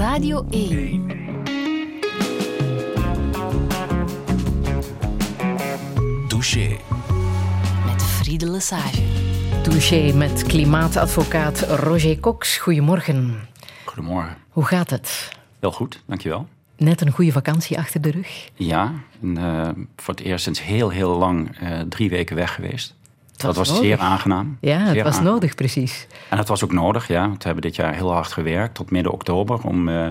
Radio 0.00 0.46
1. 0.50 1.06
Douche. 6.28 6.76
Met 7.86 8.02
Friede 8.02 8.50
Lesage. 8.50 9.02
Touché 9.62 10.12
met 10.12 10.42
klimaatadvocaat 10.42 11.60
Roger 11.60 12.20
Cox. 12.20 12.58
Goedemorgen. 12.58 13.48
Goedemorgen. 13.84 14.36
Hoe 14.48 14.64
gaat 14.64 14.90
het? 14.90 15.28
Heel 15.58 15.72
goed, 15.72 16.02
dankjewel. 16.06 16.48
Net 16.76 17.00
een 17.00 17.10
goede 17.10 17.32
vakantie 17.32 17.78
achter 17.78 18.00
de 18.00 18.10
rug. 18.10 18.50
Ja, 18.54 18.92
en, 19.22 19.36
eh, 19.36 19.68
voor 19.96 20.14
het 20.14 20.22
eerst 20.22 20.44
sinds 20.44 20.62
heel, 20.62 20.90
heel 20.90 21.16
lang 21.16 21.56
eh, 21.58 21.80
drie 21.80 22.10
weken 22.10 22.36
weg 22.36 22.54
geweest. 22.54 22.94
Dat 23.46 23.56
was 23.56 23.68
nodig. 23.68 23.84
zeer 23.84 23.98
aangenaam. 23.98 24.56
Ja, 24.60 24.78
het 24.78 24.88
Zeer 24.92 25.04
was 25.04 25.12
aangenaam. 25.14 25.32
nodig, 25.34 25.54
precies. 25.54 26.06
En 26.30 26.36
dat 26.36 26.48
was 26.48 26.64
ook 26.64 26.72
nodig, 26.72 27.08
ja. 27.08 27.20
Want 27.20 27.36
we 27.38 27.44
hebben 27.44 27.62
dit 27.62 27.76
jaar 27.76 27.94
heel 27.94 28.12
hard 28.12 28.32
gewerkt 28.32 28.74
tot 28.74 28.90
midden 28.90 29.12
oktober 29.12 29.58
om 29.62 29.88
eh, 29.88 30.06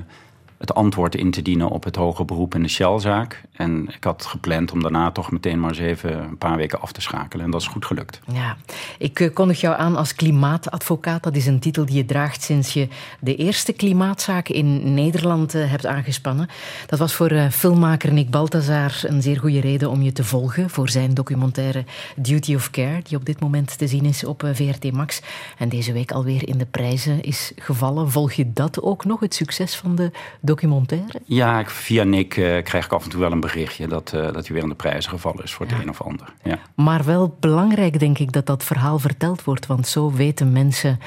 het 0.59 0.73
antwoord 0.73 1.15
in 1.15 1.31
te 1.31 1.41
dienen 1.41 1.69
op 1.69 1.83
het 1.83 1.95
hoge 1.95 2.25
beroep 2.25 2.55
in 2.55 2.63
de 2.63 2.69
Shell-zaak. 2.69 3.43
En 3.51 3.87
ik 3.95 4.03
had 4.03 4.25
gepland 4.25 4.71
om 4.71 4.81
daarna 4.81 5.11
toch 5.11 5.31
meteen 5.31 5.59
maar 5.59 5.69
eens 5.69 5.79
even 5.79 6.23
een 6.23 6.37
paar 6.37 6.57
weken 6.57 6.81
af 6.81 6.91
te 6.91 7.01
schakelen. 7.01 7.45
En 7.45 7.51
dat 7.51 7.61
is 7.61 7.67
goed 7.67 7.85
gelukt. 7.85 8.19
Ja, 8.33 8.57
ik 8.97 9.19
eh, 9.19 9.33
kondig 9.33 9.61
jou 9.61 9.77
aan 9.77 9.95
als 9.95 10.15
klimaatadvocaat. 10.15 11.23
Dat 11.23 11.35
is 11.35 11.45
een 11.45 11.59
titel 11.59 11.85
die 11.85 11.95
je 11.95 12.05
draagt 12.05 12.41
sinds 12.41 12.73
je 12.73 12.87
de 13.19 13.35
eerste 13.35 13.73
klimaatzaken 13.73 14.55
in 14.55 14.93
Nederland 14.93 15.55
eh, 15.55 15.69
hebt 15.69 15.85
aangespannen. 15.85 16.49
Dat 16.87 16.99
was 16.99 17.13
voor 17.13 17.29
eh, 17.29 17.49
filmmaker 17.49 18.13
Nick 18.13 18.29
Balthazar 18.29 18.99
een 19.03 19.21
zeer 19.21 19.39
goede 19.39 19.59
reden 19.59 19.89
om 19.89 20.01
je 20.01 20.11
te 20.11 20.23
volgen 20.23 20.69
voor 20.69 20.89
zijn 20.89 21.13
documentaire 21.13 21.85
Duty 22.15 22.55
of 22.55 22.69
Care, 22.69 23.01
die 23.03 23.17
op 23.17 23.25
dit 23.25 23.39
moment 23.39 23.77
te 23.77 23.87
zien 23.87 24.05
is 24.05 24.23
op 24.23 24.43
VRT 24.53 24.91
Max 24.91 25.21
en 25.57 25.69
deze 25.69 25.93
week 25.93 26.11
alweer 26.11 26.47
in 26.47 26.57
de 26.57 26.65
prijzen 26.65 27.21
is 27.21 27.51
gevallen. 27.55 28.11
Volg 28.11 28.31
je 28.31 28.53
dat 28.53 28.81
ook 28.81 29.05
nog, 29.05 29.19
het 29.19 29.33
succes 29.33 29.75
van 29.75 29.95
de 29.95 30.11
documentaire? 30.49 31.21
Ja, 31.25 31.59
ik, 31.59 31.69
via 31.69 32.03
Nick 32.03 32.37
eh, 32.37 32.63
krijg 32.63 32.85
ik 32.85 32.91
af 32.91 33.03
en 33.03 33.09
toe 33.09 33.19
wel 33.19 33.31
een 33.31 33.39
berichtje 33.39 33.87
dat, 33.87 34.13
eh, 34.13 34.21
dat 34.21 34.47
hij 34.47 34.55
weer 34.55 34.63
in 34.63 34.69
de 34.69 34.75
prijzen 34.75 35.11
gevallen 35.11 35.43
is 35.43 35.53
voor 35.53 35.65
het 35.65 35.81
een 35.81 35.89
of 35.89 36.01
ander. 36.01 36.33
Ja. 36.43 36.59
Maar 36.75 37.03
wel 37.03 37.37
belangrijk, 37.39 37.99
denk 37.99 38.19
ik, 38.19 38.31
dat 38.31 38.45
dat 38.45 38.63
verhaal 38.63 38.99
verteld 38.99 39.43
wordt. 39.43 39.65
Want 39.65 39.87
zo 39.87 40.11
weten 40.11 40.51
mensen 40.51 40.99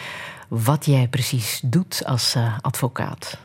wat 0.49 0.87
jij 0.87 1.09
precies 1.09 1.61
doet 1.65 2.03
als 2.07 2.35
eh, 2.35 2.59
advocaat. 2.61 3.39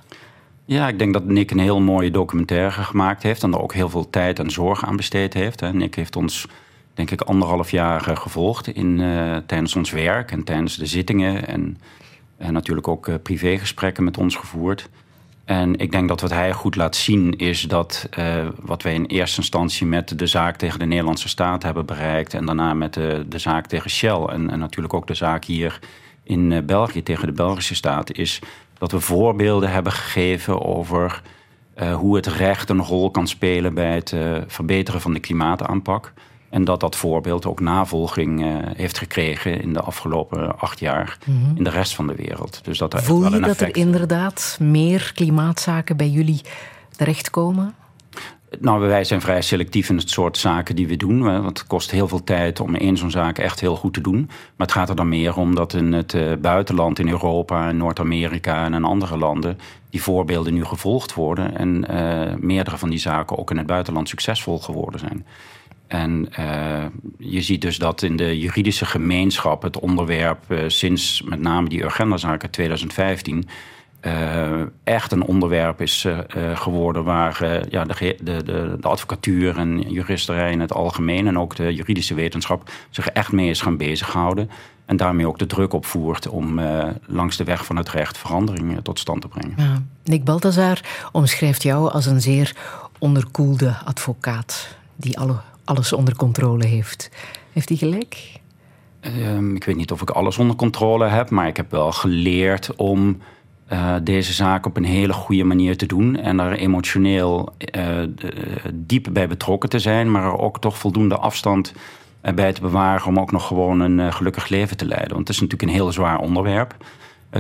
Ja, 0.66 0.88
ik 0.88 1.00
denk 1.00 1.14
dat 1.14 1.26
Nick 1.26 1.52
een 1.52 1.60
heel 1.60 1.80
mooie 1.80 2.12
documentaire 2.12 2.84
gemaakt 2.84 3.24
heeft. 3.24 3.44
En 3.44 3.54
er 3.54 3.62
ook 3.62 3.74
heel 3.74 3.90
veel 3.90 4.10
tijd 4.10 4.40
en 4.40 4.52
zorg 4.52 4.86
aan 4.86 4.96
besteed 4.96 5.34
heeft. 5.34 5.60
hè. 5.60 5.74
Nick 5.74 5.96
heeft 5.96 6.16
ons, 6.16 6.48
denk 6.94 7.12
ik, 7.12 7.22
anderhalf 7.22 7.72
jaar 7.72 8.02
gevolgd 8.02 8.68
in, 8.68 9.02
tijdens 9.46 9.76
ons 9.76 9.92
werk 9.92 10.32
en 10.32 10.44
tijdens 10.44 10.78
de 10.78 10.86
zittingen. 10.86 11.48
En, 11.48 11.78
en 12.38 12.54
natuurlijk 12.54 12.88
ook 12.88 13.10
privégesprekken 13.24 14.04
met 14.04 14.18
ons 14.18 14.36
gevoerd. 14.36 14.90
En 15.48 15.78
ik 15.78 15.92
denk 15.92 16.08
dat 16.08 16.22
wat 16.22 16.30
hij 16.30 16.54
goed 16.54 16.76
laat 16.76 16.96
zien 16.96 17.38
is 17.38 17.62
dat 17.62 18.08
eh, 18.10 18.48
wat 18.62 18.84
wij 18.84 18.94
in 18.94 19.06
eerste 19.06 19.42
instantie 19.42 19.88
met 19.88 20.20
de 20.20 20.28
zaak 20.28 20.58
tegen 20.58 20.80
de 20.80 20.86
Nederlandse 20.86 21.28
staat 21.28 21.64
hebben 21.64 21.86
bereikt. 21.86 22.34
En 22.34 22.46
daarna 22.46 22.74
met 22.74 22.94
de, 22.94 23.26
zaak 23.30 23.68
tegen 23.68 23.90
Shell. 23.90 24.26
En, 24.26 24.50
en 24.50 24.60
natuurlijk 24.60 24.94
ook 24.94 25.08
de 25.08 25.14
zaak 25.14 25.46
hier 25.46 25.80
in 26.24 26.52
eh, 26.52 26.64
België 26.64 27.04
tegen 27.04 27.28
de 27.28 27.34
Belgische 27.34 27.76
staat. 27.76 28.12
Is 28.12 28.42
dat 28.78 28.92
we 28.92 29.00
voorbeelden 29.00 29.72
hebben 29.72 29.92
gegeven 29.92 30.66
over 30.66 31.22
eh, 31.74 31.96
hoe 31.96 32.16
het 32.16 32.28
recht 32.28 32.70
een 32.70 32.84
rol 32.84 33.12
kan 33.12 33.28
spelen 33.28 33.74
bij 33.74 33.96
het 33.96 34.16
verbeteren 34.48 35.02
van 35.02 35.14
de 35.14 35.20
klimaataanpak. 35.20 36.14
En 36.58 36.64
dat 36.64 36.80
dat 36.80 36.96
voorbeeld 36.96 37.46
ook 37.46 37.60
navolging 37.60 38.44
eh, 38.44 38.56
heeft 38.76 38.98
gekregen 38.98 39.62
in 39.62 39.74
de 39.74 39.82
afgelopen 39.82 40.60
acht 40.60 40.80
jaar 40.80 41.18
in 41.56 41.64
de 41.64 41.70
rest 41.70 41.96
van 41.96 42.08
de 42.08 42.16
wereld. 42.16 42.60
Dus 42.64 42.78
dat 42.78 42.94
er 42.94 43.04
Voel 43.04 43.22
wel 43.22 43.34
je 43.34 43.40
dat 43.40 43.60
er 43.60 43.76
inderdaad 43.76 44.58
meer 44.62 45.12
klimaatzaken 45.16 45.98
bij 45.98 46.10
jullie 46.10 46.42
terechtkomen? 46.96 47.76
Nou, 48.60 48.88
wij 48.88 49.04
zijn 49.04 49.22
vrij 49.22 49.42
selectief 49.42 49.90
in 49.90 49.98
het 49.98 50.10
soort 50.10 50.38
zaken 50.38 50.76
die 50.76 50.88
we 50.88 50.98
doen. 50.98 51.24
Want 51.24 51.58
het 51.58 51.68
kost 51.68 51.92
heel 51.92 52.08
veel 52.08 52.24
tijd 52.24 52.60
om 52.60 52.76
één 52.76 52.98
zo'n 52.98 53.12
zaak 53.12 53.38
echt 53.38 53.60
heel 53.60 53.76
goed 53.76 53.94
te 53.94 54.02
doen. 54.02 54.26
Maar 54.26 54.68
het 54.68 54.72
gaat 54.72 54.90
er 54.90 54.96
dan 54.96 55.10
meer 55.10 55.36
om 55.36 55.56
dat 55.56 55.74
in 55.74 55.94
het 55.94 56.14
eh, 56.14 56.34
buitenland, 56.40 57.00
in 57.00 57.10
Europa, 57.10 57.70
in 57.70 57.78
Noord-Amerika 57.78 58.66
en 58.66 58.74
in 58.74 58.84
andere 58.84 59.18
landen, 59.18 59.58
die 59.90 60.02
voorbeelden 60.02 60.54
nu 60.54 60.66
gevolgd 60.66 61.14
worden. 61.14 61.58
En 61.58 61.88
eh, 61.88 62.36
meerdere 62.40 62.78
van 62.78 62.90
die 62.90 63.00
zaken 63.00 63.38
ook 63.38 63.52
in 63.52 63.58
het 63.58 63.68
buitenland 63.68 64.10
succesvol 64.10 64.60
geworden 64.60 65.00
zijn. 65.00 65.26
En 65.88 66.28
eh, 66.32 66.86
je 67.18 67.42
ziet 67.42 67.62
dus 67.62 67.78
dat 67.78 68.02
in 68.02 68.16
de 68.16 68.40
juridische 68.40 68.86
gemeenschap 68.86 69.62
het 69.62 69.80
onderwerp 69.80 70.52
eh, 70.52 70.60
sinds 70.68 71.22
met 71.22 71.40
name 71.40 71.70
die 71.70 71.84
Urgenda-zaak 71.84 72.42
uit 72.42 72.52
2015 72.52 73.48
eh, 74.00 74.62
echt 74.84 75.12
een 75.12 75.24
onderwerp 75.24 75.82
is 75.82 76.08
geworden 76.54 77.04
waar 77.04 77.66
ja, 77.70 77.84
de, 77.84 78.16
de, 78.22 78.44
de, 78.44 78.78
advocatuur 78.82 79.58
en 79.58 79.82
juristerij 79.82 80.52
in 80.52 80.60
het 80.60 80.74
algemeen 80.74 81.28
en 81.28 81.40
ook 81.40 81.56
de 81.56 81.74
juridische 81.74 82.14
wetenschap 82.14 82.72
zich 82.90 83.08
echt 83.08 83.32
mee 83.32 83.50
is 83.50 83.62
gaan 83.62 83.78
bezighouden. 83.78 84.50
En 84.88 84.98
daarmee 84.98 85.28
ook 85.28 85.40
de 85.40 85.46
druk 85.46 85.74
opvoert 85.74 86.28
om 86.28 86.60
eh, 86.60 86.88
langs 87.06 87.38
de 87.38 87.44
weg 87.44 87.66
van 87.66 87.76
het 87.76 87.90
recht 87.90 88.18
veranderingen 88.18 88.84
tot 88.84 89.00
stand 89.00 89.22
te 89.22 89.28
brengen. 89.28 89.54
Ja. 89.58 89.82
Nick 90.04 90.24
Balthazar 90.24 90.82
omschrijft 91.12 91.64
jou 91.64 91.92
als 91.92 92.06
een 92.06 92.22
zeer 92.22 92.56
onderkoelde 93.00 93.76
advocaat 93.86 94.78
die 94.96 95.20
alle, 95.20 95.36
alles 95.68 95.94
onder 95.94 96.16
controle 96.16 96.66
heeft. 96.66 97.10
Heeft 97.54 97.70
hij 97.70 97.78
gelijk? 97.78 98.40
Ehm, 99.00 99.56
ik 99.56 99.64
weet 99.64 99.76
niet 99.76 99.92
of 99.92 100.02
ik 100.02 100.10
alles 100.10 100.38
onder 100.38 100.56
controle 100.56 101.06
heb, 101.06 101.30
maar 101.30 101.48
ik 101.48 101.58
heb 101.58 101.72
wel 101.72 101.92
geleerd 101.92 102.76
om 102.76 103.18
eh, 103.68 103.96
deze 104.04 104.34
zaak 104.34 104.66
op 104.66 104.78
een 104.78 104.84
hele 104.84 105.14
goede 105.14 105.44
manier 105.44 105.78
te 105.78 105.86
doen. 105.86 106.16
En 106.16 106.40
er 106.40 106.58
emotioneel 106.58 107.54
eh, 107.58 107.98
diep 108.74 109.08
bij 109.12 109.28
betrokken 109.28 109.70
te 109.70 109.80
zijn, 109.80 110.12
maar 110.12 110.24
er 110.24 110.38
ook 110.38 110.60
toch 110.60 110.78
voldoende 110.78 111.18
afstand 111.18 111.74
bij 112.36 112.54
te 112.54 112.62
bewaren 112.62 113.08
om 113.08 113.20
ook 113.20 113.32
nog 113.32 113.48
gewoon 113.48 113.80
een 113.80 114.00
eh, 114.00 114.12
gelukkig 114.12 114.48
leven 114.48 114.78
te 114.78 114.86
leiden. 114.86 115.14
Want 115.14 115.28
het 115.28 115.36
is 115.36 115.42
natuurlijk 115.42 115.70
een 115.70 115.78
heel 115.78 115.92
zwaar 115.92 116.20
onderwerp. 116.20 116.76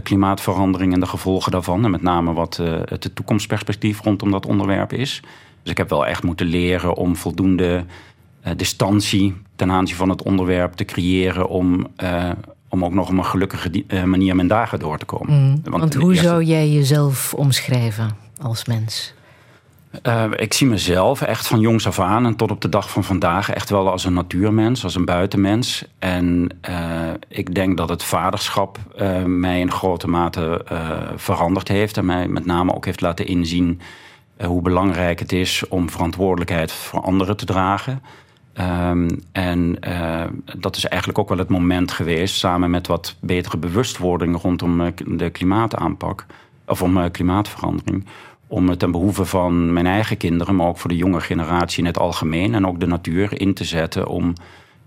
klimaatverandering 0.03 0.93
en 0.93 0.99
de 0.99 1.05
gevolgen 1.05 1.51
daarvan. 1.51 1.83
En 1.83 1.91
met 1.91 2.01
name 2.01 2.33
wat 2.33 2.57
het 2.85 3.09
toekomstperspectief 3.13 4.01
rondom 4.01 4.31
dat 4.31 4.45
onderwerp 4.45 4.93
is. 4.93 5.21
Dus 5.61 5.71
ik 5.71 5.77
heb 5.77 5.89
wel 5.89 6.05
echt 6.05 6.23
moeten 6.23 6.45
leren 6.45 6.95
om 6.95 7.15
voldoende 7.15 7.85
distantie 8.55 9.35
ten 9.55 9.71
aanzien 9.71 9.95
van 9.95 10.09
het 10.09 10.21
onderwerp 10.23 10.73
te 10.73 10.85
creëren 10.85 11.47
om, 11.47 11.87
eh, 11.95 12.29
om 12.69 12.85
ook 12.85 12.93
nog 12.93 13.09
op 13.09 13.17
een 13.17 13.25
gelukkige 13.25 13.83
eh, 13.87 14.03
manier 14.03 14.35
mijn 14.35 14.47
dagen 14.47 14.79
door 14.79 14.97
te 14.97 15.05
komen. 15.05 15.61
Want, 15.63 15.83
in 15.83 15.89
de 15.89 15.97
hoe 15.99 16.11
eerste- 16.11 16.27
zou 16.27 16.43
jij 16.43 16.69
jezelf 16.69 17.33
omschrijven 17.33 18.17
als 18.41 18.65
mens? 18.65 19.13
Eh, 20.01 20.23
ik 20.35 20.53
zie 20.53 20.67
mezelf 20.67 21.21
echt 21.21 21.47
van 21.47 21.59
jongs 21.59 21.87
af 21.87 21.99
aan 21.99 22.25
en 22.25 22.35
tot 22.35 22.51
op 22.51 22.61
de 22.61 22.69
dag 22.69 22.89
van 22.89 23.03
vandaag 23.03 23.49
echt 23.49 23.69
wel 23.69 23.89
als 23.91 24.03
een 24.05 24.13
natuurmens, 24.13 24.83
als 24.83 24.95
een 24.95 25.05
buitenmens. 25.05 25.85
En 25.99 26.49
eh, 26.61 26.77
ik 27.27 27.55
denk 27.55 27.77
dat 27.77 27.89
het 27.89 28.03
vaderschap 28.03 28.77
eh, 28.95 29.23
mij 29.23 29.59
in 29.59 29.71
grote 29.71 30.07
mate 30.07 30.63
eh, 30.67 30.89
veranderd 31.15 31.67
heeft 31.67 31.97
en 31.97 32.05
mij 32.05 32.27
met 32.27 32.45
name 32.45 32.75
ook 32.75 32.85
heeft 32.85 33.01
laten 33.01 33.27
inzien 33.27 33.81
eh, 34.37 34.47
hoe 34.47 34.61
belangrijk 34.61 35.19
het 35.19 35.31
is 35.31 35.63
om 35.69 35.89
verantwoordelijkheid 35.89 36.71
voor 36.71 37.01
anderen 37.01 37.37
te 37.37 37.45
dragen. 37.45 38.01
Ehm, 38.57 39.09
en 39.31 39.79
eh, 39.79 40.23
dat 40.57 40.75
is 40.75 40.85
eigenlijk 40.85 41.19
ook 41.19 41.29
wel 41.29 41.37
het 41.37 41.49
moment 41.49 41.91
geweest, 41.91 42.35
samen 42.35 42.69
met 42.69 42.87
wat 42.87 43.15
betere 43.19 43.57
bewustwording 43.57 44.41
rondom 44.41 44.81
eh, 44.81 44.91
de 45.05 45.29
klimaataanpak, 45.29 46.25
of 46.65 46.81
om 46.81 46.97
eh, 46.97 47.11
klimaatverandering, 47.11 48.05
om 48.47 48.69
het 48.69 48.79
ten 48.79 48.91
behoeve 48.91 49.25
van 49.25 49.73
mijn 49.73 49.87
eigen 49.87 50.17
kinderen, 50.17 50.55
maar 50.55 50.67
ook 50.67 50.77
voor 50.77 50.89
de 50.89 50.95
jonge 50.95 51.19
generatie 51.19 51.79
in 51.79 51.85
het 51.85 51.99
algemeen 51.99 52.53
en 52.53 52.67
ook 52.67 52.79
de 52.79 52.87
natuur 52.87 53.41
in 53.41 53.53
te 53.53 53.63
zetten 53.63 54.07
om 54.07 54.33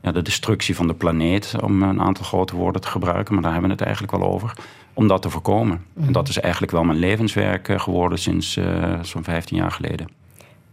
ja, 0.03 0.12
de 0.12 0.22
destructie 0.22 0.76
van 0.76 0.86
de 0.86 0.94
planeet, 0.94 1.54
om 1.62 1.82
een 1.82 2.00
aantal 2.00 2.25
grote 2.25 2.56
woorden 2.56 2.80
te 2.80 2.88
gebruiken, 2.88 3.34
maar 3.34 3.42
daar 3.42 3.53
hebben 3.53 3.70
we 3.70 3.76
het 3.76 3.86
eigenlijk 3.86 4.16
wel 4.16 4.32
over, 4.32 4.53
om 4.94 5.09
dat 5.09 5.22
te 5.22 5.30
voorkomen. 5.30 5.84
En 6.00 6.12
dat 6.12 6.28
is 6.28 6.41
eigenlijk 6.41 6.72
wel 6.72 6.84
mijn 6.84 6.98
levenswerk 6.98 7.72
geworden 7.76 8.18
sinds 8.18 8.59
zo'n 9.03 9.24
15 9.24 9.56
jaar 9.56 9.72
geleden. 9.72 10.19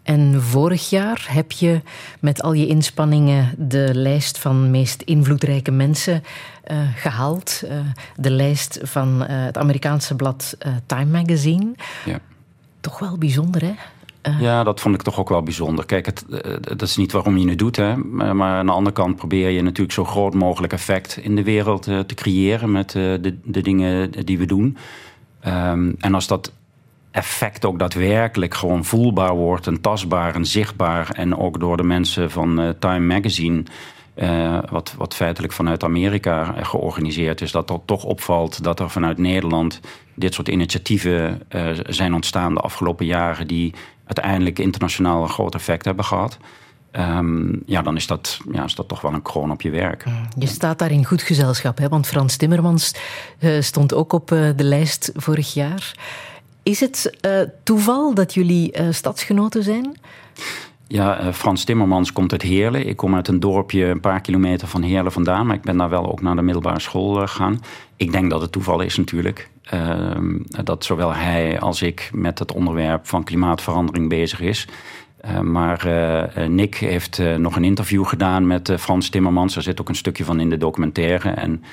En 0.07 0.41
vorig 0.41 0.89
jaar 0.89 1.25
heb 1.29 1.51
je 1.51 1.81
met 2.19 2.41
al 2.41 2.53
je 2.53 2.67
inspanningen 2.67 3.53
de 3.57 3.89
lijst 3.93 4.37
van 4.37 4.71
meest 4.71 5.01
invloedrijke 5.01 5.71
mensen 5.71 6.23
eh, 6.63 6.77
gehaald. 6.95 7.63
Eh, 7.69 7.77
de 8.15 8.31
lijst 8.31 8.79
van 8.83 9.25
eh, 9.25 9.43
het 9.45 9.57
Amerikaanse 9.57 10.15
blad 10.15 10.57
Time 10.85 11.11
Magazine. 11.11 11.71
Ja. 12.05 12.19
Toch 12.79 12.99
wel 12.99 13.17
bijzonder, 13.17 13.61
hè? 13.61 13.73
Ja, 14.39 14.63
dat 14.63 14.79
vond 14.79 14.95
ik 14.95 15.01
toch 15.01 15.19
ook 15.19 15.29
wel 15.29 15.43
bijzonder. 15.43 15.85
Kijk, 15.85 16.05
het, 16.05 16.25
dat 16.61 16.81
is 16.81 16.97
niet 16.97 17.11
waarom 17.11 17.37
je 17.37 17.49
het 17.49 17.59
doet. 17.59 17.75
Hè. 17.75 17.97
Maar 17.97 18.57
aan 18.57 18.65
de 18.65 18.71
andere 18.71 18.95
kant 18.95 19.15
probeer 19.15 19.49
je 19.49 19.61
natuurlijk 19.61 19.91
zo 19.91 20.05
groot 20.05 20.33
mogelijk 20.33 20.73
effect 20.73 21.17
in 21.17 21.35
de 21.35 21.43
wereld 21.43 21.83
te 21.83 22.15
creëren 22.15 22.71
met 22.71 22.91
de, 22.91 23.37
de 23.43 23.61
dingen 23.61 24.11
die 24.25 24.37
we 24.37 24.45
doen. 24.45 24.77
Ehm, 25.39 25.91
en 25.99 26.13
als 26.13 26.27
dat 26.27 26.51
effect 27.17 27.65
ook 27.65 27.79
daadwerkelijk 27.79 28.53
gewoon 28.53 28.85
voelbaar 28.85 29.35
wordt 29.35 29.67
en 29.67 29.81
tastbaar 29.81 30.35
en 30.35 30.45
zichtbaar. 30.45 31.09
En 31.11 31.37
ook 31.37 31.59
door 31.59 31.77
de 31.77 31.83
mensen 31.83 32.31
van 32.31 32.59
eh, 32.59 32.69
Time 32.79 33.13
Magazine 33.13 33.63
wat, 34.69 34.93
wat 34.97 35.15
feitelijk 35.15 35.53
vanuit 35.53 35.83
Amerika 35.83 36.55
georganiseerd 36.61 37.41
is, 37.41 37.51
dat 37.51 37.69
er 37.69 37.79
toch 37.85 38.03
opvalt 38.03 38.63
dat 38.63 38.79
er 38.79 38.89
vanuit 38.89 39.17
Nederland 39.17 39.79
dit 40.13 40.33
soort 40.33 40.47
initiatieven 40.47 41.41
zijn 41.87 42.13
ontstaan 42.13 42.53
de 42.53 42.59
afgelopen 42.59 43.05
jaren 43.05 43.47
die 43.47 43.73
uiteindelijk 44.05 44.59
internationaal 44.59 45.21
een 45.23 45.29
groot 45.29 45.55
effect 45.55 45.85
hebben 45.85 46.05
gehad. 46.05 46.37
Ehm, 46.91 47.53
ja, 47.65 47.81
dan 47.81 47.95
is 47.95 48.07
dat, 48.07 48.39
ja, 48.51 48.63
is 48.63 48.75
dat 48.75 48.87
toch 48.87 49.01
wel 49.01 49.13
een 49.13 49.21
kroon 49.21 49.51
op 49.51 49.61
je 49.61 49.69
werk. 49.69 50.05
Je 50.37 50.47
staat 50.47 50.79
daar 50.79 50.91
in 50.91 51.05
goed 51.05 51.21
gezelschap, 51.21 51.77
hè? 51.77 51.89
want 51.89 52.07
Frans 52.07 52.35
Timmermans 52.35 52.93
stond 53.59 53.93
ook 53.93 54.13
op 54.13 54.27
de 54.27 54.63
lijst 54.63 55.11
vorig 55.15 55.53
jaar. 55.53 55.93
Is 56.67 56.79
het 56.79 57.17
uh, 57.25 57.31
toeval 57.63 58.13
dat 58.13 58.33
jullie 58.33 58.73
stadsgenoten 58.89 59.63
zijn? 59.63 59.97
Ja, 60.87 61.33
Frans 61.33 61.63
Timmermans 61.63 62.13
komt 62.13 62.31
uit 62.31 62.41
Heerlen. 62.41 62.87
Ik 62.87 62.97
kom 62.97 63.15
uit 63.15 63.27
een 63.27 63.39
dorpje 63.39 63.85
een 63.85 63.99
paar 63.99 64.21
kilometer 64.21 64.67
van 64.67 64.81
Heerlen 64.81 65.11
vandaan, 65.11 65.45
maar 65.45 65.55
ik 65.55 65.61
ben 65.61 65.77
daar 65.77 65.89
wel 65.89 66.11
ook 66.11 66.21
naar 66.21 66.35
de 66.35 66.41
middelbare 66.41 66.79
school 66.79 67.13
gegaan. 67.13 67.61
Ik 67.95 68.11
denk 68.11 68.29
dat 68.29 68.41
het 68.41 68.51
toeval 68.51 68.81
is 68.81 68.97
natuurlijk. 68.97 69.49
Ehm, 69.63 70.39
dat 70.63 70.85
zowel 70.85 71.13
hij 71.13 71.59
als 71.59 71.81
ik 71.81 72.09
met 72.13 72.39
het 72.39 72.51
onderwerp 72.51 73.07
van 73.07 73.23
klimaatverandering 73.23 74.09
bezig 74.09 74.39
is. 74.39 74.67
Maar 75.41 75.87
Nick 76.49 76.75
heeft 76.75 77.21
nog 77.37 77.55
een 77.55 77.63
interview 77.63 78.05
gedaan 78.05 78.47
met 78.47 78.71
Frans 78.79 79.09
Timmermans. 79.09 79.55
Er 79.55 79.61
zit 79.61 79.81
ook 79.81 79.89
een 79.89 79.95
stukje 79.95 80.23
van 80.23 80.39
in 80.39 80.49
de 80.49 80.57
documentaire. 80.57 81.29
En 81.29 81.63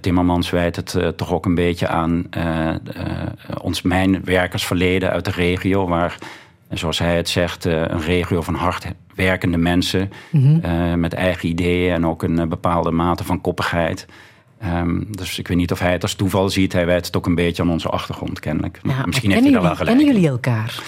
Timmermans 0.00 0.50
wijt 0.50 0.76
het 0.76 1.16
toch 1.16 1.32
ook 1.32 1.46
een 1.46 1.54
beetje 1.54 1.88
aan 1.88 2.26
ons 3.62 3.82
mijnwerkersverleden 3.82 5.10
uit 5.10 5.24
de 5.24 5.30
regio. 5.30 5.86
Waar, 5.86 6.18
zoals 6.70 6.98
hij 6.98 7.16
het 7.16 7.28
zegt, 7.28 7.64
een 7.64 8.00
regio 8.00 8.42
van 8.42 8.54
hardwerkende 8.54 9.56
mensen. 9.56 10.12
Mm 10.30 10.60
-hmm. 10.60 11.00
met 11.00 11.12
eigen 11.12 11.48
ideeën 11.48 11.94
en 11.94 12.06
ook 12.06 12.22
een 12.22 12.48
bepaalde 12.48 12.90
mate 12.90 13.24
van 13.24 13.40
koppigheid. 13.40 14.06
Um, 14.64 15.06
dus 15.10 15.38
ik 15.38 15.48
weet 15.48 15.56
niet 15.56 15.72
of 15.72 15.78
hij 15.78 15.92
het 15.92 16.02
als 16.02 16.14
toeval 16.14 16.48
ziet. 16.48 16.72
Hij 16.72 16.86
wijt 16.86 17.06
het 17.06 17.16
ook 17.16 17.26
een 17.26 17.34
beetje 17.34 17.62
aan 17.62 17.70
onze 17.70 17.88
achtergrond 17.88 18.40
kennelijk. 18.40 18.80
Ja, 18.82 19.06
Misschien 19.06 19.30
heeft 19.30 19.42
hij 19.42 19.52
daar 19.52 19.62
wel 19.62 19.76
gelijk. 19.76 19.96
Kennen 19.96 20.14
jullie 20.14 20.28
elkaar? 20.28 20.82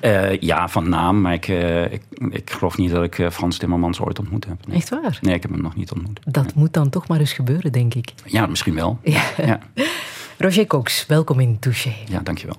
Uh, 0.00 0.40
ja, 0.40 0.68
van 0.68 0.88
naam, 0.88 1.20
maar 1.20 1.32
ik, 1.32 1.48
uh, 1.48 1.92
ik, 1.92 2.02
ik, 2.30 2.50
geloof 2.50 2.76
niet 2.76 2.90
dat 2.90 3.04
ik 3.04 3.18
uh, 3.18 3.30
Frans 3.30 3.58
Timmermans 3.58 4.00
ooit 4.00 4.18
ontmoet 4.18 4.46
heb. 4.46 4.66
Nee. 4.66 4.76
Echt 4.76 4.88
waar? 4.88 5.18
Nee, 5.20 5.34
ik 5.34 5.42
heb 5.42 5.50
hem 5.50 5.62
nog 5.62 5.76
niet 5.76 5.92
ontmoet. 5.92 6.20
Dat 6.24 6.44
nee. 6.44 6.52
moet 6.54 6.72
dan 6.72 6.88
toch 6.90 7.08
maar 7.08 7.18
eens 7.18 7.32
gebeuren, 7.32 7.72
denk 7.72 7.94
ik. 7.94 8.12
Ja, 8.24 8.46
misschien 8.46 8.74
wel. 8.74 8.98
Ja. 9.02 9.22
ja. 9.36 9.58
Roger 10.38 10.66
Cox, 10.66 11.06
welkom 11.06 11.40
in 11.40 11.58
Touché. 11.58 11.92
Ja, 12.08 12.20
dankjewel. 12.20 12.56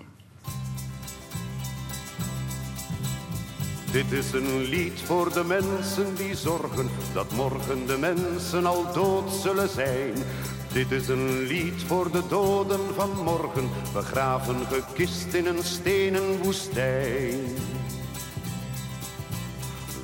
Dit 3.94 4.12
is 4.12 4.32
een 4.32 4.62
lied 4.62 5.02
voor 5.06 5.34
de 5.34 5.44
mensen 5.44 6.16
die 6.16 6.36
zorgen 6.36 6.90
dat 7.14 7.32
morgen 7.32 7.86
de 7.86 7.98
mensen 7.98 8.66
al 8.66 8.94
dood 8.94 9.32
zullen 9.32 9.70
zijn. 9.70 10.14
Dit 10.72 10.92
is 10.92 11.08
een 11.08 11.40
lied 11.40 11.84
voor 11.88 12.12
de 12.12 12.22
doden 12.30 12.80
van 12.96 13.10
morgen, 13.24 13.70
begraven 13.94 14.56
gekist 14.72 15.34
in 15.34 15.46
een 15.46 15.64
stenen 15.64 16.44
woestijn. 16.44 17.40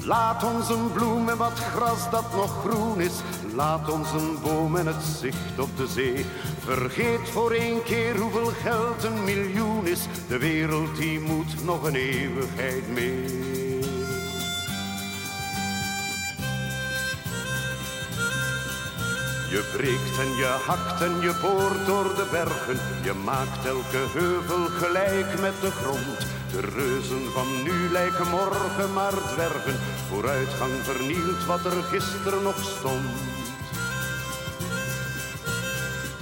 Laat 0.06 0.44
ons 0.44 0.70
een 0.70 0.92
bloem 0.92 1.30
en 1.30 1.38
wat 1.38 1.60
gras 1.60 2.10
dat 2.12 2.36
nog 2.36 2.66
groen 2.66 3.02
is. 3.02 3.22
Laat 3.56 3.92
ons 3.92 4.12
een 4.12 4.38
boom 4.44 4.76
en 4.76 4.88
het 4.88 5.04
zicht 5.20 5.60
op 5.60 5.78
de 5.78 5.88
zee. 5.88 6.26
Vergeet 6.60 7.30
voor 7.30 7.52
één 7.52 7.84
keer 7.84 8.18
hoeveel 8.18 8.52
geld 8.64 9.04
een 9.04 9.24
miljoen 9.24 9.88
is. 9.88 10.08
De 10.28 10.38
wereld 10.38 10.98
die 10.98 11.20
moet 11.20 11.64
nog 11.66 11.84
een 11.84 11.96
eeuwigheid 11.96 12.94
mee. 12.94 13.59
Je 19.50 19.64
breekt 19.76 20.20
en 20.20 20.36
je 20.36 20.52
hakt 20.66 21.02
en 21.02 21.22
je 21.22 21.34
boort 21.42 21.86
door 21.86 22.16
de 22.16 22.28
bergen. 22.32 22.80
Je 23.04 23.14
maakt 23.14 23.66
elke 23.66 24.04
heuvel 24.18 24.66
gelijk 24.66 25.40
met 25.40 25.62
de 25.62 25.72
grond. 25.72 26.20
De 26.52 26.62
reuzen 26.62 27.32
van 27.34 27.64
nu 27.64 27.90
lijken 27.92 28.30
morgen 28.30 28.94
maar 28.94 29.18
dwergen. 29.34 29.80
Vooruitgang 30.10 30.72
vernielt 30.84 31.46
wat 31.46 31.66
er 31.66 31.84
gisteren 31.84 32.44
nog 32.44 32.60
stond. 32.78 33.10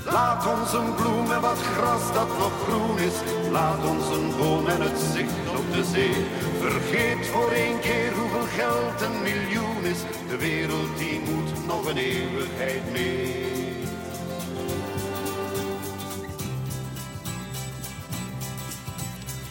Laat 0.03 0.47
ons 0.55 0.73
een 0.73 0.95
bloem 0.95 1.31
en 1.31 1.41
wat 1.41 1.61
gras 1.61 2.13
dat 2.13 2.31
nog 2.37 2.53
groen 2.67 2.99
is. 2.99 3.17
Laat 3.51 3.85
ons 3.85 4.05
een 4.17 4.31
boom 4.37 4.67
en 4.67 4.81
het 4.81 4.99
zicht 5.13 5.47
op 5.59 5.67
de 5.73 5.83
zee. 5.83 6.25
Vergeet 6.59 7.27
voor 7.27 7.51
één 7.51 7.79
keer 7.79 8.11
hoeveel 8.19 8.47
geld 8.59 9.01
een 9.01 9.21
miljoen 9.21 9.83
is. 9.83 10.01
De 10.29 10.37
wereld 10.37 10.97
die 10.97 11.19
moet 11.19 11.46
nog 11.67 11.85
een 11.85 11.97
eeuwigheid 11.97 12.91
mee. 12.91 13.45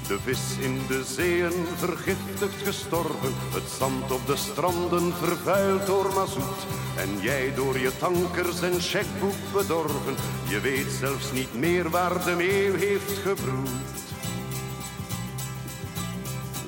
De 0.08 0.18
vis 0.24 0.58
in 0.60 0.80
de 0.88 1.04
zeeën 1.04 1.66
vergiftigd 1.76 2.62
gestorven, 2.64 3.34
het 3.52 3.70
zand 3.78 4.10
op 4.10 4.26
de 4.26 4.36
stranden 4.36 5.12
vervuild 5.14 5.86
door 5.86 6.14
mazoet. 6.14 6.66
En 6.96 7.20
jij 7.20 7.54
door 7.54 7.78
je 7.78 7.96
tankers 7.98 8.60
en 8.60 8.80
checkboek 8.80 9.52
bedorven, 9.52 10.14
je 10.48 10.60
weet 10.60 10.92
zelfs 11.00 11.32
niet 11.32 11.54
meer 11.54 11.90
waar 11.90 12.24
de 12.24 12.34
meeuw 12.36 12.74
heeft 12.74 13.18
gebroed. 13.18 13.68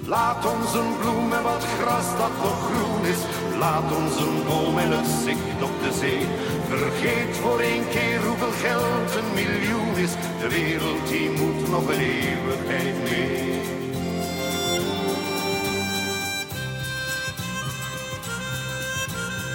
Laat 0.04 0.44
ons 0.44 0.74
een 0.74 0.98
bloem 1.00 1.32
en 1.32 1.42
wat 1.42 1.64
gras 1.64 2.16
dat 2.18 2.36
nog 2.42 2.70
groen 2.70 3.04
is. 3.04 3.47
Laat 3.58 3.93
ons 3.96 4.16
een 4.16 4.44
boom 4.46 4.78
en 4.78 4.90
het 4.90 5.06
zicht 5.25 5.62
op 5.62 5.76
de 5.82 5.93
zee. 6.00 6.26
Vergeet 6.69 7.37
voor 7.37 7.60
één 7.60 7.88
keer 7.88 8.19
hoeveel 8.26 8.55
geld 8.66 9.10
een 9.19 9.31
miljoen 9.34 9.96
is. 9.96 10.12
De 10.40 10.49
wereld 10.49 11.08
die 11.08 11.31
moet 11.31 11.69
nog 11.70 11.87
een 11.88 12.00
eeuwigheid 12.00 12.96
mee. 13.10 13.49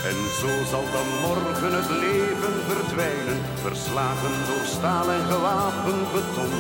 En 0.10 0.20
zo 0.40 0.52
zal 0.72 0.86
dan 0.98 1.10
morgen 1.28 1.74
het 1.80 1.90
leven 1.90 2.56
verdwijnen, 2.70 3.40
verslagen 3.62 4.36
door 4.48 4.66
staal 4.66 5.12
en 5.12 5.26
gewapend 5.32 6.12
beton. 6.14 6.54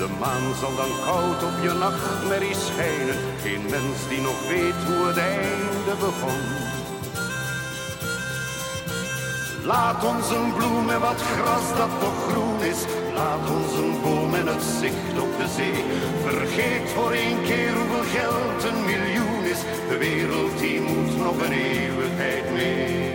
De 0.00 0.08
maan 0.20 0.54
zal 0.60 0.74
dan 0.76 0.92
koud 1.04 1.40
op 1.48 1.56
je 1.62 1.72
nachtmerrie 1.84 2.54
schijnen, 2.54 3.18
geen 3.42 3.64
mens 3.70 3.98
die 4.08 4.20
nog 4.20 4.48
weet 4.48 4.80
hoe 4.86 5.06
het 5.06 5.16
einde 5.16 5.94
begon. 6.04 6.75
Laat 9.66 10.04
ons 10.04 10.30
een 10.30 10.52
bloem 10.54 10.90
en 10.90 11.00
wat 11.00 11.22
gras 11.22 11.68
dat 11.76 12.00
nog 12.00 12.16
groen 12.28 12.60
is. 12.60 12.84
Laat 13.14 13.50
ons 13.50 13.72
een 13.72 14.00
boom 14.02 14.34
en 14.34 14.46
het 14.46 14.62
zicht 14.80 15.20
op 15.20 15.38
de 15.38 15.48
zee. 15.56 15.84
Vergeet 16.24 16.90
voor 16.94 17.12
één 17.12 17.42
keer 17.42 17.72
hoeveel 17.74 18.20
geld 18.20 18.64
een 18.64 18.84
miljoen 18.84 19.44
is. 19.44 19.60
De 19.88 19.96
wereld 19.98 20.58
die 20.58 20.80
moet 20.80 21.16
nog 21.18 21.42
een 21.44 21.52
eeuwigheid 21.52 22.52
mee. 22.52 23.14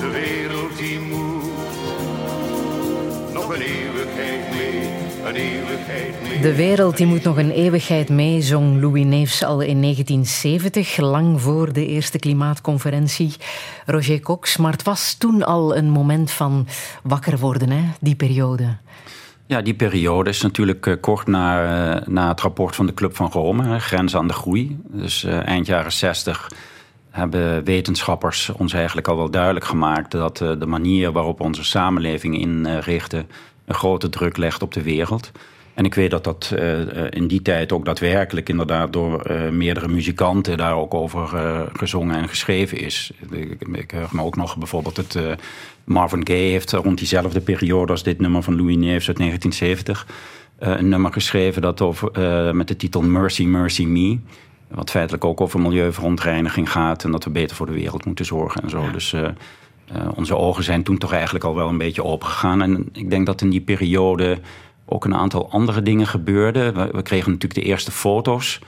De 0.00 0.10
wereld 0.12 0.76
die 0.76 1.00
moet 1.00 1.44
nog 3.32 3.54
een 3.54 3.62
eeuwigheid 3.62 4.50
mee. 4.54 5.03
De 5.24 6.52
wereld 6.56 6.96
die 6.96 7.06
moet 7.06 7.22
nog 7.22 7.36
een 7.36 7.50
eeuwigheid 7.50 8.08
mee, 8.08 8.40
zong 8.40 8.80
Louis 8.80 9.04
Neefs 9.04 9.44
al 9.44 9.60
in 9.60 9.80
1970, 9.80 10.96
lang 10.96 11.40
voor 11.40 11.72
de 11.72 11.86
eerste 11.86 12.18
klimaatconferentie. 12.18 13.34
Roger 13.86 14.20
Cox, 14.20 14.56
maar 14.56 14.72
het 14.72 14.82
was 14.82 15.14
toen 15.14 15.42
al 15.42 15.76
een 15.76 15.90
moment 15.90 16.30
van 16.30 16.66
wakker 17.02 17.38
worden, 17.38 17.70
hè, 17.70 17.82
die 18.00 18.14
periode. 18.14 18.76
Ja, 19.46 19.62
die 19.62 19.74
periode 19.74 20.30
is 20.30 20.42
natuurlijk 20.42 20.86
uh, 20.86 20.94
kort 21.00 21.26
na, 21.26 21.62
uh, 21.94 22.06
na 22.06 22.28
het 22.28 22.40
rapport 22.40 22.76
van 22.76 22.86
de 22.86 22.94
Club 22.94 23.16
van 23.16 23.30
Rome, 23.30 23.78
Grenzen 23.80 24.18
aan 24.18 24.28
de 24.28 24.32
Groei. 24.32 24.78
Dus 24.82 25.24
uh, 25.24 25.46
eind 25.46 25.66
jaren 25.66 25.92
60 25.92 26.50
hebben 27.10 27.64
wetenschappers 27.64 28.50
ons 28.56 28.72
eigenlijk 28.72 29.08
al 29.08 29.16
wel 29.16 29.30
duidelijk 29.30 29.64
gemaakt 29.64 30.10
dat 30.10 30.36
de 30.36 30.66
manier 30.66 31.12
waarop 31.12 31.40
onze 31.40 31.64
samenleving 31.64 32.38
inrichten 32.38 33.26
een 33.64 33.74
grote 33.74 34.08
druk 34.08 34.36
legt 34.36 34.62
op 34.62 34.72
de 34.72 34.82
wereld. 34.82 35.32
En 35.74 35.84
ik 35.84 35.94
weet 35.94 36.10
dat 36.10 36.24
dat 36.24 36.52
uh, 36.58 36.80
in 37.10 37.26
die 37.26 37.42
tijd 37.42 37.72
ook 37.72 37.84
daadwerkelijk 37.84 38.48
inderdaad 38.48 38.92
door 38.92 39.30
uh, 39.30 39.48
meerdere 39.48 39.88
muzikanten 39.88 40.56
daar 40.56 40.76
ook 40.76 40.94
over 40.94 41.30
uh, 41.34 41.60
gezongen 41.72 42.16
en 42.16 42.28
geschreven 42.28 42.78
is. 42.78 43.12
Ik, 43.30 43.56
ik 43.72 43.90
herinner 43.90 44.16
me 44.16 44.22
ook 44.22 44.36
nog 44.36 44.56
bijvoorbeeld 44.56 44.96
het 44.96 45.18
Marvin 45.84 46.26
Gaye 46.26 46.50
heeft 46.50 46.72
rond 46.72 46.98
diezelfde 46.98 47.40
periode 47.40 47.92
als 47.92 48.02
dit 48.02 48.20
nummer 48.20 48.42
van 48.42 48.56
Louis 48.56 48.76
Neefs 48.76 49.08
uit 49.08 49.16
1970 49.16 50.06
een 50.58 50.88
nummer 50.88 51.12
geschreven 51.12 51.62
dat 51.62 51.80
over, 51.80 52.10
met 52.56 52.68
de 52.68 52.76
titel 52.76 53.02
Mercy, 53.02 53.44
Mercy 53.44 53.84
Me. 53.84 54.18
Wat 54.68 54.90
feitelijk 54.90 55.24
ook 55.24 55.40
over 55.40 55.60
milieuverontreiniging 55.60 56.70
gaat 56.70 57.04
en 57.04 57.10
dat 57.10 57.24
we 57.24 57.30
beter 57.30 57.56
voor 57.56 57.66
de 57.66 57.72
wereld 57.72 58.04
moeten 58.04 58.24
zorgen 58.24 58.62
en 58.62 58.70
zo. 58.70 58.82
Ja. 58.82 58.90
Dus 58.92 59.14
uh, 59.92 60.08
onze 60.14 60.36
ogen 60.36 60.64
zijn 60.64 60.82
toen 60.82 60.98
toch 60.98 61.12
eigenlijk 61.12 61.44
al 61.44 61.54
wel 61.54 61.68
een 61.68 61.78
beetje 61.78 62.04
opengegaan. 62.04 62.62
En 62.62 62.88
ik 62.92 63.10
denk 63.10 63.26
dat 63.26 63.40
in 63.40 63.50
die 63.50 63.60
periode 63.60 64.38
ook 64.84 65.04
een 65.04 65.14
aantal 65.14 65.50
andere 65.50 65.82
dingen 65.82 66.06
gebeurden. 66.06 66.74
We, 66.74 66.88
we 66.92 67.02
kregen 67.02 67.32
natuurlijk 67.32 67.60
de 67.60 67.66
eerste 67.70 67.90
foto's 67.90 68.60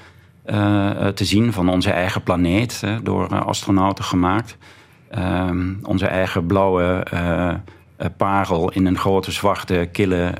uh, 0.47 1.07
te 1.07 1.25
zien 1.25 1.53
van 1.53 1.69
onze 1.69 1.91
eigen 1.91 2.23
planeet, 2.23 2.83
door 3.03 3.29
astronauten 3.29 4.05
gemaakt. 4.05 4.57
Ehm, 5.11 5.75
onze 5.83 6.07
eigen 6.07 6.47
blauwe 6.47 7.07
parel 8.17 8.73
in 8.73 8.87
een 8.87 8.99
grote, 8.99 9.33
zwarte, 9.33 9.89
kille 9.93 10.35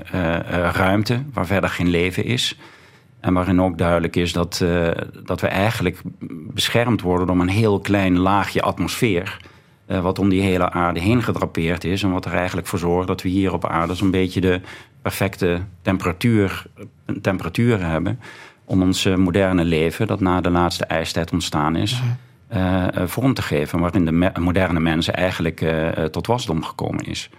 ruimte... 0.73 1.23
waar 1.33 1.47
verder 1.47 1.71
geen 1.71 1.89
leven 1.89 2.25
is. 2.25 2.59
En 3.21 3.35
waarin 3.35 3.61
ook 3.61 3.79
duidelijk 3.79 4.17
is 4.17 4.33
dat, 4.33 4.65
dat 5.25 5.41
we 5.41 5.47
eigenlijk 5.47 6.01
beschermd 6.29 7.01
worden... 7.01 7.27
door 7.27 7.41
een 7.41 7.49
heel 7.49 7.81
klein 7.81 8.19
laagje 8.19 8.63
atmosfeer... 8.63 9.39
wat 9.87 10.19
om 10.19 10.29
die 10.29 10.43
hele 10.43 10.71
aarde 10.71 11.01
heen 11.01 11.23
gedrapeerd 11.23 11.85
is... 11.85 12.03
en 12.03 12.13
wat 12.13 12.25
er 12.25 12.33
eigenlijk 12.33 12.67
voor 12.67 12.79
zorgt 12.79 13.09
dat 13.09 13.23
we 13.23 13.29
hier 13.29 13.53
op 13.53 13.67
aarde... 13.67 13.95
zo'n 13.95 14.11
beetje 14.11 14.41
de 14.41 14.61
perfecte 15.03 15.61
temperatuur, 15.83 16.67
temperatuur 17.21 17.85
hebben 17.85 18.21
om 18.65 18.83
ons 18.83 19.05
moderne 19.05 19.65
leven, 19.65 20.07
dat 20.07 20.21
na 20.21 20.41
de 20.41 20.51
laatste 20.51 20.85
ijstijd 20.85 21.33
ontstaan 21.33 21.77
is, 21.77 22.03
uh, 22.55 22.87
vorm 23.05 23.35
te 23.35 23.43
geven. 23.43 23.81
Waarin 23.81 24.05
de 24.05 24.41
moderne 24.41 24.81
mensen 24.81 25.15
eigenlijk 25.15 25.61
uh, 25.61 25.89
tot 25.89 26.27
wasdom 26.27 26.63
gekomen 26.63 27.05
is. 27.05 27.31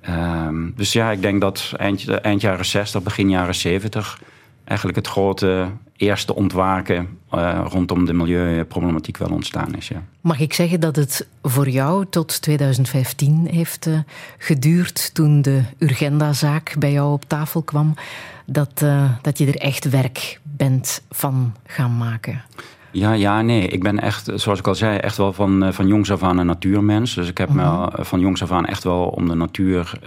Ehm, 0.00 0.70
dus 0.74 0.92
ja, 0.92 1.10
ik 1.10 1.22
denk 1.22 1.40
dat 1.40 1.72
eind, 1.76 2.08
eind 2.08 2.40
jaren 2.40 2.64
60, 2.64 3.02
begin 3.02 3.30
jaren 3.30 3.54
70 3.54 4.20
eigenlijk 4.64 4.98
het 4.98 5.08
grote 5.08 5.68
eerste 5.96 6.34
ontwaken 6.34 7.08
uh, 7.34 7.66
rondom 7.68 8.04
de 8.04 8.12
milieuproblematiek 8.12 9.16
wel 9.16 9.28
ontstaan 9.28 9.74
is. 9.74 9.88
Ja. 9.88 10.02
Mag 10.20 10.40
ik 10.40 10.52
zeggen 10.52 10.80
dat 10.80 10.96
het 10.96 11.26
voor 11.42 11.68
jou 11.68 12.06
tot 12.10 12.42
2015 12.42 13.48
heeft 13.50 13.86
uh, 13.86 13.98
geduurd 14.38 15.14
toen 15.14 15.42
de 15.42 15.62
Urgenda-zaak 15.78 16.74
bij 16.78 16.92
jou 16.92 17.12
op 17.12 17.24
tafel 17.24 17.62
kwam, 17.62 17.94
dat, 18.46 18.80
uh, 18.84 19.10
dat 19.22 19.38
je 19.38 19.46
er 19.46 19.56
echt 19.56 19.90
werk 19.90 20.40
bent 20.42 21.02
van 21.10 21.54
gaan 21.66 21.96
maken? 21.96 22.42
Ja, 22.90 23.12
ja, 23.12 23.42
nee. 23.42 23.68
Ik 23.68 23.82
ben 23.82 24.00
echt, 24.00 24.30
zoals 24.34 24.58
ik 24.58 24.66
al 24.66 24.74
zei, 24.74 24.98
echt 24.98 25.16
wel 25.16 25.32
van, 25.32 25.72
van 25.72 25.86
jongs 25.86 26.10
af 26.10 26.22
aan 26.22 26.38
een 26.38 26.46
natuurmens. 26.46 27.14
Dus 27.14 27.28
ik 27.28 27.38
heb 27.38 27.48
-hmm. 27.48 27.56
me 27.56 28.04
van 28.04 28.20
jongs 28.20 28.42
af 28.42 28.52
aan 28.52 28.66
echt 28.66 28.84
wel 28.84 29.04
om 29.06 29.28
de 29.28 29.34
natuur 29.34 29.98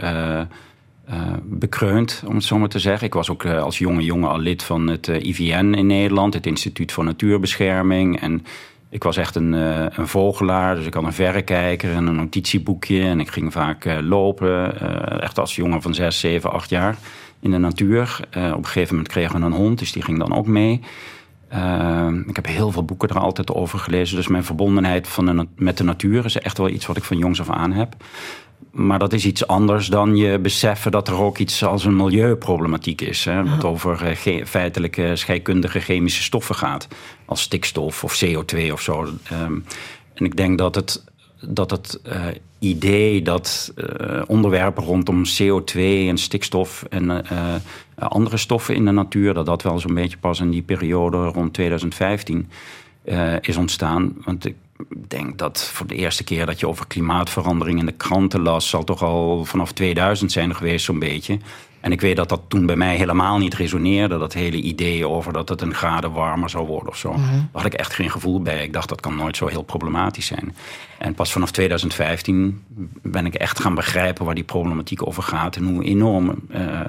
uh, 1.09 1.33
bekreund, 1.43 2.23
om 2.27 2.35
het 2.35 2.43
zo 2.43 2.57
maar 2.57 2.69
te 2.69 2.79
zeggen. 2.79 3.07
Ik 3.07 3.13
was 3.13 3.29
ook 3.29 3.43
uh, 3.43 3.61
als 3.61 3.77
jonge 3.77 4.03
jongen 4.03 4.29
al 4.29 4.39
lid 4.39 4.63
van 4.63 4.87
het 4.87 5.07
uh, 5.07 5.23
IVN 5.23 5.73
in 5.73 5.87
Nederland, 5.87 6.33
het 6.33 6.45
Instituut 6.45 6.91
voor 6.91 7.03
Natuurbescherming. 7.03 8.19
En 8.19 8.45
ik 8.89 9.03
was 9.03 9.17
echt 9.17 9.35
een, 9.35 9.51
een 9.99 10.07
vogelaar, 10.07 10.75
dus 10.75 10.85
ik 10.85 10.93
had 10.93 11.03
een 11.03 11.13
verrekijker 11.13 11.93
en 11.93 12.07
een 12.07 12.15
notitieboekje. 12.15 13.01
En 13.01 13.19
ik 13.19 13.29
ging 13.29 13.51
vaak 13.51 13.99
lopen, 14.01 14.81
echt 15.21 15.39
als 15.39 15.55
jongen 15.55 15.81
van 15.81 15.93
zes, 15.93 16.19
zeven, 16.19 16.51
acht 16.51 16.69
jaar 16.69 16.97
in 17.39 17.51
de 17.51 17.57
natuur. 17.57 18.19
op 18.31 18.35
een 18.35 18.65
gegeven 18.65 18.95
moment 18.95 19.13
kregen 19.13 19.39
we 19.39 19.45
een 19.45 19.51
hond, 19.51 19.79
dus 19.79 19.91
die 19.91 20.03
ging 20.03 20.19
dan 20.19 20.33
ook 20.33 20.47
mee. 20.47 20.81
ik 22.27 22.35
heb 22.35 22.45
heel 22.45 22.71
veel 22.71 22.85
boeken 22.85 23.09
er 23.09 23.19
altijd 23.19 23.53
over 23.53 23.79
gelezen. 23.79 24.15
Dus 24.15 24.27
mijn 24.27 24.43
verbondenheid 24.43 25.07
van 25.07 25.49
met 25.55 25.77
de 25.77 25.83
natuur 25.83 26.25
is 26.25 26.37
echt 26.37 26.57
wel 26.57 26.69
iets 26.69 26.85
wat 26.85 26.97
ik 26.97 27.03
van 27.03 27.17
jongs 27.17 27.39
af 27.39 27.49
aan 27.49 27.71
heb 27.71 27.95
maar 28.71 28.99
dat 28.99 29.13
is 29.13 29.25
iets 29.25 29.47
anders 29.47 29.87
dan 29.87 30.15
je 30.15 30.39
beseffen 30.39 30.91
dat 30.91 31.07
er 31.07 31.21
ook 31.21 31.37
iets 31.37 31.63
als 31.63 31.85
een 31.85 31.95
milieuproblematiek 31.95 33.01
is. 33.01 33.25
Hè, 33.25 33.49
wat 33.49 33.63
over 33.63 34.17
uh, 34.27 34.45
feitelijke 34.45 35.15
scheikundige 35.15 35.79
chemische 35.79 36.23
stoffen 36.23 36.55
gaat. 36.55 36.87
Als 37.25 37.41
stikstof 37.41 38.03
of 38.03 38.23
CO2 38.25 38.71
of 38.71 38.81
zo. 38.81 39.01
Um, 39.33 39.65
en 40.13 40.25
ik 40.25 40.35
denk 40.37 40.57
dat 40.57 40.75
het, 40.75 41.03
dat 41.47 41.71
het 41.71 41.99
uh, 42.07 42.25
idee 42.59 43.21
dat 43.21 43.73
uh, 43.75 44.21
onderwerpen 44.27 44.83
rondom 44.83 45.23
CO2 45.25 45.79
en 45.79 46.17
stikstof 46.17 46.85
en 46.89 47.25
andere 47.95 48.37
stoffen 48.37 48.75
in 48.75 48.85
de 48.85 48.91
natuur, 48.91 49.33
dat 49.33 49.45
dat 49.45 49.61
wel 49.61 49.79
zo'n 49.79 49.93
beetje 49.93 50.17
pas 50.17 50.39
in 50.39 50.49
die 50.49 50.61
periode 50.61 51.17
rond 51.17 51.53
2015 51.53 52.49
is 53.41 53.57
ontstaan. 53.57 54.15
Want 54.23 54.45
ik 54.45 54.55
denk 54.87 55.37
dat 55.37 55.69
voor 55.73 55.87
de 55.87 55.95
eerste 55.95 56.23
keer 56.23 56.45
dat 56.45 56.59
je 56.59 56.67
over 56.67 56.87
klimaatverandering 56.87 57.79
in 57.79 57.85
de 57.85 57.91
kranten 57.91 58.41
las, 58.41 58.69
zal 58.69 58.83
toch 58.83 59.03
al 59.03 59.45
vanaf 59.45 59.71
2000 59.71 60.31
zijn 60.31 60.55
geweest, 60.55 60.85
zo'n 60.85 60.99
beetje. 60.99 61.39
En 61.79 61.91
ik 61.91 62.01
weet 62.01 62.15
dat 62.15 62.29
dat 62.29 62.41
toen 62.47 62.65
bij 62.65 62.75
mij 62.75 62.95
helemaal 62.95 63.37
niet 63.37 63.53
resoneerde. 63.53 64.17
Dat 64.17 64.33
hele 64.33 64.57
idee 64.57 65.07
over 65.07 65.33
dat 65.33 65.49
het 65.49 65.61
een 65.61 65.73
graden 65.73 66.11
warmer 66.11 66.49
zou 66.49 66.67
worden 66.67 66.89
of 66.89 66.97
zo. 66.97 67.11
Mhm. 67.11 67.31
Daar 67.31 67.47
had 67.51 67.65
ik 67.65 67.73
echt 67.73 67.93
geen 67.93 68.11
gevoel 68.11 68.41
bij. 68.41 68.63
Ik 68.63 68.73
dacht 68.73 68.89
dat 68.89 69.01
kan 69.01 69.15
nooit 69.15 69.37
zo 69.37 69.47
heel 69.47 69.63
problematisch 69.63 70.25
zijn. 70.25 70.55
En 70.97 71.13
pas 71.13 71.31
vanaf 71.31 71.51
2015 71.51 72.63
ben 73.01 73.25
ik 73.25 73.33
echt 73.33 73.59
gaan 73.59 73.75
begrijpen 73.75 74.25
waar 74.25 74.35
die 74.35 74.43
problematiek 74.43 75.07
over 75.07 75.23
gaat. 75.23 75.55
En 75.55 75.63
hoe 75.63 75.83
enorm 75.83 76.39
uh, 76.51 76.81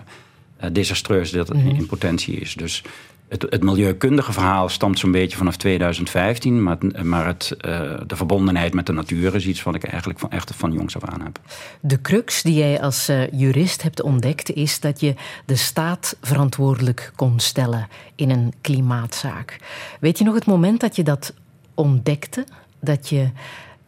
desastreus 0.72 1.30
dat 1.30 1.52
mm 1.52 1.68
in 1.68 1.86
potentie 1.86 2.36
is. 2.36 2.54
Dus 2.54 2.82
het, 3.30 3.62
milieukundige 3.62 4.32
verhaal 4.32 4.68
stamt 4.68 4.98
zo'n 4.98 5.10
beetje 5.10 5.36
vanaf 5.36 5.56
2015. 5.56 6.62
Maar, 6.62 6.78
maar 7.02 7.26
het, 7.26 7.56
uh, 7.66 7.80
de 8.06 8.16
verbondenheid 8.16 8.74
met 8.74 8.86
de 8.86 8.92
natuur 8.92 9.34
is 9.34 9.46
iets 9.46 9.62
wat 9.62 9.74
ik 9.74 9.84
eigenlijk 9.84 10.18
van, 10.18 10.30
echt 10.30 10.52
van 10.54 10.72
jongs 10.72 10.96
af 10.96 11.04
aan 11.04 11.22
heb. 11.22 11.40
De 11.80 12.00
crux 12.00 12.42
die 12.42 12.54
jij 12.54 12.80
als 12.80 13.10
uh, 13.10 13.30
jurist 13.30 13.82
hebt 13.82 14.02
ontdekt... 14.02 14.50
is 14.50 14.80
dat 14.80 15.00
je 15.00 15.14
de 15.44 15.56
staat 15.56 16.16
verantwoordelijk 16.20 17.12
kon 17.16 17.38
stellen 17.38 17.88
in 18.14 18.30
een 18.30 18.52
klimaatzaak. 18.60 19.58
Weet 20.00 20.18
je 20.18 20.24
nog 20.24 20.34
het 20.34 20.46
moment 20.46 20.80
dat 20.80 20.96
je 20.96 21.02
dat 21.02 21.34
ontdekte? 21.74 22.44
Dat 22.80 23.08
je 23.08 23.30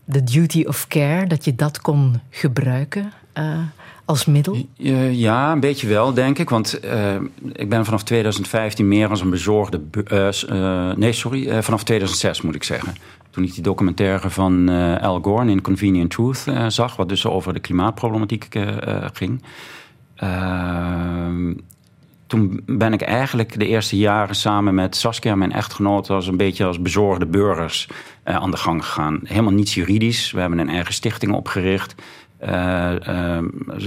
de 0.05 0.25
duty 0.25 0.65
of 0.67 0.87
care, 0.87 1.27
dat 1.27 1.45
je 1.45 1.55
dat 1.55 1.81
kon 1.81 2.21
gebruiken... 2.31 3.13
Uh, 3.39 3.59
als 4.05 4.25
middel? 4.25 4.67
Ja, 5.11 5.53
een 5.53 5.61
beetje 5.61 5.89
wel, 5.89 6.15
denk 6.15 6.39
ik. 6.39 6.51
Want 6.51 6.81
uh, 6.85 7.15
ik 7.53 7.69
ben 7.69 7.85
vanaf 7.85 8.03
2015 8.03 8.89
meer 8.89 9.09
als 9.09 9.21
een 9.21 9.31
bezorgde... 9.31 9.81
Uh, 10.13 10.93
nee, 10.93 11.13
sorry, 11.13 11.63
vanaf 11.63 11.85
2006 11.85 12.41
moet 12.41 12.55
ik 12.55 12.63
zeggen. 12.63 12.95
Toen 13.31 13.45
ik 13.45 13.55
die 13.55 13.63
documentaire 13.63 14.31
van 14.31 14.69
Al 15.01 15.21
Gore 15.21 15.51
in 15.51 15.61
Convenient 15.61 16.11
Truth 16.11 16.45
zag... 16.69 16.97
wat 16.97 17.09
dus 17.09 17.27
over 17.27 17.53
de 17.53 17.61
klimaatproblematiek 17.61 18.49
ging... 19.13 19.43
toen 22.27 22.63
ben 22.67 22.93
ik 22.93 23.03
eigenlijk 23.03 23.59
de 23.59 23.67
eerste 23.67 23.97
jaren 23.97 24.35
samen 24.35 24.75
met 24.75 24.97
Saskia, 24.97 25.35
mijn 25.35 25.53
echtgenoot... 25.53 26.11
als 26.11 26.27
een 26.27 26.37
beetje 26.37 26.65
als 26.65 26.83
bezorgde 26.83 27.27
burgers 27.27 27.89
aan 28.25 28.51
de 28.51 28.57
gang 28.57 28.85
gegaan. 28.85 29.21
Helemaal 29.25 29.53
niets 29.53 29.75
juridisch. 29.75 30.33
We 30.33 30.41
hebben 30.41 30.59
een 30.59 30.69
eigen 30.69 30.95
stichting 30.95 31.33
opgericht... 31.33 31.95
Uh, 32.49 32.93
uh, 33.09 33.39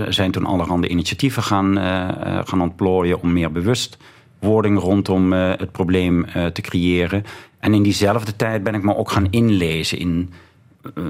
zijn 0.09 0.31
toen 0.31 0.45
allerhande 0.45 0.87
initiatieven 0.87 1.43
gaan, 1.43 1.77
uh, 1.77 2.39
gaan 2.43 2.61
ontplooien 2.61 3.21
om 3.21 3.33
meer 3.33 3.51
bewustwording 3.51 4.79
rondom 4.79 5.31
het 5.31 5.71
probleem 5.71 6.25
te 6.53 6.61
creëren. 6.61 7.23
En 7.59 7.73
in 7.73 7.83
diezelfde 7.83 8.35
tijd 8.35 8.63
ben 8.63 8.75
ik 8.75 8.83
me 8.83 8.95
ook 8.95 9.11
gaan 9.11 9.27
inlezen 9.29 9.97
in 9.97 10.33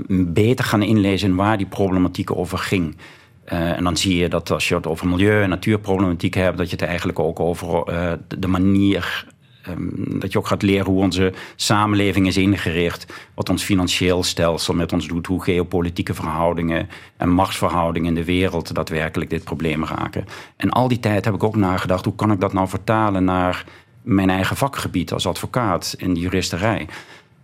beter 0.10 0.66
gaan 0.66 0.82
inlezen 0.84 1.30
in 1.30 1.36
waar 1.36 1.58
die 1.58 1.68
problematiek 1.68 2.38
over 2.38 2.58
ging. 2.58 2.98
en 3.46 3.84
dan 3.84 3.98
zie 3.98 4.16
je 4.16 4.30
dat 4.30 4.52
als 4.52 4.68
je 4.68 4.76
het 4.76 4.88
over 4.88 5.08
milieu- 5.08 5.42
en 5.42 5.50
natuurproblematiek 5.50 6.34
hebt, 6.34 6.58
dat 6.58 6.70
je 6.70 6.76
het 6.76 6.86
eigenlijk 6.86 7.20
ook 7.20 7.40
over 7.40 7.84
de 8.40 8.48
manier 8.48 9.26
Um, 9.70 10.20
dat 10.20 10.32
je 10.32 10.38
ook 10.38 10.48
gaat 10.48 10.62
leren 10.62 10.86
hoe 10.86 11.02
onze 11.02 11.34
samenleving 11.56 12.28
is 12.28 12.38
ingericht. 12.38 13.14
Wat 13.34 13.50
ons 13.50 13.64
financieel 13.64 14.24
stelsel 14.24 14.74
met 14.74 14.94
ons 14.94 15.08
doet. 15.08 15.28
Hoe 15.28 15.44
geopolitieke 15.44 16.14
verhoudingen 16.14 16.90
en 17.18 17.30
machtsverhoudingen 17.30 18.08
in 18.08 18.16
de 18.16 18.26
wereld 18.26 18.76
daadwerkelijk 18.76 19.30
dit 19.30 19.44
probleem 19.44 19.86
raken. 19.86 20.26
En 20.58 20.70
al 20.70 20.88
die 20.88 21.00
tijd 21.00 21.26
heb 21.26 21.34
ik 21.34 21.44
ook 21.44 21.56
nagedacht. 21.56 22.06
Hoe 22.06 22.16
kan 22.16 22.32
ik 22.32 22.40
dat 22.40 22.54
nou 22.54 22.68
vertalen 22.68 23.24
naar 23.24 23.66
mijn 24.06 24.30
eigen 24.30 24.56
vakgebied 24.56 25.14
als 25.14 25.28
advocaat 25.28 25.96
in 25.98 26.14
de 26.14 26.20
juristerij. 26.20 26.88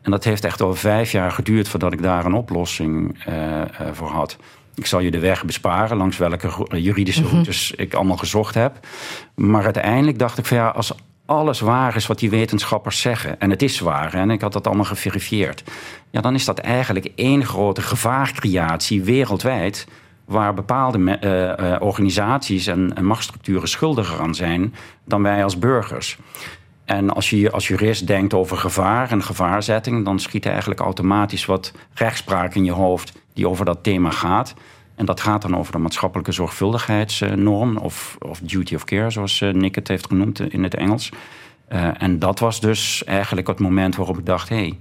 En 0.02 0.12
dat 0.12 0.24
heeft 0.24 0.44
echt 0.44 0.62
al 0.62 0.76
vijf 0.76 1.12
jaar 1.12 1.32
geduurd 1.32 1.68
voordat 1.68 1.94
ik 1.94 2.02
daar 2.02 2.26
een 2.26 2.34
oplossing 2.34 3.26
uh, 3.28 3.36
uh, 3.36 3.64
voor 3.92 4.10
had. 4.10 4.38
Ik 4.76 4.86
zal 4.86 5.00
je 5.00 5.12
de 5.12 5.20
weg 5.20 5.46
besparen 5.46 5.98
langs 5.98 6.18
welke 6.18 6.50
juridische 6.80 7.22
mhm. 7.22 7.32
routes 7.32 7.72
ik 7.72 7.94
allemaal 7.94 8.18
gezocht 8.18 8.56
heb. 8.56 8.88
Maar 9.36 9.64
uiteindelijk 9.64 10.20
dacht 10.20 10.38
ik 10.38 10.46
van 10.46 10.58
ja, 10.58 10.68
als 10.68 10.94
alles 11.32 11.60
waar 11.60 11.96
is 11.96 12.08
wat 12.08 12.20
die 12.20 12.30
wetenschappers 12.30 13.02
zeggen, 13.02 13.40
en 13.40 13.50
het 13.50 13.62
is 13.62 13.80
waar, 13.80 14.14
en 14.14 14.30
ik 14.30 14.42
had 14.42 14.54
dat 14.54 14.68
allemaal 14.68 14.86
geverifieerd, 14.86 15.64
ja, 16.10 16.22
dan 16.22 16.34
is 16.34 16.46
dat 16.46 16.60
eigenlijk 16.60 17.12
één 17.16 17.46
grote 17.46 17.82
gevaarcreatie 17.82 19.04
wereldwijd 19.04 19.88
waar 20.26 20.54
bepaalde 20.54 21.00
uh, 21.00 21.76
organisaties 21.88 22.68
en, 22.68 22.96
en 22.96 23.06
machtsstructuren 23.06 23.68
schuldiger 23.68 24.20
aan 24.20 24.36
zijn 24.36 24.74
dan 25.06 25.24
wij 25.24 25.44
als 25.44 25.60
burgers. 25.60 26.18
En 26.86 27.10
als 27.10 27.30
je 27.30 27.52
als 27.52 27.68
jurist 27.68 28.08
denkt 28.08 28.34
over 28.34 28.58
gevaar 28.58 29.12
en 29.12 29.24
gevaarzetting, 29.24 30.06
dan 30.06 30.20
schiet 30.20 30.46
eigenlijk 30.46 30.80
automatisch 30.80 31.46
wat 31.46 31.72
rechtspraak 31.94 32.56
in 32.56 32.64
je 32.64 32.72
hoofd 32.72 33.14
die 33.34 33.50
over 33.50 33.66
dat 33.66 33.84
thema 33.84 34.12
gaat. 34.12 34.54
En 35.02 35.08
dat 35.08 35.22
gaat 35.22 35.42
dan 35.42 35.58
over 35.58 35.72
de 35.72 35.78
maatschappelijke 35.78 36.32
zorgvuldigheidsnorm 36.32 37.78
of, 37.78 38.16
of 38.20 38.40
duty 38.40 38.76
of 38.76 38.84
care, 38.84 39.10
zoals 39.10 39.42
eh, 39.42 39.54
Nick 39.54 39.76
het 39.76 39.88
heeft 39.88 40.08
genoemd 40.08 40.40
in 40.40 40.64
het 40.64 40.76
Engels. 40.76 41.12
Uh, 41.72 42.02
en 42.02 42.20
dat 42.20 42.40
was 42.40 42.60
dus 42.60 43.04
eigenlijk 43.04 43.48
het 43.48 43.60
moment 43.60 43.96
waarop 43.96 44.18
ik 44.18 44.26
dacht: 44.26 44.50
hé, 44.50 44.56
hey, 44.56 44.78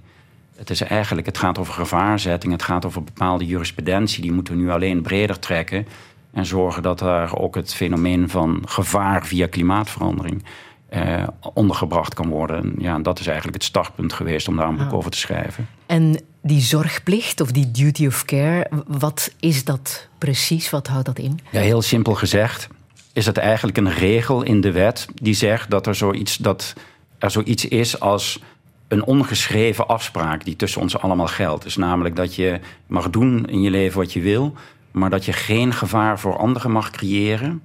het 0.56 0.70
is 0.70 0.80
eigenlijk, 0.80 1.26
het 1.26 1.38
gaat 1.38 1.58
over 1.58 1.72
gevaarzetting, 1.72 2.52
het 2.52 2.62
gaat 2.62 2.84
over 2.84 3.04
bepaalde 3.04 3.46
jurisprudentie, 3.46 4.22
die 4.22 4.32
moeten 4.32 4.54
we 4.54 4.60
nu 4.60 4.70
alleen 4.70 5.02
breder 5.02 5.38
trekken 5.38 5.86
en 6.32 6.46
zorgen 6.46 6.82
dat 6.82 6.98
daar 6.98 7.36
ook 7.36 7.54
het 7.54 7.74
fenomeen 7.74 8.28
van 8.28 8.62
gevaar 8.66 9.26
via 9.26 9.46
klimaatverandering 9.46 10.44
eh, 10.90 11.26
ondergebracht 11.54 12.14
kan 12.14 12.28
worden. 12.28 12.74
Ja, 12.78 12.94
en 12.94 13.02
dat 13.02 13.18
is 13.18 13.26
eigenlijk 13.26 13.56
het 13.56 13.66
startpunt 13.66 14.12
geweest 14.12 14.48
om 14.48 14.56
daar 14.56 14.68
een 14.68 14.76
boek 14.76 14.92
over 14.92 15.10
te 15.10 15.18
schrijven. 15.18 15.68
En 15.86 16.20
die 16.42 16.60
zorgplicht 16.60 17.40
of 17.40 17.52
die 17.52 17.70
duty 17.70 18.06
of 18.06 18.24
care, 18.24 18.70
wat 18.86 19.32
is 19.40 19.64
dat 19.64 20.08
precies? 20.18 20.70
Wat 20.70 20.86
houdt 20.86 21.06
dat 21.06 21.18
in? 21.18 21.40
Ja, 21.50 21.60
heel 21.60 21.82
simpel 21.82 22.14
gezegd 22.14 22.68
is 23.12 23.26
het 23.26 23.36
eigenlijk 23.36 23.76
een 23.78 23.92
regel 23.92 24.42
in 24.42 24.60
de 24.60 24.72
wet 24.72 25.06
die 25.14 25.34
zegt 25.34 25.70
dat 25.70 25.86
er 25.86 25.94
zoiets, 25.94 26.36
dat 26.36 26.74
er 27.18 27.30
zoiets 27.30 27.64
is 27.64 28.00
als 28.00 28.42
een 28.88 29.04
ongeschreven 29.04 29.88
afspraak 29.88 30.44
die 30.44 30.56
tussen 30.56 30.80
ons 30.80 30.98
allemaal 30.98 31.26
geldt. 31.26 31.62
Dus 31.62 31.76
namelijk 31.76 32.16
dat 32.16 32.34
je 32.34 32.60
mag 32.86 33.10
doen 33.10 33.46
in 33.46 33.60
je 33.60 33.70
leven 33.70 33.98
wat 33.98 34.12
je 34.12 34.20
wil, 34.20 34.54
maar 34.90 35.10
dat 35.10 35.24
je 35.24 35.32
geen 35.32 35.72
gevaar 35.72 36.18
voor 36.18 36.36
anderen 36.36 36.70
mag 36.70 36.90
creëren 36.90 37.62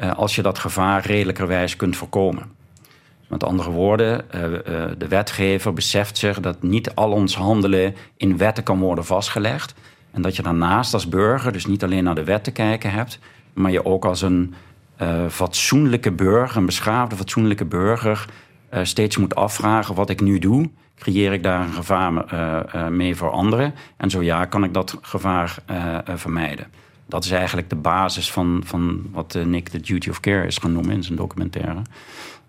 uh, 0.00 0.12
als 0.12 0.34
je 0.34 0.42
dat 0.42 0.58
gevaar 0.58 1.06
redelijkerwijs 1.06 1.76
kunt 1.76 1.96
voorkomen. 1.96 2.58
Met 3.30 3.44
andere 3.44 3.70
woorden, 3.70 4.24
uh, 4.34 4.42
uh, 4.42 4.58
de 4.98 5.08
wetgever 5.08 5.72
beseft 5.72 6.18
zich 6.18 6.40
dat 6.40 6.62
niet 6.62 6.94
al 6.94 7.12
ons 7.12 7.34
handelen 7.34 7.94
in 8.16 8.36
wetten 8.36 8.64
kan 8.64 8.78
worden 8.78 9.04
vastgelegd. 9.04 9.74
En 10.10 10.22
dat 10.22 10.36
je 10.36 10.42
daarnaast 10.42 10.94
als 10.94 11.08
burger 11.08 11.52
dus 11.52 11.66
niet 11.66 11.84
alleen 11.84 12.04
naar 12.04 12.14
de 12.14 12.24
wet 12.24 12.44
te 12.44 12.50
kijken 12.50 12.90
hebt, 12.90 13.18
maar 13.52 13.70
je 13.70 13.84
ook 13.84 14.04
als 14.04 14.22
een 14.22 14.54
fatsoenlijke 15.28 16.12
burger, 16.12 16.56
een 16.56 16.66
beschaafde 16.66 17.16
fatsoenlijke 17.16 17.64
burger, 17.64 18.26
steeds 18.82 19.16
moet 19.16 19.34
afvragen 19.34 19.94
wat 19.94 20.10
ik 20.10 20.20
nu 20.20 20.38
doe. 20.38 20.70
Creëer 20.96 21.32
ik 21.32 21.42
daar 21.42 21.60
een 21.60 21.72
gevaar 21.72 22.92
mee 22.92 23.16
voor 23.16 23.30
anderen? 23.30 23.74
En 23.96 24.10
zo 24.10 24.22
ja, 24.22 24.44
kan 24.44 24.64
ik 24.64 24.74
dat 24.74 24.98
gevaar 25.00 25.54
vermijden 26.04 26.66
dat 27.10 27.24
is 27.24 27.30
eigenlijk 27.30 27.68
de 27.70 27.76
basis 27.76 28.32
van, 28.32 28.62
van 28.64 29.06
wat 29.12 29.34
eh, 29.34 29.44
Nick 29.44 29.70
de 29.70 29.80
duty 29.80 30.10
of 30.10 30.20
care 30.20 30.46
is 30.46 30.58
gaan 30.58 30.72
noemen 30.72 30.94
in 30.94 31.02
zijn 31.02 31.16
documentaire. 31.16 31.82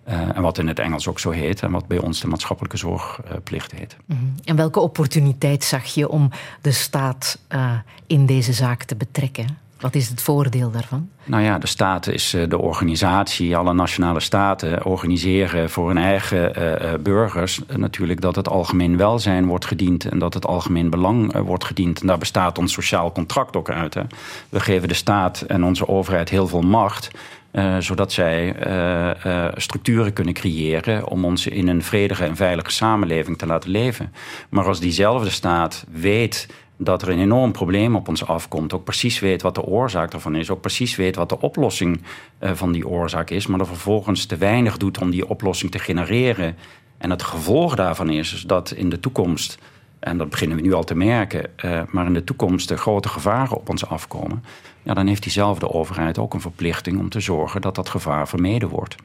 Uh, 0.07 0.35
en 0.35 0.41
wat 0.41 0.57
in 0.57 0.67
het 0.67 0.79
Engels 0.79 1.07
ook 1.07 1.19
zo 1.19 1.29
heet 1.29 1.61
en 1.61 1.71
wat 1.71 1.87
bij 1.87 1.97
ons 1.97 2.19
de 2.19 2.27
maatschappelijke 2.27 2.77
zorgplicht 2.77 3.71
heet. 3.71 3.97
Mm 4.05 4.17
-hmm. 4.17 4.35
En 4.43 4.55
welke 4.55 4.79
opportuniteit 4.79 5.63
zag 5.63 5.85
je 5.85 6.09
om 6.09 6.29
de 6.61 6.71
staat 6.71 7.39
uh, 7.49 7.73
in 8.07 8.25
deze 8.25 8.53
zaak 8.53 8.83
te 8.83 8.95
betrekken? 8.95 9.57
Wat 9.81 9.95
is 9.95 10.09
het 10.09 10.21
voordeel 10.21 10.71
daarvan? 10.71 11.09
Nou 11.23 11.43
ja, 11.43 11.57
de 11.57 11.67
staat 11.67 12.07
is 12.07 12.33
eh, 12.33 12.49
de 12.49 12.57
organisatie. 12.57 13.57
Alle 13.57 13.73
nationale 13.73 14.19
staten 14.19 14.85
organiseren 14.85 15.69
voor 15.69 15.87
hun 15.87 15.97
eigen 15.97 16.61
uh, 16.61 16.93
burgers 16.99 17.61
natuurlijk 17.75 18.21
dat 18.21 18.35
het 18.35 18.49
algemeen 18.49 18.97
welzijn 18.97 19.45
wordt 19.45 19.65
gediend 19.65 20.05
en 20.05 20.19
dat 20.19 20.33
het 20.33 20.45
algemeen 20.45 20.89
belang 20.89 21.35
uh, 21.35 21.41
wordt 21.41 21.63
gediend. 21.63 22.01
En 22.01 22.07
daar 22.07 22.17
bestaat 22.17 22.57
ons 22.57 22.73
sociaal 22.73 23.11
contract 23.11 23.55
ook 23.55 23.69
uit. 23.69 23.93
Hè. 23.93 24.01
We 24.49 24.59
geven 24.59 24.87
de 24.87 24.93
staat 24.93 25.41
en 25.41 25.63
onze 25.63 25.87
overheid 25.87 26.29
heel 26.29 26.47
veel 26.47 26.61
macht. 26.61 27.09
Uh, 27.51 27.77
zodat 27.79 28.11
zij 28.11 28.67
uh, 28.67 29.11
uh, 29.25 29.47
structuren 29.55 30.13
kunnen 30.13 30.33
creëren 30.33 31.07
om 31.07 31.25
ons 31.25 31.47
in 31.47 31.67
een 31.67 31.83
vredige 31.83 32.23
en 32.23 32.35
veilige 32.35 32.71
samenleving 32.71 33.37
te 33.37 33.45
laten 33.45 33.69
leven. 33.69 34.13
Maar 34.49 34.65
als 34.65 34.79
diezelfde 34.79 35.29
staat 35.29 35.85
weet 35.91 36.47
dat 36.77 37.01
er 37.01 37.09
een 37.09 37.19
enorm 37.19 37.51
probleem 37.51 37.95
op 37.95 38.07
ons 38.07 38.25
afkomt. 38.25 38.73
Ook 38.73 38.83
precies 38.83 39.19
weet 39.19 39.41
wat 39.41 39.55
de 39.55 39.63
oorzaak 39.63 40.11
daarvan 40.11 40.35
is. 40.35 40.49
Ook 40.49 40.61
precies 40.61 40.95
weet 40.95 41.15
wat 41.15 41.29
de 41.29 41.39
oplossing 41.39 42.01
van 42.39 42.71
die 42.71 42.87
oorzaak 42.87 43.29
is. 43.29 43.47
Maar 43.47 43.59
er 43.59 43.65
vervolgens 43.65 44.25
te 44.25 44.37
weinig 44.37 44.77
doet 44.77 44.97
om 44.97 45.11
die 45.11 45.29
oplossing 45.29 45.71
te 45.71 45.79
genereren. 45.79 46.55
En 46.97 47.09
het 47.09 47.23
gevolg 47.23 47.75
daarvan 47.75 48.09
is 48.09 48.43
dat 48.47 48.71
in 48.71 48.89
de 48.89 48.99
toekomst. 48.99 49.57
En 49.99 50.17
dat 50.17 50.29
beginnen 50.29 50.57
we 50.57 50.63
nu 50.63 50.73
al 50.73 50.83
te 50.83 50.95
merken. 50.95 51.49
Maar 51.89 52.05
in 52.05 52.13
de 52.13 52.23
toekomst 52.23 52.69
er 52.69 52.77
grote 52.77 53.09
gevaren 53.09 53.57
op 53.57 53.69
ons 53.69 53.87
afkomen. 53.87 54.43
Ja, 54.83 54.93
dan 54.93 55.07
heeft 55.07 55.23
diezelfde 55.23 55.71
overheid 55.71 56.17
ook 56.17 56.33
een 56.33 56.41
verplichting 56.41 56.99
om 56.99 57.09
te 57.09 57.19
zorgen 57.19 57.61
dat 57.61 57.75
dat 57.75 57.89
gevaar 57.89 58.27
vermeden 58.27 58.69
wordt. 58.69 58.95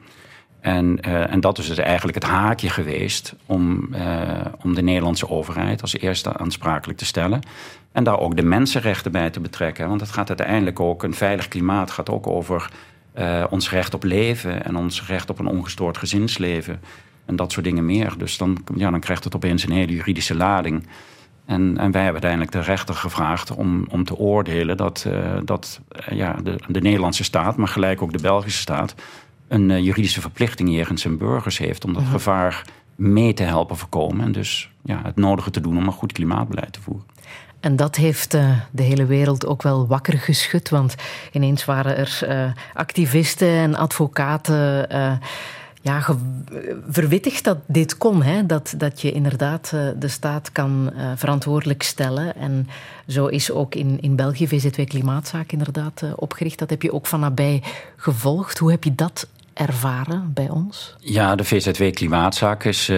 En, 0.59 0.99
uh, 1.07 1.31
en 1.31 1.39
dat 1.39 1.57
is 1.57 1.67
dus 1.67 1.77
eigenlijk 1.77 2.17
het 2.23 2.31
haakje 2.31 2.69
geweest 2.69 3.35
om, 3.45 3.87
uh, 3.93 4.45
om 4.63 4.75
de 4.75 4.81
Nederlandse 4.81 5.29
overheid 5.29 5.81
als 5.81 5.97
eerste 5.97 6.37
aansprakelijk 6.37 6.99
te 6.99 7.05
stellen. 7.05 7.41
En 7.91 8.03
daar 8.03 8.19
ook 8.19 8.35
de 8.35 8.43
mensenrechten 8.43 9.11
bij 9.11 9.29
te 9.29 9.39
betrekken. 9.39 9.87
Want 9.87 10.01
het 10.01 10.09
gaat 10.09 10.27
uiteindelijk 10.27 10.79
ook, 10.79 11.03
een 11.03 11.13
veilig 11.13 11.47
klimaat 11.47 11.91
gaat 11.91 12.09
ook 12.09 12.27
over 12.27 12.69
uh, 13.17 13.43
ons 13.49 13.69
recht 13.69 13.93
op 13.93 14.03
leven 14.03 14.65
en 14.65 14.75
ons 14.75 15.07
recht 15.07 15.29
op 15.29 15.39
een 15.39 15.47
ongestoord 15.47 15.97
gezinsleven. 15.97 16.81
En 17.25 17.35
dat 17.35 17.51
soort 17.51 17.65
dingen 17.65 17.85
meer. 17.85 18.13
Dus 18.17 18.37
dan, 18.37 18.57
ja, 18.75 18.91
dan 18.91 18.99
krijgt 18.99 19.23
het 19.23 19.35
opeens 19.35 19.63
een 19.63 19.71
hele 19.71 19.93
juridische 19.93 20.35
lading. 20.35 20.87
En, 21.47 21.77
en 21.77 21.91
wij 21.91 22.03
hebben 22.03 22.21
uiteindelijk 22.23 22.51
de 22.51 22.61
rechter 22.61 22.95
gevraagd 22.95 23.55
om, 23.55 23.85
om 23.89 24.03
te 24.03 24.15
oordelen 24.15 24.77
dat, 24.77 25.07
dat 25.43 25.79
ja, 26.09 26.33
de, 26.43 26.55
de 26.67 26.81
Nederlandse 26.81 27.23
staat, 27.23 27.57
maar 27.57 27.67
gelijk 27.67 28.01
ook 28.01 28.11
de 28.11 28.21
Belgische 28.21 28.59
staat 28.59 28.95
een 29.47 29.69
uh, 29.69 29.79
juridische 29.79 30.21
verplichting 30.21 30.69
jegens 30.69 31.01
zijn 31.01 31.17
burgers 31.17 31.57
heeft 31.57 31.85
om 31.85 31.93
dat 31.93 32.01
-huh. 32.01 32.11
gevaar 32.11 32.63
mee 32.95 33.33
te 33.33 33.43
helpen 33.43 33.77
voorkomen. 33.77 34.25
En 34.25 34.31
dus 34.31 34.69
ja, 34.83 34.99
het 35.03 35.15
nodige 35.15 35.49
te 35.49 35.61
doen 35.61 35.77
om 35.77 35.87
een 35.87 35.91
goed 35.91 36.11
klimaatbeleid 36.11 36.73
te 36.73 36.81
voeren. 36.81 37.05
En 37.59 37.75
dat 37.75 37.95
heeft 37.95 38.31
de 38.71 38.83
hele 38.83 39.05
wereld 39.05 39.45
ook 39.45 39.61
wel 39.61 39.87
wakker 39.87 40.17
geschud. 40.19 40.69
Want 40.69 40.95
ineens 41.31 41.65
waren 41.65 41.97
er 41.97 42.53
activisten 42.73 43.47
en 43.47 43.75
advocaten 43.75 44.89
ja, 45.81 46.05
verwittigd 46.89 47.43
dat 47.43 47.57
dit 47.65 47.97
kon. 47.97 48.23
Hè? 48.23 48.45
Dat, 48.45 48.73
dat 48.77 49.01
je 49.01 49.11
inderdaad 49.11 49.69
de 49.99 50.07
staat 50.07 50.51
kan 50.51 50.93
verantwoordelijk 51.15 51.83
stellen. 51.83 52.35
En 52.35 52.67
zo 53.07 53.25
is 53.25 53.51
ook 53.51 53.75
in, 53.75 54.01
in 54.01 54.15
België 54.15 54.47
VZW 54.47 54.85
Klimaatzaak 54.85 55.51
inderdaad 55.51 56.03
opgericht. 56.15 56.59
Dat 56.59 56.69
heb 56.69 56.81
je 56.81 56.93
ook 56.93 57.07
van 57.07 57.19
nabij 57.19 57.63
gevolgd. 57.95 58.57
Hoe 58.57 58.71
heb 58.71 58.83
je 58.83 58.95
dat 58.95 59.27
ervaren 59.53 60.31
bij 60.33 60.49
ons? 60.49 60.95
Ja, 60.99 61.35
de 61.35 61.43
VZW 61.43 61.91
Klimaatzaak 61.91 62.63
is, 62.63 62.89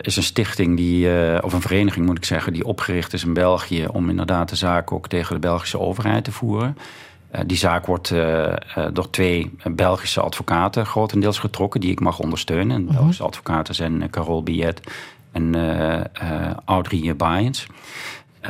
is 0.00 0.16
een 0.16 0.22
stichting 0.22 0.76
die, 0.76 1.08
of 1.42 1.52
een 1.52 1.60
vereniging 1.60 2.06
moet 2.06 2.16
ik 2.16 2.24
zeggen, 2.24 2.52
die 2.52 2.64
opgericht 2.64 3.12
is 3.12 3.24
in 3.24 3.34
België 3.34 3.86
om 3.86 4.10
inderdaad 4.10 4.48
de 4.48 4.56
zaak 4.56 4.92
ook 4.92 5.08
tegen 5.08 5.34
de 5.34 5.40
Belgische 5.40 5.78
overheid 5.78 6.24
te 6.24 6.32
voeren. 6.32 6.76
Die 7.46 7.56
zaak 7.56 7.86
wordt 7.86 8.08
door 8.92 9.10
twee 9.10 9.50
Belgische 9.64 10.20
advocaten 10.20 10.86
grotendeels 10.86 11.38
getrokken, 11.38 11.80
die 11.80 11.90
ik 11.90 12.00
mag 12.00 12.18
ondersteunen. 12.18 12.76
En 12.76 12.86
de 12.86 12.92
Belgische 12.92 13.22
advocaten 13.22 13.74
zijn 13.74 14.10
Carol 14.10 14.42
Biet 14.42 14.80
en 15.32 15.54
Audrey 16.64 17.16
Baaiens. 17.16 17.66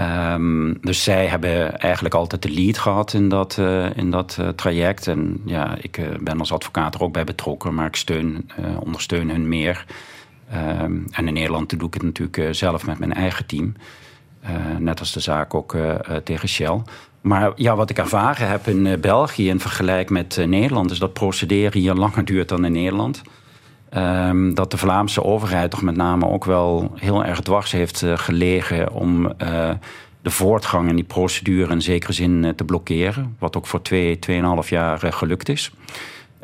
Um, 0.01 0.79
dus 0.81 1.03
zij 1.03 1.27
hebben 1.27 1.79
eigenlijk 1.81 2.15
altijd 2.15 2.43
de 2.43 2.51
lead 2.51 2.79
gehad 2.79 3.13
in 3.13 3.29
dat, 3.29 3.57
uh, 3.61 3.97
in 3.97 4.11
dat 4.11 4.37
uh, 4.41 4.49
traject. 4.49 5.07
En 5.07 5.41
ja, 5.45 5.77
ik 5.81 5.99
uh, 5.99 6.07
ben 6.21 6.39
als 6.39 6.53
advocaat 6.53 6.95
er 6.95 7.03
ook 7.03 7.13
bij 7.13 7.25
betrokken, 7.25 7.75
maar 7.75 7.87
ik 7.87 7.97
steun, 7.97 8.51
ondersteun 8.81 9.31
hun 9.31 9.49
meer. 9.49 9.85
Um, 10.83 11.07
en 11.11 11.27
in 11.27 11.35
Nederland 11.35 11.79
doe 11.79 11.89
ik 11.89 11.95
het 11.95 12.03
natuurlijk 12.03 12.55
zelf 12.55 12.87
met 12.87 12.99
mijn 12.99 13.13
eigen 13.15 13.47
team. 13.47 13.75
net 14.79 15.01
als 15.01 15.13
de 15.13 15.21
zaak 15.21 15.55
ook 15.55 15.77
tegen 16.25 16.49
Shell. 16.49 16.83
Maar 17.29 17.53
ja, 17.57 17.77
wat 17.77 17.91
ik 17.91 17.99
ervaren 17.99 18.49
heb 18.49 18.67
in 18.67 19.01
België 19.01 19.49
in 19.49 19.61
vergelijking 19.61 20.11
met 20.11 20.47
Nederland... 20.47 20.91
is 20.91 20.99
dat 20.99 21.13
procederen 21.13 21.81
hier 21.81 21.95
langer 21.95 22.25
duurt 22.25 22.49
dan 22.49 22.65
in 22.65 22.73
Nederland... 22.73 23.23
Um, 23.97 24.55
dat 24.55 24.71
de 24.71 24.77
Vlaamse 24.77 25.25
overheid 25.25 25.71
toch 25.71 25.83
met 25.83 25.97
name 25.97 26.29
ook 26.29 26.45
wel 26.45 26.93
heel 26.95 27.25
erg 27.25 27.41
dwars 27.41 27.73
heeft 27.73 28.03
uh, 28.03 28.19
gelegen 28.19 28.93
om 28.93 29.33
de 30.23 30.31
voortgang 30.31 30.89
in 30.89 30.95
die 30.95 31.05
procedure 31.05 31.73
in 31.73 31.83
zekere 31.83 32.13
zin 32.13 32.53
te 32.57 32.65
blokkeren. 32.65 33.37
Wat 33.39 33.57
ook 33.57 33.67
voor 33.67 33.83
twee, 33.83 34.19
tweeënhalf 34.19 34.71
jaar 34.71 35.13
gelukt 35.13 35.49
is. 35.49 35.73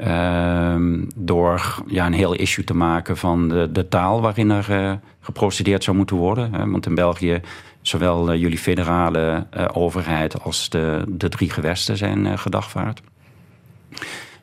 Um, 0.06 1.08
door 1.14 1.82
ja, 1.86 2.06
een 2.06 2.12
heel 2.12 2.34
issue 2.34 2.64
te 2.64 2.74
maken 2.74 3.16
van 3.16 3.48
de, 3.48 3.68
de 3.72 3.88
taal 3.88 4.20
waarin 4.20 4.50
er 4.50 5.00
geprocedeerd 5.20 5.84
zou 5.84 5.96
moeten 5.96 6.16
worden. 6.16 6.54
Hè? 6.54 6.70
Want 6.70 6.86
in 6.86 6.94
België, 6.94 7.40
zowel 7.86 8.34
jullie 8.34 8.58
federale 8.58 9.46
overheid 9.72 10.42
als 10.42 10.68
de, 10.68 11.04
de 11.08 11.28
drie 11.28 11.50
gewesten 11.50 11.96
zijn 11.96 12.38
gedagvaard. 12.38 13.00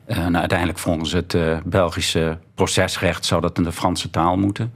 Uh, 0.06 0.16
nou, 0.16 0.34
uiteindelijk 0.34 0.78
volgens 0.78 1.12
het 1.12 1.36
Belgische 1.64 2.38
procesrecht 2.54 3.24
zou 3.24 3.40
dat 3.40 3.58
in 3.58 3.64
de 3.64 3.72
Franse 3.72 4.10
taal 4.10 4.36
moeten. 4.36 4.72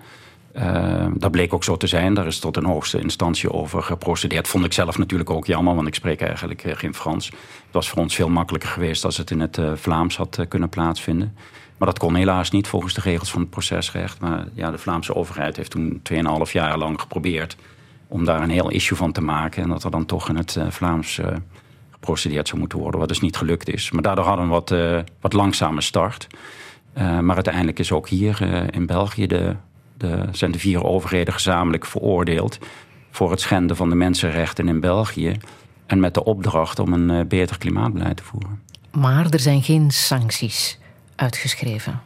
Dat 1.15 1.31
bleek 1.31 1.55
ook 1.55 1.65
zo 1.65 1.77
te 1.77 1.87
zijn. 1.87 2.15
Daar 2.15 2.27
is 2.27 2.39
tot 2.39 2.57
een 2.57 2.65
hoogste 2.65 3.01
instantie 3.01 3.53
over 3.53 3.83
geprocedeerd. 3.83 4.49
Vond 4.49 4.65
ik 4.65 4.73
zelf 4.73 4.99
natuurlijk 4.99 5.31
ook 5.31 5.47
jammer, 5.47 5.75
want 5.75 5.87
ik 5.87 5.95
spreek 5.95 6.21
eigenlijk 6.21 6.63
geen 6.67 6.95
Frans. 6.95 7.27
Het 7.27 7.37
was 7.71 7.89
voor 7.89 8.03
ons 8.03 8.15
veel 8.15 8.29
makkelijker 8.29 8.71
geweest 8.71 9.05
als 9.05 9.17
het 9.17 9.31
in 9.31 9.41
het 9.41 9.59
Vlaams 9.75 10.17
had 10.17 10.45
kunnen 10.49 10.69
plaatsvinden. 10.69 11.35
Maar 11.77 11.89
dat 11.89 11.99
kon 11.99 12.15
helaas 12.15 12.51
niet 12.51 12.69
volgens 12.69 12.95
de 12.95 13.01
regels 13.01 13.31
van 13.31 13.41
het 13.41 13.51
procesrecht. 13.51 14.21
Maar 14.21 14.47
ja, 14.55 14.71
de 14.71 14.79
Vlaamse 14.79 15.15
overheid 15.15 15.57
heeft 15.57 15.71
toen 15.71 16.01
2,5 16.47 16.53
jaar 16.53 16.79
lang 16.79 17.01
geprobeerd 17.01 17.57
om 18.09 18.25
daar 18.25 18.43
een 18.43 18.51
heel 18.51 18.71
issue 18.71 18.97
van 18.97 19.13
te 19.13 19.21
maken. 19.21 19.63
En 19.63 19.69
dat 19.69 19.85
er 19.85 19.91
dan 19.91 20.07
toch 20.07 20.29
in 20.29 20.37
het 20.37 20.59
Vlaams 20.69 21.21
geprocedeerd 21.91 22.49
zou 22.49 22.61
moeten 22.61 22.79
worden, 22.79 23.01
wat 23.01 23.09
dus 23.09 23.21
niet 23.21 23.37
gelukt 23.37 23.69
is. 23.69 23.91
Maar 23.91 24.03
daardoor 24.03 24.25
hadden 24.25 24.45
we 24.45 24.51
wat, 24.51 24.71
uh, 24.71 24.99
wat 25.21 25.33
langzame 25.33 25.81
start. 25.81 26.27
Maar 26.95 27.35
uiteindelijk 27.35 27.79
is 27.79 27.93
ook 27.93 28.09
hier 28.09 28.43
in 28.75 28.87
België 28.87 29.27
de, 29.27 29.57
de, 29.97 30.29
zijn 30.33 30.51
de 30.51 30.59
vier 30.59 30.85
overheden 30.85 31.35
gezamenlijk 31.35 31.87
veroordeeld 31.87 32.59
voor 33.11 33.31
het 33.31 33.41
schenden 33.41 33.77
van 33.77 33.89
de 33.89 33.95
mensenrechten 33.95 34.69
in 34.69 34.81
België. 34.81 35.37
En 35.87 36.01
met 36.01 36.15
de 36.15 36.25
opdracht 36.25 36.79
om 36.79 36.93
een 36.93 37.29
beter 37.29 37.59
klimaatbeleid 37.59 38.17
te 38.17 38.23
voeren. 38.23 38.63
Maar 38.93 39.27
er 39.31 39.41
zijn 39.41 39.63
geen 39.63 39.91
sancties 39.91 40.79
uitgeschreven. 41.15 42.01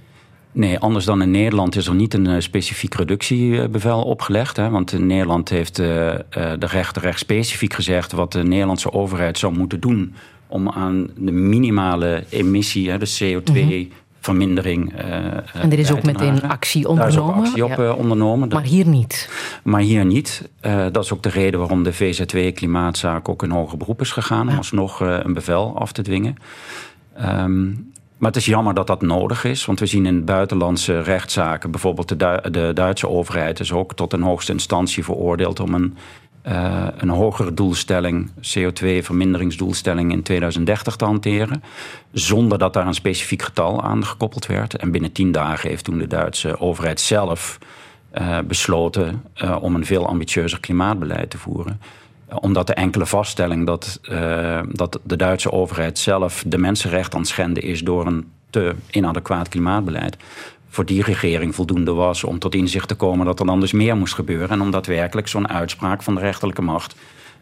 Nee, 0.53 0.79
anders 0.79 1.05
dan 1.05 1.23
in 1.23 1.31
Nederland 1.31 1.77
is 1.77 1.87
er 1.87 1.95
niet 1.95 2.15
een 2.15 2.29
uh, 2.29 2.35
specifiek 2.39 2.95
reductiebevel 2.95 4.03
opgelegd. 4.03 4.57
Hè, 4.57 4.71
want 4.71 4.93
in 4.93 5.07
Nederland 5.07 5.49
heeft 5.49 5.79
uh, 5.79 5.87
de 6.59 6.67
rechter 6.67 7.03
recht 7.03 7.19
specifiek 7.19 7.75
gezegd 7.75 8.13
wat 8.13 8.33
de 8.33 8.43
Nederlandse 8.43 8.93
overheid 8.93 9.39
zou 9.39 9.57
moeten 9.57 9.81
doen 9.81 10.15
om 10.47 10.69
aan 10.69 11.11
de 11.17 11.33
minimale 11.33 12.25
emissie, 12.29 12.91
hè, 12.91 12.99
de 12.99 13.19
CO2. 13.19 13.53
Mhm. 13.53 13.85
Vermindering. 14.23 14.93
en 15.53 15.73
er 15.73 15.79
is 15.79 15.93
ook 15.93 16.03
meteen 16.03 16.43
actie 16.43 16.89
ondernomen. 16.89 17.35
Daar 17.35 17.45
is 17.45 17.61
ook 17.61 17.71
actie 17.71 17.85
op 17.85 17.99
ondernomen. 17.99 18.49
Maar 18.49 18.63
hier 18.63 18.87
niet. 18.87 19.31
Maar 19.63 19.81
hier 19.81 20.05
niet. 20.05 20.49
dat 20.93 21.05
is 21.05 21.13
ook 21.13 21.23
de 21.23 21.29
reden 21.29 21.61
waarom 21.61 21.83
de 21.83 21.93
VZW-klimaatzaak 21.93 23.29
ook 23.29 23.43
in 23.43 23.51
hoger 23.51 23.79
beroep 23.79 24.01
is 24.01 24.13
gegaan. 24.13 24.49
Om 24.49 24.57
alsnog 24.57 25.01
een 25.01 25.33
bevel 25.33 25.79
af 25.79 25.93
te 25.93 26.03
dwingen. 26.03 26.37
Um, 27.23 27.90
maar 28.21 28.31
het 28.31 28.41
is 28.41 28.47
jammer 28.47 28.75
dat 28.75 28.87
dat 28.87 29.03
nodig 29.03 29.45
is, 29.45 29.65
want 29.65 29.79
we 29.81 29.87
zien 29.87 30.07
in 30.07 30.25
buitenlandse 30.25 31.01
rechtszaken, 31.01 31.71
bijvoorbeeld 31.71 32.09
de, 32.09 32.49
de 32.51 32.71
Duitse 32.75 33.09
overheid 33.09 33.61
is 33.61 33.73
ook 33.73 33.95
tot 33.95 34.13
een 34.13 34.23
hoogste 34.23 34.53
instantie 34.53 35.05
veroordeeld 35.05 35.61
om 35.61 35.75
een, 35.75 35.97
uh, 36.49 36.87
een 36.97 37.09
hogere 37.09 37.55
doelstelling, 37.55 38.31
CO2-verminderingsdoelstelling 38.31 40.13
in 40.13 40.23
2030 40.23 40.97
te 40.97 41.05
hanteren, 41.05 41.63
zonder 42.13 42.59
dat 42.59 42.73
daar 42.73 42.87
een 42.87 42.95
specifiek 42.95 43.43
getal 43.43 43.83
aan 43.83 44.05
gekoppeld 44.05 44.47
werd. 44.47 44.77
En 44.77 44.91
binnen 44.91 45.13
tien 45.13 45.33
dagen 45.33 45.69
heeft 45.69 45.85
toen 45.85 45.99
de 45.99 46.07
Duitse 46.07 46.61
overheid 46.61 47.01
zelf 47.01 47.59
uh, 48.19 48.39
besloten 48.39 49.23
uh, 49.43 49.57
om 49.61 49.75
een 49.75 49.87
veel 49.87 50.07
ambitieuzer 50.07 50.61
klimaatbeleid 50.61 51.31
te 51.31 51.39
voeren 51.39 51.81
omdat 52.35 52.67
de 52.67 52.75
enkele 52.75 53.07
vaststelling 53.07 53.67
dat, 53.67 54.01
uh, 54.11 54.61
dat 54.73 54.99
de 55.03 55.17
Duitse 55.17 55.53
overheid 55.53 55.99
zelf 55.99 56.45
de 56.47 56.59
mensenrechten 56.59 57.15
aan 57.15 57.21
het 57.21 57.29
schenden 57.29 57.63
is 57.63 57.81
door 57.81 58.07
een 58.07 58.31
te 58.51 58.75
inadequaat 58.91 59.49
klimaatbeleid. 59.49 60.17
Voor 60.69 60.87
die 60.87 61.03
regering 61.03 61.55
voldoende 61.55 61.93
was 61.93 62.25
om 62.25 62.39
tot 62.39 62.55
inzicht 62.55 62.89
te 62.89 62.95
komen 62.95 63.27
dat 63.27 63.41
er 63.41 63.47
anders 63.47 63.73
meer 63.73 63.97
moest 63.97 64.15
gebeuren. 64.15 64.49
En 64.49 64.61
om 64.61 64.71
daadwerkelijk 64.71 65.29
zo'n 65.29 65.49
uitspraak 65.49 66.03
van 66.03 66.15
de 66.15 66.21
rechterlijke 66.21 66.63
macht 66.63 66.95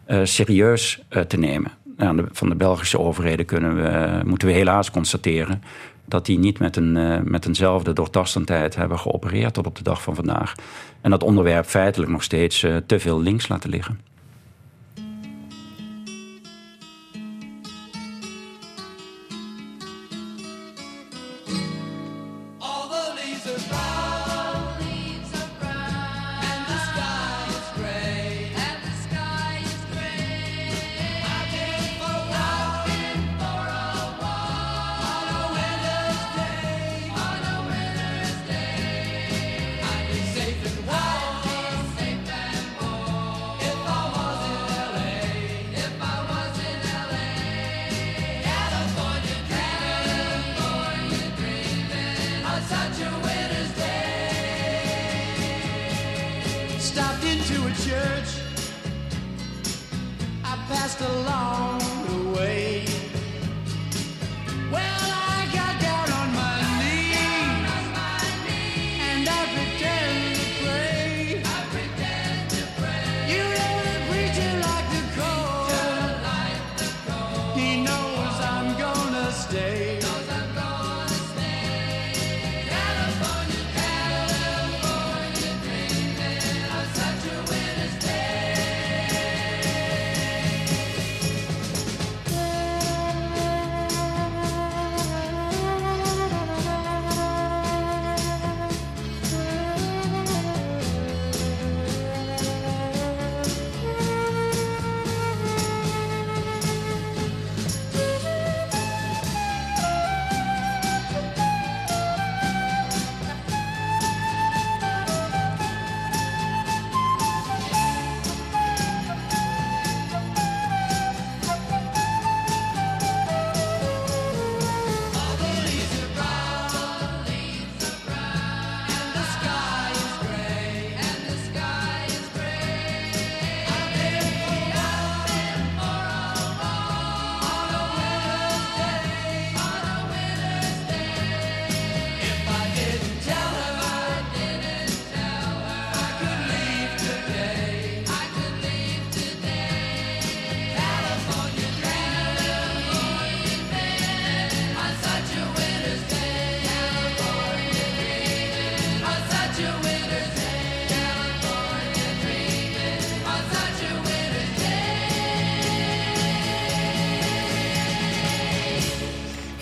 uh, 0.07 0.19
serieus 0.23 1.01
uh, 1.09 1.21
te 1.21 1.37
nemen. 1.37 1.71
De, 1.83 2.25
van 2.31 2.49
de 2.49 2.55
Belgische 2.55 2.99
overheden 2.99 3.45
kunnen 3.45 3.75
we, 3.75 4.21
moeten 4.25 4.47
we 4.47 4.53
helaas 4.53 4.91
constateren 4.91 5.63
dat 6.05 6.25
die 6.25 6.39
niet 6.39 6.59
met, 6.59 6.75
een, 6.75 7.21
met 7.29 7.45
eenzelfde 7.47 7.93
doortastendheid 7.93 8.75
hebben 8.75 8.99
geopereerd 8.99 9.53
tot 9.53 9.67
op 9.67 9.75
de 9.75 9.83
dag 9.83 10.01
van 10.01 10.15
vandaag. 10.15 10.53
En 11.01 11.09
dat 11.09 11.23
onderwerp 11.23 11.65
feitelijk 11.65 12.11
nog 12.11 12.23
steeds 12.23 12.59
te 12.85 12.99
veel 12.99 13.21
links 13.21 13.47
laten 13.47 13.69
liggen. 13.69 14.08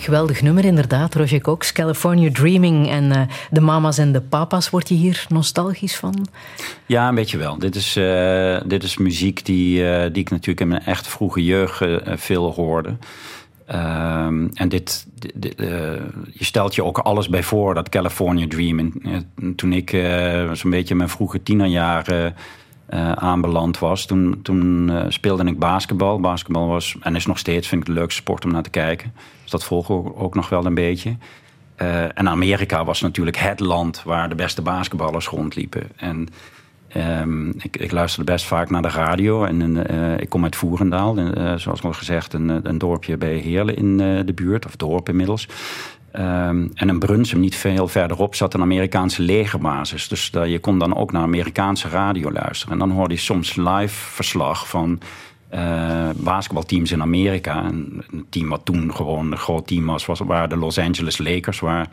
Geweldig 0.08 0.42
nummer 0.42 0.64
inderdaad. 0.64 1.14
Roger 1.14 1.40
Cox, 1.40 1.72
California 1.72 2.30
Dreaming. 2.32 2.88
En 2.88 3.04
uh, 3.04 3.20
de 3.50 3.60
mama's 3.60 3.98
en 3.98 4.12
de 4.12 4.20
papa's, 4.20 4.70
word 4.70 4.88
je 4.88 4.94
hier 4.94 5.26
nostalgisch 5.28 5.96
van? 5.96 6.26
Ja, 6.86 7.08
een 7.08 7.14
beetje 7.14 7.38
wel. 7.38 7.58
Dit 7.58 7.74
is, 7.74 7.96
uh, 7.96 8.60
dit 8.66 8.82
is 8.82 8.96
muziek 8.96 9.44
die, 9.44 9.80
uh, 9.80 10.02
die 10.02 10.22
ik 10.22 10.30
natuurlijk 10.30 10.60
in 10.60 10.68
mijn 10.68 10.84
echt 10.84 11.08
vroege 11.08 11.44
jeugd 11.44 11.84
veel 12.04 12.52
hoorde. 12.52 12.96
Ehm, 13.66 14.48
en 14.54 14.68
dit, 14.68 15.06
dit 15.34 15.54
je 16.32 16.44
stelt 16.44 16.74
je 16.74 16.84
ook 16.84 16.98
alles 16.98 17.28
bij 17.28 17.42
voor, 17.42 17.74
dat 17.74 17.88
California 17.88 18.46
Dream. 18.48 18.92
toen 19.56 19.72
ik 19.72 19.90
zo'n 20.52 20.70
beetje 20.70 20.94
mijn 20.94 21.08
vroege 21.08 21.42
tienerjaren 21.42 22.34
uh, 22.90 23.12
aanbeland 23.12 23.78
was. 23.78 24.06
Toen, 24.06 24.40
toen 24.42 24.88
uh, 24.90 25.04
speelde 25.08 25.44
ik 25.44 25.58
basketbal. 25.58 26.20
Basketbal 26.20 26.66
was, 26.66 26.96
en 27.00 27.16
is 27.16 27.26
nog 27.26 27.38
steeds, 27.38 27.68
vind 27.68 27.80
ik 27.80 27.86
de 27.86 28.00
leukste 28.00 28.20
sport 28.20 28.44
om 28.44 28.50
naar 28.50 28.62
te 28.62 28.70
kijken. 28.70 29.12
Dus 29.42 29.50
dat 29.50 29.64
volg 29.64 29.84
ik 29.84 30.20
ook, 30.20 30.34
nog 30.34 30.48
wel 30.48 30.66
een 30.66 30.74
beetje. 30.74 31.16
Uh, 31.82 32.02
en 32.02 32.28
Amerika 32.28 32.84
was 32.84 33.00
natuurlijk 33.00 33.36
het 33.36 33.60
land 33.60 34.02
waar 34.02 34.28
de 34.28 34.34
beste 34.34 34.62
basketballers 34.62 35.26
rondliepen. 35.26 35.82
En 35.96 36.28
um, 36.96 37.54
ik, 37.58 37.76
ik, 37.76 37.90
luisterde 37.92 38.32
best 38.32 38.44
vaak 38.44 38.70
naar 38.70 38.82
de 38.82 38.88
radio. 38.88 39.44
En 39.44 39.76
ik 40.20 40.28
kom 40.28 40.44
uit 40.44 40.56
Voerendaal, 40.56 41.16
zoals 41.56 41.82
al 41.82 41.92
gezegd, 41.92 42.32
een, 42.32 42.68
een 42.68 42.78
dorpje 42.78 43.16
bij 43.16 43.34
Heerlen 43.34 43.76
in 43.76 43.96
de 44.26 44.32
buurt, 44.34 44.66
of 44.66 44.76
dorp 44.76 45.08
inmiddels. 45.08 45.48
Um, 46.16 46.70
en 46.74 46.88
in 46.88 46.98
Brunsum, 46.98 47.40
niet 47.40 47.56
veel 47.56 47.88
verderop, 47.88 48.34
zat 48.34 48.54
een 48.54 48.60
Amerikaanse 48.60 49.22
legerbasis. 49.22 50.08
Dus 50.08 50.32
uh, 50.36 50.46
je 50.46 50.58
kon 50.58 50.78
dan 50.78 50.96
ook 50.96 51.12
naar 51.12 51.22
Amerikaanse 51.22 51.88
radio 51.88 52.32
luisteren. 52.32 52.72
En 52.72 52.78
dan 52.78 52.90
hoorde 52.90 53.14
je 53.14 53.20
soms 53.20 53.56
live 53.56 53.88
verslag 54.14 54.68
van 54.68 55.00
uh, 55.54 56.08
basketbalteams 56.16 56.92
in 56.92 57.02
Amerika. 57.02 57.64
En 57.64 58.04
een 58.10 58.26
team 58.30 58.48
wat 58.48 58.60
toen 58.64 58.94
gewoon 58.94 59.32
een 59.32 59.38
groot 59.38 59.66
team 59.66 59.86
was, 59.86 60.06
was 60.06 60.18
waren 60.18 60.48
de 60.48 60.56
Los 60.56 60.78
Angeles 60.78 61.18
Lakers. 61.18 61.60
Waar 61.60 61.88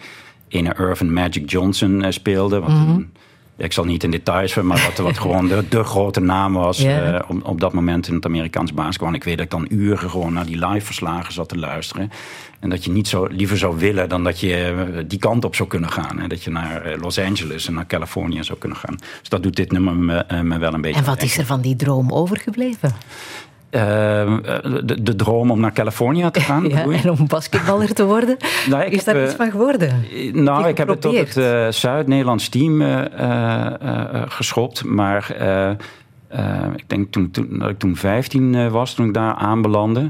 ene 0.47 0.75
Irvin 0.79 1.13
Magic 1.13 1.49
Johnson 1.49 2.03
eh, 2.03 2.11
speelde. 2.11 2.59
Wat 2.59 2.69
Mhm. 2.69 2.89
een- 2.89 3.13
ik 3.57 3.73
zal 3.73 3.85
niet 3.85 4.03
in 4.03 4.11
details, 4.11 4.53
maar 4.53 4.83
wat, 4.85 4.97
wat 4.97 5.17
gewoon 5.25 5.47
de, 5.47 5.67
de 5.69 5.83
grote 5.83 6.19
naam 6.19 6.53
was 6.53 6.83
eh, 6.83 7.19
op, 7.27 7.47
op 7.47 7.59
dat 7.59 7.73
moment 7.73 8.07
in 8.07 8.13
het 8.13 8.25
Amerikaans 8.25 8.73
basketbal. 8.73 9.07
En 9.07 9.13
ik 9.13 9.23
weet 9.23 9.35
dat 9.35 9.45
ik 9.45 9.51
dan 9.51 9.67
uren 9.69 10.09
gewoon 10.09 10.33
naar 10.33 10.45
die 10.45 10.67
live 10.67 10.85
verslagen 10.85 11.33
zat 11.33 11.49
te 11.49 11.57
luisteren. 11.57 12.11
En 12.59 12.69
dat 12.69 12.85
je 12.85 12.91
niet 12.91 13.07
zo 13.07 13.25
liever 13.25 13.57
zou 13.57 13.77
willen 13.77 14.09
dan 14.09 14.23
dat 14.23 14.39
je 14.39 14.55
eh, 14.55 15.03
die 15.07 15.19
kant 15.19 15.45
op 15.45 15.55
zou 15.55 15.69
kunnen 15.69 15.91
gaan. 15.91 16.19
Hè? 16.19 16.27
Dat 16.27 16.43
je 16.43 16.51
naar 16.51 16.81
eh, 16.81 17.01
Los 17.01 17.19
Angeles 17.19 17.67
en 17.67 17.73
naar 17.73 17.87
Californië 17.87 18.43
zou 18.43 18.59
kunnen 18.59 18.77
gaan. 18.77 18.95
Dus 18.95 19.29
dat 19.29 19.43
doet 19.43 19.55
dit 19.55 19.71
nummer 19.71 19.95
me, 19.95 20.43
me 20.43 20.57
wel 20.57 20.73
een 20.73 20.81
beetje 20.81 20.99
En 20.99 21.05
wat 21.05 21.21
is 21.21 21.37
er 21.37 21.45
van 21.45 21.61
die 21.61 21.75
droom 21.75 22.11
overgebleven? 22.11 22.95
Eh, 23.75 24.37
de, 24.83 25.01
de 25.03 25.15
droom 25.15 25.51
om 25.51 25.59
naar 25.59 25.73
Californië 25.73 26.31
te 26.31 26.39
gaan? 26.39 26.69
Ja, 26.69 26.85
en 26.85 27.09
om 27.09 27.27
basketballer 27.27 27.93
te 27.93 28.05
worden? 28.05 28.37
Nou, 28.69 28.83
is 28.83 28.95
heb, 28.95 29.05
daar 29.05 29.15
eh, 29.15 29.23
iets 29.23 29.35
van 29.35 29.51
geworden? 29.51 30.05
Nou, 30.33 30.63
je 30.63 30.69
ik 30.69 30.77
heb 30.77 30.87
het 30.87 31.01
tot 31.01 31.17
het 31.17 31.37
eh, 31.37 31.67
Zuid-Nederlands 31.67 32.49
team 32.49 32.81
eh, 32.81 33.05
eh, 33.05 33.65
eh, 33.81 34.21
geschopt. 34.27 34.83
Maar 34.83 35.31
eh, 35.31 35.69
eh, 35.69 35.77
ik 36.75 36.89
denk 36.89 37.11
toen, 37.11 37.31
toen, 37.31 37.59
dat 37.59 37.69
ik 37.69 37.79
toen 37.79 37.95
15 37.95 38.55
eh, 38.55 38.67
was, 38.67 38.93
toen 38.93 39.07
ik 39.07 39.13
daar 39.13 39.33
aanbelandde. 39.33 40.09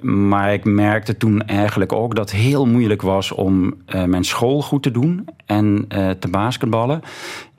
Maar 0.00 0.52
ik 0.52 0.64
merkte 0.64 1.16
toen 1.16 1.42
eigenlijk 1.42 1.92
ook 1.92 2.14
dat 2.14 2.30
het 2.30 2.40
heel 2.40 2.66
moeilijk 2.66 3.02
was 3.02 3.32
om 3.32 3.74
eh, 3.86 4.04
mijn 4.04 4.24
school 4.24 4.62
goed 4.62 4.82
te 4.82 4.90
doen 4.90 5.28
en 5.46 5.84
eh, 5.88 6.10
te 6.10 6.28
basketballen. 6.28 7.02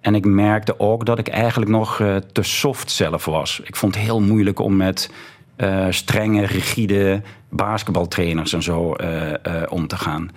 En 0.01 0.15
ik 0.15 0.25
merkte 0.25 0.79
ook 0.79 1.05
dat 1.05 1.19
ik 1.19 1.27
eigenlijk 1.27 1.71
nog 1.71 1.99
eh, 1.99 2.15
te 2.15 2.43
soft 2.43 2.91
zelf 2.91 3.25
was. 3.25 3.62
Ik 3.63 3.75
vond 3.75 3.95
het 3.95 4.03
heel 4.03 4.21
moeilijk 4.21 4.59
om 4.59 4.75
met 4.75 5.12
eh, 5.60 5.86
strenge, 5.89 6.45
rigide 6.45 7.22
basketbaltrainers 7.50 8.54
en 8.54 8.63
zo 8.63 8.93
eh, 8.93 9.30
eh, 9.32 9.63
om 9.69 9.88
te 9.88 9.98
gaan. 9.98 10.32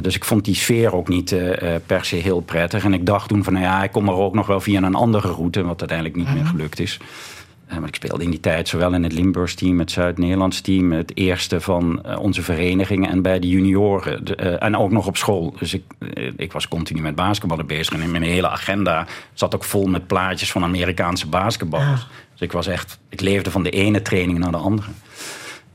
Dus 0.00 0.14
ik 0.14 0.24
vond 0.24 0.44
die 0.44 0.54
sfeer 0.54 0.94
ook 0.94 1.08
niet 1.08 1.36
per 1.86 2.04
se 2.04 2.16
heel 2.16 2.40
prettig. 2.40 2.84
En 2.84 2.92
ik 2.92 3.06
dacht 3.06 3.28
toen 3.28 3.44
van, 3.44 3.52
nou 3.52 3.64
ja, 3.64 3.82
ik 3.82 3.92
kom 3.92 4.08
er 4.08 4.14
ook 4.14 4.34
nog 4.34 4.46
wel 4.46 4.60
via 4.60 4.82
een 4.82 4.94
andere 4.94 5.28
route, 5.28 5.62
wat 5.62 5.78
uiteindelijk 5.80 6.18
niet 6.18 6.34
meer 6.34 6.46
gelukt 6.46 6.80
is. 6.80 7.00
Maar 7.68 7.88
ik 7.88 7.94
speelde 7.94 8.24
in 8.24 8.30
die 8.30 8.40
tijd 8.40 8.68
zowel 8.68 8.94
in 8.94 9.02
het 9.02 9.12
Limburgs 9.12 9.54
team, 9.54 9.78
het 9.78 9.90
Zuid-Nederlands 9.90 10.60
team, 10.60 10.92
het 10.92 11.16
eerste 11.16 11.60
van 11.60 12.06
onze 12.18 12.42
verenigingen 12.42 13.10
en 13.10 13.22
bij 13.22 13.38
de 13.38 13.48
junioren. 13.48 14.24
De, 14.24 14.34
en 14.34 14.76
ook 14.76 14.90
nog 14.90 15.06
op 15.06 15.16
school. 15.16 15.54
Dus 15.58 15.74
ik, 15.74 15.84
ik 16.36 16.52
was 16.52 16.68
continu 16.68 17.00
met 17.00 17.14
basketballen 17.14 17.66
bezig. 17.66 17.94
En 17.94 18.00
in 18.00 18.10
mijn 18.10 18.22
hele 18.22 18.48
agenda 18.48 19.06
zat 19.32 19.54
ook 19.54 19.64
vol 19.64 19.86
met 19.86 20.06
plaatjes 20.06 20.52
van 20.52 20.64
Amerikaanse 20.64 21.26
basketballers. 21.26 22.06
Dus 22.36 22.46
ik 22.46 22.52
was 22.52 22.66
echt, 22.66 22.98
ik 23.08 23.20
leefde 23.20 23.50
van 23.50 23.62
de 23.62 23.70
ene 23.70 24.02
training 24.02 24.38
naar 24.38 24.50
de 24.50 24.56
andere. 24.56 24.88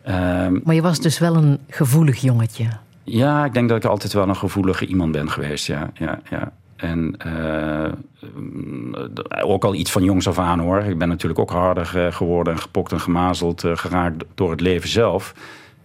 Ehm, 0.04 0.60
Maar 0.63 0.76
je 0.76 0.82
was 0.82 1.00
dus 1.00 1.19
wel 1.19 1.36
een 1.36 1.60
gevoelig 1.69 2.21
jongetje. 2.21 2.65
ja, 3.04 3.45
ik 3.45 3.54
denk 3.54 3.69
dat 3.69 3.78
ik 3.78 3.89
altijd 3.89 4.13
wel 4.13 4.28
een 4.30 4.36
gevoelige 4.36 4.86
iemand 4.86 5.12
ben 5.12 5.30
geweest. 5.32 5.65
Ja, 5.67 5.91
ja, 5.93 6.19
ja. 6.30 6.52
En 6.76 7.15
eh, 7.17 7.91
ook 9.43 9.63
al 9.63 9.74
iets 9.74 9.91
van 9.91 10.04
jongs 10.04 10.28
af 10.28 10.39
aan 10.39 10.60
hoor. 10.60 10.80
Ik 10.80 10.97
ben 10.97 11.08
natuurlijk 11.08 11.39
ook 11.39 11.52
harder 11.52 12.06
eh, 12.06 12.13
geworden 12.13 12.54
en 12.54 12.60
gepokt 12.60 12.91
en 12.91 13.00
gemazeld 13.00 13.63
eh, 13.63 13.71
geraakt 13.76 14.24
door 14.36 14.52
het 14.52 14.62
leven 14.62 14.89
zelf. 14.89 15.34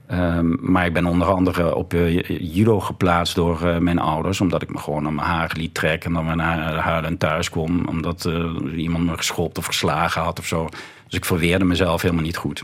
Ehm, 0.07 0.55
maar 0.61 0.87
ik 0.87 0.93
ben 0.93 1.07
onder 1.07 1.29
andere 1.29 1.75
op 1.75 1.95
eh, 1.95 2.23
judo 2.55 2.81
geplaatst 2.81 3.35
door 3.35 3.67
eh, 3.67 3.79
mijn 3.79 3.99
ouders. 3.99 4.41
Omdat 4.41 4.63
ik 4.63 4.73
me 4.73 4.79
gewoon 4.79 5.07
aan 5.07 5.15
mijn 5.15 5.27
haar 5.27 5.53
liet 5.57 5.75
trekken. 5.75 6.09
En 6.09 6.15
dan 6.17 6.27
weer 6.27 6.37
naar 6.37 6.75
huilen 6.75 7.17
thuis 7.17 7.51
kwam. 7.51 7.85
Omdat 7.89 8.25
eh, 8.25 8.55
iemand 8.77 9.05
me 9.05 9.17
geschopt 9.17 9.59
of 9.59 9.67
geslagen 9.67 10.23
had 10.23 10.39
of 10.39 10.47
zo. 10.47 10.69
Dus 11.05 11.15
ik 11.15 11.25
verweerde 11.25 11.65
mezelf 11.65 12.03
helemaal 12.03 12.25
niet 12.25 12.37
goed. 12.37 12.63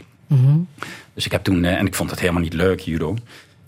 Dus 1.14 1.26
ik 1.26 1.32
heb 1.32 1.42
toen, 1.42 1.64
en 1.64 1.86
ik 1.86 1.94
vond 1.94 2.10
het 2.10 2.20
helemaal 2.20 2.42
niet 2.42 2.52
leuk, 2.52 2.80
judo. 2.80 3.16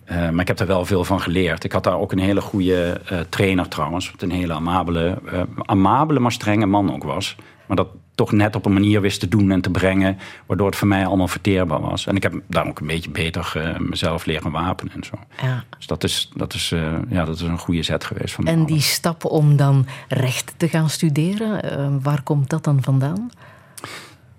Maar 0.09 0.41
ik 0.41 0.49
heb 0.49 0.59
er 0.59 0.67
wel 0.67 0.85
veel 0.85 1.05
van 1.05 1.21
geleerd. 1.21 1.65
Ik 1.65 1.73
had 1.73 1.85
daar 1.85 1.99
ook 1.99 2.13
een 2.13 2.19
hele 2.19 2.41
goede 2.41 3.01
trainer 3.29 3.69
trouwens. 3.69 4.11
Wat 4.11 4.23
een 4.23 4.31
hele 4.31 4.53
amabele, 4.53 5.19
amabele, 5.57 6.21
maar 6.21 6.33
strenge 6.33 6.67
man 6.67 6.95
ook 6.95 7.05
was. 7.05 7.37
Maar 7.67 7.77
dat 7.77 7.89
toch 8.15 8.33
net 8.33 8.57
op 8.57 8.67
een 8.67 8.73
manier 8.73 9.01
wist 9.01 9.21
te 9.21 9.29
doen 9.29 9.51
en 9.51 9.61
te 9.61 9.71
brengen. 9.71 10.19
Waardoor 10.47 10.67
het 10.67 10.77
voor 10.77 10.89
mij 10.89 11.07
allemaal 11.07 11.29
verteerbaar 11.29 11.81
was. 11.81 12.07
En 12.07 12.17
ik 12.17 12.23
heb 12.23 12.35
daar 12.47 12.67
ook 12.67 12.81
een 12.81 12.87
beetje 12.87 13.11
beter 13.11 13.53
eh, 13.55 13.79
mezelf 13.79 14.25
leren 14.25 14.51
wapenen 14.51 14.93
en 14.95 15.05
zo. 15.05 15.15
Ja. 15.43 15.65
Dus 15.77 15.87
dat 15.87 16.05
is, 16.05 16.31
dat, 16.35 16.55
is, 16.55 16.73
eh, 16.73 16.93
ja, 17.09 17.25
dat 17.25 17.35
is 17.35 17.41
een 17.41 17.59
goede 17.59 17.83
zet 17.83 18.05
geweest 18.05 18.35
van 18.35 18.47
En 18.47 18.65
die 18.67 18.81
stap 18.81 19.25
om 19.25 19.57
dan 19.57 19.87
recht 20.09 20.55
te 20.57 20.69
gaan 20.69 20.91
studeren, 20.91 21.63
eh, 21.63 21.89
waar 22.03 22.23
komt 22.23 22.51
dat 22.51 22.65
dan 22.65 22.83
vandaan? 22.83 23.31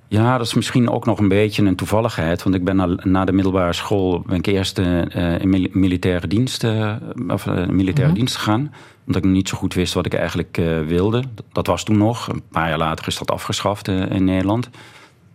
Ja, 0.08 0.38
dat 0.38 0.48
is 0.48 0.54
misschien 0.54 0.90
ook 0.90 1.06
nog 1.06 1.20
een 1.20 1.28
beetje 1.28 1.64
een 1.64 1.76
toevalligheid. 1.76 2.44
Want 2.44 2.56
ik 2.56 2.64
ben 2.64 2.76
na, 2.76 2.86
na 3.04 3.26
de 3.26 3.32
middelbare 3.32 3.74
school 3.74 4.24
ben 4.26 4.38
ik 4.38 4.46
eerst 4.46 4.78
in 4.78 5.50
mil- 5.50 5.70
militaire 5.72 6.28
dienst, 6.28 6.66
of, 7.28 7.46
militaire 7.70 8.14
dienst 8.14 8.36
gegaan. 8.36 8.72
Omdat 9.06 9.24
ik 9.24 9.30
niet 9.30 9.50
zo 9.50 9.58
goed 9.58 9.74
wist 9.74 9.94
wat 9.94 10.06
ik 10.06 10.14
eigenlijk 10.14 10.58
eh, 10.58 10.82
wilde. 10.82 11.24
Dat, 11.52 11.68
was 11.68 11.84
toen 11.84 11.98
nog. 11.98 12.28
Een 12.28 12.44
paar 12.52 12.70
jaar 12.70 12.78
later 12.78 13.08
is 13.08 13.18
dat 13.18 13.32
afgeschaft 13.32 13.88
eh, 13.88 14.12
in 14.12 14.24
Nederland. 14.24 14.70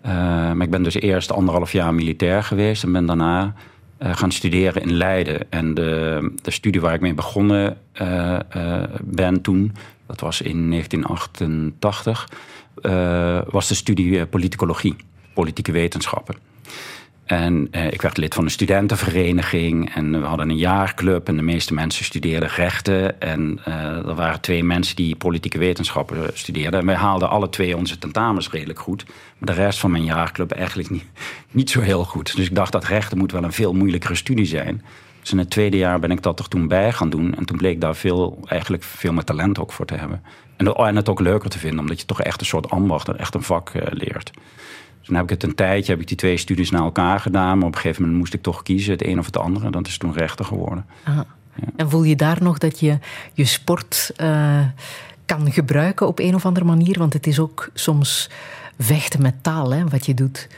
Eh, 0.01 0.13
maar 0.53 0.63
ik 0.63 0.71
ben 0.71 0.83
dus 0.83 0.95
eerst 0.95 1.33
anderhalf 1.33 1.73
jaar 1.73 1.95
militair 1.95 2.43
geweest. 2.43 2.83
En 2.83 2.93
ben 2.93 3.07
daarna 3.07 3.55
gaan 4.03 4.33
studeren 4.33 4.83
in 4.83 4.93
Leiden. 4.93 5.51
En 5.51 5.75
de, 5.75 6.33
de 6.43 6.51
studie 6.51 6.81
waar 6.81 6.95
ik 6.95 7.01
mee 7.01 7.15
begonnen 7.15 7.79
ben 9.01 9.41
toen... 9.41 9.73
dat 10.07 10.21
was 10.21 10.41
in 10.41 10.71
1988 10.71 12.29
eh, 12.83 13.41
was 13.47 13.69
de 13.69 13.75
studie 13.75 14.27
politicologie, 14.27 14.97
politieke 15.35 15.73
wetenschappen. 15.73 16.35
En 17.31 17.69
eh, 17.71 17.87
ik 17.87 18.03
werd 18.03 18.17
lid 18.17 18.35
van 18.35 18.45
een 18.45 18.51
studentenvereniging 18.51 19.95
en 19.95 20.21
we 20.21 20.27
hadden 20.27 20.51
een 20.51 20.57
jaarclub 20.57 21.29
en 21.29 21.37
de 21.37 21.43
meeste 21.43 21.75
mensen 21.75 22.05
studeerden 22.05 22.49
rechten. 22.49 23.21
En 23.21 23.61
eh, 23.65 23.75
er 23.85 24.15
waren 24.15 24.41
twee 24.41 24.65
mensen 24.65 24.97
die 24.97 25.17
politieke 25.17 25.59
wetenschappen 25.59 26.31
studeerden. 26.35 26.81
En 26.81 26.87
wij 26.87 26.95
haalden 26.95 27.29
alle 27.29 27.49
twee 27.49 27.77
onze 27.77 27.99
tentamens 27.99 28.51
redelijk 28.51 28.79
goed. 28.79 29.05
Maar 29.39 29.55
de 29.55 29.63
rest 29.63 29.79
van 29.79 29.91
mijn 29.91 30.05
jaarclub 30.05 30.51
eigenlijk 30.51 30.91
niet, 30.91 31.05
niet 31.51 31.71
zo 31.71 31.81
heel 31.81 32.05
goed. 32.05 32.37
Dus 32.37 32.47
ik 32.47 32.55
dacht 32.55 32.73
dat 32.73 32.85
rechten 32.85 33.19
moet 33.19 33.33
wel 33.33 33.45
een 33.45 33.53
veel 33.53 33.73
moeilijkere 33.73 34.15
studie 34.15 34.47
zijn. 34.47 34.83
Dus 35.21 35.33
in 35.33 35.39
het 35.39 35.51
tweede 35.51 35.77
jaar 35.77 36.01
ben 36.01 36.11
ik 36.11 36.23
dat 36.23 36.39
er 36.39 36.49
toen 36.49 36.69
bij 36.69 36.93
gaan 36.93 37.11
doen. 37.11 37.35
En 37.35 37.45
toen 37.45 37.57
bleek 37.57 37.81
daar 37.81 37.97
veel, 37.97 38.39
eigenlijk 38.47 38.83
veel 38.83 39.13
meer 39.13 39.25
talent 39.25 39.59
ook 39.59 39.73
voor 39.73 39.87
te 39.87 39.95
hebben. 39.95 40.23
En, 40.57 40.75
en 40.75 40.97
het 40.97 41.09
ook 41.09 41.21
leuker 41.21 41.51
te 41.51 41.59
vinden, 41.59 41.81
omdat 41.81 42.01
je 42.01 42.07
toch 42.07 42.23
echt 42.23 42.41
een 42.41 42.47
soort 42.47 42.71
ambacht, 42.71 43.09
echt 43.09 43.35
een 43.35 43.43
vak 43.43 43.71
eh, 43.71 43.83
leert. 43.91 44.31
Toen 45.11 45.19
heb 45.19 45.31
ik 45.31 45.41
het 45.41 45.51
een 45.51 45.57
tijdje, 45.57 45.93
heb 45.93 46.01
ik 46.01 46.09
die 46.09 46.17
twee 46.17 46.37
studies 46.37 46.71
naar 46.71 46.83
elkaar 46.83 47.21
gedaan. 47.21 47.59
Maar 47.59 47.67
op 47.67 47.75
een 47.75 47.81
gegeven 47.81 48.03
moment 48.03 48.21
moest 48.21 48.35
ik 48.35 48.43
toch 48.43 48.63
kiezen, 48.63 48.93
het 48.93 49.07
een 49.07 49.19
of 49.19 49.27
het 49.27 49.37
andere. 49.37 49.67
En 49.67 49.73
dat 49.73 49.87
is 49.87 49.99
toen 49.99 50.13
rechter 50.13 50.45
geworden. 50.45 50.87
En 51.77 51.91
voel 51.91 52.03
je 52.03 52.17
daar 52.17 52.43
nog 52.43 52.59
dat 52.59 52.81
je 52.81 52.99
je 53.33 53.45
sport 53.45 54.13
eh, 54.17 54.65
kan 55.27 55.53
gebruiken 55.53 56.07
op 56.07 56.19
een 56.19 56.35
of 56.35 56.47
andere 56.47 56.67
manier? 56.67 56.99
Want 56.99 57.13
het 57.13 57.27
is 57.27 57.39
ook 57.39 57.71
soms 57.75 58.31
vechten 58.79 59.23
met 59.23 59.35
taal, 59.43 59.73
hè, 59.73 59.89
wat 59.89 60.07
je 60.07 60.15
doet. 60.15 60.49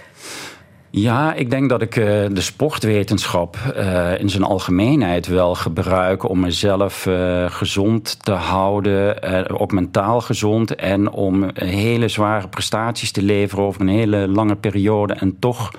Ja, 0.95 1.35
ik 1.35 1.51
denk 1.51 1.69
dat 1.69 1.83
ik 1.83 1.97
eh, 1.97 2.05
de 2.33 2.41
sportwetenschap 2.41 3.57
eh, 3.57 4.21
in 4.21 4.29
zijn 4.29 4.43
algemeenheid 4.43 5.27
wel 5.27 5.55
gebruik 5.55 6.29
om 6.29 6.41
mezelf 6.41 7.07
eh, 7.07 7.51
gezond 7.51 8.25
te 8.25 8.33
houden, 8.33 9.23
ook 9.61 9.73
mentaal 9.73 10.21
gezond 10.21 10.75
en 10.75 11.11
om 11.11 11.51
hele 11.55 12.09
zware 12.09 12.49
prestaties 12.49 13.13
te 13.13 13.23
leveren 13.23 13.65
over 13.65 13.81
een 13.81 13.89
hele 13.89 14.29
lange 14.29 14.57
periode 14.57 15.13
en 15.13 15.39
toch 15.39 15.71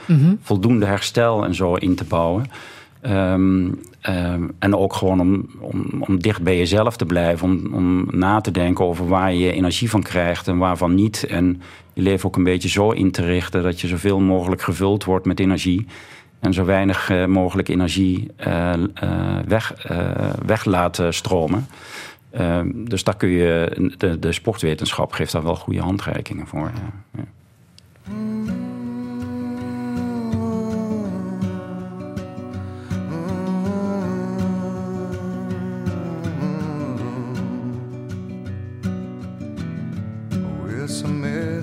voldoende 0.42 0.86
herstel 0.86 1.46
en 1.46 1.56
zo 1.56 1.76
in 1.76 1.96
te 1.96 2.04
bouwen. 2.04 2.46
Ehm, 3.02 3.70
ehm, 4.02 4.48
en 4.60 4.76
ook 4.76 4.94
gewoon 4.94 5.20
om, 5.20 5.46
om, 5.60 6.04
om 6.08 6.20
dicht 6.22 6.42
bij 6.42 6.58
jezelf 6.58 6.98
te 6.98 7.06
blijven. 7.06 7.48
Om, 7.48 7.74
om 7.74 8.08
na 8.12 8.42
te 8.42 8.52
denken 8.52 8.86
over 8.86 9.08
waar 9.08 9.34
je 9.34 9.52
energie 9.52 9.90
van 9.90 10.04
krijgt 10.04 10.48
en 10.48 10.58
waarvan 10.58 10.96
niet. 10.96 11.26
En 11.26 11.62
je 11.94 12.02
leven 12.02 12.26
ook 12.26 12.36
een 12.36 12.44
beetje 12.44 12.70
zo 12.70 12.92
in 12.92 13.12
te 13.12 13.26
richten 13.26 13.64
dat 13.64 13.82
je 13.82 13.88
zoveel 13.88 14.20
mogelijk 14.20 14.62
gevuld 14.62 15.04
wordt 15.04 15.26
met 15.26 15.40
energie. 15.40 15.86
En 16.40 16.54
zo 16.54 16.66
weinig 16.66 17.10
eh, 17.10 17.26
mogelijk 17.26 17.68
energie 17.68 18.32
eh, 18.36 18.74
weg, 19.48 19.74
weg 20.46 20.66
laten 20.66 21.14
stromen. 21.14 21.68
Ehm, 22.32 22.70
dus 22.74 23.04
daar 23.04 23.18
kun 23.18 23.30
je, 23.30 23.92
de, 23.98 24.20
de 24.20 24.32
sportwetenschap 24.32 25.12
geeft 25.12 25.32
daar 25.32 25.44
wel 25.44 25.56
goede 25.56 25.82
handreikingen 25.82 26.48
voor. 26.48 26.72
Ja. 26.76 27.22
Ja. 27.22 28.63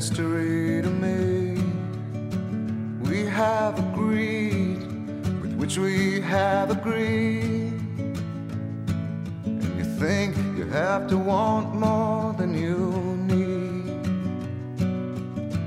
Mystery 0.00 0.80
to 0.80 0.88
me. 0.88 1.60
We 3.02 3.26
have 3.26 3.78
agreed 3.78 4.80
with 5.42 5.52
which 5.60 5.76
we 5.76 6.22
have 6.22 6.70
agreed. 6.70 7.74
And 9.44 9.62
you 9.78 9.84
think 10.02 10.34
you 10.56 10.64
have 10.68 11.06
to 11.08 11.18
want 11.18 11.74
more 11.74 12.32
than 12.32 12.54
you 12.54 12.78
need. 13.32 14.06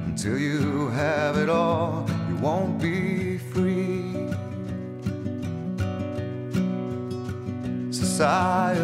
Until 0.09 0.39
you 0.39 0.87
have 0.87 1.37
it 1.37 1.49
all, 1.49 2.09
you 2.27 2.35
won't 2.37 2.81
be 2.81 3.37
free. 3.37 4.15
Society 7.91 8.83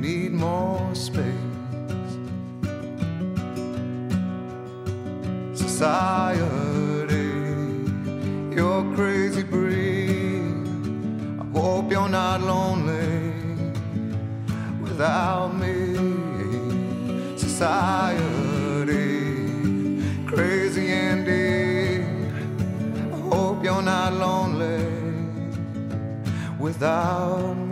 need 0.00 0.32
more 0.32 0.94
space. 0.94 1.24
Society, 5.52 7.30
you're 8.54 8.84
crazy 8.94 9.42
breed. 9.42 10.54
I 11.40 11.44
hope 11.58 11.90
you're 11.90 12.08
not 12.08 12.40
lonely 12.42 13.32
without 14.80 15.48
me. 15.54 15.96
Society, 17.36 18.96
crazy 20.26 20.92
indeed. 20.92 22.06
I 23.12 23.18
hope 23.34 23.64
you're 23.64 23.82
not 23.82 24.12
lonely 24.12 24.84
without 26.58 27.54
me. 27.56 27.67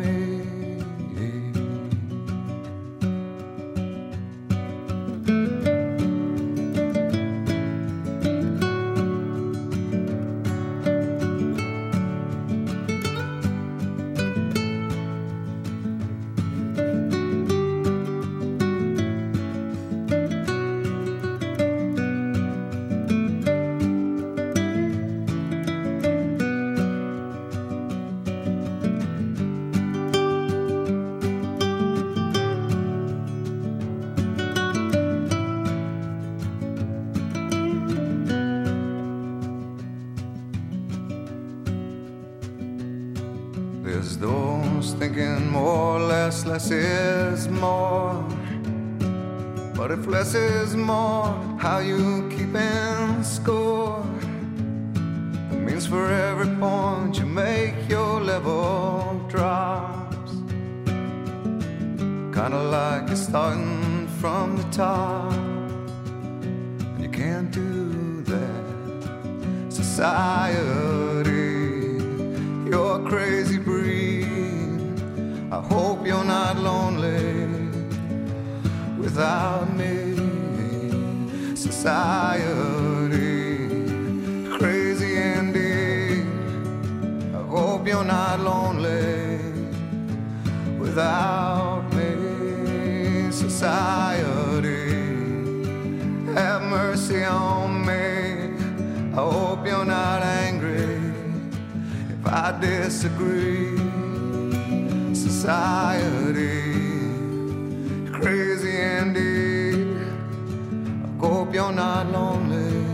You're 111.56 111.72
not 111.72 112.10
lonely 112.12 112.84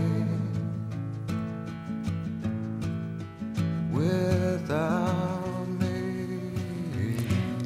without 3.91 5.67
me. 5.79 7.15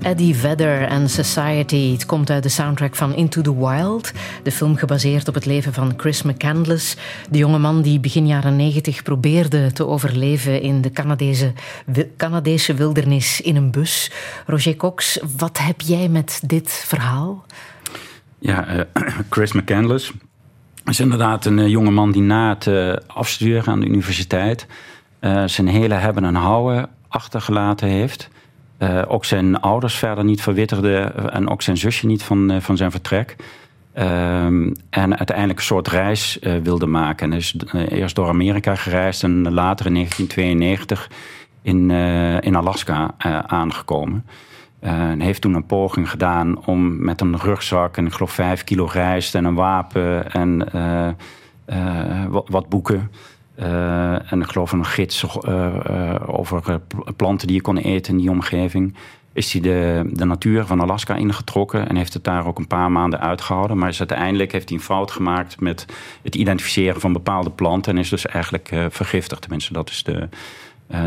Eddie 0.02 0.36
Vedder 0.36 0.82
en 0.82 1.10
Society. 1.10 1.92
Het 1.92 2.06
komt 2.06 2.30
uit 2.30 2.44
de 2.44 2.50
soundtrack 2.50 2.96
van 2.96 3.14
Into 3.14 3.42
the 3.42 3.58
Wild. 3.58 4.12
De 4.44 4.52
film 4.52 4.76
gebaseerd 4.76 5.28
op 5.28 5.34
het 5.34 5.46
leven 5.46 5.74
van 5.74 5.94
Chris 5.98 6.22
McCandless. 6.22 6.96
De 7.30 7.38
jonge 7.38 7.60
man 7.60 7.82
die 7.82 8.00
begin 8.00 8.28
jaren 8.28 8.56
negentig 8.56 9.04
probeerde 9.04 9.72
te 9.72 9.88
overleven 9.88 10.62
in 10.62 10.82
de 10.82 10.92
Canadese, 10.92 11.54
Canadese 12.18 12.74
wildernis 12.74 13.42
in 13.42 13.56
een 13.56 13.72
bus. 13.72 14.12
Roger 14.46 14.76
Cox, 14.76 15.20
wat 15.38 15.58
heb 15.58 15.82
jij 15.82 16.10
met 16.10 16.42
dit 16.46 16.72
verhaal? 16.72 17.46
Ja, 18.40 18.68
eh, 18.68 18.82
Chris 19.30 19.52
McCandless 19.52 20.14
is 20.88 21.00
inderdaad 21.00 21.46
een 21.46 21.58
uh, 21.58 21.68
jonge 21.68 21.92
man 21.92 22.12
die 22.12 22.22
na 22.22 22.50
het 22.50 22.66
uh, 22.66 22.94
afstuderen 23.08 23.74
aan 23.74 23.80
de 23.80 23.88
universiteit 23.88 24.68
uh, 25.22 25.44
zijn 25.46 25.68
hele 25.68 25.94
hebben 25.94 26.26
en 26.26 26.36
houden 26.36 26.90
achtergelaten 27.08 27.88
heeft. 27.88 28.30
ook 29.08 29.26
zijn 29.26 29.60
ouders 29.60 29.96
verder 29.96 30.24
niet 30.24 30.42
verwitterde 30.42 31.00
en 31.32 31.50
ook 31.50 31.62
zijn 31.62 31.78
zusje 31.78 32.06
niet 32.06 32.24
van, 32.24 32.62
van 32.62 32.78
zijn 32.78 32.92
vertrek. 32.92 33.36
Ehm, 33.94 34.74
en 34.90 35.18
uiteindelijk 35.18 35.60
een 35.60 35.66
soort 35.66 35.88
reis 35.88 36.40
wilde 36.64 36.86
maken. 36.86 37.32
En 37.32 37.38
is 37.38 37.56
eerst 37.90 38.16
door 38.16 38.28
Amerika 38.28 38.76
gereisd 38.76 39.24
en 39.24 39.54
later 39.54 39.86
in 39.86 39.94
1992 39.94 41.10
in, 41.62 41.92
in 42.42 42.56
Alaska 42.56 43.14
aangekomen. 43.48 44.26
Uh, 44.84 45.10
en 45.10 45.20
heeft 45.20 45.42
toen 45.42 45.54
een 45.54 45.66
poging 45.66 46.10
gedaan 46.10 46.66
om 46.66 47.04
met 47.04 47.22
een 47.22 47.38
rugzak 47.38 47.98
en 47.98 48.06
ik 48.06 48.14
geloof 48.14 48.32
vijf 48.32 48.64
kilo 48.64 48.90
rijst 48.92 49.36
en 49.36 49.46
een 49.46 49.56
wapen 49.56 50.32
en 50.32 50.70
uh, 50.76 51.08
uh, 51.78 52.26
wat, 52.26 52.50
wat, 52.50 52.70
boeken. 52.70 53.12
en 54.30 54.42
ik 54.42 54.48
geloof 54.48 54.72
een 54.72 54.86
gids 54.86 55.26
over 56.26 56.82
planten 57.16 57.48
die 57.48 57.56
je 57.56 57.62
kon 57.62 57.78
eten 57.78 58.14
in 58.14 58.20
die 58.20 58.30
omgeving. 58.30 58.96
Is 59.34 59.54
hij 59.54 59.62
de, 59.62 60.10
de 60.14 60.26
natuur 60.26 60.66
van 60.66 60.82
Alaska 60.82 61.16
ingetrokken 61.16 61.90
en 61.90 61.96
heeft 61.96 62.14
het 62.14 62.24
daar 62.24 62.48
ook 62.48 62.60
een 62.60 62.68
paar 62.68 62.92
maanden 62.92 63.20
uitgehouden. 63.20 63.78
Maar 63.78 63.90
is 63.90 64.00
uiteindelijk 64.00 64.52
heeft 64.52 64.70
hij 64.70 64.78
een 64.78 64.84
fout 64.84 65.12
gemaakt 65.12 65.60
met 65.60 65.86
het 66.24 66.36
identificeren 66.36 67.02
van 67.02 67.14
bepaalde 67.14 67.50
planten. 67.50 67.94
En 67.94 68.00
is 68.00 68.10
dus 68.10 68.26
eigenlijk 68.26 68.70
vergiftigd. 68.90 69.42
Tenminste, 69.42 69.74
dat 69.74 69.90
is 69.90 70.04
de, 70.04 70.30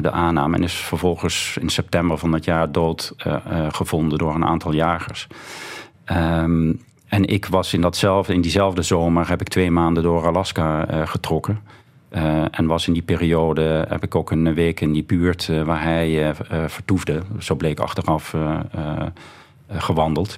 de 0.00 0.10
aanname. 0.10 0.56
En 0.56 0.62
is 0.62 0.74
vervolgens 0.74 1.56
in 1.60 1.68
september 1.68 2.18
van 2.18 2.30
dat 2.30 2.44
jaar 2.44 2.72
dood 2.72 3.14
uh, 3.26 3.36
uh, 3.52 3.66
gevonden 3.70 4.18
door 4.18 4.34
een 4.34 4.44
aantal 4.44 4.72
jagers. 4.72 5.26
Um, 6.12 6.80
en 7.06 7.24
ik 7.24 7.46
was 7.46 7.74
in, 7.74 7.80
datzelfde, 7.80 8.34
in 8.34 8.40
diezelfde 8.40 8.82
zomer 8.82 9.28
heb 9.28 9.40
ik 9.40 9.48
twee 9.48 9.70
maanden 9.70 10.02
door 10.02 10.26
Alaska 10.26 10.86
getrokken. 11.04 11.60
en 12.50 12.66
was 12.66 12.86
in 12.86 12.92
die 12.92 13.02
periode, 13.02 13.86
heb 13.88 14.02
ik 14.04 14.14
ook 14.14 14.30
een 14.30 14.54
week 14.54 14.80
in 14.80 14.92
die 14.92 15.04
buurt 15.04 15.50
waar 15.64 15.82
hij 15.82 16.34
vertoefde. 16.66 17.22
Zo 17.38 17.54
bleek 17.54 17.80
achteraf 17.80 18.34
gewandeld. 19.68 20.36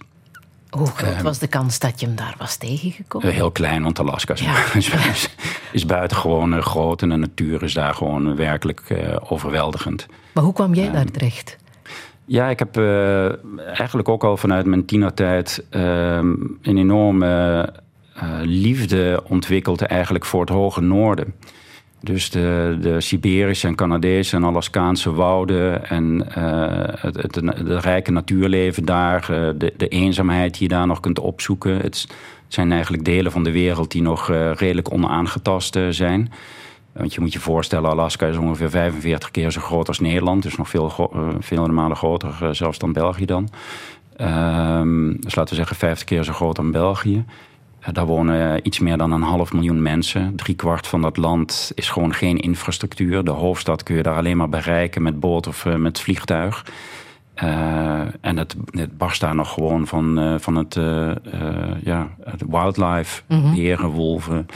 Hoe 0.76 0.86
groot 0.86 1.22
was 1.22 1.38
de 1.38 1.46
kans 1.46 1.78
dat 1.78 2.00
je 2.00 2.06
hem 2.06 2.16
daar 2.16 2.34
was 2.38 2.56
tegengekomen? 2.56 3.28
Heel 3.28 3.50
klein, 3.50 3.82
want 3.82 3.98
Alaska 3.98 4.34
is, 4.34 4.40
ja. 4.40 4.74
is, 5.10 5.34
is 5.72 5.86
buitengewoon 5.86 6.62
groot 6.62 7.02
en 7.02 7.08
de 7.08 7.16
natuur 7.16 7.62
is 7.62 7.74
daar 7.74 7.94
gewoon 7.94 8.36
werkelijk 8.36 8.82
uh, 8.88 9.16
overweldigend. 9.28 10.06
Maar 10.32 10.44
hoe 10.44 10.52
kwam 10.52 10.74
jij 10.74 10.86
uh, 10.86 10.92
daar 10.92 11.04
terecht? 11.04 11.56
Ja, 12.24 12.48
ik 12.48 12.58
heb 12.58 12.78
uh, 12.78 13.24
eigenlijk 13.66 14.08
ook 14.08 14.24
al 14.24 14.36
vanuit 14.36 14.66
mijn 14.66 14.84
tienertijd 14.84 15.64
een 15.70 16.58
enorme 16.62 17.72
liefde 18.42 19.22
ontwikkeld 19.28 19.82
eigenlijk 19.82 20.24
voor 20.24 20.40
het 20.40 20.50
hoge 20.50 20.80
noorden. 20.80 21.34
Dus 22.02 22.30
de, 22.30 22.78
de 22.80 23.00
Siberische 23.00 23.66
en 23.66 23.74
Canadese 23.74 24.36
en 24.36 24.44
Alaskaanse 24.44 25.12
wouden 25.12 25.88
en 25.88 26.26
uh, 26.38 26.64
het, 26.98 27.34
het, 27.34 27.38
rijke 27.84 28.10
natuurleven 28.10 28.84
daar, 28.84 29.28
uh, 29.30 29.50
de, 29.56 29.72
de, 29.76 29.88
eenzaamheid 29.88 30.52
die 30.52 30.62
je 30.62 30.74
daar 30.74 30.86
nog 30.86 31.00
kunt 31.00 31.18
opzoeken. 31.18 31.76
Het 31.76 32.06
zijn 32.48 32.72
eigenlijk 32.72 33.04
delen 33.04 33.32
van 33.32 33.44
de 33.44 33.50
wereld 33.50 33.90
die 33.90 34.02
nog 34.02 34.30
uh, 34.30 34.52
redelijk 34.54 34.92
onaangetast 34.92 35.78
zijn. 35.90 36.32
Want 36.92 37.14
je 37.14 37.20
moet 37.20 37.32
je 37.32 37.38
voorstellen, 37.38 37.90
Alaska 37.90 38.26
is 38.26 38.36
ongeveer 38.36 38.70
45 38.70 39.30
keer 39.30 39.50
zo 39.50 39.60
groot 39.60 39.88
als 39.88 40.00
Nederland. 40.00 40.42
Dus 40.42 40.56
nog 40.56 40.68
veel, 40.68 41.12
veel 41.40 41.66
malen 41.66 41.96
groter, 41.96 42.54
zelfs 42.54 42.78
dan 42.78 42.92
België 42.92 43.24
dan. 43.24 43.48
Ehm, 44.16 45.12
dus 45.20 45.34
laten 45.34 45.50
we 45.50 45.54
zeggen 45.54 45.76
50 45.76 46.06
keer 46.06 46.24
zo 46.24 46.32
groot 46.32 46.56
dan 46.56 46.70
België. 46.70 47.24
Daar 47.92 48.06
wonen 48.06 48.66
iets 48.66 48.78
meer 48.78 48.96
dan 48.96 49.12
een 49.12 49.22
half 49.22 49.52
miljoen 49.52 49.82
mensen. 49.82 50.36
Drie 50.36 50.56
kwart 50.56 50.86
van 50.86 51.02
dat 51.02 51.16
land 51.16 51.72
is 51.74 51.88
gewoon 51.88 52.14
geen 52.14 52.38
infrastructuur. 52.38 53.24
De 53.24 53.30
hoofdstad 53.30 53.82
kun 53.82 53.96
je 53.96 54.02
daar 54.02 54.16
alleen 54.16 54.36
maar 54.36 54.48
bereiken 54.48 55.02
met 55.02 55.20
boot 55.20 55.46
of 55.46 55.64
met 55.64 56.00
vliegtuig. 56.00 56.64
Uh, 57.42 58.00
en 58.20 58.36
het, 58.36 58.56
het 58.70 58.98
barst 58.98 59.20
daar 59.20 59.34
nog 59.34 59.52
gewoon 59.52 59.86
van, 59.86 60.18
uh, 60.18 60.34
van 60.38 60.56
het, 60.56 60.76
uh, 60.76 61.10
ja, 61.84 62.08
het 62.24 62.42
wildlife, 62.48 63.22
mm 63.28 63.42
-hmm. 63.42 63.54
beren, 63.54 63.88
wolven, 63.88 64.46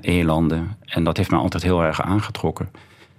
elanden. 0.00 0.76
En 0.84 1.04
dat 1.04 1.16
heeft 1.16 1.30
me 1.30 1.36
altijd 1.36 1.62
heel 1.62 1.82
erg 1.82 2.02
aangetrokken. 2.02 2.68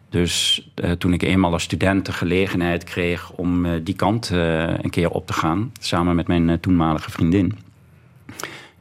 Dus 0.09 0.68
toen 0.97 1.13
ik 1.13 1.22
eenmaal 1.22 1.51
als 1.51 1.63
student 1.63 2.05
de 2.05 2.11
gelegenheid 2.11 2.84
kreeg 2.84 3.32
om 3.32 3.84
die 3.84 3.95
kant 3.95 4.30
een 4.30 4.89
keer 4.89 5.09
op 5.09 5.28
te 5.28 5.34
gaan, 5.34 5.72
samen 5.80 6.16
met 6.16 6.28
mijn 6.28 6.59
toenmalige 6.59 7.11
vriendin. 7.11 7.57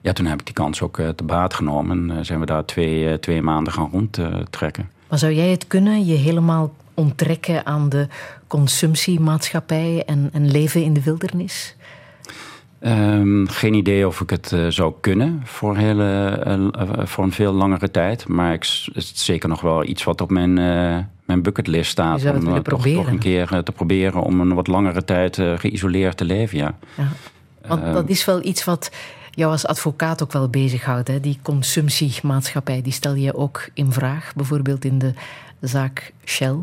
Ja, 0.05 0.13
toen 0.13 0.27
heb 0.27 0.41
ik 0.41 0.47
die 0.47 0.55
kans 0.55 0.83
ook 0.83 0.97
te 0.97 1.25
baat 1.25 1.55
genomen 1.55 2.11
en 2.11 2.25
zijn 2.25 2.41
we 2.41 2.47
daar 2.47 2.65
twee, 2.65 3.19
twee 3.19 3.43
maanden 3.43 3.73
gaan 3.73 3.89
rondtrekken. 3.93 4.91
Maar 5.09 5.19
zou 5.19 5.33
jij 5.33 5.51
het 5.51 5.67
kunnen, 5.67 6.07
je 6.07 6.15
helemaal 6.15 6.73
onttrekken 6.95 7.67
aan 7.67 7.89
de 7.89 8.09
consumptiemaatschappij 8.47 10.03
en, 10.07 10.31
en 10.33 10.51
leven 10.51 10.83
in 10.83 10.93
de 10.93 11.03
wildernis? 11.03 11.77
Um, 12.81 13.49
geen 13.49 13.75
idee 13.75 14.07
of 14.07 14.21
ik 14.21 14.31
het 14.31 14.53
uh, 14.53 14.67
zou 14.69 14.93
kunnen 15.01 15.41
voor, 15.45 15.77
hele, 15.77 16.41
uh, 16.77 17.07
voor 17.07 17.25
een 17.25 17.33
veel 17.33 17.53
langere 17.53 17.91
tijd. 17.91 18.29
Maar 18.29 18.53
ik, 18.53 18.63
het 18.85 18.97
is 18.97 19.13
zeker 19.15 19.49
nog 19.49 19.61
wel 19.61 19.85
iets 19.85 20.05
wat 20.05 20.21
op 20.21 20.31
mijn, 20.31 20.53
mijn 21.25 21.43
bucketlist 21.43 21.91
staat. 21.91 22.25
om 22.25 22.63
toch, 22.63 22.83
toch, 22.83 23.07
een 23.07 23.19
keer 23.19 23.63
te 23.63 23.73
proberen 23.73 24.23
om 24.23 24.41
een 24.41 24.55
wat 24.55 24.67
langere 24.67 25.05
tijd 25.05 25.37
geïsoleerd 25.57 26.17
te 26.17 26.25
leven. 26.25 26.59
Ja. 26.59 26.75
ja. 26.97 27.09
Want 27.67 27.83
ehm, 27.83 27.93
dat 27.93 28.09
is 28.09 28.25
wel 28.25 28.45
iets 28.45 28.65
wat 28.65 28.91
jou 29.35 29.51
als 29.51 29.67
advocaat 29.67 30.23
ook 30.23 30.33
wel 30.33 30.49
bezighoudt. 30.49 31.09
Hè? 31.09 31.21
Die 31.21 31.39
consumptiemaatschappij, 31.43 32.83
die 32.83 32.93
stel 32.93 33.15
je 33.15 33.35
ook 33.35 33.69
in 33.75 33.93
vraag. 33.93 34.33
Bijvoorbeeld 34.35 34.85
in 34.85 34.99
de 34.99 35.13
zaak 35.61 36.13
Shell. 36.25 36.57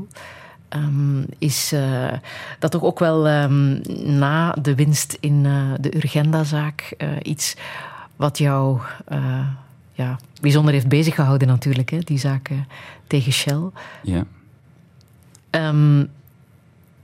Um, 0.76 1.26
is 1.38 1.74
uh, 1.74 2.13
dat 2.59 2.72
toch 2.72 2.84
ook 2.84 2.99
wel 2.99 3.30
um, 3.30 3.82
na 4.19 4.51
de 4.51 4.76
winst 4.76 5.17
in 5.19 5.43
uh, 5.45 5.72
de 5.80 5.95
Urgenda-zaak 5.95 6.93
uh, 6.97 7.09
iets 7.22 7.55
wat 8.15 8.38
jou 8.38 8.80
ja, 9.93 10.19
bijzonder 10.41 10.74
heeft 10.74 10.88
beziggehouden 10.88 11.47
natuurlijk, 11.47 11.89
hè, 11.89 11.99
die 11.99 12.17
zaak 12.17 12.49
tegen 13.07 13.32
Shell. 13.32 13.61
Ja. 14.03 14.26
Um, 15.51 16.09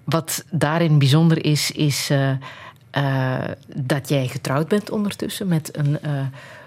wat 0.03 0.45
daarin 0.51 0.99
bijzonder 0.99 1.45
is, 1.45 1.72
is 1.72 2.11
dat 3.75 4.09
jij 4.09 4.27
getrouwd 4.27 4.67
bent 4.67 4.89
ondertussen 4.89 5.47
met 5.47 5.77
een 5.77 5.99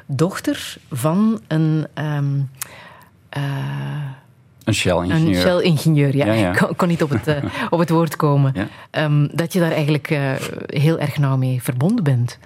dochter 0.06 0.76
van 0.90 1.40
een 1.48 1.86
een 4.64 4.74
Shell-ingenieur. 4.74 5.36
Een 5.36 5.40
Shell-ingenieur, 5.40 6.16
ja. 6.16 6.32
ja, 6.32 6.50
Ik 6.50 6.72
kon, 6.76 6.88
niet 6.88 7.02
op 7.02 7.10
het, 7.10 7.36
op 7.70 7.78
het 7.78 7.90
woord 7.90 8.16
komen. 8.16 8.54
Ja. 8.54 9.04
Um, 9.04 9.28
dat 9.32 9.52
je 9.52 9.60
daar 9.60 9.72
eigenlijk 9.72 10.18
heel 10.66 10.98
erg 10.98 11.18
nauw 11.18 11.36
mee 11.36 11.62
verbonden 11.62 12.04
bent. 12.04 12.38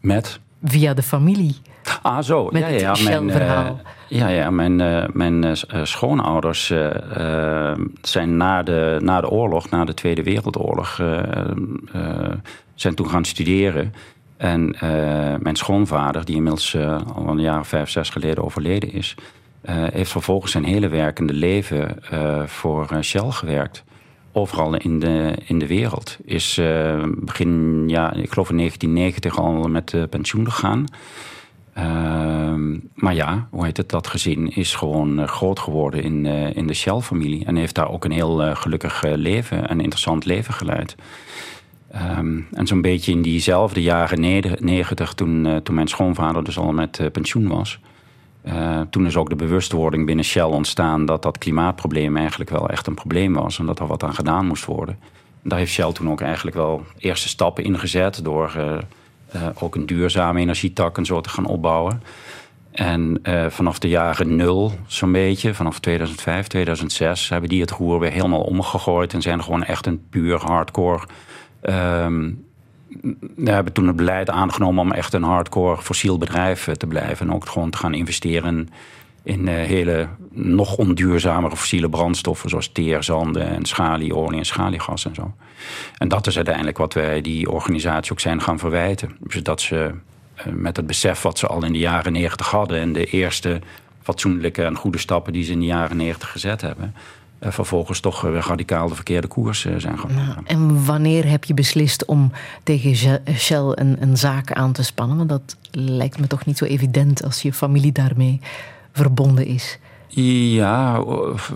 Met? 0.00 0.40
Via 0.64 0.94
de 0.94 1.02
familie. 1.02 1.56
Ah, 2.02 2.22
zo. 2.22 2.48
Met 2.50 2.62
ja, 2.62 2.68
ja, 2.68 2.88
het 2.88 2.98
Shell-verhaal. 2.98 3.80
Ja, 4.08 4.28
ja, 4.28 4.50
mijn, 4.50 4.76
mijn 5.12 5.56
schoonouders 5.82 6.72
zijn 8.02 8.36
na 8.36 8.62
de, 8.62 8.96
na 9.02 9.20
de 9.20 9.28
oorlog, 9.28 9.70
na 9.70 9.84
de 9.84 9.94
Tweede 9.94 10.22
Wereldoorlog, 10.22 11.00
zijn 12.74 12.94
toen 12.94 13.08
gaan 13.08 13.24
studeren. 13.24 13.94
En 14.36 14.76
mijn 15.40 15.56
schoonvader, 15.56 16.24
die 16.24 16.36
inmiddels 16.36 16.76
al 17.14 17.28
een 17.28 17.40
jaar 17.40 17.60
of 17.60 17.68
vijf, 17.68 17.90
zes 17.90 18.10
geleden 18.10 18.44
overleden 18.44 18.92
is... 18.92 19.16
Heeft 19.70 20.10
vervolgens 20.10 20.52
zijn 20.52 20.64
hele 20.64 20.88
werkende 20.88 21.32
leven 21.32 21.96
voor 22.46 22.86
eh, 22.90 23.00
Shell 23.00 23.30
gewerkt. 23.30 23.84
Overal 24.32 24.76
in 24.76 24.98
de, 24.98 25.34
in 25.46 25.58
de 25.58 25.66
wereld. 25.66 26.18
Is 26.24 26.60
begin, 27.06 27.84
ja, 27.86 28.12
ik 28.12 28.32
geloof 28.32 28.50
in 28.50 28.56
1990 28.56 29.38
al 29.38 29.68
met 29.68 30.10
pensioen 30.10 30.50
gegaan. 30.50 30.84
Ehm, 31.78 32.76
maar 32.94 33.14
ja, 33.14 33.48
hoe 33.50 33.64
heet 33.64 33.76
het, 33.76 33.88
dat 33.88 34.06
gezin 34.06 34.56
is 34.56 34.74
gewoon 34.74 35.28
groot 35.28 35.58
geworden 35.58 36.02
in, 36.02 36.26
in 36.54 36.66
de 36.66 36.74
Shell-familie. 36.74 37.44
En 37.44 37.56
heeft 37.56 37.74
daar 37.74 37.90
ook 37.90 38.04
een 38.04 38.10
heel 38.10 38.54
gelukkig 38.54 39.02
leven, 39.02 39.70
een 39.70 39.80
interessant 39.80 40.24
leven 40.24 40.54
geleid. 40.54 40.96
Um, 42.18 42.46
en 42.52 42.66
zo'n 42.66 42.80
beetje 42.80 43.12
in 43.12 43.22
diezelfde 43.22 43.82
jaren 43.82 44.20
negentig, 44.60 45.12
toen, 45.12 45.60
toen 45.62 45.74
mijn 45.74 45.88
schoonvader 45.88 46.44
dus 46.44 46.58
al 46.58 46.72
met 46.72 47.00
pensioen 47.12 47.48
was... 47.48 47.78
Toen 48.90 49.06
is 49.06 49.16
ook 49.16 49.28
de 49.28 49.36
bewustwording 49.36 50.06
binnen 50.06 50.24
Shell 50.24 50.42
ontstaan 50.42 51.06
dat 51.06 51.22
dat 51.22 51.38
klimaatprobleem 51.38 52.16
eigenlijk 52.16 52.50
wel 52.50 52.68
echt 52.68 52.86
een 52.86 52.94
probleem 52.94 53.32
was 53.32 53.58
en 53.58 53.66
dat 53.66 53.78
er 53.78 53.86
wat 53.86 54.02
aan 54.02 54.14
gedaan 54.14 54.46
moest 54.46 54.64
worden. 54.64 54.98
daar 55.42 55.58
heeft 55.58 55.72
Shell 55.72 55.92
toen 55.92 56.10
ook 56.10 56.20
eigenlijk 56.20 56.56
wel 56.56 56.84
eerste 56.98 57.28
stappen 57.28 57.64
in 57.64 57.78
gezet 57.78 58.24
door 58.24 58.52
ook 59.54 59.74
een 59.74 59.86
duurzame 59.86 60.40
energietak 60.40 60.96
en 60.96 61.04
zo 61.04 61.20
te 61.20 61.28
gaan 61.28 61.46
opbouwen. 61.46 62.02
En 62.70 63.20
vanaf 63.48 63.78
de 63.78 63.88
jaren 63.88 64.36
nul, 64.36 64.72
zo'n 64.86 65.12
beetje, 65.12 65.54
vanaf 65.54 65.80
2005, 65.80 66.46
2006, 66.46 67.28
hebben 67.28 67.48
die 67.48 67.60
het 67.60 67.70
roer 67.70 67.98
weer 68.00 68.10
helemaal 68.10 68.40
omgegooid 68.40 69.12
en 69.12 69.22
zijn 69.22 69.42
gewoon 69.42 69.64
echt 69.64 69.86
een 69.86 70.02
puur 70.10 70.40
hardcore 70.40 71.06
um, 71.62 72.46
we 73.36 73.50
hebben 73.50 73.72
toen 73.72 73.86
het 73.86 73.96
beleid 73.96 74.30
aangenomen 74.30 74.84
om 74.84 74.92
echt 74.92 75.12
een 75.12 75.22
hardcore 75.22 75.82
fossiel 75.82 76.18
bedrijf 76.18 76.68
eh, 76.68 76.74
te 76.74 76.86
blijven. 76.86 77.26
En 77.26 77.34
ook 77.34 77.48
gewoon 77.48 77.70
te 77.70 77.78
gaan 77.78 77.94
investeren 77.94 78.58
in 78.58 78.68
uh, 79.36 79.54
hele 79.54 80.08
nog 80.30 80.76
onduurzamere 80.76 81.56
fossiele 81.56 81.88
brandstoffen... 81.88 82.48
zoals 82.48 82.72
teerzanden 82.72 83.48
en 83.48 83.64
schalieolie 83.64 84.38
en 84.38 84.46
schaliegas 84.46 85.04
en 85.04 85.14
zo. 85.14 85.34
En 85.98 86.08
dat 86.08 86.26
is 86.26 86.36
uiteindelijk 86.36 86.78
wat 86.78 86.94
wij 86.94 87.20
die 87.20 87.50
organisatie 87.50 88.12
ook 88.12 88.20
zijn 88.20 88.42
gaan 88.42 88.58
verwijten. 88.58 89.16
Dus 89.20 89.42
dat 89.42 89.60
ze 89.60 89.90
uh, 90.46 90.52
met 90.52 90.76
het 90.76 90.86
besef 90.86 91.22
wat 91.22 91.38
ze 91.38 91.46
al 91.46 91.64
in 91.64 91.72
de 91.72 91.78
jaren 91.78 92.12
negentig 92.12 92.50
hadden... 92.50 92.80
en 92.80 92.92
de 92.92 93.04
eerste 93.04 93.60
fatsoenlijke 94.02 94.64
en 94.64 94.76
goede 94.76 94.98
stappen 94.98 95.32
die 95.32 95.44
ze 95.44 95.52
in 95.52 95.60
de 95.60 95.66
jaren 95.66 95.96
negentig 95.96 96.30
gezet 96.30 96.60
hebben 96.60 96.94
uh, 97.40 97.50
vervolgens 97.50 98.00
toch 98.00 98.20
weer 98.20 98.46
radicaal 98.46 98.88
de 98.88 98.94
verkeerde 98.94 99.26
koers 99.26 99.60
zijn 99.60 99.98
gaan 99.98 100.14
maken. 100.14 100.46
en 100.46 100.84
wanneer 100.84 101.28
heb 101.28 101.44
je 101.44 101.54
beslist 101.54 102.04
om 102.04 102.32
tegen 102.62 103.20
Shell 103.36 103.72
een, 103.74 103.96
een, 104.00 104.16
zaak 104.16 104.52
aan 104.52 104.72
te 104.72 104.82
spannen? 104.82 105.16
Want 105.16 105.28
dat 105.28 105.56
lijkt 105.70 106.18
me 106.18 106.26
toch 106.26 106.44
niet 106.44 106.58
zo 106.58 106.64
evident 106.64 107.24
als 107.24 107.42
je 107.42 107.52
familie 107.52 107.92
daarmee 107.92 108.40
verbonden 108.98 109.46
is. 109.46 109.78
Ja, 110.54 111.04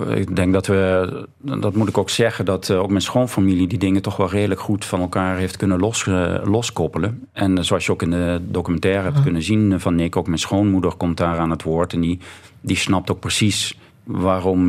ik 0.09 0.36
denk 0.36 0.53
dat 0.53 0.66
we, 0.66 1.26
dat 1.38 1.74
moet 1.74 1.88
ik 1.88 1.99
ook 1.99 2.11
zeggen, 2.11 2.45
dat 2.45 2.70
ook 2.70 2.88
mijn 2.88 3.03
schoonfamilie 3.03 3.66
die 3.66 3.78
dingen 3.78 4.03
toch 4.03 4.16
wel 4.16 4.30
redelijk 4.30 4.61
goed 4.61 4.84
van 4.84 5.01
elkaar 5.01 5.36
heeft 5.36 5.57
kunnen 5.57 5.78
los, 5.78 6.05
loskoppelen. 6.45 7.26
En 7.32 7.64
zoals 7.64 7.86
je 7.86 7.93
ook 7.93 8.03
in 8.03 8.11
de 8.11 8.40
documentaire 8.49 9.03
hebt 9.03 9.22
kunnen 9.22 9.43
zien 9.43 9.80
van 9.80 9.95
Nick, 9.95 10.16
ook 10.16 10.26
mijn 10.26 10.38
schoonmoeder 10.38 10.95
komt 10.95 11.16
daar 11.16 11.38
aan 11.38 11.51
het 11.51 11.62
woord 11.62 11.93
en 11.93 12.01
die, 12.01 12.18
die 12.61 12.76
snapt 12.76 13.11
ook 13.11 13.20
precies 13.20 13.78
waarom 14.05 14.66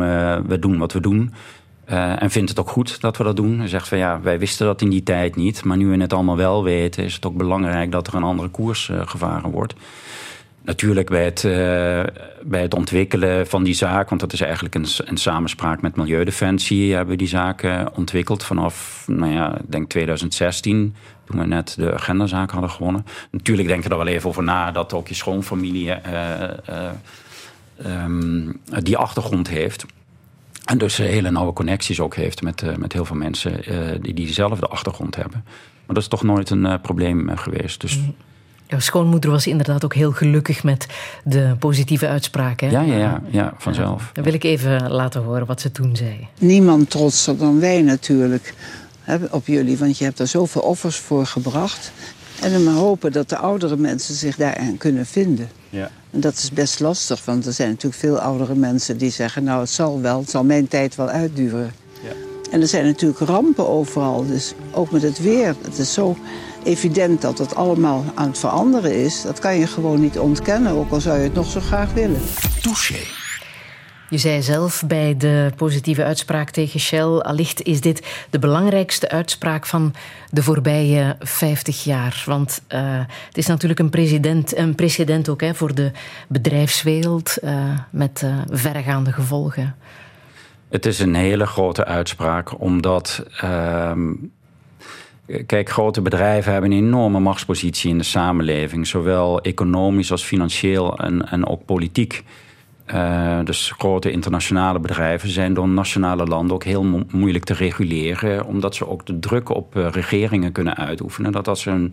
we 0.47 0.57
doen 0.59 0.77
wat 0.77 0.93
we 0.93 0.99
doen. 0.99 1.33
Uh, 1.89 2.21
en 2.21 2.31
vindt 2.31 2.49
het 2.49 2.59
ook 2.59 2.69
goed 2.69 3.01
dat 3.01 3.17
we 3.17 3.23
dat 3.23 3.35
doen. 3.35 3.59
Hij 3.59 3.67
zegt 3.67 3.87
van 3.87 3.97
ja, 3.97 4.21
wij 4.21 4.39
wisten 4.39 4.65
dat 4.65 4.81
in 4.81 4.89
die 4.89 5.03
tijd 5.03 5.35
niet. 5.35 5.63
Maar 5.63 5.77
nu 5.77 5.87
we 5.87 5.97
het 5.97 6.13
allemaal 6.13 6.37
wel 6.37 6.63
weten, 6.63 7.03
is 7.03 7.13
het 7.13 7.25
ook 7.25 7.37
belangrijk 7.37 7.91
dat 7.91 8.07
er 8.07 8.13
een 8.13 8.23
andere 8.23 8.49
koers 8.49 8.89
uh, 8.89 9.01
gevaren 9.05 9.51
wordt. 9.51 9.73
Natuurlijk 10.63 11.09
bij 11.09 11.23
het, 11.23 11.41
bij 12.41 12.61
het 12.61 12.73
ontwikkelen 12.73 13.47
van 13.47 13.63
die 13.63 13.73
zaak, 13.73 14.09
want 14.09 14.21
dat 14.21 14.33
is 14.33 14.41
eigenlijk 14.41 14.75
een, 14.75 14.85
een 15.05 15.17
samenspraak 15.17 15.81
met 15.81 15.95
Milieudefensie, 15.95 16.93
hebben 16.93 17.11
we 17.11 17.17
die 17.17 17.27
zaak 17.27 17.67
ontwikkeld 17.95 18.43
vanaf, 18.43 19.05
nou 19.07 19.31
ja, 19.31 19.57
ik 19.57 19.71
denk 19.71 19.89
2016, 19.89 20.95
toen 21.25 21.39
we 21.39 21.45
net 21.45 21.75
de 21.77 21.93
agendazaak 21.93 22.51
hadden 22.51 22.69
gewonnen. 22.69 23.05
Natuurlijk 23.31 23.67
denk 23.67 23.83
je 23.83 23.89
er 23.89 23.97
wel 23.97 24.07
even 24.07 24.29
over 24.29 24.43
na 24.43 24.71
dat 24.71 24.93
ook 24.93 25.07
je 25.07 25.13
schoonfamilie 25.13 25.93
um, 27.85 28.59
die 28.83 28.97
achtergrond 28.97 29.47
heeft. 29.47 29.85
En 30.65 30.77
dus 30.77 30.97
hele 30.97 31.31
nauwe 31.31 31.53
connecties 31.53 31.99
ook 31.99 32.15
heeft 32.15 32.41
met, 32.41 32.77
met 32.77 32.93
heel 32.93 33.05
veel 33.05 33.15
mensen 33.15 33.61
die 34.01 34.13
diezelfde 34.13 34.67
achtergrond 34.67 35.15
hebben. 35.15 35.41
Maar 35.85 35.95
dat 35.95 36.03
is 36.03 36.07
toch 36.07 36.23
nooit 36.23 36.49
een 36.49 36.81
probleem 36.81 37.37
geweest. 37.37 37.81
Dus... 37.81 37.97
Mm. 37.97 38.15
Jouw 38.73 38.81
schoonmoeder 38.81 39.31
was 39.31 39.47
inderdaad 39.47 39.85
ook 39.85 39.93
heel 39.93 40.11
gelukkig 40.11 40.63
met 40.63 40.85
de 41.23 41.55
positieve 41.59 42.07
uitspraken. 42.07 42.71
Ja, 42.71 42.81
ja, 42.81 42.97
ja, 42.97 43.21
ja, 43.29 43.53
vanzelf. 43.57 44.09
Dan 44.13 44.23
wil 44.23 44.33
ik 44.33 44.43
even 44.43 44.91
laten 44.91 45.23
horen 45.23 45.45
wat 45.45 45.61
ze 45.61 45.71
toen 45.71 45.95
zei. 45.95 46.27
Niemand 46.39 46.89
trotser 46.89 47.37
dan 47.37 47.59
wij 47.59 47.81
natuurlijk 47.81 48.53
hè, 49.01 49.17
op 49.31 49.47
jullie, 49.47 49.77
want 49.77 49.97
je 49.97 50.03
hebt 50.03 50.19
er 50.19 50.27
zoveel 50.27 50.61
offers 50.61 50.97
voor 50.97 51.25
gebracht. 51.25 51.91
En 52.41 52.51
dan 52.51 52.63
maar 52.63 52.73
hopen 52.73 53.11
dat 53.11 53.29
de 53.29 53.37
oudere 53.37 53.77
mensen 53.77 54.15
zich 54.15 54.35
daarin 54.35 54.77
kunnen 54.77 55.05
vinden. 55.05 55.49
Ja. 55.69 55.89
En 56.11 56.19
dat 56.19 56.33
is 56.33 56.51
best 56.51 56.79
lastig, 56.79 57.25
want 57.25 57.45
er 57.45 57.53
zijn 57.53 57.69
natuurlijk 57.69 58.01
veel 58.01 58.19
oudere 58.19 58.55
mensen 58.55 58.97
die 58.97 59.11
zeggen... 59.11 59.43
nou, 59.43 59.59
het 59.59 59.69
zal 59.69 60.01
wel, 60.01 60.19
het 60.19 60.29
zal 60.29 60.43
mijn 60.43 60.67
tijd 60.67 60.95
wel 60.95 61.09
uitduren. 61.09 61.71
Ja. 62.03 62.11
En 62.51 62.61
er 62.61 62.67
zijn 62.67 62.85
natuurlijk 62.85 63.19
rampen 63.19 63.69
overal, 63.69 64.25
dus 64.25 64.53
ook 64.71 64.91
met 64.91 65.01
het 65.01 65.21
weer. 65.21 65.55
Het 65.61 65.77
is 65.77 65.93
zo 65.93 66.17
evident 66.63 67.21
dat 67.21 67.37
het 67.37 67.55
allemaal 67.55 68.03
aan 68.15 68.27
het 68.27 68.39
veranderen 68.39 68.95
is. 68.95 69.21
Dat 69.21 69.39
kan 69.39 69.57
je 69.57 69.67
gewoon 69.67 69.99
niet 69.99 70.19
ontkennen, 70.19 70.71
ook 70.71 70.91
al 70.91 71.01
zou 71.01 71.17
je 71.17 71.23
het 71.23 71.33
nog 71.33 71.49
zo 71.49 71.59
graag 71.59 71.93
willen. 71.93 72.21
Touché. 72.61 73.21
Je 74.13 74.19
zei 74.19 74.41
zelf 74.41 74.83
bij 74.87 75.17
de 75.17 75.51
positieve 75.55 76.03
uitspraak 76.03 76.49
tegen 76.49 76.79
Shell, 76.79 77.19
allicht 77.19 77.61
is 77.61 77.81
dit 77.81 78.25
de 78.29 78.39
belangrijkste 78.39 79.09
uitspraak 79.09 79.65
van 79.65 79.93
de 80.29 80.43
voorbije 80.43 81.15
50 81.19 81.83
jaar. 81.83 82.23
Want 82.25 82.61
uh, 82.69 82.99
het 83.27 83.37
is 83.37 83.47
natuurlijk 83.47 83.79
een, 83.79 83.89
president, 83.89 84.57
een 84.57 84.75
precedent 84.75 85.29
ook 85.29 85.41
hè, 85.41 85.55
voor 85.55 85.75
de 85.75 85.91
bedrijfswereld 86.27 87.37
uh, 87.43 87.79
met 87.89 88.21
uh, 88.23 88.35
verregaande 88.49 89.11
gevolgen. 89.11 89.75
Het 90.69 90.85
is 90.85 90.99
een 90.99 91.15
hele 91.15 91.45
grote 91.45 91.85
uitspraak, 91.85 92.61
omdat. 92.61 93.23
Kijk, 95.45 95.69
grote 95.69 96.01
bedrijven 96.01 96.51
hebben 96.51 96.71
een 96.71 96.77
enorme 96.77 97.19
machtspositie 97.19 97.89
in 97.89 97.97
de 97.97 98.03
samenleving, 98.03 98.87
zowel 98.87 99.41
economisch 99.41 100.11
als 100.11 100.23
financieel 100.23 100.97
en, 100.97 101.29
en 101.29 101.47
ook 101.47 101.65
politiek. 101.65 102.23
Uh, 102.93 103.39
dus 103.43 103.71
grote 103.77 104.11
internationale 104.11 104.79
bedrijven 104.79 105.29
zijn 105.29 105.53
door 105.53 105.67
nationale 105.67 106.25
landen 106.25 106.55
ook 106.55 106.63
heel 106.63 106.83
mo 106.83 107.03
moeilijk 107.11 107.43
te 107.43 107.53
reguleren, 107.53 108.45
omdat 108.45 108.75
ze 108.75 108.87
ook 108.87 109.05
de 109.05 109.19
druk 109.19 109.49
op 109.49 109.75
uh, 109.75 109.87
regeringen 109.91 110.51
kunnen 110.51 110.75
uitoefenen. 110.75 111.31
Dat 111.31 111.47
als 111.47 111.61
ze 111.61 111.89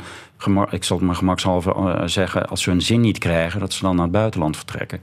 ik 0.71 0.85
zal 0.85 0.97
het 0.97 1.07
maar 1.07 1.15
gemakshalve 1.15 1.75
uh, 1.77 2.03
zeggen, 2.05 2.49
als 2.49 2.63
ze 2.63 2.71
hun 2.71 2.83
zin 2.83 3.01
niet 3.01 3.19
krijgen, 3.19 3.61
dat 3.61 3.73
ze 3.73 3.83
dan 3.83 3.95
naar 3.95 4.05
het 4.05 4.13
buitenland 4.13 4.57
vertrekken. 4.57 5.01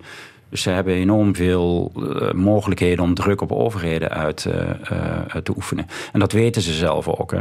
Dus 0.50 0.62
ze 0.62 0.70
hebben 0.70 0.94
enorm 0.94 1.36
veel 1.36 1.92
mogelijkheden 2.36 3.04
om 3.04 3.14
druk 3.14 3.42
op 3.42 3.52
overheden 3.52 4.10
uit 4.10 4.38
te 5.44 5.54
oefenen. 5.56 5.88
En 6.14 6.20
dat 6.20 6.32
weten 6.32 6.62
ze 6.62 6.74
zelf 6.74 7.08
ook. 7.08 7.32
Hè. 7.32 7.40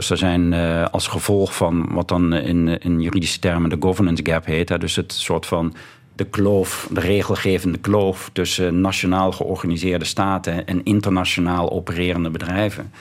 Dus 0.00 0.10
er 0.10 0.16
zijn 0.16 0.54
als 0.90 1.06
gevolg 1.06 1.56
van 1.56 1.88
wat 1.92 2.08
dan 2.08 2.32
in, 2.32 3.00
juridische 3.00 3.38
termen 3.38 3.70
de 3.70 3.76
governance 3.80 4.24
gap 4.26 4.46
heet, 4.46 4.80
dus 4.80 4.96
het 4.96 5.12
soort 5.12 5.46
van 5.46 5.74
de 6.20 6.24
kloof, 6.24 6.88
de 6.90 7.00
regelgevende 7.00 7.78
kloof 7.78 8.30
tussen 8.32 8.80
nationaal 8.80 9.32
georganiseerde 9.32 10.04
staten 10.04 10.66
en 10.66 10.84
internationaal 10.84 11.70
opererende 11.70 12.30
bedrijven. 12.30 12.92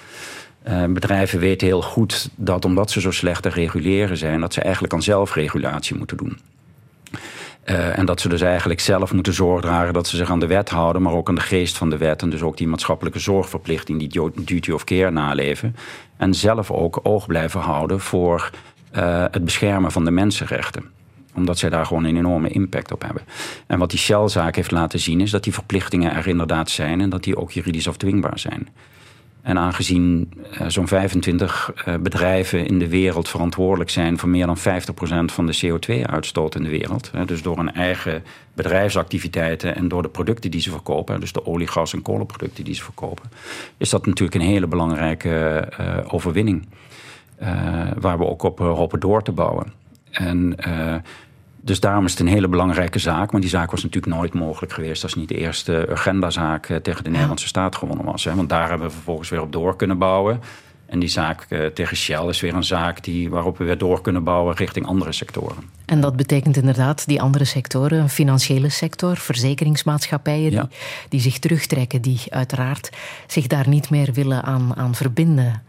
Uh, 0.67 0.85
bedrijven 0.85 1.39
weten 1.39 1.67
heel 1.67 1.81
goed 1.81 2.29
dat 2.35 2.65
omdat 2.65 2.91
ze 2.91 3.01
zo 3.01 3.11
slecht 3.11 3.43
te 3.43 3.49
reguleren 3.49 4.17
zijn, 4.17 4.39
dat 4.39 4.53
ze 4.53 4.61
eigenlijk 4.61 4.93
aan 4.93 5.03
zelfregulatie 5.03 5.97
moeten 5.97 6.17
doen. 6.17 6.37
Uh, 7.65 7.97
en 7.97 8.05
dat 8.05 8.21
ze 8.21 8.29
dus 8.29 8.41
eigenlijk 8.41 8.79
zelf 8.79 9.13
moeten 9.13 9.33
zorg 9.33 9.61
dragen 9.61 9.93
dat 9.93 10.07
ze 10.07 10.15
zich 10.15 10.31
aan 10.31 10.39
de 10.39 10.47
wet 10.47 10.69
houden, 10.69 11.01
maar 11.01 11.13
ook 11.13 11.29
aan 11.29 11.35
de 11.35 11.41
geest 11.41 11.77
van 11.77 11.89
de 11.89 11.97
wet. 11.97 12.21
En 12.21 12.29
dus 12.29 12.41
ook 12.41 12.57
die 12.57 12.67
maatschappelijke 12.67 13.19
zorgverplichting, 13.19 13.99
die 13.99 14.31
duty 14.45 14.71
of 14.71 14.83
care 14.83 15.11
naleven. 15.11 15.75
En 16.19 16.33
zelf 16.33 16.71
ook 16.71 16.99
oog 17.03 17.27
blijven 17.27 17.59
houden 17.59 17.99
voor 17.99 18.49
uh, 18.95 19.25
het 19.31 19.45
beschermen 19.45 19.91
van 19.91 20.05
de 20.05 20.11
mensenrechten 20.11 20.97
omdat 21.35 21.57
zij 21.57 21.69
daar 21.69 21.85
gewoon 21.85 22.03
een 22.03 22.17
enorme 22.17 22.49
impact 22.49 22.91
op 22.91 23.01
hebben. 23.01 23.23
En 23.67 23.79
wat 23.79 23.89
die 23.89 23.99
Shell-zaak 23.99 24.55
heeft 24.55 24.71
laten 24.71 24.99
zien 24.99 25.21
is 25.21 25.31
dat 25.31 25.43
die 25.43 25.53
verplichtingen 25.53 26.15
er 26.15 26.27
inderdaad 26.27 26.69
zijn 26.69 27.01
en 27.01 27.09
dat 27.09 27.23
die 27.23 27.37
ook 27.37 27.51
juridisch 27.51 27.87
afdwingbaar 27.87 28.39
zijn. 28.39 28.67
En 29.41 29.57
aangezien 29.57 30.33
uh, 30.61 30.67
zo'n 30.67 30.87
25 30.87 31.73
uh, 31.87 31.95
bedrijven 31.95 32.67
in 32.67 32.79
de 32.79 32.87
wereld 32.87 33.29
verantwoordelijk 33.29 33.89
zijn 33.89 34.17
voor 34.17 34.29
meer 34.29 34.45
dan 34.45 34.57
50% 34.57 34.61
van 35.25 35.45
de 35.45 35.59
CO2-uitstoot 35.65 36.55
in 36.55 36.63
de 36.63 36.69
wereld, 36.69 37.11
hè, 37.11 37.25
dus 37.25 37.41
door 37.41 37.57
hun 37.57 37.73
eigen 37.73 38.23
bedrijfsactiviteiten 38.53 39.75
en 39.75 39.87
door 39.87 40.01
de 40.01 40.09
producten 40.09 40.51
die 40.51 40.61
ze 40.61 40.69
verkopen, 40.69 41.19
dus 41.19 41.31
de 41.31 41.45
olie, 41.45 41.67
gas 41.67 41.93
en 41.93 42.01
kolenproducten 42.01 42.63
die 42.63 42.75
ze 42.75 42.83
verkopen, 42.83 43.31
is 43.77 43.89
dat 43.89 44.05
natuurlijk 44.05 44.41
een 44.41 44.49
hele 44.49 44.67
belangrijke 44.67 45.67
uh, 45.79 45.97
overwinning. 46.07 46.67
waar 47.99 48.17
we 48.17 48.25
ook 48.25 48.43
op 48.43 48.59
hopen 48.59 48.99
door 48.99 49.21
te 49.21 49.31
bouwen. 49.31 49.73
En 50.11 50.55
dus 51.61 51.79
daarom 51.79 52.05
is 52.05 52.11
het 52.11 52.19
een 52.19 52.27
hele 52.27 52.47
belangrijke 52.47 52.99
zaak. 52.99 53.31
Maar 53.31 53.41
die 53.41 53.49
zaak 53.49 53.71
was 53.71 53.83
natuurlijk 53.83 54.13
nooit 54.15 54.33
mogelijk 54.33 54.73
geweest 54.73 55.03
als 55.03 55.15
niet 55.15 55.29
de 55.29 55.37
eerste 55.37 55.87
agendazaak 55.91 56.79
tegen 56.83 57.03
de 57.03 57.09
Nederlandse 57.09 57.47
staat 57.47 57.75
gewonnen 57.75 58.05
was. 58.05 58.23
Hè. 58.23 58.35
Want 58.35 58.49
daar 58.49 58.69
hebben 58.69 58.87
we 58.87 58.93
vervolgens 58.93 59.29
weer 59.29 59.41
op 59.41 59.51
door 59.51 59.75
kunnen 59.75 59.97
bouwen. 59.97 60.41
En 60.89 60.99
die 60.99 61.09
zaak 61.09 61.45
uh, 61.49 61.65
tegen 61.65 61.97
Shell 61.97 62.27
is 62.27 62.39
weer 62.39 62.53
een 62.53 62.63
zaak 62.63 63.03
die, 63.03 63.29
waarop 63.29 63.57
we 63.57 63.63
weer 63.63 63.77
door 63.77 64.01
kunnen 64.01 64.23
bouwen 64.23 64.55
richting 64.55 64.85
andere 64.85 65.11
sectoren. 65.11 65.63
En 65.85 66.01
dat 66.01 66.15
betekent 66.15 66.57
inderdaad 66.57 67.07
die 67.07 67.21
andere 67.21 67.45
sectoren, 67.45 67.99
een 67.99 68.09
financiële 68.09 68.69
sector, 68.69 69.17
verzekeringsmaatschappijen, 69.17 70.51
ja. 70.51 70.61
die, 70.61 70.77
die 71.09 71.19
zich 71.19 71.39
terugtrekken, 71.39 72.01
die 72.01 72.19
uiteraard 72.29 72.89
zich 73.27 73.47
daar 73.47 73.67
niet 73.67 73.89
meer 73.89 74.13
willen 74.13 74.43
aan, 74.43 74.75
aan 74.75 74.95
verbinden. 74.95 75.61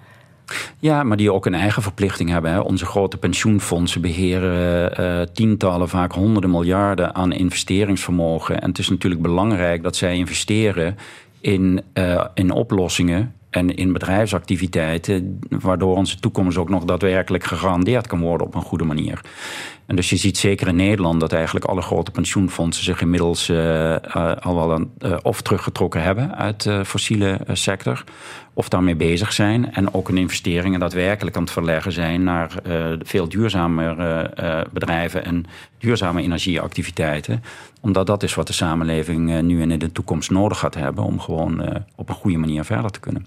Ja, 0.78 1.03
maar 1.03 1.16
die 1.16 1.32
ook 1.32 1.46
een 1.46 1.55
eigen 1.55 1.82
verplichting 1.82 2.30
hebben. 2.30 2.53
Hè. 2.53 2.61
Onze 2.61 2.86
grote 2.86 3.16
pensioenfondsen 3.16 4.01
beheren 4.01 5.01
uh, 5.01 5.26
tientallen, 5.32 5.88
vaak 5.88 6.12
honderden 6.12 6.51
miljarden 6.51 7.14
aan 7.14 7.32
investeringsvermogen. 7.32 8.61
En 8.61 8.68
het 8.68 8.78
is 8.78 8.88
natuurlijk 8.88 9.22
belangrijk 9.22 9.82
dat 9.82 9.96
zij 9.96 10.16
investeren 10.16 10.96
in, 11.40 11.82
uh, 11.94 12.24
in 12.34 12.51
oplossingen 12.51 13.34
en 13.51 13.74
in 13.74 13.92
bedrijfsactiviteiten, 13.92 15.38
waardoor 15.48 15.96
onze 15.96 16.18
toekomst 16.18 16.59
ook 16.59 16.68
nog 16.68 16.84
daadwerkelijk 16.84 17.44
gegarandeerd 17.44 18.07
kan 18.07 18.20
worden 18.20 18.46
op 18.46 18.55
een 18.55 18.62
goede 18.62 18.84
manier. 18.84 19.20
En 19.91 19.97
dus 19.97 20.11
je 20.11 20.16
ziet 20.16 20.38
zeker 20.38 20.68
in 20.68 20.76
Nederland 20.76 21.20
dat 21.20 21.32
eigenlijk 21.32 21.64
alle 21.64 21.82
grote 21.82 22.11
pensioenfondsen 22.11 22.84
zich 22.84 23.01
inmiddels 23.01 23.49
uh, 23.49 23.57
uh, 23.57 24.32
al 24.41 24.55
wel 24.55 24.80
uh, 24.80 25.16
of 25.22 25.43
teruggetrokken 25.43 26.03
hebben 26.03 26.36
uit 26.36 26.62
de 26.62 26.84
fossiele 26.84 27.38
sector, 27.53 28.05
of 28.55 28.68
daarmee 28.68 28.97
bezig 28.97 29.32
zijn. 29.32 29.72
En 29.72 29.95
ook 29.95 30.09
hun 30.09 30.16
investeringen 30.16 30.80
daadwerkelijk 30.80 31.36
aan 31.36 31.43
het 31.43 31.53
verleggen 31.53 31.93
zijn 31.93 32.22
naar 32.22 32.51
veel 33.03 33.28
duurzamere 33.28 34.30
bedrijven 34.72 35.24
en 35.24 35.47
duurzame 35.78 36.22
energieactiviteiten. 36.22 37.43
Omdat 37.80 38.07
dat 38.07 38.22
is 38.22 38.34
wat 38.34 38.47
de 38.47 38.53
samenleving 38.53 39.41
nu 39.41 39.62
en 39.62 39.70
in 39.70 39.78
de 39.78 39.93
toekomst 39.93 40.30
nodig 40.30 40.59
gaat 40.59 40.74
hebben 40.74 41.05
om 41.05 41.20
gewoon 41.20 41.84
op 41.97 42.09
een 42.09 42.14
goede 42.14 42.38
manier 42.38 42.64
verder 42.64 42.91
te 42.91 43.01
kunnen. 43.01 43.26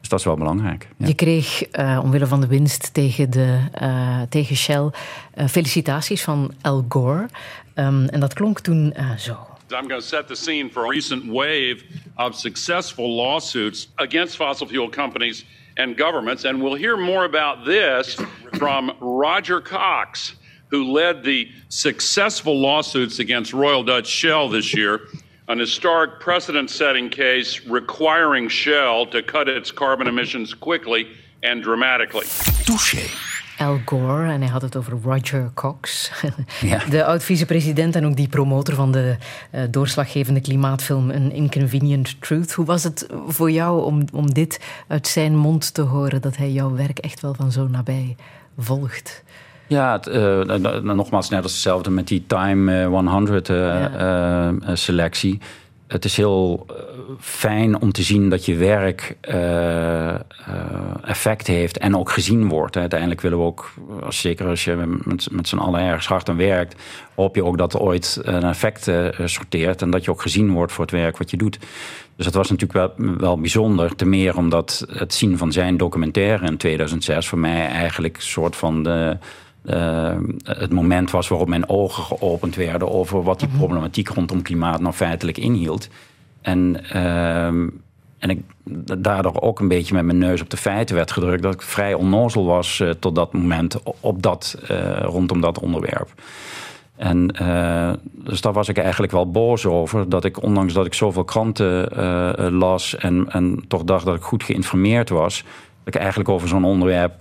Dus 0.00 0.08
dat 0.08 0.18
is 0.18 0.24
wel 0.24 0.36
belangrijk. 0.36 0.88
Ja. 0.96 1.06
Je 1.06 1.14
kreeg 1.14 1.62
uh, 1.72 2.00
omwille 2.02 2.26
van 2.26 2.40
de 2.40 2.46
winst 2.46 2.94
tegen, 2.94 3.30
de, 3.30 3.58
uh, 3.82 4.22
tegen 4.28 4.56
Shell 4.56 4.90
uh, 5.38 5.46
felicitaties 5.46 6.22
van 6.22 6.54
Al 6.62 6.84
Gore. 6.88 7.28
Um, 7.74 8.08
en 8.08 8.20
dat 8.20 8.34
klonk 8.34 8.60
toen 8.60 8.94
zo. 9.18 9.46
I'm 9.72 9.88
going 9.88 10.00
to 10.00 10.06
set 10.06 10.26
the 10.26 10.34
scene 10.34 10.68
for 10.70 10.84
a 10.84 10.88
recent 10.88 11.24
wave 11.26 11.84
of 12.16 12.34
successful 12.34 13.08
lawsuits 13.08 13.88
against 13.94 14.36
fossil 14.36 14.66
fuel 14.66 14.88
companies 14.88 15.44
and 15.74 15.96
governments. 15.96 16.44
And 16.44 16.60
we'll 16.60 16.78
hear 16.78 16.96
more 16.96 17.24
about 17.24 17.64
this 17.64 18.16
from 18.58 18.92
Roger 19.00 19.60
Cox, 19.60 20.34
who 20.70 20.92
led 20.92 21.22
the 21.22 21.48
successful 21.68 22.60
lawsuits 22.60 23.20
against 23.20 23.52
Royal 23.52 23.84
Dutch 23.84 24.08
Shell 24.08 24.48
this 24.48 24.74
year 24.74 25.00
an 25.50 25.58
historic 25.58 26.18
precedent 26.18 26.70
setting 26.70 27.10
case 27.10 27.60
requiring 27.68 28.50
Shell 28.50 29.06
to 29.06 29.22
cut 29.22 29.48
its 29.48 29.72
carbon 29.72 30.06
emissions 30.06 30.58
quickly 30.58 31.06
and 31.42 31.62
dramatically. 31.62 32.26
Touché. 32.64 33.10
Al 33.58 33.80
Gore, 33.84 34.32
en 34.32 34.40
hij 34.40 34.50
had 34.50 34.62
het 34.62 34.76
over 34.76 34.98
Roger 35.02 35.50
Cox, 35.54 36.10
ja. 36.60 36.84
de 36.84 37.04
oud-vicepresident 37.04 37.96
en 37.96 38.06
ook 38.06 38.16
die 38.16 38.28
promotor 38.28 38.74
van 38.74 38.92
de 38.92 39.16
uh, 39.54 39.62
doorslaggevende 39.70 40.40
klimaatfilm 40.40 41.10
An 41.10 41.32
Inconvenient 41.32 42.20
Truth. 42.20 42.52
Hoe 42.52 42.64
was 42.64 42.82
het 42.82 43.06
voor 43.26 43.50
jou 43.50 43.84
om, 43.84 44.04
om 44.12 44.32
dit 44.32 44.60
uit 44.88 45.06
zijn 45.06 45.36
mond 45.36 45.74
te 45.74 45.82
horen, 45.82 46.20
dat 46.20 46.36
hij 46.36 46.50
jouw 46.50 46.74
werk 46.74 46.98
echt 46.98 47.20
wel 47.20 47.34
van 47.34 47.52
zo 47.52 47.68
nabij 47.68 48.16
volgt? 48.58 49.22
Ja, 49.70 49.92
het, 49.92 50.08
uh, 50.08 50.82
nogmaals, 50.82 51.28
net 51.28 51.42
als 51.42 51.52
hetzelfde 51.52 51.90
met 51.90 52.08
die 52.08 52.24
Time 52.26 52.84
100 52.84 53.48
uh, 53.48 53.56
ja. 53.56 54.50
uh, 54.50 54.70
selectie. 54.72 55.38
Het 55.86 56.04
is 56.04 56.16
heel 56.16 56.66
fijn 57.20 57.80
om 57.80 57.92
te 57.92 58.02
zien 58.02 58.28
dat 58.28 58.44
je 58.44 58.56
werk 58.56 59.16
effect 61.04 61.46
heeft 61.46 61.78
en 61.78 61.96
ook 61.96 62.10
gezien 62.10 62.48
wordt. 62.48 62.76
Uiteindelijk 62.76 63.20
willen 63.20 63.38
we 63.38 63.44
ook, 63.44 63.72
zeker 64.08 64.46
als 64.46 64.64
je 64.64 64.76
met, 65.04 65.28
met 65.30 65.48
z'n 65.48 65.56
allen 65.56 65.80
ergens 65.80 66.06
hard 66.06 66.28
aan 66.28 66.36
werkt, 66.36 66.74
hoop 67.14 67.34
je 67.34 67.44
ook 67.44 67.58
dat 67.58 67.74
er 67.74 67.80
ooit 67.80 68.20
een 68.22 68.44
effect 68.44 68.90
sorteert 69.24 69.82
en 69.82 69.90
dat 69.90 70.04
je 70.04 70.10
ook 70.10 70.22
gezien 70.22 70.52
wordt 70.52 70.72
voor 70.72 70.84
het 70.84 70.94
werk 70.94 71.18
wat 71.18 71.30
je 71.30 71.36
doet. 71.36 71.58
Dus 72.16 72.24
dat 72.24 72.34
was 72.34 72.50
natuurlijk 72.50 72.96
wel, 72.96 73.16
wel 73.16 73.40
bijzonder. 73.40 73.96
Te 73.96 74.06
meer 74.06 74.36
omdat 74.36 74.86
het 74.88 75.14
zien 75.14 75.38
van 75.38 75.52
zijn 75.52 75.76
documentaire 75.76 76.46
in 76.46 76.56
2006 76.56 77.28
voor 77.28 77.38
mij 77.38 77.66
eigenlijk 77.66 78.16
een 78.16 78.22
soort 78.22 78.56
van 78.56 78.82
de 78.82 79.16
uh, 79.64 80.16
het 80.42 80.72
moment 80.72 81.10
was 81.10 81.28
waarop 81.28 81.48
mijn 81.48 81.68
ogen 81.68 82.02
geopend 82.02 82.54
werden 82.54 82.90
over 82.90 83.22
wat 83.22 83.40
die 83.40 83.48
problematiek 83.48 84.08
rondom 84.08 84.42
klimaat 84.42 84.80
nou 84.80 84.94
feitelijk 84.94 85.38
inhield. 85.38 85.88
En 86.40 86.76
uh, 86.94 87.46
en 88.18 88.30
ik 88.30 88.40
daardoor 88.98 89.40
ook 89.40 89.60
een 89.60 89.68
beetje 89.68 89.94
met 89.94 90.04
mijn 90.04 90.18
neus 90.18 90.40
op 90.40 90.50
de 90.50 90.56
feiten 90.56 90.96
werd 90.96 91.10
gedrukt. 91.10 91.42
Dat 91.42 91.54
ik 91.54 91.62
vrij 91.62 91.94
onnozel 91.94 92.44
was 92.44 92.82
tot 92.98 93.14
dat 93.14 93.32
moment 93.32 93.82
op 94.00 94.22
dat, 94.22 94.56
rondom 95.02 95.40
dat 95.40 95.58
onderwerp. 95.58 96.08
En 96.96 97.26
dus 98.12 98.40
daar 98.40 98.52
was 98.52 98.68
ik 98.68 98.78
eigenlijk 98.78 99.12
wel 99.12 99.30
boos 99.30 99.66
over. 99.66 100.08
Dat 100.08 100.24
ik, 100.24 100.42
ondanks 100.42 100.72
dat 100.72 100.86
ik 100.86 100.94
zoveel 100.94 101.24
kranten 101.24 101.88
las 102.58 102.96
en, 102.96 103.26
en 103.28 103.64
toch 103.68 103.84
dacht 103.84 104.04
dat 104.04 104.16
ik 104.16 104.22
goed 104.22 104.44
geïnformeerd 104.44 105.08
was, 105.08 105.44
dat 105.84 105.94
ik 105.94 106.00
eigenlijk 106.00 106.28
over 106.28 106.48
zo'n 106.48 106.64
onderwerp 106.64 107.12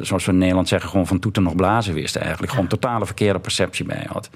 zoals 0.00 0.24
we 0.24 0.32
in 0.32 0.38
Nederland 0.38 0.68
zeggen, 0.68 0.90
gewoon 0.90 1.06
van 1.06 1.18
toeten 1.18 1.42
nog 1.42 1.56
blazen 1.56 1.94
wist 1.94 2.16
eigenlijk. 2.16 2.52
Gewoon 2.52 2.66
totale 2.66 3.06
verkeerde 3.06 3.38
perceptie 3.38 3.84
bij 3.84 4.06
had. 4.08 4.30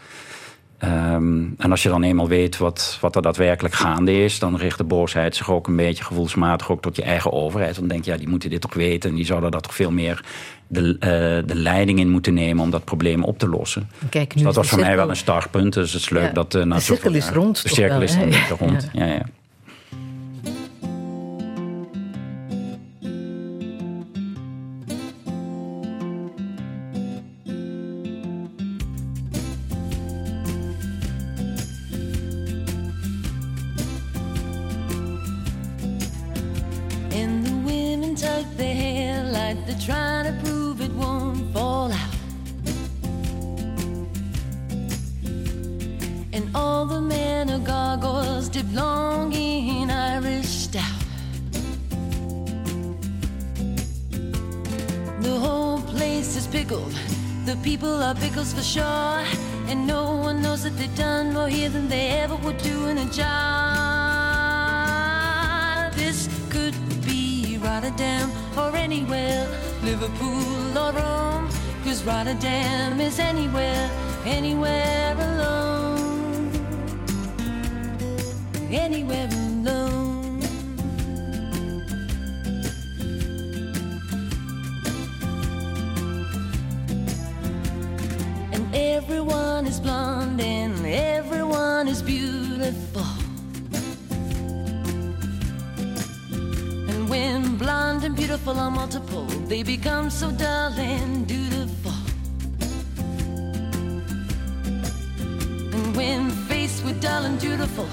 Ehm, 0.78 1.44
en 1.58 1.70
als 1.70 1.82
je 1.82 1.88
dan 1.88 2.02
eenmaal 2.02 2.28
weet 2.28 2.56
wat, 2.56 2.98
wat 3.00 3.16
er 3.16 3.22
daadwerkelijk 3.22 3.74
gaande 3.74 4.24
is, 4.24 4.38
dan 4.38 4.56
richt 4.56 4.78
de 4.78 4.84
boosheid 4.84 5.36
zich 5.36 5.50
ook 5.50 5.66
een 5.66 5.76
beetje 5.76 6.04
gevoelsmatig 6.04 6.70
ook 6.70 6.82
tot 6.82 6.96
je 6.96 7.02
eigen 7.02 7.32
overheid. 7.32 7.74
Dan 7.74 7.88
denk 7.88 8.04
je, 8.04 8.10
ja, 8.10 8.16
die 8.16 8.28
moeten 8.28 8.50
dit 8.50 8.60
toch 8.60 8.74
weten 8.74 9.10
en 9.10 9.16
die 9.16 9.24
zouden 9.24 9.50
daar 9.50 9.60
toch 9.60 9.74
veel 9.74 9.90
meer 9.90 10.24
de, 10.66 10.80
uh, 10.80 11.48
de 11.48 11.54
leiding 11.54 11.98
in 11.98 12.10
moeten 12.10 12.34
nemen 12.34 12.62
om 12.64 12.70
dat 12.70 12.84
probleem 12.84 13.24
op 13.24 13.38
te 13.38 13.48
lossen. 13.48 13.90
Kijk, 14.10 14.34
nu 14.34 14.42
dus 14.42 14.42
dat 14.42 14.54
was 14.54 14.68
voor 14.68 14.78
mij 14.78 14.96
wel 14.96 15.08
een 15.08 15.16
startpunt. 15.16 15.72
Dus 15.72 15.92
het 15.92 16.02
is 16.02 16.10
leuk 16.10 16.34
dat. 16.34 16.54
Uh, 16.54 16.72
de 16.72 16.80
cirkel 16.80 17.14
is 17.14 17.30
rond. 17.30 17.62
De 17.62 17.68
cirkel 17.68 18.02
is 18.02 18.14
dan 18.18 18.32
rond. 18.58 18.88
ja. 18.92 19.04
ja. 19.04 19.22
They're 39.66 39.76
trying 39.80 40.26
to 40.26 40.44
prove 40.44 40.80
it 40.80 40.92
won't 40.92 41.52
fall 41.52 41.90
out. 41.90 42.14
And 46.32 46.48
all 46.54 46.86
the 46.86 47.00
men 47.00 47.50
are 47.50 47.58
gargoyles 47.58 48.48
dipped 48.48 48.72
long 48.72 49.32
in 49.32 49.90
Irish 49.90 50.46
stout. 50.46 51.02
The 55.20 55.36
whole 55.40 55.80
place 55.80 56.36
is 56.36 56.46
pickled. 56.46 56.92
The 57.44 57.56
people 57.64 58.02
are 58.04 58.14
pickles 58.14 58.52
for 58.52 58.62
sure. 58.62 59.24
And 59.68 59.84
no 59.84 60.14
one 60.14 60.42
knows 60.42 60.62
that 60.62 60.76
they've 60.78 60.96
done 60.96 61.32
more 61.32 61.48
here 61.48 61.70
than 61.70 61.88
they 61.88 62.10
ever 62.10 62.36
would 62.36 62.58
do 62.58 62.86
in 62.86 62.98
a 62.98 63.06
job. 63.06 63.65
Rotterdam 67.66 68.30
or 68.56 68.76
anywhere, 68.76 69.44
Liverpool 69.82 70.78
or 70.78 70.92
Rome. 70.92 71.48
Cause 71.82 72.04
Rotterdam 72.04 73.00
is 73.00 73.18
anywhere, 73.18 73.90
anywhere 74.24 75.16
alone. 75.18 76.50
Anywhere 78.70 79.26
alone. 79.26 79.45
And 98.48 98.60
are 98.60 98.70
multiple, 98.70 99.24
they 99.48 99.62
become 99.64 100.08
so 100.08 100.30
dull 100.30 100.72
and 100.78 101.26
dutiful. 101.26 101.92
And 105.74 105.96
when 105.96 106.30
faced 106.30 106.84
with 106.84 107.00
dull 107.02 107.24
and 107.24 107.40
dutiful, 107.40 107.88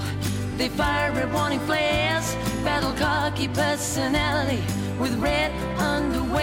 they 0.56 0.68
fire 0.68 1.10
red 1.12 1.32
warning 1.32 1.58
flares, 1.60 2.36
battle 2.62 2.92
cocky 2.92 3.48
personality 3.48 4.62
with 5.00 5.18
red 5.18 5.50
underwear. 5.78 6.38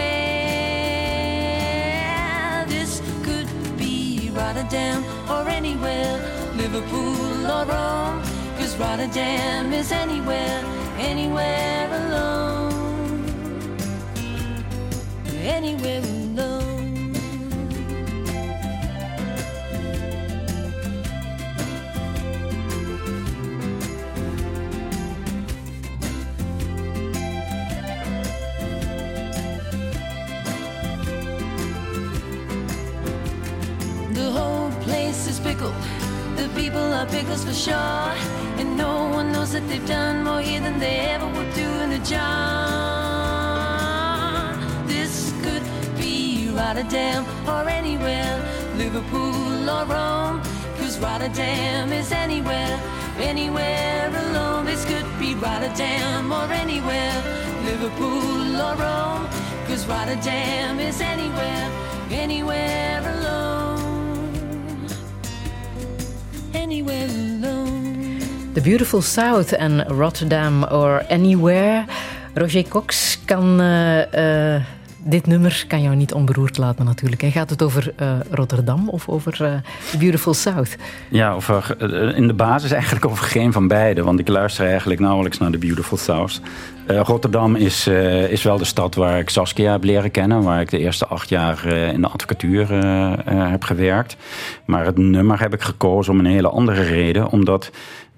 This 2.68 3.00
could 3.22 3.48
be 3.78 4.30
Rotterdam 4.34 5.04
or 5.30 5.48
anywhere, 5.48 6.20
Liverpool 6.56 7.46
or 7.46 7.64
Rome, 7.64 8.22
cause 8.58 8.76
Rotterdam 8.76 9.72
is 9.72 9.90
anywhere, 9.90 10.62
anywhere 10.98 11.91
Anywhere 15.62 16.01
Rotterdam 46.82 47.24
or 47.46 47.68
anywhere, 47.68 48.42
Liverpool 48.76 49.70
or 49.70 49.84
Rome. 49.86 50.42
Cause 50.78 50.98
Rotterdam 50.98 51.92
is 51.92 52.10
anywhere, 52.10 52.76
anywhere 53.18 54.10
alone. 54.10 54.64
This 54.64 54.84
could 54.84 55.06
be 55.20 55.36
Rotterdam 55.36 56.32
or 56.32 56.52
anywhere, 56.52 57.14
Liverpool 57.64 58.60
or 58.60 58.74
Rome. 58.74 59.28
Cause 59.68 59.86
Rotterdam 59.86 60.80
is 60.80 61.00
anywhere, 61.00 61.70
anywhere 62.10 63.00
alone. 63.14 64.88
Anywhere 66.52 67.06
alone. 67.06 68.18
The 68.54 68.60
Beautiful 68.60 69.02
South 69.02 69.52
and 69.52 69.84
Rotterdam 69.88 70.66
or 70.68 71.04
Anywhere. 71.08 71.86
Roger 72.34 72.64
Cox 72.64 73.16
kan 73.28 73.60
uh, 73.60 74.08
uh, 74.10 74.81
dit 75.04 75.26
nummer 75.26 75.64
kan 75.68 75.82
jou 75.82 75.96
niet 75.96 76.12
onberoerd 76.12 76.58
laten 76.58 76.84
natuurlijk. 76.84 77.22
Gaat 77.24 77.50
het 77.50 77.62
over 77.62 77.92
uh, 78.00 78.12
Rotterdam 78.30 78.88
of 78.88 79.08
over 79.08 79.62
The 79.90 79.98
Beautiful 79.98 80.34
South? 80.34 80.76
Ja, 81.08 81.32
over, 81.32 81.76
in 82.16 82.26
de 82.26 82.34
basis 82.34 82.70
eigenlijk 82.80 83.04
over 83.04 83.24
geen 83.24 83.52
van 83.52 83.68
beide. 83.68 84.02
Want 84.02 84.18
ik 84.18 84.28
luister 84.28 84.66
eigenlijk 84.66 85.00
nauwelijks 85.00 85.38
naar 85.38 85.50
The 85.50 85.58
Beautiful 85.58 85.96
South. 85.96 86.40
Rotterdam 86.86 87.56
is, 87.56 87.86
is 88.28 88.42
wel 88.42 88.58
de 88.58 88.64
stad 88.64 88.94
waar 88.94 89.18
ik 89.18 89.28
Saskia 89.28 89.72
heb 89.72 89.84
leren 89.84 90.10
kennen. 90.10 90.42
Waar 90.42 90.60
ik 90.60 90.70
de 90.70 90.78
eerste 90.78 91.06
acht 91.06 91.28
jaar 91.28 91.66
in 91.66 92.00
de 92.00 92.08
advocatuur 92.08 92.66
heb 93.50 93.64
gewerkt. 93.64 94.16
Maar 94.64 94.84
het 94.84 94.98
nummer 94.98 95.40
heb 95.40 95.54
ik 95.54 95.62
gekozen 95.62 96.12
om 96.12 96.18
een 96.18 96.26
hele 96.26 96.48
andere 96.48 96.82
reden. 96.82 97.28
Omdat 97.28 97.70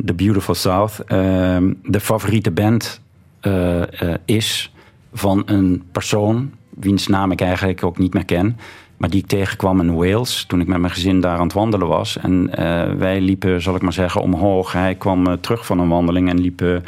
The 0.05 0.15
Beautiful 0.15 0.55
South 0.55 0.99
ehm, 1.07 1.73
de 1.83 2.01
favoriete 2.01 2.51
band 2.51 3.01
uh, 3.43 3.83
is 4.25 4.73
van 5.13 5.43
een 5.47 5.83
persoon, 5.93 6.53
wiens 6.77 7.07
naam 7.07 7.31
ik 7.31 7.41
eigenlijk 7.41 7.85
ook 7.85 7.99
niet 7.99 8.15
meer 8.15 8.25
ken, 8.25 8.59
maar 8.97 9.11
die 9.11 9.21
ik 9.21 9.27
tegenkwam 9.27 9.81
in 9.81 9.95
Wales 9.95 10.45
toen 10.45 10.61
ik 10.61 10.67
met 10.67 10.79
mijn 10.79 10.93
gezin 10.93 11.21
daar 11.21 11.39
aan 11.39 11.45
het 11.45 11.53
wandelen 11.53 11.89
was. 11.89 12.19
En 12.19 12.51
uh, 12.51 12.93
wij 12.93 13.21
liepen, 13.21 13.63
zal 13.63 13.75
ik 13.75 13.83
maar 13.83 13.93
zeggen, 13.93 14.21
omhoog. 14.21 14.73
Hij 14.73 14.95
kwam 14.95 15.41
terug 15.41 15.67
van 15.67 15.79
een 15.79 15.89
wandeling 15.89 16.29
en 16.29 16.41
liep 16.41 16.83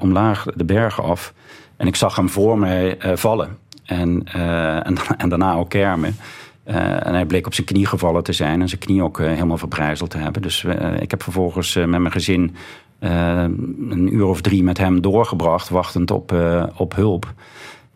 omlaag 0.00 0.44
de 0.54 0.64
bergen 0.64 1.04
af. 1.04 1.34
En 1.76 1.86
ik 1.86 1.96
zag 1.96 2.16
hem 2.16 2.28
voor 2.28 2.58
mij 2.58 2.96
vallen. 3.14 3.56
En, 3.84 4.24
en, 4.24 4.96
en, 5.18 5.28
daarna 5.28 5.54
ook 5.54 5.68
kermen. 5.68 6.16
En 6.64 7.14
hij 7.14 7.24
bleek 7.24 7.46
op 7.46 7.54
zijn 7.54 7.66
knie 7.66 7.86
gevallen 7.86 8.22
te 8.22 8.32
zijn 8.32 8.60
en 8.60 8.68
zijn 8.68 8.80
knie 8.80 9.02
ook 9.02 9.18
helemaal 9.18 9.58
verbrijzeld 9.58 10.10
te 10.10 10.18
hebben. 10.18 10.42
Dus 10.42 10.64
ik 11.00 11.10
heb 11.10 11.22
vervolgens 11.22 11.74
met 11.74 11.88
mijn 11.88 12.12
gezin 12.12 12.56
een 12.98 14.14
uur 14.14 14.26
of 14.26 14.40
drie 14.40 14.62
met 14.62 14.78
hem 14.78 15.00
doorgebracht, 15.00 15.68
wachtend 15.68 16.10
op, 16.10 16.34
op 16.76 16.94
hulp. 16.94 17.34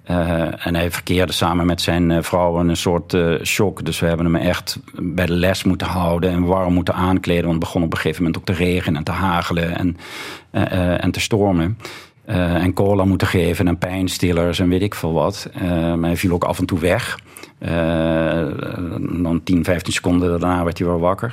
En 0.04 0.74
hij 0.74 0.90
verkeerde 0.90 1.32
samen 1.32 1.66
met 1.66 1.80
zijn 1.80 2.24
vrouw 2.24 2.60
in 2.60 2.68
een 2.68 2.76
soort 2.76 3.16
shock. 3.42 3.84
Dus 3.84 4.00
we 4.00 4.06
hebben 4.06 4.26
hem 4.26 4.36
echt 4.36 4.78
bij 4.92 5.26
de 5.26 5.32
les 5.32 5.64
moeten 5.64 5.86
houden 5.86 6.30
en 6.30 6.44
warm 6.44 6.72
moeten 6.72 6.94
aankleden. 6.94 7.44
Want 7.44 7.54
het 7.54 7.64
begon 7.64 7.82
op 7.82 7.92
een 7.92 7.98
gegeven 7.98 8.22
moment 8.22 8.40
ook 8.40 8.56
te 8.56 8.64
regenen 8.64 8.98
en 8.98 9.04
te 9.04 9.12
hagelen 9.12 9.76
en, 9.78 9.96
en 11.00 11.10
te 11.10 11.20
stormen. 11.20 11.78
en 12.24 12.72
cola 12.72 13.04
moeten 13.04 13.26
geven 13.26 13.68
en 13.68 13.78
pijnstillers 13.78 14.58
en 14.58 14.68
weet 14.68 14.82
ik 14.82 14.94
veel 14.94 15.12
wat. 15.12 15.50
maar 15.70 15.98
hij 16.08 16.16
viel 16.16 16.32
ook 16.32 16.44
af 16.44 16.58
en 16.58 16.66
toe 16.66 16.78
weg. 16.78 17.18
Dan 19.22 19.40
10, 19.44 19.64
15 19.64 19.92
seconden 19.92 20.30
daarna 20.30 20.64
werd 20.64 20.78
hij 20.78 20.86
weer 20.86 20.98
wakker. 20.98 21.32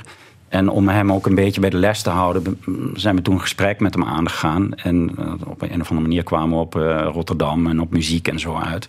En 0.52 0.68
om 0.68 0.88
hem 0.88 1.12
ook 1.12 1.26
een 1.26 1.34
beetje 1.34 1.60
bij 1.60 1.70
de 1.70 1.76
les 1.76 2.02
te 2.02 2.10
houden, 2.10 2.60
zijn 2.94 3.16
we 3.16 3.22
toen 3.22 3.34
een 3.34 3.40
gesprek 3.40 3.80
met 3.80 3.94
hem 3.94 4.04
aangegaan. 4.04 4.74
En 4.74 5.10
uh, 5.18 5.32
op 5.46 5.62
een 5.62 5.80
of 5.80 5.90
andere 5.90 6.00
manier 6.00 6.22
kwamen 6.22 6.50
we 6.50 6.64
op 6.64 6.76
uh, 6.76 7.08
Rotterdam 7.12 7.66
en 7.66 7.80
op 7.80 7.90
muziek 7.90 8.28
en 8.28 8.38
zo 8.38 8.56
uit. 8.56 8.88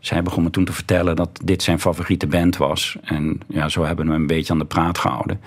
Dus 0.00 0.10
hij 0.10 0.22
begon 0.22 0.42
me 0.42 0.50
toen 0.50 0.64
te 0.64 0.72
vertellen 0.72 1.16
dat 1.16 1.40
dit 1.44 1.62
zijn 1.62 1.80
favoriete 1.80 2.26
band 2.26 2.56
was. 2.56 2.96
En 3.04 3.40
ja, 3.46 3.68
zo 3.68 3.84
hebben 3.84 4.06
we 4.06 4.12
hem 4.12 4.20
een 4.20 4.26
beetje 4.26 4.52
aan 4.52 4.58
de 4.58 4.64
praat 4.64 4.98
gehouden. 4.98 5.40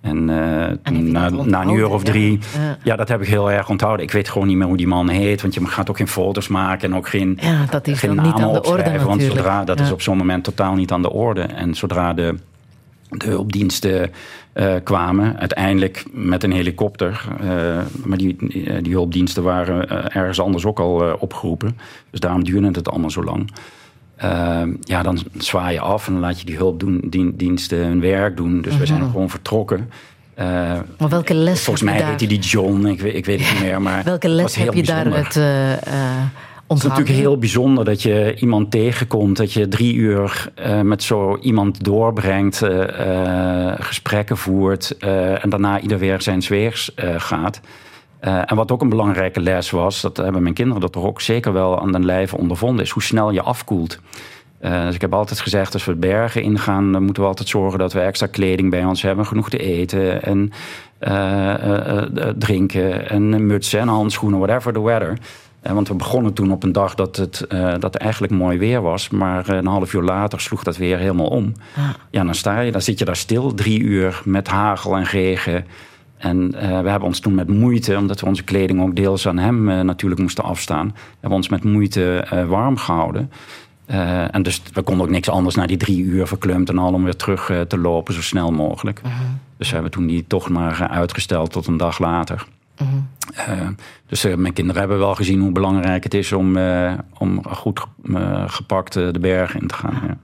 En, 0.00 0.28
uh, 0.28 0.64
en 0.66 1.12
na, 1.12 1.28
na, 1.28 1.62
een 1.62 1.74
uur 1.74 1.90
of 1.90 2.02
drie, 2.02 2.38
ja. 2.54 2.78
ja. 2.82 2.96
dat 2.96 3.08
heb 3.08 3.20
ik 3.20 3.28
heel 3.28 3.50
erg 3.50 3.68
onthouden. 3.68 4.06
Ik 4.06 4.12
weet 4.12 4.28
gewoon 4.28 4.48
niet 4.48 4.56
meer 4.56 4.66
hoe 4.66 4.76
die 4.76 4.86
man 4.86 5.08
heet, 5.08 5.42
want 5.42 5.54
je 5.54 5.66
gaat 5.66 5.90
ook 5.90 5.96
geen 5.96 6.08
foto's 6.08 6.48
maken 6.48 6.90
en 6.90 6.96
ook 6.96 7.08
geen, 7.08 7.38
ja, 7.40 7.64
dat 7.70 7.86
is 7.86 7.98
geen 7.98 8.14
namen 8.14 8.32
niet 8.32 8.42
aan 8.42 8.52
de 8.52 8.62
orde 8.62 8.82
natuurlijk. 8.82 9.04
Want 9.04 9.22
zodra, 9.22 9.64
dat 9.64 9.78
ja. 9.78 9.84
is 9.84 9.92
op 9.92 10.02
zo'n 10.02 10.16
moment 10.16 10.44
totaal 10.44 10.74
niet 10.74 10.92
aan 10.92 11.02
de 11.02 11.12
orde. 11.12 11.42
En 11.42 11.74
zodra 11.74 12.12
de, 12.12 12.34
de 13.08 13.26
hulpdiensten 13.26 14.10
uh, 14.58 14.74
kwamen, 14.84 15.38
uiteindelijk 15.38 16.04
met 16.12 16.42
een 16.42 16.52
helikopter, 16.52 17.24
uh, 17.42 17.78
maar 18.04 18.18
die, 18.18 18.36
die 18.82 18.92
hulpdiensten 18.92 19.42
waren 19.42 19.88
ergens 20.10 20.40
anders 20.40 20.64
ook 20.64 20.80
al 20.80 21.16
opgeroepen. 21.18 21.78
Dus 22.10 22.20
daarom 22.20 22.44
duurde 22.44 22.70
het 22.70 22.88
allemaal 22.88 23.10
zo 23.10 23.24
lang. 23.24 23.50
Uh, 24.24 24.62
ja, 24.80 25.02
dan 25.02 25.18
zwaai 25.38 25.72
je 25.72 25.80
af 25.80 26.06
en 26.06 26.12
dan 26.12 26.22
laat 26.22 26.40
je 26.40 26.46
die 26.46 26.56
hulpdiensten 26.56 27.78
hun 27.78 28.00
werk 28.00 28.36
doen. 28.36 28.60
Dus 28.60 28.76
we 28.76 28.86
zijn 28.86 29.02
gewoon 29.02 29.30
vertrokken. 29.30 29.90
Uh, 30.38 30.44
maar 30.98 31.08
welke 31.08 31.34
les 31.34 31.62
Volgens 31.62 31.84
mij 31.84 32.02
heette 32.02 32.26
die 32.26 32.38
John, 32.38 32.86
ik, 32.86 33.00
weet, 33.00 33.14
ik 33.14 33.24
weet 33.24 33.40
het 33.40 33.52
niet 33.52 33.62
meer. 33.62 33.82
Maar 33.82 34.04
welke 34.14 34.28
les 34.28 34.56
heb 34.56 34.74
je 34.74 34.82
daar 34.82 35.06
het 35.06 35.36
uh, 35.36 35.72
Het 36.68 36.78
is 36.78 36.82
natuurlijk 36.82 37.16
heel 37.16 37.38
bijzonder 37.38 37.84
dat 37.84 38.02
je 38.02 38.34
iemand 38.36 38.70
tegenkomt, 38.70 39.36
dat 39.36 39.52
je 39.52 39.68
drie 39.68 39.94
uur 39.94 40.52
uh, 40.66 40.80
met 40.80 41.02
zo 41.02 41.36
iemand 41.40 41.84
doorbrengt, 41.84 42.62
uh, 42.62 43.72
gesprekken 43.78 44.36
voert 44.36 44.96
en 44.98 45.50
daarna 45.50 45.80
ieder 45.80 45.98
weer 45.98 46.22
zijn 46.22 46.42
weegs 46.48 46.92
gaat. 47.16 47.60
En 48.20 48.56
wat 48.56 48.72
ook 48.72 48.82
een 48.82 48.88
belangrijke 48.88 49.40
les 49.40 49.70
was, 49.70 50.00
dat 50.00 50.16
hebben 50.16 50.42
mijn 50.42 50.54
kinderen 50.54 50.80
dat 50.80 50.92
toch 50.92 51.04
ook 51.04 51.20
zeker 51.20 51.52
wel 51.52 51.80
aan 51.80 51.92
den 51.92 52.04
lijve 52.04 52.36
ondervonden, 52.36 52.84
is 52.84 52.90
hoe 52.90 53.02
snel 53.02 53.30
je 53.30 53.42
afkoelt. 53.42 53.98
Dus 54.60 54.94
ik 54.94 55.00
heb 55.00 55.14
altijd 55.14 55.40
gezegd, 55.40 55.72
als 55.72 55.84
we 55.84 55.94
bergen 55.94 56.42
ingaan, 56.42 56.92
dan 56.92 57.04
moeten 57.04 57.22
we 57.22 57.28
altijd 57.28 57.48
zorgen 57.48 57.78
dat 57.78 57.92
we 57.92 58.00
extra 58.00 58.26
kleding 58.26 58.70
bij 58.70 58.84
ons 58.84 59.02
hebben, 59.02 59.26
genoeg 59.26 59.50
te 59.50 59.58
eten 59.58 60.22
en 60.22 60.52
drinken 62.38 63.08
en 63.08 63.46
mutsen 63.46 63.80
en 63.80 63.88
handschoenen, 63.88 64.38
whatever 64.38 64.72
the 64.72 64.82
weather. 64.82 65.18
Want 65.74 65.88
we 65.88 65.94
begonnen 65.94 66.32
toen 66.32 66.52
op 66.52 66.62
een 66.62 66.72
dag 66.72 66.94
dat 66.94 67.16
het 67.16 67.46
dat 67.78 67.94
er 67.94 68.00
eigenlijk 68.00 68.32
mooi 68.32 68.58
weer 68.58 68.82
was, 68.82 69.08
maar 69.08 69.48
een 69.48 69.66
half 69.66 69.94
uur 69.94 70.02
later 70.02 70.40
sloeg 70.40 70.62
dat 70.62 70.76
weer 70.76 70.98
helemaal 70.98 71.26
om. 71.26 71.52
Ah. 71.76 71.88
Ja, 72.10 72.24
dan 72.24 72.34
sta 72.34 72.60
je, 72.60 72.72
dan 72.72 72.82
zit 72.82 72.98
je 72.98 73.04
daar 73.04 73.16
stil, 73.16 73.54
drie 73.54 73.80
uur 73.80 74.20
met 74.24 74.48
hagel 74.48 74.96
en 74.96 75.04
regen. 75.04 75.66
En 76.18 76.54
uh, 76.54 76.60
we 76.60 76.88
hebben 76.88 77.02
ons 77.02 77.20
toen 77.20 77.34
met 77.34 77.48
moeite, 77.48 77.96
omdat 77.96 78.20
we 78.20 78.26
onze 78.26 78.44
kleding 78.44 78.82
ook 78.82 78.96
deels 78.96 79.28
aan 79.28 79.38
hem 79.38 79.68
uh, 79.68 79.80
natuurlijk 79.80 80.20
moesten 80.20 80.44
afstaan, 80.44 80.94
hebben 81.10 81.30
we 81.30 81.34
ons 81.34 81.48
met 81.48 81.64
moeite 81.64 82.26
warm 82.48 82.76
gehouden. 82.76 83.30
en 84.30 84.42
dus 84.42 84.62
we 84.72 84.82
konden 84.82 85.06
ook 85.06 85.12
niks 85.12 85.28
anders 85.28 85.54
na 85.54 85.66
die 85.66 85.76
drie 85.76 86.02
uur 86.02 86.26
verkleumd 86.26 86.68
en 86.68 86.78
al 86.78 86.92
om 86.92 87.04
weer 87.04 87.16
terug 87.16 87.52
te 87.68 87.78
lopen 87.78 88.14
zo 88.14 88.22
snel 88.22 88.50
mogelijk. 88.50 89.00
-huh. 89.02 89.12
Dus 89.56 89.68
we 89.68 89.74
hebben 89.74 89.92
toen 89.92 90.06
die 90.06 90.24
toch 90.26 90.48
maar 90.48 90.88
uitgesteld 90.88 91.52
tot 91.52 91.66
een 91.66 91.76
dag 91.76 91.98
later. 91.98 92.46
Uh, 92.80 93.68
dus 94.06 94.24
uh, 94.24 94.34
mijn 94.34 94.52
kinderen 94.52 94.80
hebben 94.80 94.98
wel 94.98 95.14
gezien 95.14 95.40
hoe 95.40 95.52
belangrijk 95.52 96.04
het 96.04 96.14
is 96.14 96.32
om, 96.32 96.56
uh, 96.56 96.92
om 97.18 97.42
goed 97.48 97.84
gepakt 98.46 98.92
de 98.92 99.18
bergen 99.20 99.60
in 99.60 99.66
te 99.66 99.74
gaan. 99.74 100.20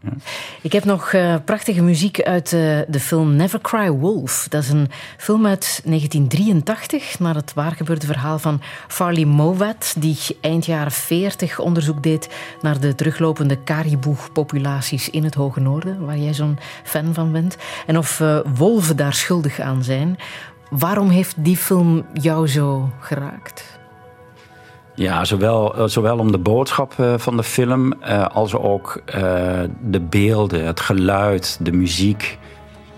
Ik 0.61 0.72
heb 0.72 0.84
nog 0.84 1.14
prachtige 1.44 1.82
muziek 1.82 2.22
uit 2.22 2.50
de 2.50 3.00
film 3.00 3.36
Never 3.36 3.61
Cry 3.61 3.90
Wolf. 3.90 4.46
Dat 4.48 4.62
is 4.62 4.68
een 4.68 4.90
film 5.16 5.46
uit 5.46 5.80
1983 5.84 7.18
naar 7.18 7.34
het 7.34 7.55
waargebeurde 7.55 8.07
verhaal 8.07 8.38
van 8.38 8.61
Farley 8.88 9.24
Mowat, 9.24 9.94
die 9.98 10.18
eind 10.40 10.66
jaren 10.66 10.92
40 10.92 11.59
onderzoek 11.59 12.02
deed 12.02 12.28
naar 12.61 12.80
de 12.80 12.94
teruglopende 12.94 13.64
caribou-populaties 13.64 15.11
in 15.11 15.24
het 15.24 15.34
Hoge 15.34 15.61
Noorden, 15.61 16.07
waar 16.07 16.18
jij 16.18 16.34
zo'n 16.34 16.59
fan 16.82 17.14
van 17.14 17.32
bent. 17.32 17.57
En 17.86 17.98
of 17.98 18.22
wolven 18.55 18.96
daar 18.96 19.14
schuldig 19.14 19.61
aan 19.61 19.82
zijn. 19.82 20.18
Waarom 20.79 21.09
heeft 21.09 21.35
die 21.39 21.57
film 21.57 22.07
jou 22.12 22.49
zo 22.49 22.91
geraakt? 23.01 23.79
Ja, 24.95 25.25
zowel, 25.25 25.89
zowel 25.89 26.18
om 26.18 26.33
de 26.33 26.39
boodschap 26.39 26.95
van 27.16 27.37
de 27.37 27.43
film 27.43 27.93
uh, 27.93 28.27
als 28.27 28.55
ook 28.55 29.03
de 29.81 30.01
beelden, 30.01 30.66
het 30.66 30.81
geluid, 30.81 31.59
de 31.61 31.72
muziek. 31.72 32.39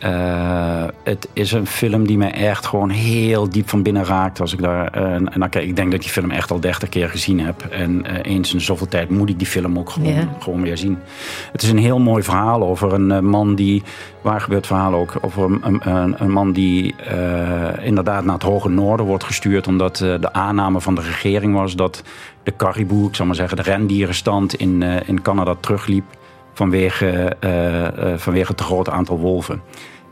Uh, 0.05 0.84
het 1.05 1.28
is 1.32 1.53
een 1.53 1.66
film 1.66 2.07
die 2.07 2.16
me 2.16 2.26
echt 2.26 2.66
gewoon 2.66 2.90
heel 2.90 3.49
diep 3.49 3.68
van 3.68 3.82
binnen 3.82 4.05
raakt. 4.05 4.40
Als 4.40 4.53
ik 4.53 4.62
daar, 4.62 4.86
en 4.92 5.24
dan, 5.24 5.49
kijk, 5.49 5.64
ik 5.64 5.76
denk 5.76 5.86
dat 5.86 5.94
ik 5.94 6.03
die 6.03 6.11
film 6.11 6.30
echt 6.30 6.51
al 6.51 6.61
dertig 6.61 6.88
keer 6.88 7.09
gezien 7.09 7.40
heb. 7.40 7.62
En 7.70 8.07
eens 8.22 8.55
in 8.55 8.61
zoveel 8.61 8.88
tijd 8.88 9.11
moet 9.11 9.28
ik 9.28 9.38
die 9.38 9.47
film 9.47 9.78
ook 9.78 9.90
gewoon, 9.90 10.12
yeah. 10.12 10.26
gewoon 10.38 10.62
weer 10.62 10.76
zien. 10.76 10.99
Het 11.53 11.62
is 11.62 11.68
een 11.68 11.78
heel 11.78 11.99
mooi 11.99 12.22
verhaal 12.22 12.62
over 12.62 12.92
een 12.92 13.24
man 13.24 13.55
die 13.55 13.82
waar 14.20 14.40
gebeurt 14.40 14.66
verhaal 14.66 14.94
ook 14.94 15.16
over 15.20 15.42
een, 15.42 15.88
een, 15.88 16.14
een 16.18 16.30
man 16.30 16.53
die 16.53 16.94
uh, 17.12 17.86
inderdaad 17.86 18.24
naar 18.24 18.34
het 18.34 18.42
hoge 18.42 18.68
noorden 18.68 19.07
wordt 19.07 19.24
gestuurd. 19.24 19.66
Omdat 19.66 20.01
uh, 20.01 20.14
de 20.20 20.32
aanname 20.32 20.80
van 20.80 20.94
de 20.94 21.01
regering 21.01 21.55
was 21.55 21.76
dat 21.76 22.03
de 22.42 22.57
caribou, 22.57 23.07
ik 23.07 23.14
zal 23.14 23.26
maar 23.26 23.34
zeggen, 23.34 23.57
de 23.57 23.62
rendierenstand 23.62 24.55
in, 24.55 24.80
uh, 24.80 25.09
in 25.09 25.22
Canada 25.22 25.55
terugliep 25.61 26.05
vanwege, 26.57 27.36
vanwege 28.16 28.50
het 28.50 28.61
grote 28.61 28.90
aantal 28.90 29.18
wolven. 29.18 29.62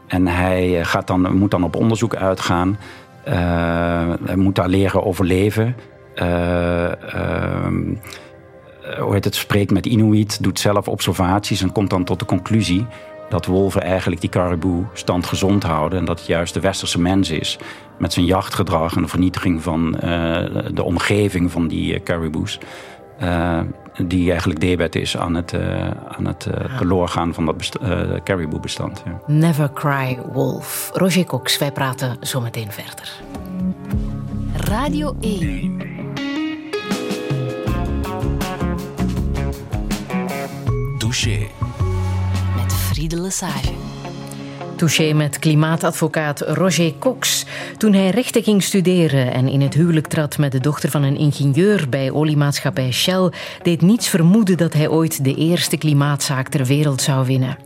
En 0.07 0.27
hij 0.27 0.85
gaat 0.85 1.07
dan, 1.07 1.37
moet 1.37 1.51
dan 1.51 1.65
op 1.65 1.77
onderzoek 1.77 2.17
uitgaan. 2.17 2.79
hij 4.25 4.37
moet 4.37 4.55
daar 4.55 4.69
leren 4.69 5.05
overleven. 5.05 5.77
hoe 8.99 9.13
heet 9.13 9.25
het, 9.25 9.35
spreekt 9.35 9.71
met 9.71 9.87
Inuit, 9.87 10.43
doet 10.43 10.59
zelf 10.59 10.89
observaties 10.89 11.63
en 11.63 11.73
komt 11.73 11.91
dan 11.91 12.05
tot 12.05 12.19
de 12.19 12.25
conclusie 12.25 12.87
dat 13.29 13.47
wolven 13.47 13.83
eigenlijk 13.83 14.21
die 14.21 14.31
caribou 14.31 14.85
stand 14.93 15.27
gezond 15.27 15.63
houden. 15.63 15.99
En 15.99 16.05
dat 16.05 16.19
het 16.19 16.27
juist 16.27 16.55
de 16.55 16.61
westerse 16.61 17.01
mens 17.01 17.31
is 17.31 17.59
met 17.99 18.13
zijn 18.13 18.27
jachtgedrag 18.27 18.97
en 18.97 19.03
de 19.03 19.09
vernietiging 19.09 19.63
van 19.63 19.91
de 20.73 20.83
omgeving 20.83 21.51
van 21.51 21.69
die 21.69 22.03
cariboes. 22.03 22.59
Uh, 23.23 23.61
die 24.03 24.31
eigenlijk 24.31 24.61
debet 24.61 24.95
is 24.95 25.17
aan 25.17 25.35
het, 25.35 25.55
aan 26.09 26.27
het 26.27 26.47
teloorgaan 26.79 27.35
van 27.35 27.47
dat 27.47 27.57
best 27.57 27.79
caribou-bestand. 28.25 29.03
Ja. 29.05 29.21
Never 29.27 29.73
cry 29.73 30.19
wolf. 30.33 30.91
Roger 30.95 31.25
Cox, 31.25 31.59
wij 31.59 31.73
praten 31.73 32.17
zo 32.21 32.41
meteen 32.41 32.73
verder. 32.73 33.13
Radio 34.57 35.17
1. 35.21 35.79
Douche. 40.99 41.47
Friede 42.69 43.21
Lesage. 43.21 43.94
Touché 44.85 45.13
met 45.13 45.39
klimaatadvocaat 45.39 46.41
Roger 46.41 46.93
Cox. 46.99 47.45
Toen 47.77 47.93
hij 47.93 48.11
rechten 48.11 48.43
ging 48.43 48.63
studeren 48.63 49.33
en 49.33 49.49
in 49.49 49.61
het 49.61 49.75
huwelijk 49.75 50.07
trad 50.07 50.39
met 50.39 50.53
de 50.53 50.61
dochter 50.61 50.91
van 50.91 51.03
een 51.03 51.17
ingenieur 51.17 51.89
bij 51.89 52.11
oliemaatschappij 52.11 52.93
Shell, 52.93 53.31
deed 53.63 53.81
niets 53.83 54.09
vermoeden 54.09 54.57
dat 54.57 54.73
hij 54.73 54.89
ooit 54.89 55.25
de 55.25 55.35
eerste 55.35 55.77
klimaatzaak 55.77 56.49
ter 56.49 56.65
wereld 56.65 57.03
zou 57.03 57.27
winnen. 57.27 57.59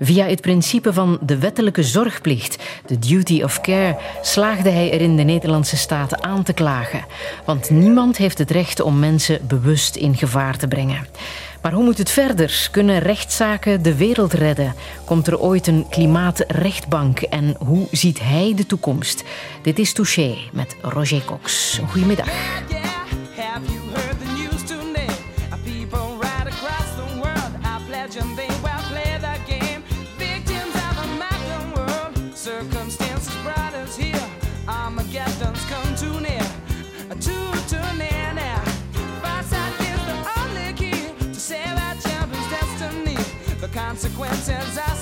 Via 0.00 0.26
het 0.26 0.40
principe 0.40 0.92
van 0.92 1.18
de 1.20 1.38
wettelijke 1.38 1.82
zorgplicht, 1.82 2.62
de 2.86 2.98
duty 2.98 3.42
of 3.42 3.60
care, 3.60 3.96
slaagde 4.22 4.70
hij 4.70 4.90
erin 4.90 5.16
de 5.16 5.22
Nederlandse 5.22 5.76
staat 5.76 6.22
aan 6.22 6.42
te 6.42 6.52
klagen. 6.52 7.04
Want 7.44 7.70
niemand 7.70 8.16
heeft 8.16 8.38
het 8.38 8.50
recht 8.50 8.80
om 8.80 8.98
mensen 8.98 9.38
bewust 9.46 9.96
in 9.96 10.16
gevaar 10.16 10.56
te 10.56 10.68
brengen. 10.68 11.06
Maar 11.62 11.72
hoe 11.72 11.84
moet 11.84 11.98
het 11.98 12.10
verder? 12.10 12.68
Kunnen 12.70 12.98
rechtszaken 12.98 13.82
de 13.82 13.96
wereld 13.96 14.32
redden? 14.32 14.74
Komt 15.04 15.26
er 15.26 15.40
ooit 15.40 15.66
een 15.66 15.86
klimaatrechtbank? 15.90 17.20
En 17.20 17.56
hoe 17.58 17.86
ziet 17.90 18.20
hij 18.20 18.52
de 18.56 18.66
toekomst? 18.66 19.24
Dit 19.62 19.78
is 19.78 19.92
Touché 19.92 20.36
met 20.52 20.76
Roger 20.82 21.24
Cox. 21.24 21.80
Goedemiddag. 21.88 22.28
consequences. 44.00 44.99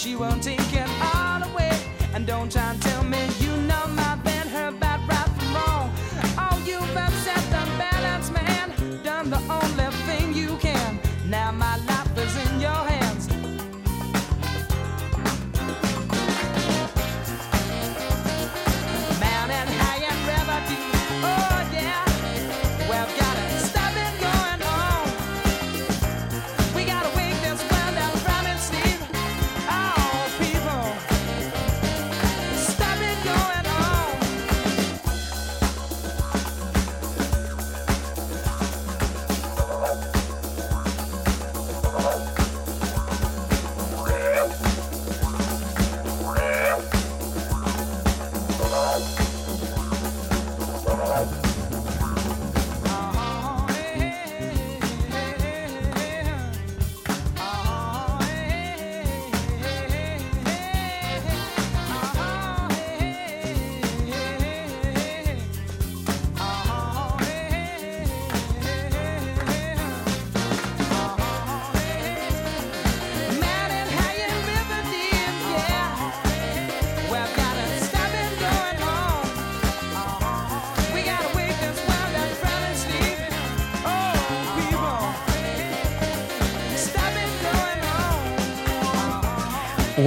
She 0.00 0.16
won't 0.16 0.42
take 0.42 0.72
it 0.72 0.88
all 1.14 1.42
away. 1.42 1.78
And 2.14 2.26
don't 2.26 2.50
try 2.50 2.70
and 2.70 2.99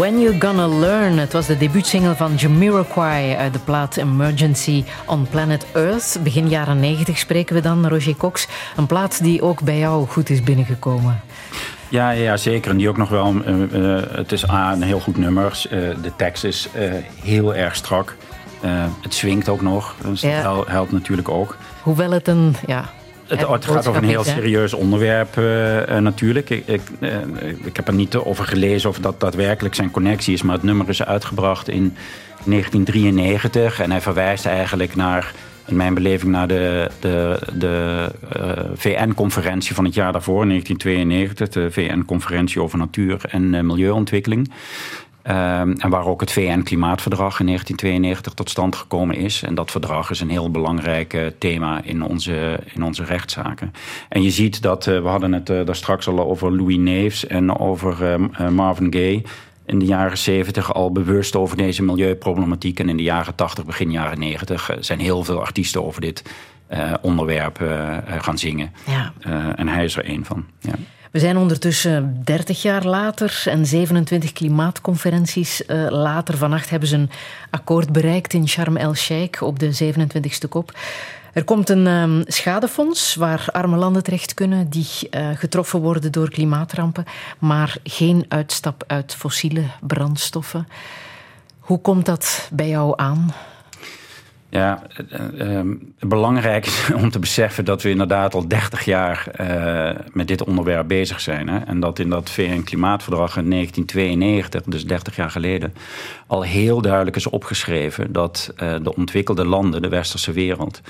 When 0.04 0.22
You 0.22 0.36
Gonna 0.40 0.68
Learn. 0.68 1.18
Het 1.18 1.34
was 1.34 1.46
de 1.46 1.58
debuutsingle 1.58 2.16
van 2.16 2.36
Jamiroquai 2.36 3.36
uit 3.36 3.54
de 3.54 3.60
plaat 3.60 3.98
Emergency 3.98 4.84
on 5.06 5.28
Planet 5.30 5.66
Earth. 5.74 6.20
Begin 6.24 6.50
jaren 6.50 6.80
90 6.80 7.18
spreken 7.18 7.56
we 7.56 7.62
dan, 7.62 7.88
Roger 7.88 8.16
Cox. 8.16 8.48
Een 8.76 8.86
plaat 8.86 9.24
die 9.24 9.42
ook 9.42 9.62
bij 9.62 9.78
jou 9.78 10.08
goed 10.08 10.30
is 10.30 10.44
binnengekomen. 10.44 11.22
Ja, 11.90 12.10
ja, 12.12 12.38
zeker. 12.38 12.72
En 12.72 12.78
die 12.78 12.90
ook 12.90 12.98
nog 12.98 13.10
wel. 13.10 13.34
eh, 13.46 13.98
eh, 13.98 14.04
het 14.12 14.32
is 14.32 14.50
A, 14.50 14.72
een 14.74 14.82
heel 14.82 15.00
goed 15.00 15.18
nummer. 15.18 15.62
Eh, 15.70 15.80
de 16.02 16.12
tekst 16.16 16.44
is 16.44 16.68
heel 17.24 17.56
erg 17.56 17.76
strak. 17.76 18.16
Het 19.02 19.14
swingt 19.14 19.50
ook 19.50 19.62
nog. 19.62 19.96
Dus 20.02 20.22
Ja. 20.22 20.34
dat 20.36 20.42
hel- 20.42 20.66
helpt 20.68 20.92
natuurlijk 20.92 21.30
ook. 21.30 21.58
Hoewel 21.82 22.12
het 22.12 22.28
een... 22.28 22.56
Ja, 22.68 22.86
Het, 23.40 23.66
gaat 23.66 23.88
over 23.88 24.04
een 24.04 24.10
heel 24.10 24.24
serieus 24.24 24.74
onderwerp 24.74 25.38
eh, 25.38 25.98
eh, 25.98 26.04
natuurlijk. 26.04 26.50
Ik, 26.50 26.68
ik, 26.68 26.82
eh, 27.00 27.18
ik 27.64 27.76
heb 27.76 27.88
er 27.88 27.94
niet 27.94 28.16
over 28.16 28.46
gelezen 28.46 28.90
of 28.90 29.00
dat 29.00 29.20
daadwerkelijk 29.20 29.76
zijn 29.76 29.92
connectie 29.92 30.34
is. 30.34 30.42
Maar 30.42 30.56
het 30.56 30.64
nummer 30.64 30.90
is 30.90 31.04
uitgebracht 31.04 31.70
in 31.70 31.96
1993. 32.46 33.80
En 33.80 33.92
hij 33.92 34.02
verwijst 34.02 34.46
eigenlijk 34.46 34.96
naar, 34.96 35.34
in 35.66 35.76
mijn 35.76 35.94
beleving, 35.94 36.32
naar 36.32 36.48
de, 36.48 36.90
de, 37.00 37.40
de 37.54 38.08
VN-conferentie 38.76 39.76
van 39.76 39.86
het 39.86 39.94
jaar 39.94 40.12
daarvoor, 40.12 40.48
1992. 40.48 41.50
De 41.50 41.72
VN-conferentie 41.72 42.62
over 42.62 42.78
natuur 42.78 43.22
en 43.30 43.66
milieuontwikkeling. 43.66 44.52
Ehm, 45.24 45.72
en 45.72 45.90
waar 45.90 46.06
ook 46.06 46.22
het 46.22 46.32
VN-klimaatverdrag 46.32 47.40
in 47.40 47.46
1992 47.46 48.34
tot 48.34 48.50
stand 48.50 48.76
gekomen 48.76 49.16
is. 49.16 49.44
En 49.44 49.56
dat 49.56 49.72
verdrag 49.72 50.10
is 50.10 50.20
een 50.20 50.30
heel 50.30 50.52
belangrijk 50.52 51.14
eh, 51.14 51.26
thema 51.40 51.82
in 51.84 52.04
onze, 52.04 52.60
in 52.74 52.84
onze 52.84 53.04
rechtszaken. 53.04 53.74
En 54.10 54.22
je 54.22 54.32
ziet 54.32 54.62
dat, 54.62 54.88
eh, 54.88 55.02
we 55.02 55.08
hadden 55.08 55.34
het 55.34 55.50
eh, 55.50 55.66
daar 55.66 55.76
straks 55.76 56.08
al 56.08 56.20
over 56.20 56.56
Louis 56.56 56.78
Neefs 56.78 57.28
en 57.28 57.60
over 57.60 58.04
eh, 58.04 58.14
eh, 58.14 58.50
Marvin 58.50 58.94
Gaye. 58.94 59.22
In 59.66 59.80
de 59.80 59.86
jaren 59.86 60.18
70 60.18 60.74
al 60.74 60.92
bewust 60.92 61.36
over 61.36 61.58
deze 61.58 61.84
milieuproblematiek. 61.84 62.80
En 62.80 62.90
in 62.90 62.98
de 62.98 63.04
jaren 63.04 63.36
80, 63.36 63.66
begin 63.66 63.92
jaren 63.92 64.20
90 64.20 64.70
eh, 64.70 64.78
zijn 64.80 65.00
heel 65.00 65.24
veel 65.24 65.42
artiesten 65.42 65.86
over 65.86 66.02
dit 66.02 66.24
onderwerp 67.02 67.58
gaan 68.20 68.38
zingen. 68.38 68.72
Ja. 68.86 69.14
En 69.56 69.68
hij 69.68 69.84
is 69.84 69.98
er 69.98 70.06
één 70.06 70.26
van. 70.26 70.46
Ja. 70.60 70.74
We 71.14 71.20
zijn 71.20 71.38
ondertussen 71.38 72.22
30 72.24 72.62
jaar 72.62 72.86
later 72.86 73.44
en 73.46 73.66
27 73.66 74.34
klimaatconferenties 74.34 75.66
eh, 75.66 75.86
later. 75.90 76.38
Vannacht 76.38 76.70
hebben 76.70 76.90
ze 76.90 76.96
een 76.96 77.10
akkoord 77.50 77.92
bereikt 77.92 78.34
in 78.34 78.48
Sharm 78.48 78.78
el-Sheikh 78.78 79.42
op 79.42 79.60
de 79.60 79.94
27e 79.94 80.50
kop. 80.50 80.78
Er 81.34 81.44
komt 81.44 81.70
een 81.70 81.88
ehm, 81.88 82.22
schadefonds 82.26 83.16
waar 83.16 83.46
arme 83.52 83.78
landen 83.78 84.04
terecht 84.04 84.34
kunnen 84.34 84.70
die 84.70 84.88
eh, 85.10 85.30
getroffen 85.36 85.80
worden 85.80 86.12
door 86.12 86.30
klimaatrampen, 86.30 87.06
maar 87.40 87.78
geen 87.84 88.26
uitstap 88.28 88.84
uit 88.88 89.16
fossiele 89.16 89.64
brandstoffen. 89.82 90.68
Hoe 91.60 91.82
komt 91.82 92.06
dat 92.06 92.50
bij 92.52 92.68
jou 92.68 92.94
aan? 92.96 93.34
Ja, 94.54 94.82
eh, 95.10 95.60
eh, 95.60 95.66
belangrijk 96.00 96.66
is 96.66 96.90
om 97.04 97.10
te 97.10 97.20
beseffen 97.20 97.66
dat 97.66 97.82
we 97.82 97.90
inderdaad 97.90 98.34
al 98.34 98.48
30 98.48 98.86
jaar 98.86 99.28
eh, 99.28 100.00
met 100.12 100.28
dit 100.28 100.44
onderwerp 100.44 100.88
bezig 100.88 101.22
zijn. 101.22 101.50
Hè? 101.50 101.58
En 101.58 101.80
dat 101.80 102.00
in 102.00 102.10
dat 102.10 102.30
VN-klimaatverdrag 102.30 103.38
in 103.38 103.50
1992, 103.50 104.64
dus 104.64 104.86
30 104.86 105.16
jaar 105.16 105.30
geleden, 105.30 105.74
al 106.28 106.42
heel 106.42 106.82
duidelijk 106.82 107.16
is 107.16 107.28
opgeschreven 107.28 108.12
dat 108.12 108.54
eh, 108.56 108.76
de 108.82 108.96
ontwikkelde 108.96 109.46
landen, 109.46 109.82
de 109.82 109.90
westerse 109.90 110.32
wereld, 110.32 110.82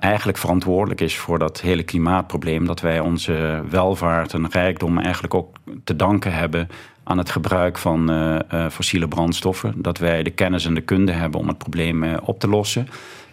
eigenlijk 0.00 0.38
verantwoordelijk 0.38 1.00
is 1.00 1.16
voor 1.16 1.38
dat 1.38 1.60
hele 1.60 1.82
klimaatprobleem. 1.82 2.66
Dat 2.66 2.80
wij 2.80 3.00
onze 3.00 3.62
welvaart 3.70 4.32
en 4.32 4.50
rijkdom 4.50 4.98
eigenlijk 4.98 5.34
ook 5.34 5.56
te 5.84 5.96
danken 5.96 6.32
hebben 6.32 6.68
aan 7.04 7.18
het 7.18 7.30
gebruik 7.30 7.78
van 7.78 8.10
eh, 8.10 8.38
eh, 8.48 8.70
fossiele 8.70 9.08
brandstoffen. 9.08 9.74
Dat 9.76 9.98
wij 9.98 10.22
de 10.22 10.30
kennis 10.30 10.64
en 10.64 10.74
de 10.74 10.80
kunde 10.80 11.12
hebben 11.12 11.40
om 11.40 11.48
het 11.48 11.58
probleem 11.58 12.02
eh, 12.02 12.16
op 12.24 12.40
te 12.40 12.48
lossen. 12.48 12.88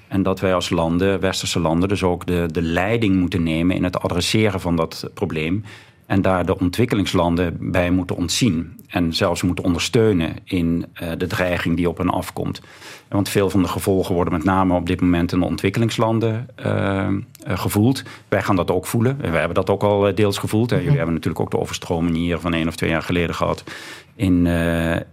En 0.07 0.23
dat 0.23 0.39
wij 0.39 0.53
als 0.53 0.69
landen, 0.69 1.19
westerse 1.19 1.59
landen, 1.59 1.89
dus 1.89 2.03
ook 2.03 2.25
de, 2.25 2.45
de 2.51 2.61
leiding 2.61 3.15
moeten 3.15 3.43
nemen 3.43 3.75
in 3.75 3.83
het 3.83 3.99
adresseren 3.99 4.59
van 4.59 4.75
dat 4.75 5.09
probleem. 5.13 5.63
En 6.09 6.21
daar 6.21 6.45
de 6.45 6.59
ontwikkelingslanden 6.59 7.71
bij 7.71 7.91
moeten 7.91 8.15
ontzien. 8.15 8.79
En 8.87 9.13
zelfs 9.13 9.41
moeten 9.41 9.63
ondersteunen 9.63 10.35
in 10.43 10.85
eh, 10.93 11.09
de 11.17 11.27
dreiging 11.27 11.75
die 11.75 11.89
op 11.89 11.97
hen 11.97 12.09
afkomt. 12.09 12.61
Want 13.07 13.29
veel 13.29 13.49
van 13.49 13.61
de 13.61 13.67
gevolgen 13.67 14.15
worden 14.15 14.33
met 14.33 14.43
name 14.43 14.75
op 14.75 14.87
dit 14.87 15.01
moment 15.01 15.31
in 15.31 15.39
de 15.39 15.45
ontwikkelingslanden 15.45 16.47
eh, 16.55 17.07
eh, 17.07 17.13
gevoeld. 17.45 18.03
Wij 18.27 18.41
gaan 18.41 18.55
dat 18.55 18.71
ook 18.71 18.85
voelen. 18.85 19.17
En 19.21 19.29
wij 19.29 19.39
hebben 19.39 19.55
dat 19.55 19.69
ook 19.69 19.83
al 19.83 20.15
deels 20.15 20.37
gevoeld. 20.37 20.69
hè. 20.69 20.77
Jullie 20.77 20.97
hebben 20.97 21.13
natuurlijk 21.13 21.43
ook 21.43 21.51
de 21.51 21.59
overstroming 21.59 22.15
hier 22.15 22.39
van 22.39 22.53
één 22.53 22.67
of 22.67 22.75
twee 22.75 22.89
jaar 22.89 23.03
geleden 23.03 23.35
gehad. 23.35 23.63
In, 24.15 24.45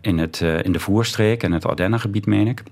in, 0.01 0.19
het, 0.19 0.41
in 0.41 0.73
de 0.73 0.81
voerstreek 0.81 1.43
en 1.43 1.53
het 1.53 1.67
Ardennengebied, 1.67 2.27
meen 2.27 2.47
ik. 2.47 2.63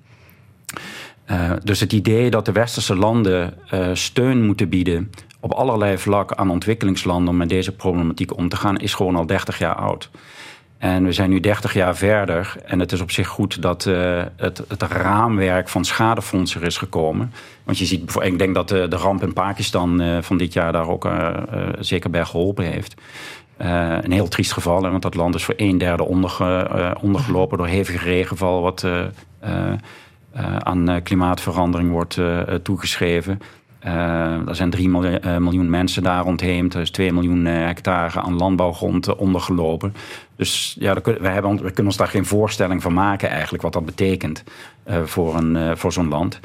Uh, 1.30 1.52
dus 1.62 1.80
het 1.80 1.92
idee 1.92 2.30
dat 2.30 2.44
de 2.44 2.52
westerse 2.52 2.96
landen 2.96 3.54
uh, 3.74 3.88
steun 3.92 4.44
moeten 4.46 4.68
bieden 4.68 5.10
op 5.44 5.52
allerlei 5.52 5.98
vlakken 5.98 6.38
aan 6.38 6.50
ontwikkelingslanden 6.50 7.28
om 7.28 7.36
met 7.36 7.48
deze 7.48 7.72
problematiek 7.72 8.36
om 8.36 8.48
te 8.48 8.56
gaan, 8.56 8.76
is 8.76 8.94
gewoon 8.94 9.16
al 9.16 9.26
30 9.26 9.58
jaar 9.58 9.74
oud. 9.74 10.10
En 10.78 11.04
we 11.04 11.12
zijn 11.12 11.30
nu 11.30 11.40
30 11.40 11.74
jaar 11.74 11.96
verder. 11.96 12.56
En 12.64 12.80
het 12.80 12.92
is 12.92 13.00
op 13.00 13.10
zich 13.10 13.28
goed 13.28 13.62
dat 13.62 13.86
uh, 13.86 14.22
het, 14.36 14.62
het, 14.68 14.82
raamwerk 14.82 15.68
van 15.68 15.84
schadefondsen 15.84 16.60
er 16.60 16.66
is 16.66 16.76
gekomen. 16.76 17.32
Want 17.64 17.78
je 17.78 17.84
ziet, 17.84 18.14
ik 18.20 18.38
denk 18.38 18.54
dat 18.54 18.68
de, 18.68 18.88
de 18.88 18.96
ramp 18.96 19.22
in 19.22 19.32
Pakistan 19.32 20.02
uh, 20.02 20.18
van 20.20 20.36
dit 20.36 20.52
jaar 20.52 20.72
daar 20.72 20.88
ook 20.88 21.08
zeker 21.78 22.10
bij 22.10 22.24
geholpen 22.24 22.64
heeft. 22.64 22.94
een 23.56 24.12
heel 24.12 24.28
triest 24.28 24.52
geval, 24.52 24.82
hè, 24.82 24.90
want 24.90 25.02
dat 25.02 25.14
land 25.14 25.34
is 25.34 25.44
voor 25.44 25.54
een 25.56 25.78
derde 25.78 26.04
onderge, 26.04 26.96
ondergelopen 27.00 27.58
door 27.58 27.66
hevige 27.66 28.04
regenval, 28.04 28.60
wat 28.62 28.86
aan 30.58 31.00
klimaatverandering 31.02 31.90
wordt 31.90 32.20
toegeschreven. 32.62 33.40
Uh, 33.86 34.48
er 34.48 34.56
zijn 34.56 34.70
3 34.70 34.88
miljoen, 34.88 35.18
uh, 35.26 35.36
miljoen, 35.36 35.70
mensen 35.70 36.02
daar 36.02 36.22
rondheen. 36.22 36.72
Er 36.72 36.80
is 36.80 36.90
2 36.90 37.12
miljoen 37.12 37.46
uh, 37.46 37.64
hectare 37.64 38.20
aan 38.20 38.36
landbouwgrond 38.36 39.16
ondergelopen. 39.16 39.94
Dus 40.36 40.76
ja, 40.78 40.94
we, 41.02 41.28
hebben, 41.28 41.56
we 41.56 41.66
kunnen 41.66 41.86
ons 41.86 41.96
daar 41.96 42.08
geen 42.08 42.26
voorstelling 42.26 42.82
van 42.82 42.92
maken 42.92 43.28
eigenlijk... 43.28 43.62
wat 43.62 43.72
dat 43.72 43.84
betekent 43.84 44.44
voor, 45.04 45.36
een, 45.36 45.76
voor 45.76 45.92
zo'n 45.92 46.08
land. 46.08 46.40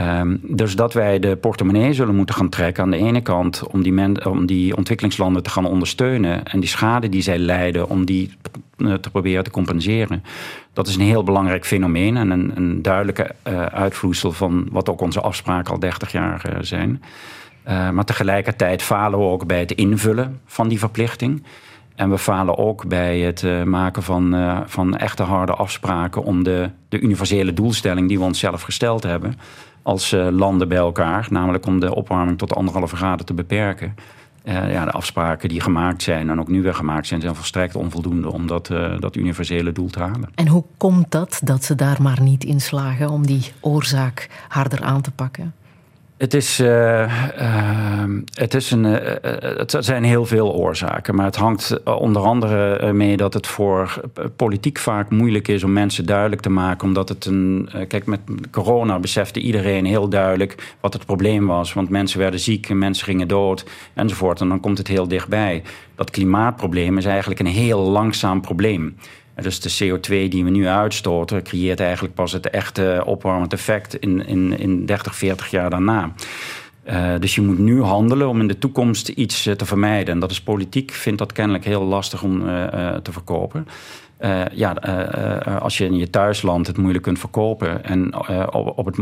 Um, 0.00 0.40
dus 0.42 0.76
dat 0.76 0.92
wij 0.92 1.18
de 1.18 1.36
portemonnee 1.36 1.92
zullen 1.92 2.14
moeten 2.14 2.34
gaan 2.34 2.48
trekken 2.48 2.82
aan 2.82 2.90
de 2.90 2.96
ene 2.96 3.20
kant 3.20 3.66
om 3.66 3.82
die, 3.82 4.30
om 4.30 4.46
die 4.46 4.76
ontwikkelingslanden 4.76 5.42
te 5.42 5.50
gaan 5.50 5.66
ondersteunen 5.66 6.44
en 6.44 6.60
die 6.60 6.68
schade 6.68 7.08
die 7.08 7.22
zij 7.22 7.38
lijden 7.38 7.88
om 7.88 8.04
die 8.04 8.30
te 8.76 9.10
proberen 9.10 9.44
te 9.44 9.50
compenseren. 9.50 10.24
Dat 10.72 10.86
is 10.86 10.94
een 10.94 11.00
heel 11.00 11.22
belangrijk 11.22 11.66
fenomeen 11.66 12.16
en 12.16 12.30
een, 12.30 12.52
een 12.54 12.82
duidelijke 12.82 13.34
uh, 13.48 13.66
uitvloeisel 13.66 14.32
van 14.32 14.68
wat 14.70 14.88
ook 14.88 15.00
onze 15.00 15.20
afspraken 15.20 15.72
al 15.72 15.78
30 15.78 16.12
jaar 16.12 16.44
uh, 16.50 16.56
zijn. 16.60 17.02
Maar 17.64 18.04
tegelijkertijd 18.04 18.82
falen 18.82 19.18
we 19.18 19.24
ook 19.24 19.46
bij 19.46 19.60
het 19.60 19.72
invullen 19.72 20.40
van 20.46 20.68
die 20.68 20.78
verplichting. 20.78 21.42
En 21.94 22.10
we 22.10 22.18
falen 22.18 22.58
ook 22.58 22.88
bij 22.88 23.18
het 23.18 23.64
maken 23.64 24.02
van, 24.02 24.36
van 24.66 24.96
echte 24.96 25.22
harde 25.22 25.52
afspraken 25.52 26.22
om 26.22 26.42
de, 26.42 26.70
de 26.88 27.00
universele 27.00 27.52
doelstelling 27.52 28.08
die 28.08 28.18
we 28.18 28.24
onszelf 28.24 28.62
gesteld 28.62 29.02
hebben 29.02 29.34
als 29.86 30.12
uh, 30.12 30.28
landen 30.30 30.68
bij 30.68 30.78
elkaar, 30.78 31.26
namelijk 31.30 31.66
om 31.66 31.80
de 31.80 31.94
opwarming 31.94 32.38
tot 32.38 32.54
anderhalve 32.54 32.96
graden 32.96 33.26
te 33.26 33.34
beperken. 33.34 33.94
ja, 34.44 34.84
de 34.84 34.90
afspraken 34.90 35.48
die 35.48 35.60
gemaakt 35.60 36.02
zijn 36.02 36.30
en 36.30 36.40
ook 36.40 36.48
nu 36.48 36.62
weer 36.62 36.74
gemaakt 36.74 37.06
zijn, 37.06 37.20
zijn 37.20 37.34
volstrekt 37.34 37.76
onvoldoende 37.76 38.32
om 38.32 38.46
dat, 38.46 38.66
dat 38.98 39.16
universele 39.16 39.72
doel 39.72 39.88
te 39.88 39.98
halen. 39.98 40.30
En 40.34 40.48
hoe 40.48 40.64
komt 40.76 41.10
dat 41.10 41.40
dat 41.44 41.64
ze 41.64 41.74
daar 41.74 42.02
maar 42.02 42.22
niet 42.22 42.44
in 42.44 42.60
slagen 42.60 43.10
om 43.10 43.26
die 43.26 43.52
oorzaak 43.60 44.28
harder 44.48 44.82
aan 44.82 45.00
te 45.00 45.10
pakken? 45.10 45.54
Het, 46.16 46.34
is, 46.34 46.60
uh, 46.60 46.68
uh, 47.40 48.04
het, 48.32 48.54
is 48.54 48.70
een, 48.70 48.84
uh, 48.84 48.98
het 49.56 49.76
zijn 49.78 50.04
heel 50.04 50.26
veel 50.26 50.54
oorzaken. 50.54 51.14
Maar 51.14 51.24
het 51.24 51.36
hangt 51.36 51.84
onder 51.84 52.22
andere 52.22 52.92
mee 52.92 53.16
dat 53.16 53.34
het 53.34 53.46
voor 53.46 54.00
politiek 54.36 54.78
vaak 54.78 55.10
moeilijk 55.10 55.48
is 55.48 55.64
om 55.64 55.72
mensen 55.72 56.06
duidelijk 56.06 56.42
te 56.42 56.50
maken. 56.50 56.86
Omdat 56.86 57.08
het 57.08 57.24
een. 57.24 57.68
kijk, 57.88 58.06
met 58.06 58.20
corona 58.50 58.98
besefte 58.98 59.40
iedereen 59.40 59.84
heel 59.84 60.08
duidelijk 60.08 60.74
wat 60.80 60.92
het 60.92 61.06
probleem 61.06 61.46
was. 61.46 61.72
Want 61.72 61.88
mensen 61.88 62.18
werden 62.18 62.40
ziek 62.40 62.68
en 62.68 62.78
mensen 62.78 63.04
gingen 63.04 63.28
dood 63.28 63.64
enzovoort. 63.94 64.40
En 64.40 64.48
dan 64.48 64.60
komt 64.60 64.78
het 64.78 64.88
heel 64.88 65.08
dichtbij. 65.08 65.62
Dat 65.94 66.10
klimaatprobleem 66.10 66.98
is 66.98 67.04
eigenlijk 67.04 67.40
een 67.40 67.46
heel 67.46 67.80
langzaam 67.80 68.40
probleem. 68.40 68.96
Dus 69.42 69.60
de 69.60 69.70
CO2 69.70 70.28
die 70.28 70.44
we 70.44 70.50
nu 70.50 70.66
uitstoten, 70.66 71.42
creëert 71.42 71.80
eigenlijk 71.80 72.14
pas 72.14 72.32
het 72.32 72.50
echte 72.50 73.02
opwarmend 73.06 73.52
effect 73.52 73.94
in, 73.94 74.26
in, 74.26 74.58
in 74.58 74.86
30, 74.86 75.16
40 75.16 75.50
jaar 75.50 75.70
daarna. 75.70 76.12
Uh, 76.90 77.12
dus 77.20 77.34
je 77.34 77.40
moet 77.40 77.58
nu 77.58 77.82
handelen 77.82 78.28
om 78.28 78.40
in 78.40 78.48
de 78.48 78.58
toekomst 78.58 79.08
iets 79.08 79.46
uh, 79.46 79.54
te 79.54 79.66
vermijden. 79.66 80.14
En 80.14 80.20
dat 80.20 80.30
is 80.30 80.40
politiek, 80.40 80.90
vindt 80.90 81.18
dat 81.18 81.32
kennelijk 81.32 81.64
heel 81.64 81.82
lastig 81.82 82.22
om 82.22 82.40
uh, 82.40 82.94
te 82.94 83.12
verkopen. 83.12 83.68
ja, 84.52 84.72
als 85.60 85.78
je 85.78 85.84
in 85.84 85.96
je 85.96 86.10
thuisland 86.10 86.66
het 86.66 86.76
moeilijk 86.76 87.04
kunt 87.04 87.18
verkopen 87.18 87.84
en, 87.84 88.28
op, 88.52 88.86
het, 88.86 88.98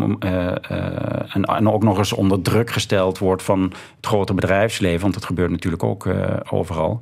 en, 1.33 1.69
ook 1.69 1.83
nog 1.83 1.99
eens 1.99 2.13
onder 2.13 2.43
druk 2.43 2.71
gesteld 2.71 3.19
wordt 3.19 3.43
van 3.43 3.63
het 3.97 4.07
grote 4.07 4.35
bedrijfsleven, 4.35 5.01
want 5.01 5.15
dat 5.15 5.25
gebeurt 5.25 5.51
natuurlijk 5.51 5.83
ook 5.83 6.09
overal 6.51 7.01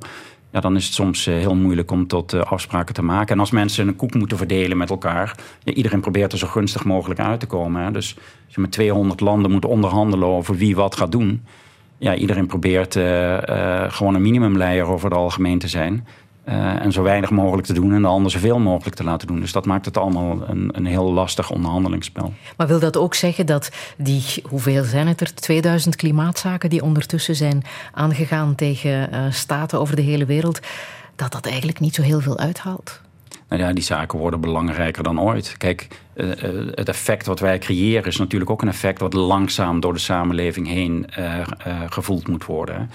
ja, 0.53 0.59
dan 0.59 0.75
is 0.75 0.85
het 0.85 0.93
soms 0.93 1.27
eh, 1.27 1.35
heel 1.35 1.55
moeilijk 1.55 1.91
om 1.91 2.07
tot 2.07 2.33
eh, 2.33 2.41
afspraken 2.41 2.93
te 2.93 3.03
maken. 3.03 3.33
En 3.33 3.39
als 3.39 3.51
mensen 3.51 3.87
een 3.87 3.95
koek 3.95 4.13
moeten 4.13 4.37
verdelen 4.37 4.77
met 4.77 4.89
elkaar, 4.89 5.35
iedereen 5.63 5.99
probeert 5.99 6.31
er 6.31 6.37
zo 6.37 6.47
gunstig 6.47 6.85
mogelijk 6.85 7.19
uit 7.19 7.39
te 7.39 7.45
komen. 7.45 7.83
Hè. 7.83 7.91
Dus 7.91 8.15
als 8.45 8.55
je 8.55 8.61
met 8.61 8.71
200 8.71 9.19
landen 9.19 9.51
moet 9.51 9.65
onderhandelen 9.65 10.27
over 10.27 10.55
wie 10.55 10.75
wat 10.75 10.95
gaat 10.95 11.11
doen, 11.11 11.43
ja, 11.97 12.15
iedereen 12.15 12.47
probeert 12.47 12.95
uh, 12.95 13.37
gewoon 13.87 14.15
een 14.15 14.21
minimumleier 14.21 14.85
over 14.85 15.09
het 15.09 15.17
algemeen 15.17 15.59
te 15.59 15.67
zijn. 15.67 16.07
Uh, 16.49 16.81
en 16.81 16.91
zo 16.91 17.03
weinig 17.03 17.29
mogelijk 17.29 17.67
te 17.67 17.73
doen 17.73 17.93
en 17.93 18.01
de 18.01 18.07
ander 18.07 18.31
zoveel 18.31 18.59
mogelijk 18.59 18.95
te 18.95 19.03
laten 19.03 19.27
doen. 19.27 19.39
Dus 19.39 19.51
dat 19.51 19.65
maakt 19.65 19.85
het 19.85 19.97
allemaal 19.97 20.49
een, 20.49 20.69
een 20.71 20.85
heel 20.85 21.13
lastig 21.13 21.49
onderhandelingsspel. 21.49 22.33
Maar 22.57 22.67
wil 22.67 22.79
dat 22.79 22.97
ook 22.97 23.15
zeggen 23.15 23.45
dat 23.45 23.71
die, 23.97 24.23
hoeveel 24.49 24.83
zijn 24.83 25.07
het 25.07 25.21
er, 25.21 25.35
2000 25.35 25.95
klimaatzaken 25.95 26.69
die 26.69 26.83
ondertussen 26.83 27.35
zijn 27.35 27.63
aangegaan 27.91 28.55
tegen 28.55 29.09
uh, 29.13 29.25
staten 29.29 29.79
over 29.79 29.95
de 29.95 30.01
hele 30.01 30.25
wereld, 30.25 30.59
dat 31.15 31.31
dat 31.31 31.45
eigenlijk 31.45 31.79
niet 31.79 31.95
zo 31.95 32.01
heel 32.01 32.21
veel 32.21 32.37
uithaalt? 32.37 33.01
Nou 33.49 33.61
ja, 33.61 33.73
die 33.73 33.83
zaken 33.83 34.19
worden 34.19 34.41
belangrijker 34.41 35.03
dan 35.03 35.21
ooit. 35.21 35.55
Kijk, 35.57 35.87
uh, 36.15 36.29
het 36.71 36.89
effect 36.89 37.25
wat 37.25 37.39
wij 37.39 37.59
creëren 37.59 38.07
is 38.07 38.17
natuurlijk 38.17 38.51
ook 38.51 38.61
een 38.61 38.67
effect 38.67 38.99
wat 38.99 39.13
langzaam 39.13 39.79
door 39.79 39.93
de 39.93 39.99
samenleving 39.99 40.67
heen 40.67 41.07
gevoeld 41.89 42.27
moet 42.27 42.45
worden. 42.45 42.89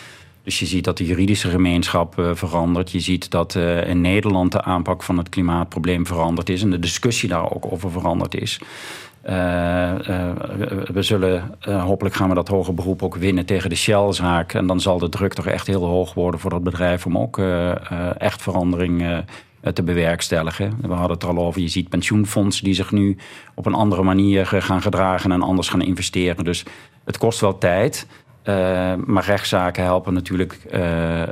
Dus 0.48 0.58
je 0.58 0.66
ziet 0.66 0.84
dat 0.84 0.96
de 0.96 1.04
juridische 1.04 1.48
gemeenschap 1.48 2.18
uh, 2.18 2.30
verandert. 2.34 2.90
Je 2.90 3.00
ziet 3.00 3.30
dat 3.30 3.54
uh, 3.54 3.88
in 3.88 4.00
Nederland 4.00 4.52
de 4.52 4.62
aanpak 4.62 5.02
van 5.02 5.18
het 5.18 5.28
klimaatprobleem 5.28 6.06
veranderd 6.06 6.48
is. 6.48 6.62
En 6.62 6.70
de 6.70 6.78
discussie 6.78 7.28
daar 7.28 7.52
ook 7.54 7.72
over 7.72 7.90
veranderd 7.90 8.34
is. 8.34 8.60
Uh, 9.24 9.32
we 10.92 11.02
zullen, 11.02 11.54
hopelijk 11.60 12.14
gaan 12.14 12.28
we 12.28 12.34
dat 12.34 12.48
hoger 12.48 12.74
beroep 12.74 13.02
ook 13.02 13.16
winnen 13.16 13.46
tegen 13.46 13.70
de 13.70 13.76
Shell-zaak. 13.76 14.54
En 14.54 14.66
dan 14.66 14.80
zal 14.80 14.98
de 14.98 15.08
druk 15.08 15.34
toch 15.34 15.46
echt 15.46 15.66
heel 15.66 15.84
hoog 15.84 16.14
worden 16.14 16.40
voor 16.40 16.50
dat 16.50 16.62
bedrijf 16.62 17.06
om 17.06 17.18
ook 17.18 17.38
echt 18.18 18.42
verandering 18.42 19.24
te 19.72 19.82
bewerkstelligen. 19.82 20.78
We 20.80 20.92
hadden 20.92 21.10
het 21.10 21.22
er 21.22 21.28
al 21.28 21.38
over. 21.38 21.60
Je 21.60 21.68
ziet 21.68 21.88
pensioenfondsen 21.88 22.64
die 22.64 22.74
zich 22.74 22.92
nu 22.92 23.16
op 23.54 23.66
een 23.66 23.74
andere 23.74 24.02
manier 24.02 24.46
gaan 24.46 24.82
gedragen 24.82 25.32
en 25.32 25.42
anders 25.42 25.68
gaan 25.68 25.82
investeren. 25.82 26.44
Dus 26.44 26.64
het 27.04 27.18
kost 27.18 27.40
wel 27.40 27.58
tijd. 27.58 28.06
Uh, 28.44 28.54
maar 29.06 29.24
rechtszaken 29.24 29.82
helpen 29.82 30.14
natuurlijk 30.14 30.58
uh, 30.72 31.22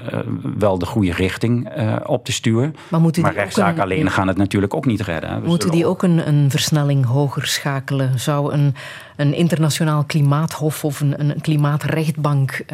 wel 0.59 0.79
de 0.79 0.87
goede 0.87 1.13
richting 1.13 1.79
uh, 1.79 1.97
op 2.05 2.25
te 2.25 2.33
sturen. 2.33 2.77
Maar, 2.89 3.01
maar 3.01 3.35
rechtszaken 3.35 3.77
een, 3.77 3.83
alleen 3.83 4.11
gaan 4.11 4.29
het 4.29 4.37
natuurlijk 4.37 4.75
ook 4.75 4.87
niet 4.87 5.01
redden. 5.01 5.41
We 5.41 5.47
moeten 5.47 5.71
die 5.71 5.87
ook 5.87 6.03
een, 6.03 6.29
een, 6.29 6.51
versnelling 6.51 7.07
hoger 7.07 7.47
schakelen? 7.47 8.19
Zou 8.19 8.53
een, 8.53 8.75
een 9.17 9.35
internationaal 9.35 10.05
klimaathof 10.05 10.85
of 10.85 11.01
een, 11.01 11.21
een 11.21 11.41
klimaatrechtbank 11.41 12.65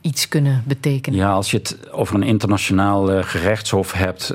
iets 0.00 0.28
kunnen 0.28 0.62
betekenen? 0.66 1.18
Ja, 1.18 1.32
als 1.32 1.50
je 1.50 1.56
het 1.56 1.78
over 1.90 2.14
een 2.14 2.22
internationaal 2.22 3.22
gerechtshof 3.22 3.92
hebt, 3.92 4.32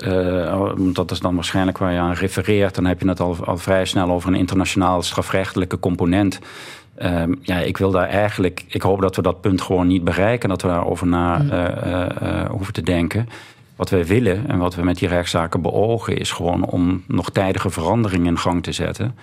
dat 0.94 1.12
is 1.12 1.20
dan 1.20 1.36
waarschijnlijk 1.36 1.78
waar 1.78 1.94
je 1.94 2.00
aan 2.00 2.14
refereert, 2.14 2.76
dan 2.76 2.86
heb 2.86 3.02
je 3.02 3.08
het 3.08 3.20
al, 3.20 3.38
al 3.46 3.58
vrij 3.58 3.86
snel 3.86 4.10
over 4.10 4.30
een 4.30 4.36
internationaal 4.36 5.02
strafrechtelijke 5.02 5.80
component. 5.80 6.40
Um, 7.04 7.40
ja, 7.42 7.58
ik 7.58 7.78
wil 7.78 7.92
daar 7.92 8.08
eigenlijk. 8.08 8.64
Ik 8.68 8.82
hoop 8.82 9.02
dat 9.02 9.16
we 9.16 9.22
dat 9.22 9.42
punt 9.42 9.62
gewoon 9.62 9.88
niet 9.88 10.04
bereiken. 10.04 10.50
Dat 10.50 10.62
we 10.62 10.68
daarover 10.68 11.08
na 11.08 11.38
mm. 11.38 11.50
uh, 11.52 12.06
uh, 12.22 12.50
hoeven 12.50 12.74
te 12.74 12.82
denken. 12.82 13.30
Wat 13.76 13.90
wij 13.90 14.06
willen 14.06 14.48
en 14.48 14.58
wat 14.58 14.76
we 14.76 14.84
met 14.84 14.98
die 14.98 15.08
rechtszaken 15.08 15.62
beogen, 15.62 16.18
is 16.18 16.32
gewoon 16.32 16.66
om 16.66 17.04
nog 17.08 17.30
tijdige 17.30 17.70
veranderingen 17.70 18.28
in 18.28 18.38
gang 18.38 18.64
te 18.64 18.72
zetten. 18.72 19.16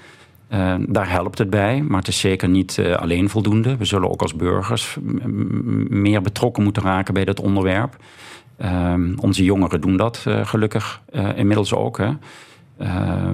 Uh, 0.53 0.74
daar 0.89 1.11
helpt 1.11 1.39
het 1.39 1.51
bij, 1.51 1.83
maar 1.83 1.99
het 1.99 2.09
is 2.09 2.20
zeker 2.20 2.49
niet 2.49 2.81
alleen 2.97 3.29
voldoende. 3.29 3.76
We 3.76 3.85
zullen 3.85 4.11
ook 4.11 4.22
als 4.22 4.35
burgers 4.35 4.97
meer 5.89 6.22
betrokken 6.22 6.62
moeten 6.62 6.83
raken 6.83 7.14
bij 7.14 7.24
dat 7.24 7.41
onderwerp. 7.41 7.97
Uh, 8.61 8.95
onze 9.20 9.45
jongeren 9.45 9.81
doen 9.81 9.97
dat 9.97 10.26
gelukkig 10.43 11.01
inmiddels 11.37 11.74
ook. 11.74 11.99
Hè. 11.99 12.11
Uh, 12.81 13.31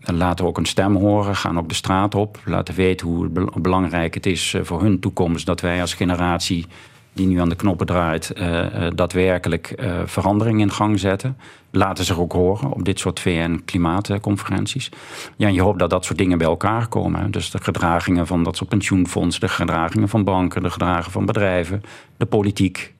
laten 0.00 0.46
ook 0.46 0.58
een 0.58 0.66
stem 0.66 0.96
horen, 0.96 1.36
gaan 1.36 1.58
ook 1.58 1.68
de 1.68 1.74
straat 1.74 2.14
op. 2.14 2.38
Laten 2.44 2.74
weten 2.74 3.06
hoe 3.06 3.28
belangrijk 3.60 4.14
het 4.14 4.26
is 4.26 4.54
eh, 4.54 4.60
voor 4.64 4.82
hun 4.82 5.00
toekomst 5.00 5.46
dat 5.46 5.60
wij 5.60 5.80
als 5.80 5.94
generatie 5.94 6.66
die 7.12 7.26
nu 7.26 7.40
aan 7.40 7.48
de 7.48 7.56
knoppen 7.56 7.86
draait, 7.86 8.32
uh, 8.36 8.66
daadwerkelijk 8.94 9.74
uh, 9.76 10.00
verandering 10.04 10.60
in 10.60 10.70
gang 10.70 11.00
zetten. 11.00 11.36
Laten 11.70 12.04
zich 12.04 12.18
ook 12.18 12.32
horen 12.32 12.72
op 12.72 12.84
dit 12.84 12.98
soort 12.98 13.20
VN-klimaatconferenties. 13.20 14.90
Ja, 15.36 15.46
en 15.46 15.54
je 15.54 15.62
hoopt 15.62 15.78
dat 15.78 15.90
dat 15.90 16.04
soort 16.04 16.18
dingen 16.18 16.38
bij 16.38 16.46
elkaar 16.46 16.88
komen. 16.88 17.30
Dus 17.30 17.50
de 17.50 17.62
gedragingen 17.62 18.26
van 18.26 18.42
dat 18.42 18.56
soort 18.56 18.70
pensioenfondsen, 18.70 19.40
de 19.40 19.48
gedragingen 19.48 20.08
van 20.08 20.24
banken, 20.24 20.62
de 20.62 20.70
gedragingen 20.70 21.10
van 21.10 21.26
bedrijven, 21.26 21.82
de 22.16 22.26
politiek, 22.26 22.94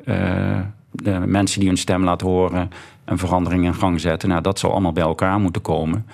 de 0.90 1.20
mensen 1.26 1.61
die 1.61 1.68
hun 1.68 1.78
stem 1.78 2.05
laten 2.05 2.26
horen 2.26 2.70
en 3.09 3.18
verandering 3.18 3.64
in 3.64 3.74
gang 3.74 4.00
zetten. 4.00 4.28
Nou, 4.28 4.42
dat 4.42 4.59
zal 4.59 4.70
allemaal 4.70 4.92
bij 4.92 5.02
elkaar 5.02 5.40
moeten 5.40 5.62
komen. 5.62 6.06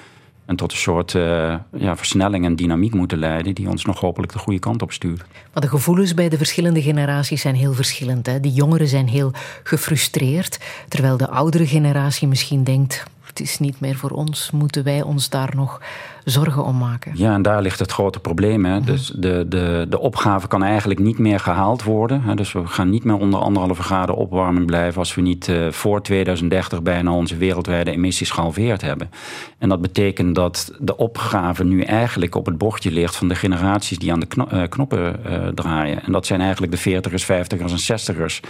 En 0.45 0.57
tot 0.57 0.72
een 0.72 0.78
soort 0.78 1.14
uh, 1.14 1.55
ja, 1.76 1.97
versnelling 1.97 2.45
en 2.45 2.57
dynamiek 2.57 2.95
moeten 2.95 3.18
leiden... 3.18 3.55
die 3.55 3.68
ons 3.68 3.84
nog 3.84 4.01
hopelijk 4.01 4.32
de 4.32 4.38
goede 4.38 4.59
kant 4.59 4.82
op 4.82 4.92
stuurt. 4.92 5.24
Maar 5.53 5.62
de 5.62 5.68
gevoelens 5.68 6.14
bij 6.14 6.28
de 6.28 6.36
verschillende 6.36 6.82
generaties 6.82 7.40
zijn 7.40 7.55
heel 7.55 7.72
verschillend. 7.72 8.26
Hè? 8.26 8.40
De 8.40 8.53
jongeren 8.53 8.88
zijn 8.88 9.09
heel 9.09 9.32
gefrustreerd... 9.62 10.61
terwijl 10.88 11.16
de 11.16 11.28
oudere 11.28 11.66
generatie 11.66 12.28
misschien 12.28 12.64
denkt... 12.64 13.05
het 13.39 13.43
is 13.43 13.59
niet 13.59 13.80
meer 13.80 13.97
voor 13.97 14.11
ons. 14.11 14.51
Moeten 14.51 14.85
wij 14.85 15.03
ons 15.03 15.28
daar 15.28 15.53
nog 15.57 15.80
zorgen 16.24 16.64
om 16.64 16.78
maken? 16.78 17.12
Ja, 17.14 17.35
en 17.35 17.43
daar 17.43 17.62
ligt 17.62 17.78
het 17.78 17.93
grote 17.93 18.20
probleem. 18.20 18.64
Hè. 18.64 18.80
Dus 18.80 19.12
de, 19.16 19.47
de, 19.49 19.87
de 19.89 19.99
opgave 19.99 20.49
kan 20.49 20.62
eigenlijk 20.62 21.01
niet 21.01 21.18
meer 21.18 21.41
gehaald 21.41 21.82
worden. 21.82 22.22
Hè. 22.22 22.35
Dus 22.35 22.53
we 22.53 22.66
gaan 22.66 22.91
niet 22.91 23.05
meer 23.05 23.16
onder 23.16 23.41
anderhalve 23.41 23.82
graden 23.82 24.16
opwarming 24.16 24.66
blijven 24.66 24.99
als 24.99 25.14
we 25.14 25.20
niet 25.20 25.49
uh, 25.49 25.70
voor 25.70 26.03
2030 26.03 26.82
bijna 26.82 27.12
onze 27.12 27.37
wereldwijde 27.37 27.91
emissies 27.91 28.30
gehalveerd 28.30 28.80
hebben. 28.80 29.11
En 29.59 29.68
dat 29.68 29.80
betekent 29.80 30.35
dat 30.35 30.72
de 30.78 30.97
opgave 30.97 31.64
nu 31.64 31.82
eigenlijk 31.82 32.35
op 32.35 32.47
het 32.47 32.59
bordje 32.59 32.91
ligt 32.91 33.16
van 33.16 33.28
de 33.28 33.35
generaties 33.35 33.99
die 33.99 34.12
aan 34.12 34.20
de 34.20 34.26
kno 34.26 34.47
uh, 34.53 34.62
knoppen 34.68 35.20
uh, 35.26 35.47
draaien. 35.49 36.03
En 36.03 36.12
dat 36.12 36.26
zijn 36.26 36.41
eigenlijk 36.41 36.72
de 36.72 36.91
40ers, 36.91 37.24
50ers 37.24 37.87
en 37.87 38.14
60ers. 38.14 38.41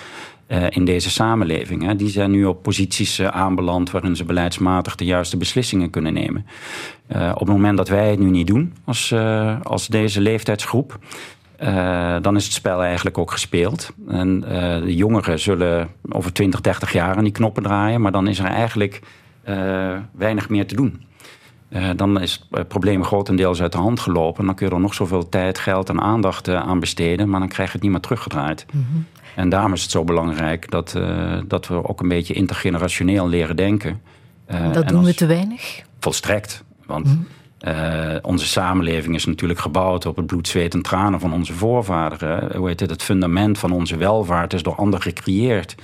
Uh, 0.49 0.67
in 0.69 0.85
deze 0.85 1.11
samenleving. 1.11 1.93
Die 1.97 2.09
zijn 2.09 2.31
nu 2.31 2.45
op 2.45 2.63
posities 2.63 3.19
uh, 3.21 3.27
aanbeland 3.27 3.91
waarin 3.91 4.17
ze 4.17 4.25
beleidsmatig 4.25 4.95
de 4.95 5.05
juiste 5.05 5.37
beslissingen 5.37 5.91
kunnen 5.91 6.13
nemen. 6.13 6.47
Uh, 7.17 7.31
op 7.35 7.39
het 7.39 7.49
moment 7.49 7.77
dat 7.77 7.89
wij 7.89 8.11
het 8.11 8.19
nu 8.19 8.31
niet 8.31 8.47
doen 8.47 8.75
als, 8.85 9.15
als 9.63 9.87
deze 9.87 10.21
leeftijdsgroep, 10.21 10.99
dan 12.23 12.37
is 12.37 12.45
het 12.45 12.53
spel 12.53 12.83
eigenlijk 12.83 13.19
ook 13.19 13.31
gespeeld. 13.31 13.93
En 14.09 14.41
de 14.85 14.95
jongeren 14.95 15.39
zullen 15.39 15.89
over 16.09 16.33
20, 16.33 16.61
30 16.61 16.93
jaar 16.93 17.17
aan 17.17 17.25
die 17.25 17.33
knoppen 17.33 17.63
draaien, 17.63 18.01
maar 18.01 18.13
dan 18.13 18.29
is 18.29 18.39
er 18.39 18.45
eigenlijk 18.45 19.01
weinig 20.13 20.49
meer 20.49 20.67
te 20.67 20.77
doen. 20.77 21.03
Uh, 21.75 21.91
dan 21.97 22.21
is 22.21 22.47
het 22.51 22.69
probleem 22.69 23.05
grotendeels 23.05 23.63
uit 23.63 23.73
de 23.73 23.79
hand 23.79 24.01
gelopen. 24.01 24.47
Dan 24.47 24.55
kun 24.55 24.67
je 24.67 24.75
er 24.75 24.81
nog 24.81 24.95
zoveel 24.95 25.29
tijd, 25.29 25.59
geld 25.59 25.89
en 25.89 26.01
aandacht 26.01 26.49
uh, 26.49 26.61
aan 26.61 26.81
besteden, 26.81 27.29
maar 27.29 27.41
dan 27.41 27.49
krijg 27.49 27.69
je 27.69 27.75
het 27.75 27.83
niet 27.83 27.93
meer 27.93 28.01
teruggedraaid. 28.01 28.67
Mm 28.73 28.87
-hmm. 28.91 29.07
En 29.35 29.49
daarom 29.49 29.73
is 29.73 29.83
het 29.83 29.91
zo 29.91 30.05
belangrijk 30.05 30.71
dat, 30.71 30.95
uh, 30.97 31.39
dat 31.47 31.67
we 31.67 31.89
ook 31.89 32.01
een 32.01 32.09
beetje 32.09 32.35
intergenerationeel 32.35 33.29
leren 33.29 33.57
denken. 33.57 34.01
dat 34.73 34.89
doen 34.89 35.05
we 35.05 35.15
te 35.15 35.27
weinig? 35.27 35.83
Volstrekt. 36.01 36.65
Want 36.87 37.07
mm 37.07 37.27
-hmm. 37.61 38.19
onze 38.23 38.47
samenleving 38.47 39.15
is 39.15 39.25
natuurlijk 39.25 39.61
gebouwd 39.61 40.07
op 40.07 40.17
het 40.17 40.27
bloed, 40.27 40.49
zweet 40.49 40.75
en 40.75 40.83
tranen 40.83 41.21
van 41.21 41.33
onze 41.33 41.53
voorvaderen. 41.53 42.57
Hoe 42.57 42.69
heet 42.69 42.81
het? 42.81 42.91
Het 42.91 43.03
fundament 43.03 43.59
van 43.59 43.73
onze 43.73 43.97
welvaart 43.97 44.53
is 44.53 44.63
door 44.63 44.75
anderen 44.75 45.03
gecreëerd. 45.03 45.75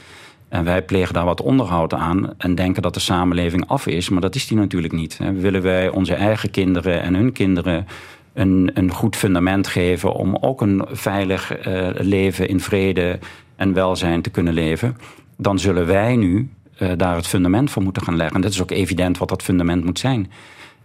En 0.50 0.64
wij 0.64 0.82
plegen 0.82 1.14
daar 1.14 1.24
wat 1.24 1.42
onderhoud 1.42 1.94
aan 1.94 2.34
en 2.38 2.54
denken 2.54 2.82
dat 2.82 2.94
de 2.94 3.00
samenleving 3.00 3.66
af 3.66 3.86
is. 3.86 4.08
Maar 4.08 4.20
dat 4.20 4.34
is 4.34 4.46
die 4.46 4.56
natuurlijk 4.56 4.92
niet. 4.92 5.18
Willen 5.34 5.62
wij 5.62 5.88
onze 5.88 6.14
eigen 6.14 6.50
kinderen 6.50 7.02
en 7.02 7.14
hun 7.14 7.32
kinderen 7.32 7.86
een, 8.32 8.70
een 8.74 8.92
goed 8.92 9.16
fundament 9.16 9.66
geven 9.66 10.12
om 10.12 10.36
ook 10.36 10.60
een 10.60 10.84
veilig 10.90 11.66
uh, 11.66 11.88
leven 11.94 12.48
in 12.48 12.60
vrede 12.60 13.18
en 13.56 13.72
welzijn 13.72 14.22
te 14.22 14.30
kunnen 14.30 14.52
leven, 14.52 14.96
dan 15.36 15.58
zullen 15.58 15.86
wij 15.86 16.16
nu 16.16 16.50
uh, 16.78 16.92
daar 16.96 17.16
het 17.16 17.26
fundament 17.26 17.70
voor 17.70 17.82
moeten 17.82 18.02
gaan 18.02 18.16
leggen. 18.16 18.36
En 18.36 18.42
dat 18.42 18.52
is 18.52 18.62
ook 18.62 18.70
evident 18.70 19.18
wat 19.18 19.28
dat 19.28 19.42
fundament 19.42 19.84
moet 19.84 19.98
zijn. 19.98 20.30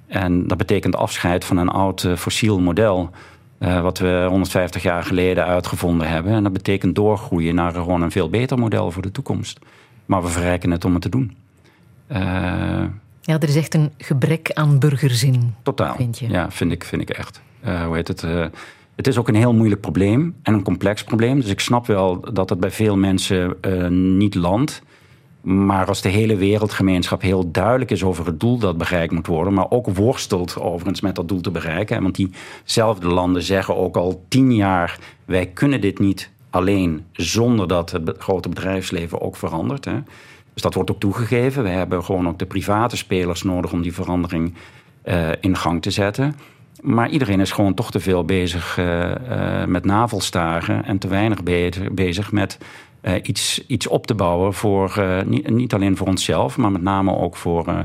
En 0.08 0.48
dat 0.48 0.58
betekent 0.58 0.96
afscheid 0.96 1.46
van 1.46 1.58
een 1.58 1.70
oud 1.70 2.04
uh, 2.04 2.16
fossiel 2.16 2.60
model. 2.60 3.10
Uh, 3.60 3.82
wat 3.82 3.98
we 3.98 4.26
150 4.30 4.84
jaar 4.84 5.04
geleden 5.04 5.46
uitgevonden 5.46 6.08
hebben. 6.08 6.34
En 6.34 6.44
dat 6.44 6.54
betekent 6.54 6.96
doorgroeien 6.96 7.56
naar 7.56 7.74
gewoon 7.74 8.02
een 8.02 8.12
veel 8.12 8.30
beter 8.30 8.60
model 8.60 8.92
voor 8.92 9.02
de 9.02 9.12
toekomst. 9.12 9.60
Maar 10.06 10.22
we 10.22 10.28
verrijken 10.28 10.72
het 10.72 10.86
om 10.86 10.94
het 10.94 11.02
te 11.02 11.10
doen. 11.10 11.36
Uh, 12.12 12.18
ja, 13.22 13.40
er 13.40 13.48
is 13.48 13.56
echt 13.56 13.74
een 13.74 13.92
gebrek 13.98 14.52
aan 14.52 14.80
burgerzin. 14.80 15.56
Totaal. 15.64 15.96
Vind 15.96 16.20
je? 16.20 16.30
Ja, 16.30 16.52
vind 16.52 16.72
ik, 16.72 16.84
vind 16.84 17.02
ik 17.02 17.10
echt. 17.10 17.42
Uh, 17.66 17.86
hoe 17.86 17.96
heet 17.96 18.08
het? 18.08 18.22
het 18.96 19.08
is 19.08 19.18
ook 19.18 19.28
een 19.28 19.36
heel 19.36 19.54
moeilijk 19.54 19.82
probleem 19.82 20.36
en 20.44 20.54
een 20.54 20.64
complex 20.64 21.04
probleem. 21.04 21.40
Dus 21.40 21.50
ik 21.50 21.60
snap 21.60 21.88
wel 21.88 22.34
dat 22.34 22.50
het 22.50 22.60
bij 22.60 22.72
veel 22.72 22.98
mensen 22.98 23.58
niet 24.18 24.36
landt. 24.36 24.82
Maar 25.46 25.88
als 25.88 26.02
de 26.02 26.10
hele 26.10 26.36
wereldgemeenschap 26.36 27.22
heel 27.22 27.52
duidelijk 27.52 27.92
is 27.92 28.04
over 28.04 28.26
het 28.26 28.40
doel 28.40 28.58
dat 28.58 28.78
bereikt 28.78 29.14
moet 29.14 29.28
worden, 29.28 29.54
maar 29.54 29.70
ook 29.70 29.88
worstelt 29.88 30.60
overigens 30.60 31.02
met 31.02 31.16
dat 31.16 31.28
doel 31.28 31.42
te 31.42 31.52
bereiken. 31.52 32.02
Want 32.02 32.16
diezelfde 32.16 33.08
landen 33.08 33.44
zeggen 33.44 33.76
ook 33.76 33.98
al 33.98 34.24
tien 34.28 34.56
jaar: 34.56 35.00
wij 35.26 35.46
kunnen 35.46 35.82
dit 35.82 36.00
niet 36.00 36.32
alleen 36.50 37.06
zonder 37.12 37.68
dat 37.68 37.92
het 37.92 38.16
grote 38.18 38.50
bedrijfsleven 38.50 39.22
ook 39.22 39.36
verandert. 39.36 39.86
Hè. 39.86 40.02
Dus 40.54 40.62
dat 40.62 40.74
wordt 40.74 40.92
ook 40.92 41.00
toegegeven. 41.00 41.64
We 41.64 41.70
hebben 41.70 42.04
gewoon 42.04 42.28
ook 42.28 42.40
de 42.40 42.46
private 42.46 42.98
spelers 42.98 43.44
nodig 43.44 43.72
om 43.72 43.82
die 43.82 43.94
verandering 43.94 44.54
uh, 45.06 45.30
in 45.40 45.58
gang 45.58 45.82
te 45.82 45.92
zetten. 45.92 46.36
Maar 46.82 47.10
iedereen 47.10 47.40
is 47.40 47.52
gewoon 47.52 47.74
toch 47.74 47.92
te 47.92 48.00
veel 48.00 48.26
bezig 48.26 48.78
uh, 48.78 49.10
uh, 49.10 49.66
met 49.66 49.86
navelstaren 49.86 50.86
en 50.86 50.98
te 50.98 51.08
weinig 51.08 51.44
bezig, 51.92 52.32
met 52.32 52.58
iets, 53.24 53.66
iets 53.68 53.88
op 53.88 54.08
te 54.08 54.16
bouwen 54.16 54.54
voor 54.54 54.96
uh, 55.00 55.22
niet, 55.22 55.50
niet, 55.50 55.74
alleen 55.74 55.98
voor 55.98 56.08
onszelf, 56.08 56.58
maar 56.58 56.72
met 56.72 56.82
name 56.82 57.18
ook 57.18 57.36
voor 57.36 57.68
uh, 57.68 57.80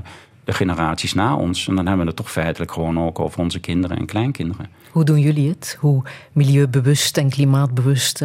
de 0.45 0.53
generaties 0.53 1.15
na 1.15 1.37
ons. 1.37 1.69
En 1.69 1.75
dan 1.75 1.87
hebben 1.87 2.05
we 2.05 2.11
het 2.11 2.21
toch 2.21 2.31
feitelijk 2.31 2.73
gewoon 2.73 3.01
ook 3.01 3.19
over 3.19 3.41
onze 3.41 3.61
kinderen 3.61 3.97
en 3.97 4.07
kleinkinderen. 4.07 4.69
Hoe 4.91 5.05
doen 5.05 5.21
jullie 5.21 5.49
het? 5.49 5.77
Hoe 5.81 6.03
milieubewust 6.33 7.17
en 7.17 7.29
klimaatbewust 7.29 8.25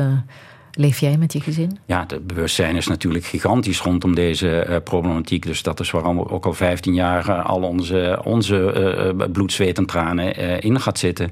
leef 0.71 0.99
jij 0.99 1.17
met 1.17 1.33
je 1.33 1.41
gezin? 1.41 1.77
Ja, 1.85 2.05
het 2.07 2.27
bewustzijn 2.27 2.75
is 2.75 2.87
natuurlijk 2.87 3.25
gigantisch 3.25 3.81
rondom 3.81 4.15
deze 4.15 4.81
problematiek. 4.83 5.45
Dus 5.45 5.63
dat 5.63 5.79
is 5.79 5.91
waarom 5.91 6.17
we 6.17 6.29
ook 6.29 6.45
al 6.45 6.53
15 6.53 6.93
jaar 6.93 7.31
al 7.41 7.61
onze, 7.61 8.21
onze 8.23 9.13
bloed, 9.31 9.51
zweet 9.51 9.77
en 9.77 9.85
tranen 9.85 10.61
in 10.61 10.81
gaat 10.81 10.99
zitten. 10.99 11.31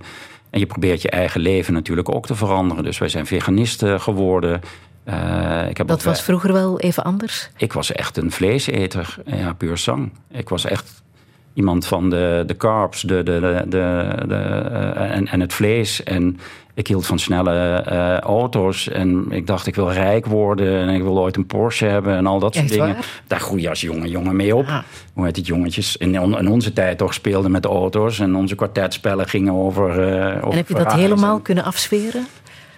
En 0.53 0.59
je 0.59 0.66
probeert 0.66 1.01
je 1.01 1.09
eigen 1.09 1.41
leven 1.41 1.74
natuurlijk 1.74 2.16
ook 2.16 2.26
te 2.26 2.36
veranderen. 2.36 2.84
Dus 2.84 2.97
wij 2.97 3.09
zijn 3.09 3.26
veganisten 3.26 4.01
geworden. 4.01 4.61
Uh, 5.10 5.70
ik 5.70 5.78
heb 5.78 5.88
dat 5.88 6.04
was 6.04 6.22
vroeger 6.22 6.54
wel 6.54 6.80
even 6.80 7.04
anders? 7.04 7.49
Ik 7.58 7.74
was 7.74 7.91
echt 7.91 8.18
een 8.18 8.32
vleeseter, 8.32 9.16
ja, 9.26 9.54
puur 9.54 9.78
zang. 9.78 10.12
Ik 10.32 10.49
was 10.49 10.66
echt 10.66 11.04
iemand 11.54 11.86
van 11.86 12.10
de, 12.10 12.43
de 12.45 12.58
carbs 12.58 13.01
de, 13.01 13.24
de, 13.24 13.39
de, 13.39 13.64
de, 13.68 14.14
de 14.28 14.70
uh, 14.72 15.16
en, 15.16 15.28
en 15.28 15.39
het 15.39 15.54
vlees. 15.54 16.04
En 16.04 16.39
ik 16.74 16.88
hield 16.88 17.06
van 17.06 17.20
snelle 17.20 17.86
uh, 17.91 18.18
auto's. 18.18 18.88
En 18.88 19.26
ik 19.30 19.47
dacht, 19.47 19.68
ik 19.68 19.76
wil 19.76 19.91
rijk 19.91 20.26
worden. 20.26 20.80
En 20.80 20.89
ik 20.89 21.01
wil 21.01 21.20
ooit 21.20 21.36
een 21.36 21.45
Porsche 21.45 21.86
hebben 21.86 22.16
en 22.16 22.26
al 22.26 22.39
dat 22.39 22.54
soort 22.54 22.66
Echt 22.66 22.74
dingen. 22.74 22.93
Waar? 22.93 23.22
Daar 23.28 23.39
groei 23.39 23.62
je 23.62 23.70
als 23.70 23.82
jonge 23.82 24.08
jongen 24.08 24.36
mee 24.36 24.56
op. 24.56 24.68
Ah. 24.68 24.80
Hoe 25.14 25.26
heet 25.26 25.36
het, 25.36 25.47
jongetjes? 25.47 25.97
In, 25.97 26.16
in, 26.16 26.49
onze 26.49 26.74
tijd 26.74 26.97
toch 26.97 27.14
speelden 27.14 27.51
met 27.51 27.66
auto's. 27.66 28.20
En 28.20 28.36
onze 28.36 28.56
kwartetspellen 28.56 29.28
gingen 29.28 29.54
over... 29.54 29.91
over 30.36 30.51
en 30.51 30.56
heb 30.56 30.68
je 30.68 30.74
dat 30.74 30.93
helemaal 30.93 31.39
kunnen 31.39 31.64
afsferen? 31.64 32.28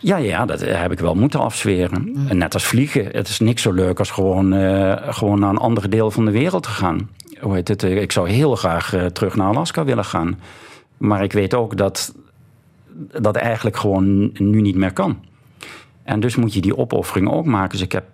Ja, 0.05 0.17
ja, 0.17 0.45
dat 0.45 0.61
heb 0.61 0.91
ik 0.91 0.99
wel 0.99 1.15
moeten 1.15 1.39
afzweren. 1.39 2.01
Mm. 2.01 2.27
En 2.27 2.37
net 2.37 2.53
als 2.53 2.65
vliegen. 2.65 3.05
Het 3.11 3.27
is 3.27 3.39
niks 3.39 3.61
zo 3.61 3.71
leuk 3.71 3.99
als 3.99 4.11
gewoon, 4.11 4.53
uh, 4.53 4.95
gewoon 5.13 5.39
naar 5.39 5.49
een 5.49 5.57
ander 5.57 5.89
deel 5.89 6.11
van 6.11 6.25
de 6.25 6.31
wereld 6.31 6.63
te 6.63 6.69
gaan. 6.69 7.09
Hoe 7.39 7.53
heet 7.53 7.67
het? 7.67 7.83
Ik 7.83 8.11
zou 8.11 8.29
heel 8.29 8.55
graag 8.55 8.93
uh, 8.93 9.05
terug 9.05 9.35
naar 9.35 9.47
Alaska 9.47 9.83
willen 9.83 10.05
gaan. 10.05 10.39
Maar 10.97 11.23
ik 11.23 11.31
weet 11.33 11.53
ook 11.53 11.77
dat 11.77 12.15
dat 13.21 13.35
eigenlijk 13.35 13.77
gewoon 13.77 14.31
nu 14.33 14.61
niet 14.61 14.75
meer 14.75 14.93
kan. 14.93 15.19
En 16.03 16.19
dus 16.19 16.35
moet 16.35 16.53
je 16.53 16.61
die 16.61 16.77
opoffering 16.77 17.29
ook 17.29 17.45
maken. 17.45 17.69
Dus 17.69 17.81
ik 17.81 17.91
heb 17.91 18.05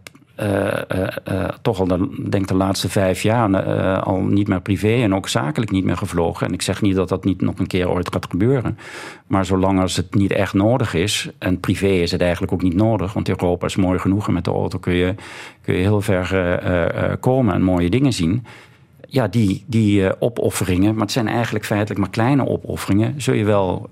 toch 1.61 1.79
al, 1.79 1.87
de, 1.87 2.25
denk 2.29 2.47
de 2.47 2.55
laatste 2.55 2.89
vijf 2.89 3.21
jaar 3.21 3.63
al 4.01 4.21
niet 4.21 4.47
meer 4.47 4.61
privé 4.61 5.01
en 5.03 5.15
ook 5.15 5.27
zakelijk 5.27 5.71
niet 5.71 5.83
meer 5.83 5.97
gevlogen. 5.97 6.47
En 6.47 6.53
ik 6.53 6.61
zeg 6.61 6.81
niet 6.81 6.95
dat 6.95 7.09
dat 7.09 7.23
niet 7.23 7.41
nog 7.41 7.59
een 7.59 7.67
keer 7.67 7.89
ooit 7.89 8.11
gaat 8.13 8.27
gebeuren. 8.29 8.77
Maar 9.27 9.45
zolang 9.45 9.79
als 9.79 9.95
het 9.95 10.15
niet 10.15 10.31
echt 10.31 10.53
nodig 10.53 10.93
is, 10.93 11.29
en 11.37 11.59
privé 11.59 11.87
is 11.87 12.11
het 12.11 12.21
eigenlijk 12.21 12.53
ook 12.53 12.61
niet 12.61 12.75
nodig, 12.75 13.13
want 13.13 13.29
Europa 13.29 13.65
is 13.65 13.75
mooi 13.75 13.99
genoeg 13.99 14.27
en 14.27 14.33
met 14.33 14.45
de 14.45 14.51
auto 14.51 14.79
kun 14.79 14.93
je, 14.93 15.15
kun 15.61 15.73
je 15.73 15.81
heel 15.81 16.01
ver 16.01 17.17
komen 17.19 17.53
en 17.53 17.61
mooie 17.61 17.89
dingen 17.89 18.13
zien 18.13 18.45
ja, 19.07 19.27
die, 19.27 19.63
die 19.67 20.21
opofferingen, 20.21 20.93
maar 20.93 21.01
het 21.01 21.11
zijn 21.11 21.27
eigenlijk 21.27 21.65
feitelijk 21.65 21.99
maar 21.99 22.09
kleine 22.09 22.47
opofferingen, 22.47 23.21
zul 23.21 23.33
je 23.33 23.43
wel, 23.43 23.89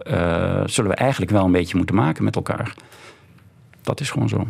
zullen 0.65 0.91
we 0.91 0.95
eigenlijk 0.95 1.32
wel 1.32 1.45
een 1.45 1.52
beetje 1.52 1.78
moeten 1.78 1.95
maken 1.95 2.24
met 2.24 2.36
elkaar. 2.36 2.74
Dat 3.82 3.99
is 3.99 4.11
gewoon 4.11 4.30
zo. 4.30 4.48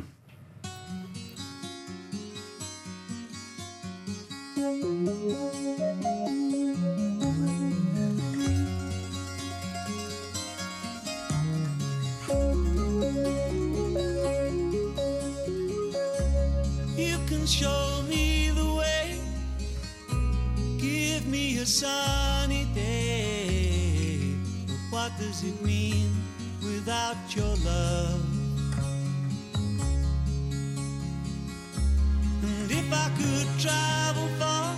Does 25.40 25.48
it 25.48 25.62
mean 25.62 26.12
without 26.62 27.16
your 27.34 27.56
love? 27.64 28.26
And 32.44 32.72
if 32.72 32.92
I 32.92 33.10
could 33.18 33.48
travel 33.60 34.28
far, 34.38 34.76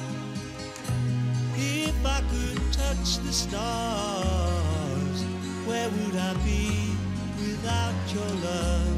if 1.55 2.05
I 2.05 2.21
could 2.29 2.73
touch 2.73 3.17
the 3.25 3.33
stars, 3.33 5.23
where 5.65 5.89
would 5.89 6.15
I 6.15 6.33
be 6.45 6.95
without 7.39 7.95
your 8.13 8.29
love? 8.45 8.90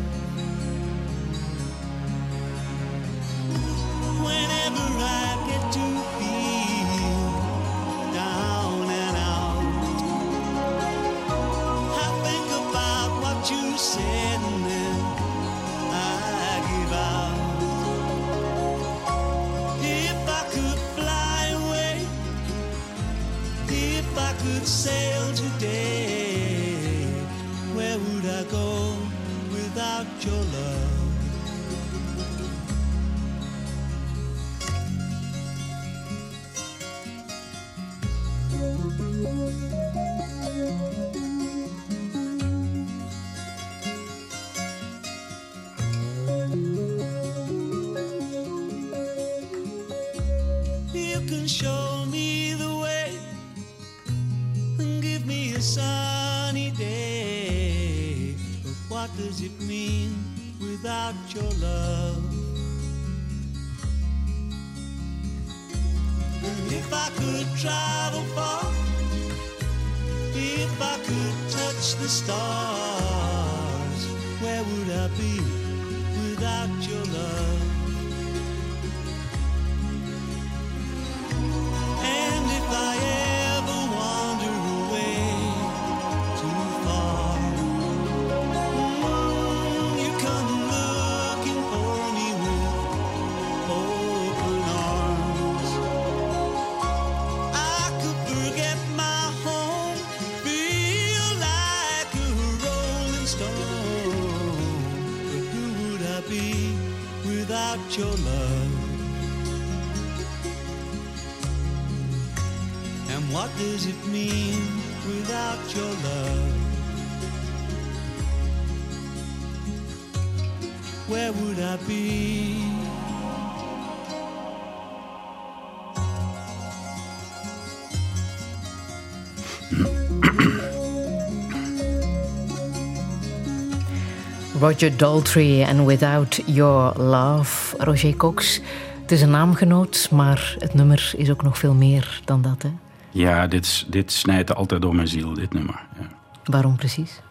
Roger 134.63 134.97
Daltrey 134.97 135.63
en 135.63 135.85
Without 135.85 136.41
Your 136.45 137.01
Love. 137.01 137.77
Roger 137.77 138.15
Cox, 138.15 138.61
het 139.01 139.11
is 139.11 139.21
een 139.21 139.29
naamgenoot, 139.29 140.07
maar 140.11 140.55
het 140.59 140.73
nummer 140.73 141.13
is 141.17 141.31
ook 141.31 141.43
nog 141.43 141.57
veel 141.57 141.73
meer 141.73 142.21
dan 142.25 142.41
dat. 142.41 142.61
Hè? 142.61 142.69
Ja, 143.11 143.47
dit, 143.47 143.85
dit 143.91 144.11
snijdt 144.11 144.55
altijd 144.55 144.81
door 144.81 144.95
mijn 144.95 145.07
ziel, 145.07 145.33
dit 145.33 145.53
nummer. 145.53 145.85
Ja. 145.99 146.07
Waarom 146.43 146.75
precies? 146.75 147.21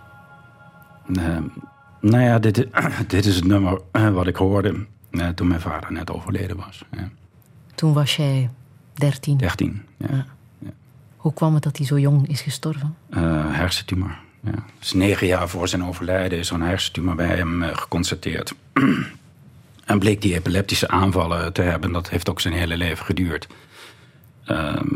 Eh, 1.17 1.39
nou 2.01 2.23
ja, 2.23 2.39
dit, 2.39 2.67
dit 3.07 3.27
is 3.27 3.35
het 3.35 3.45
nummer 3.45 3.81
eh, 3.93 4.09
wat 4.09 4.27
ik 4.27 4.37
hoorde 4.37 4.87
eh, 5.11 5.29
toen 5.29 5.49
mijn 5.49 5.61
vader 5.61 5.93
net 5.93 6.11
overleden 6.11 6.57
was. 6.57 6.85
Ja. 6.91 7.09
Toen 7.75 7.93
was 7.93 8.17
jij 8.17 8.51
13. 8.95 9.37
13, 9.37 9.83
ja. 9.97 10.27
Hoe 11.17 11.33
kwam 11.33 11.55
het 11.55 11.63
dat 11.63 11.77
hij 11.77 11.87
zo 11.87 11.99
jong 11.99 12.29
is 12.29 12.41
gestorven? 12.41 12.97
Eh, 13.11 13.21
hersentumor. 13.55 14.19
Ja. 14.45 14.65
Dus 14.79 14.93
negen 14.93 15.27
jaar 15.27 15.49
voor 15.49 15.69
zijn 15.69 15.85
overlijden 15.85 16.39
is 16.39 16.49
er 16.49 16.55
een 16.55 16.63
hersentumor 16.63 17.15
bij 17.15 17.37
hem 17.37 17.63
eh, 17.63 17.77
geconstateerd. 17.77 18.55
en 19.85 19.99
bleek 19.99 20.23
die 20.23 20.35
epileptische 20.35 20.89
aanvallen 20.89 21.53
te 21.53 21.63
hebben. 21.63 21.93
Dat 21.93 22.09
heeft 22.11 22.31
ook 22.31 22.41
zijn 22.41 22.55
hele 22.55 22.77
leven 22.77 23.05
geduurd. 23.05 23.47
Ehm, 24.45 24.87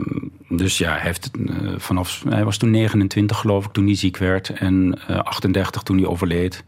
dus 0.48 0.78
ja, 0.78 0.90
hij, 0.90 1.00
heeft, 1.00 1.30
eh, 1.30 1.72
vanaf, 1.76 2.24
hij 2.28 2.44
was 2.44 2.56
toen 2.56 2.70
29 2.70 3.38
geloof 3.38 3.64
ik 3.64 3.72
toen 3.72 3.86
hij 3.86 3.94
ziek 3.94 4.16
werd. 4.16 4.50
En 4.50 4.98
eh, 5.06 5.18
38 5.18 5.82
toen 5.82 5.96
hij 5.96 6.06
overleed. 6.06 6.64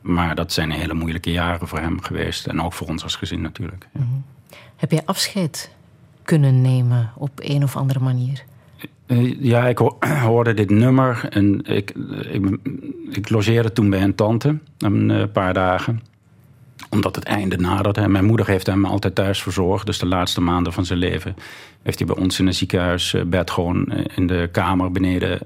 Maar 0.00 0.34
dat 0.34 0.52
zijn 0.52 0.70
hele 0.70 0.94
moeilijke 0.94 1.32
jaren 1.32 1.68
voor 1.68 1.78
hem 1.78 2.02
geweest. 2.02 2.46
En 2.46 2.62
ook 2.62 2.72
voor 2.72 2.86
ons 2.86 3.02
als 3.02 3.16
gezin 3.16 3.40
natuurlijk. 3.40 3.88
Ja. 3.92 4.00
Heb 4.76 4.90
jij 4.90 5.02
afscheid 5.04 5.70
kunnen 6.22 6.62
nemen 6.62 7.12
op 7.14 7.30
een 7.34 7.62
of 7.62 7.76
andere 7.76 8.00
manier? 8.00 8.44
Eh, 9.08 9.40
Ja, 9.40 9.68
ik 9.68 9.78
ho- 9.78 9.98
hoorde 10.30 10.54
dit 10.54 10.70
nummer 10.70 11.26
en 11.30 11.64
ik, 11.64 11.92
ik, 12.30 12.58
ik 13.10 13.28
logeerde 13.30 13.72
toen 13.72 13.90
bij 13.90 14.02
een 14.02 14.14
tante 14.14 14.58
een 14.78 15.10
eh, 15.10 15.22
paar 15.32 15.54
dagen. 15.54 16.00
Omdat 16.90 17.14
het 17.16 17.24
einde 17.24 17.56
naderde. 17.56 18.08
Mijn 18.08 18.24
moeder 18.24 18.46
heeft 18.46 18.66
hem 18.66 18.84
altijd 18.84 19.14
thuis 19.14 19.42
verzorgd. 19.42 19.86
Dus 19.86 19.98
de 19.98 20.06
laatste 20.06 20.40
maanden 20.40 20.72
van 20.72 20.84
zijn 20.84 20.98
leven 20.98 21.34
heeft 21.82 21.98
hij 21.98 22.06
bij 22.06 22.16
ons 22.16 22.38
in 22.38 22.46
een 22.46 22.54
ziekenhuisbed 22.54 23.50
gewoon 23.50 23.86
eh, 23.86 24.04
in 24.16 24.26
de 24.26 24.48
kamer 24.52 24.92
beneden 24.92 25.38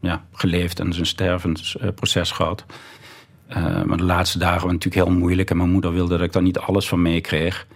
ja, 0.00 0.24
geleefd 0.32 0.80
en 0.80 0.92
zijn 0.92 1.06
stervensproces 1.06 2.30
gehad. 2.30 2.64
Eh, 3.46 3.82
maar 3.82 3.96
de 3.96 4.02
laatste 4.04 4.38
dagen 4.38 4.60
waren 4.60 4.72
natuurlijk 4.74 5.06
heel 5.06 5.14
moeilijk. 5.18 5.50
En 5.50 5.56
mijn 5.56 5.70
moeder 5.70 5.92
wilde 5.92 6.16
dat 6.16 6.26
ik 6.26 6.32
daar 6.32 6.42
niet 6.42 6.58
alles 6.58 6.88
van 6.88 7.02
meekreeg. 7.02 7.66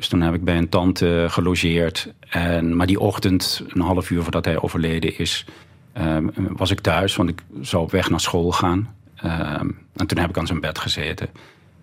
Dus 0.00 0.08
toen 0.08 0.20
heb 0.20 0.34
ik 0.34 0.44
bij 0.44 0.56
een 0.56 0.68
tante 0.68 1.26
gelogeerd. 1.28 2.12
En, 2.28 2.76
maar 2.76 2.86
die 2.86 3.00
ochtend, 3.00 3.64
een 3.68 3.80
half 3.80 4.10
uur 4.10 4.22
voordat 4.22 4.44
hij 4.44 4.60
overleden 4.60 5.18
is, 5.18 5.44
ehm, 5.92 6.26
was 6.34 6.70
ik 6.70 6.80
thuis. 6.80 7.16
Want 7.16 7.28
ik 7.28 7.42
zou 7.60 7.82
op 7.82 7.90
weg 7.90 8.10
naar 8.10 8.20
school 8.20 8.52
gaan. 8.52 8.94
Ehm, 9.16 9.68
en 9.96 10.06
toen 10.06 10.18
heb 10.18 10.28
ik 10.30 10.38
aan 10.38 10.46
zijn 10.46 10.60
bed 10.60 10.78
gezeten. 10.78 11.28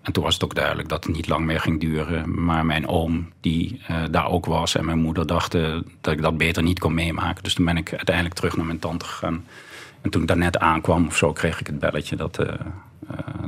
En 0.02 0.12
toen 0.12 0.22
was 0.22 0.34
het 0.34 0.44
ook 0.44 0.54
duidelijk 0.54 0.88
dat 0.88 1.04
het 1.04 1.14
niet 1.14 1.28
lang 1.28 1.44
meer 1.44 1.60
ging 1.60 1.80
duren. 1.80 2.44
Maar 2.44 2.66
mijn 2.66 2.88
oom, 2.88 3.32
die 3.40 3.80
eh, 3.86 4.02
daar 4.10 4.28
ook 4.28 4.46
was, 4.46 4.74
en 4.74 4.84
mijn 4.84 4.98
moeder 4.98 5.26
dachten 5.26 5.86
dat 6.00 6.12
ik 6.12 6.22
dat 6.22 6.38
beter 6.38 6.62
niet 6.62 6.78
kon 6.78 6.94
meemaken. 6.94 7.42
Dus 7.42 7.54
toen 7.54 7.64
ben 7.64 7.76
ik 7.76 7.92
uiteindelijk 7.92 8.34
terug 8.34 8.56
naar 8.56 8.66
mijn 8.66 8.78
tante 8.78 9.04
gegaan. 9.04 9.44
En 10.00 10.10
toen 10.10 10.22
ik 10.22 10.28
daar 10.28 10.36
net 10.36 10.58
aankwam 10.58 11.06
of 11.06 11.16
zo, 11.16 11.32
kreeg 11.32 11.60
ik 11.60 11.66
het 11.66 11.78
belletje 11.78 12.16
dat, 12.16 12.38
eh, 12.38 12.54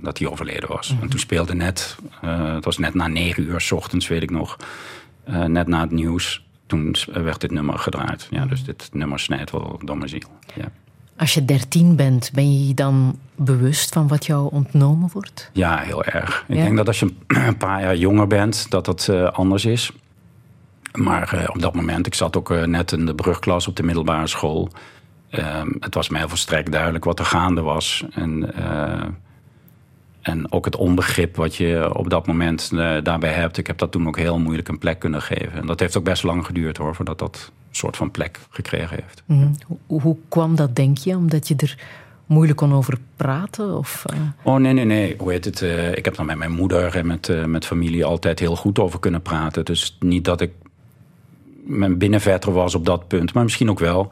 dat 0.02 0.18
hij 0.18 0.28
overleden 0.28 0.68
was. 0.68 0.96
En 1.00 1.08
toen 1.08 1.18
speelde 1.18 1.54
net, 1.54 1.96
eh, 2.22 2.54
het 2.54 2.64
was 2.64 2.78
net 2.78 2.94
na 2.94 3.06
negen 3.08 3.42
uur 3.42 3.60
s 3.60 3.72
ochtends, 3.72 4.08
weet 4.08 4.22
ik 4.22 4.30
nog, 4.30 4.56
eh, 5.24 5.44
net 5.44 5.66
na 5.66 5.80
het 5.80 5.90
nieuws. 5.90 6.44
Toen 6.66 6.94
werd 7.12 7.40
dit 7.40 7.50
nummer 7.50 7.78
gedraaid. 7.78 8.26
Ja, 8.30 8.46
dus 8.46 8.64
dit 8.64 8.88
nummer 8.92 9.18
snijdt 9.18 9.50
wel 9.50 9.80
door 9.84 9.96
mijn 9.96 10.08
ziel. 10.08 10.28
Ja. 10.54 10.64
Als 11.16 11.34
je 11.34 11.44
13 11.44 11.96
bent, 11.96 12.30
ben 12.34 12.52
je 12.52 12.66
je 12.68 12.74
dan 12.74 13.18
bewust 13.34 13.92
van 13.92 14.08
wat 14.08 14.26
jou 14.26 14.52
ontnomen 14.52 15.10
wordt? 15.12 15.50
Ja, 15.52 15.76
heel 15.78 16.04
erg. 16.04 16.44
Ik 16.48 16.56
Ja. 16.56 16.62
denk 16.62 16.76
dat 16.76 16.86
als 16.86 17.00
je 17.00 17.14
een 17.26 17.56
paar 17.56 17.80
jaar 17.82 17.96
jonger 17.96 18.26
bent, 18.26 18.70
dat 18.70 18.84
dat 18.84 19.08
eh, 19.08 19.24
anders 19.30 19.64
is. 19.64 19.90
Maar 20.98 21.32
eh, 21.32 21.48
op 21.48 21.60
dat 21.60 21.74
moment, 21.74 22.06
ik 22.06 22.14
zat 22.14 22.36
ook 22.36 22.50
eh, 22.50 22.62
net 22.64 22.92
in 22.92 23.06
de 23.06 23.14
brugklas 23.14 23.68
op 23.68 23.76
de 23.76 23.82
middelbare 23.82 24.26
school. 24.26 24.68
Ehm, 25.30 25.68
het 25.80 25.94
was 25.94 26.08
mij 26.08 26.28
volstrekt 26.28 26.72
duidelijk 26.72 27.04
wat 27.04 27.18
er 27.18 27.24
gaande 27.24 27.60
was. 27.60 28.04
En, 28.12 28.54
eh, 28.54 29.06
en 30.20 30.52
ook 30.52 30.64
het 30.64 30.76
onbegrip 30.76 31.36
wat 31.36 31.56
je 31.56 31.90
op 31.94 32.10
dat 32.10 32.26
moment 32.26 32.70
eh, 32.74 32.96
daarbij 33.02 33.32
hebt. 33.32 33.58
Ik 33.58 33.66
heb 33.66 33.78
dat 33.78 33.90
toen 33.92 34.06
ook 34.06 34.18
heel 34.18 34.38
moeilijk 34.38 34.68
een 34.68 34.78
plek 34.78 34.98
kunnen 34.98 35.22
geven. 35.22 35.52
En 35.52 35.66
dat 35.66 35.80
heeft 35.80 35.96
ook 35.96 36.04
best 36.04 36.22
lang 36.22 36.46
geduurd 36.46 36.76
hoor, 36.76 36.94
voordat 36.94 37.18
dat 37.18 37.52
soort 37.70 37.96
van 37.96 38.10
plek 38.10 38.38
gekregen 38.50 38.98
heeft. 39.02 39.22
Mhm. 39.26 39.48
Hoe, 39.86 40.00
hoe 40.00 40.16
kwam 40.28 40.56
dat, 40.56 40.76
denk 40.76 40.98
je? 40.98 41.16
Omdat 41.16 41.48
je 41.48 41.54
er 41.56 41.78
moeilijk 42.26 42.58
kon 42.58 42.72
over 42.72 42.98
praten? 43.16 43.76
Of, 43.76 44.04
eh, 44.06 44.18
Oh 44.42 44.56
nee, 44.56 44.72
nee, 44.72 44.84
nee. 44.84 45.14
Hoe 45.18 45.30
heet 45.30 45.44
het? 45.44 45.62
eh, 45.62 45.96
ik 45.96 46.04
heb 46.04 46.16
daar 46.16 46.26
met 46.26 46.38
mijn 46.38 46.52
moeder 46.52 46.96
en 46.96 47.06
met, 47.06 47.46
met 47.46 47.66
familie 47.66 48.04
altijd 48.04 48.38
heel 48.38 48.56
goed 48.56 48.78
over 48.78 48.98
kunnen 49.00 49.22
praten. 49.22 49.64
Dus 49.64 49.96
niet 50.00 50.24
dat 50.24 50.40
ik 50.40 50.50
mijn 51.64 51.98
binnenvetter 51.98 52.52
was 52.52 52.74
op 52.74 52.86
dat 52.86 53.08
punt, 53.08 53.32
maar 53.32 53.42
misschien 53.42 53.70
ook 53.70 53.78
wel. 53.78 54.10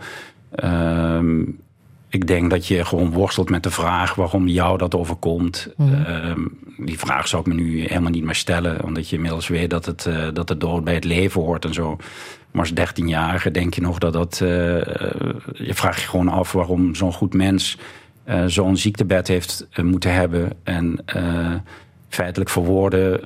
Ik 2.10 2.26
denk 2.26 2.50
dat 2.50 2.66
je 2.66 2.84
gewoon 2.84 3.12
worstelt 3.12 3.50
met 3.50 3.62
de 3.62 3.70
vraag 3.70 4.14
waarom 4.14 4.48
jou 4.48 4.78
dat 4.78 4.94
overkomt. 4.94 5.68
Mhm. 5.76 6.04
Ehm, 6.04 6.40
die 6.76 6.98
vraag 6.98 7.28
zou 7.28 7.42
ik 7.42 7.48
me 7.48 7.54
nu 7.54 7.80
helemaal 7.80 8.10
niet 8.10 8.24
meer 8.24 8.34
stellen, 8.34 8.84
omdat 8.84 9.08
je 9.08 9.16
inmiddels 9.16 9.48
weet 9.48 9.70
dat 9.70 9.86
het, 9.86 10.06
eh, 10.06 10.28
dat 10.32 10.48
het 10.48 10.60
dood 10.60 10.84
bij 10.84 10.94
het 10.94 11.04
leven 11.04 11.40
hoort 11.42 11.64
en 11.64 11.74
zo. 11.74 11.96
Maar 12.50 12.60
als 12.60 12.74
13-jarige 12.74 13.50
denk 13.50 13.74
je 13.74 13.80
nog 13.80 13.98
dat 13.98 14.12
dat. 14.12 14.40
eh, 14.40 14.48
je 15.54 15.74
vraagt 15.74 16.00
je 16.00 16.08
gewoon 16.08 16.28
af 16.28 16.52
waarom 16.52 16.94
zo'n 16.94 17.12
goed 17.12 17.34
mens 17.34 17.78
eh, 18.24 18.44
zo'n 18.46 18.76
ziektebed 18.76 19.28
heeft 19.28 19.68
moeten 19.82 20.12
hebben. 20.14 20.50
En 20.62 21.04
feitelijk 22.08 22.50
verwoorden 22.50 23.20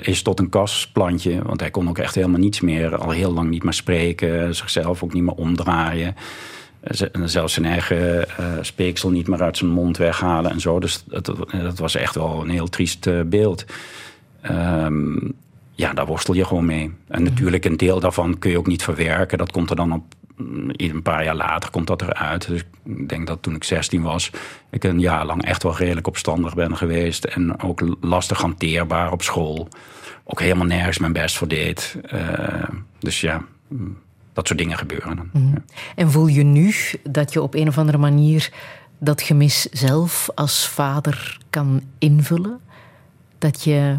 is 0.00 0.22
tot 0.22 0.40
een 0.40 0.48
kasplantje. 0.48 1.42
Want 1.42 1.60
hij 1.60 1.70
kon 1.70 1.88
ook 1.88 1.98
echt 1.98 2.14
helemaal 2.14 2.40
niets 2.40 2.60
meer. 2.60 2.96
Al 2.96 3.10
heel 3.10 3.32
lang 3.32 3.50
niet 3.50 3.62
meer 3.62 3.72
spreken. 3.72 4.54
Zichzelf 4.54 5.02
ook 5.02 5.12
niet 5.12 5.22
meer 5.22 5.34
omdraaien. 5.34 6.14
Zelfs 7.24 7.52
zijn 7.54 7.66
eigen 7.66 8.28
eh, 8.28 8.44
speeksel 8.60 9.10
niet 9.10 9.28
meer 9.28 9.42
uit 9.42 9.56
zijn 9.56 9.70
mond 9.70 9.96
weghalen 9.96 10.50
en 10.50 10.60
zo. 10.60 10.80
Dus 10.80 11.04
dat, 11.06 11.32
dat 11.52 11.78
was 11.78 11.94
echt 11.94 12.14
wel 12.14 12.40
een 12.42 12.48
heel 12.50 12.68
triest 12.68 13.06
eh, 13.06 13.20
beeld. 13.26 13.64
Ehm, 14.40 15.16
ja, 15.72 15.92
daar 15.92 16.06
worstel 16.06 16.34
je 16.34 16.44
gewoon 16.44 16.64
mee. 16.64 16.92
En 17.08 17.22
natuurlijk, 17.22 17.64
een 17.64 17.76
deel 17.76 18.00
daarvan 18.00 18.38
kun 18.38 18.50
je 18.50 18.58
ook 18.58 18.66
niet 18.66 18.82
verwerken. 18.82 19.38
Dat 19.38 19.50
komt 19.52 19.70
er 19.70 19.76
dan 19.76 19.92
op. 19.92 20.04
mm, 20.36 20.70
Een 20.76 21.02
paar 21.02 21.24
jaar 21.24 21.34
later 21.36 21.70
komt 21.70 21.86
dat 21.86 22.02
eruit. 22.02 22.46
Dus 22.48 22.62
ik 22.84 23.08
denk 23.08 23.26
dat 23.26 23.42
toen 23.42 23.54
ik 23.54 23.64
16 23.64 24.02
was, 24.02 24.30
ik 24.70 24.84
een 24.84 25.00
jaar 25.00 25.26
lang 25.26 25.44
echt 25.44 25.62
wel 25.62 25.76
redelijk 25.76 26.06
opstandig 26.06 26.54
ben 26.54 26.76
geweest. 26.76 27.24
En 27.24 27.62
ook 27.62 27.96
lastig 28.00 28.40
hanteerbaar 28.40 29.12
op 29.12 29.22
school. 29.22 29.68
Ook 30.24 30.40
helemaal 30.40 30.66
nergens 30.66 30.98
mijn 30.98 31.12
best 31.12 31.36
voor 31.36 31.48
deed. 31.48 31.96
Eh, 32.02 32.68
dus 32.98 33.20
ja, 33.20 33.42
mm, 33.68 33.98
dat 34.36 34.46
soort 34.46 34.58
dingen 34.58 34.78
gebeuren. 34.78 35.30
Mhm. 35.32 35.56
En 35.94 36.10
voel 36.10 36.26
je 36.26 36.42
nu 36.42 36.74
dat 37.02 37.32
je 37.32 37.42
op 37.42 37.54
een 37.54 37.68
of 37.68 37.78
andere 37.78 37.98
manier 37.98 38.52
dat 38.98 39.22
gemis 39.22 39.62
zelf 39.70 40.28
als 40.34 40.68
vader 40.68 41.38
kan 41.50 41.82
invullen? 41.98 42.60
Dat 43.38 43.64
je 43.64 43.96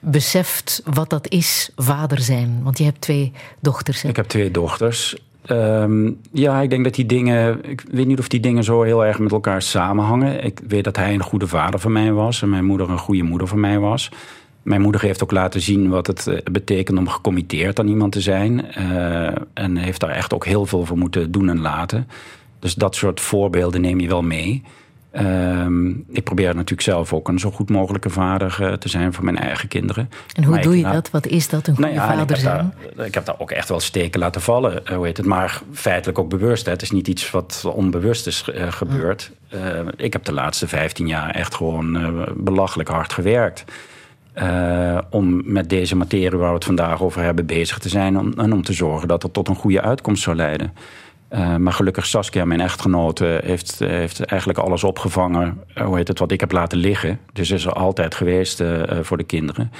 beseft 0.00 0.82
wat 0.84 1.10
dat 1.10 1.28
is, 1.28 1.70
vader 1.76 2.18
zijn? 2.18 2.60
Want 2.62 2.78
je 2.78 2.84
hebt 2.84 3.00
twee 3.00 3.32
dochters. 3.60 4.02
Hè? 4.02 4.08
Ik 4.08 4.16
heb 4.16 4.26
twee 4.26 4.50
dochters. 4.50 5.16
Ehm, 5.44 6.10
ja, 6.32 6.60
ik 6.60 6.70
denk 6.70 6.84
dat 6.84 6.94
die 6.94 7.06
dingen. 7.06 7.64
Ik 7.70 7.84
weet 7.90 8.06
niet 8.06 8.18
of 8.18 8.28
die 8.28 8.40
dingen 8.40 8.64
zo 8.64 8.82
heel 8.82 9.04
erg 9.04 9.18
met 9.18 9.32
elkaar 9.32 9.62
samenhangen. 9.62 10.44
Ik 10.44 10.60
weet 10.68 10.84
dat 10.84 10.96
hij 10.96 11.14
een 11.14 11.22
goede 11.22 11.46
vader 11.46 11.80
voor 11.80 11.90
mij 11.90 12.12
was 12.12 12.42
en 12.42 12.50
mijn 12.50 12.64
moeder 12.64 12.90
een 12.90 12.98
goede 12.98 13.22
moeder 13.22 13.48
voor 13.48 13.58
mij 13.58 13.78
was. 13.78 14.10
Mijn 14.64 14.80
moeder 14.80 15.00
heeft 15.00 15.22
ook 15.22 15.30
laten 15.30 15.60
zien 15.60 15.88
wat 15.88 16.06
het 16.06 16.26
eh, 16.26 16.38
betekent 16.52 16.98
om 16.98 17.08
gecommitteerd 17.08 17.78
aan 17.78 17.88
iemand 17.88 18.12
te 18.12 18.20
zijn. 18.20 18.66
Uh, 18.78 19.26
en 19.52 19.76
heeft 19.76 20.00
daar 20.00 20.10
echt 20.10 20.34
ook 20.34 20.44
heel 20.46 20.66
veel 20.66 20.84
voor 20.84 20.98
moeten 20.98 21.30
doen 21.30 21.48
en 21.48 21.60
laten. 21.60 22.08
Dus 22.58 22.74
dat 22.74 22.94
soort 22.94 23.20
voorbeelden 23.20 23.80
neem 23.80 24.00
je 24.00 24.08
wel 24.08 24.22
mee. 24.22 24.62
Uh, 25.12 25.66
ik 26.08 26.24
probeer 26.24 26.46
natuurlijk 26.46 26.80
zelf 26.80 27.12
ook 27.12 27.28
een 27.28 27.38
zo 27.38 27.50
goed 27.50 27.70
mogelijke 27.70 28.10
vader 28.10 28.58
uh, 28.60 28.72
te 28.72 28.88
zijn 28.88 29.12
voor 29.12 29.24
mijn 29.24 29.38
eigen 29.38 29.68
kinderen. 29.68 30.10
En 30.32 30.42
hoe 30.44 30.54
maar 30.54 30.62
doe 30.62 30.76
je 30.76 30.82
dat? 30.82 31.10
Wat 31.10 31.26
is 31.26 31.48
dat, 31.48 31.66
een 31.66 31.74
goede 31.74 31.90
nou 31.90 32.02
ja, 32.02 32.16
vader 32.16 32.36
ik 32.36 32.42
zijn? 32.42 32.74
Daar, 32.96 33.06
ik 33.06 33.14
heb 33.14 33.24
daar 33.24 33.38
ook 33.38 33.50
echt 33.50 33.68
wel 33.68 33.80
steken 33.80 34.20
laten 34.20 34.40
vallen, 34.40 34.82
uh, 34.84 34.96
hoe 34.96 35.06
heet 35.06 35.16
het. 35.16 35.26
Maar 35.26 35.62
feitelijk 35.72 36.18
ook 36.18 36.28
bewust. 36.28 36.64
Hè. 36.64 36.72
Het 36.72 36.82
is 36.82 36.90
niet 36.90 37.08
iets 37.08 37.30
wat 37.30 37.62
onbewust 37.74 38.26
is 38.26 38.44
gebeurd. 38.68 39.30
ik 39.96 40.12
heb 40.12 40.24
de 40.24 40.32
laatste 40.32 40.68
15 40.68 41.06
jaar 41.06 41.30
echt 41.30 41.54
gewoon 41.54 42.18
belachelijk 42.36 42.88
hard 42.88 43.12
gewerkt. 43.12 43.64
Om 45.10 45.42
met 45.44 45.68
deze 45.68 45.96
materie 45.96 46.38
waar 46.38 46.48
we 46.48 46.54
het 46.54 46.64
vandaag 46.64 47.02
over 47.02 47.22
hebben 47.22 47.46
bezig 47.46 47.78
te 47.78 47.88
zijn. 47.88 48.36
En 48.36 48.52
om 48.52 48.62
te 48.62 48.72
zorgen 48.72 49.08
dat 49.08 49.22
het 49.22 49.32
tot 49.32 49.48
een 49.48 49.54
goede 49.54 49.82
uitkomst 49.82 50.22
zou 50.22 50.36
leiden. 50.36 50.72
Uh, 51.30 51.56
maar 51.56 51.72
gelukkig 51.72 52.06
Saskia, 52.06 52.44
mijn 52.44 52.60
echtgenote, 52.60 53.40
heeft, 53.44 53.78
heeft 53.78 54.24
eigenlijk 54.24 54.58
alles 54.58 54.84
opgevangen. 54.84 55.60
Uh, 55.74 55.84
hoe 55.84 55.96
heet 55.96 56.08
het, 56.08 56.18
wat 56.18 56.30
ik 56.30 56.40
heb 56.40 56.52
laten 56.52 56.78
liggen. 56.78 57.20
Dus 57.32 57.50
is 57.50 57.64
er 57.64 57.72
altijd 57.72 58.14
geweest 58.14 58.62
voor 59.02 59.16
de 59.16 59.24
kinderen. 59.24 59.70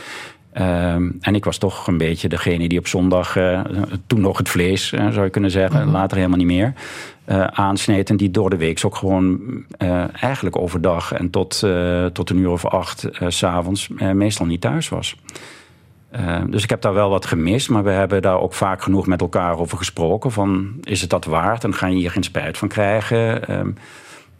En 1.20 1.34
ik 1.34 1.44
was 1.44 1.58
toch 1.58 1.86
een 1.86 1.98
beetje 1.98 2.28
degene 2.28 2.68
die 2.68 2.78
op 2.78 2.86
zondag, 2.86 3.36
toen 4.06 4.20
nog 4.20 4.38
het 4.38 4.48
vlees, 4.48 4.88
zou 4.88 5.22
je 5.22 5.30
kunnen 5.30 5.50
zeggen, 5.50 5.82
-huh. 5.82 5.92
later 5.92 6.16
helemaal 6.16 6.38
niet 6.38 6.46
meer, 6.46 6.72
aansneed. 7.50 8.10
En 8.10 8.16
die 8.16 8.30
door 8.30 8.50
de 8.50 8.56
week 8.56 8.82
ook 8.84 8.96
gewoon 8.96 9.40
eigenlijk 10.20 10.56
overdag 10.56 11.12
en 11.12 11.30
tot, 11.30 11.62
tot 12.12 12.30
een 12.30 12.38
uur 12.38 12.50
of 12.50 12.66
acht 12.66 13.08
s 13.28 13.38
s'avonds 13.38 13.88
meestal 14.12 14.46
niet 14.46 14.60
thuis 14.60 14.88
was. 14.88 15.16
Uh, 16.20 16.40
dus 16.46 16.62
ik 16.62 16.70
heb 16.70 16.80
daar 16.80 16.94
wel 16.94 17.10
wat 17.10 17.26
gemist, 17.26 17.70
maar 17.70 17.84
we 17.84 17.90
hebben 17.90 18.22
daar 18.22 18.40
ook 18.40 18.54
vaak 18.54 18.82
genoeg 18.82 19.06
met 19.06 19.20
elkaar 19.20 19.58
over 19.58 19.78
gesproken. 19.78 20.32
Van, 20.32 20.72
is 20.82 21.00
het 21.00 21.10
dat 21.10 21.24
waard 21.24 21.64
en 21.64 21.74
ga 21.74 21.86
je 21.86 21.96
hier 21.96 22.10
geen 22.10 22.22
spijt 22.22 22.58
van 22.58 22.68
krijgen? 22.68 23.50
Uh, 23.50 23.60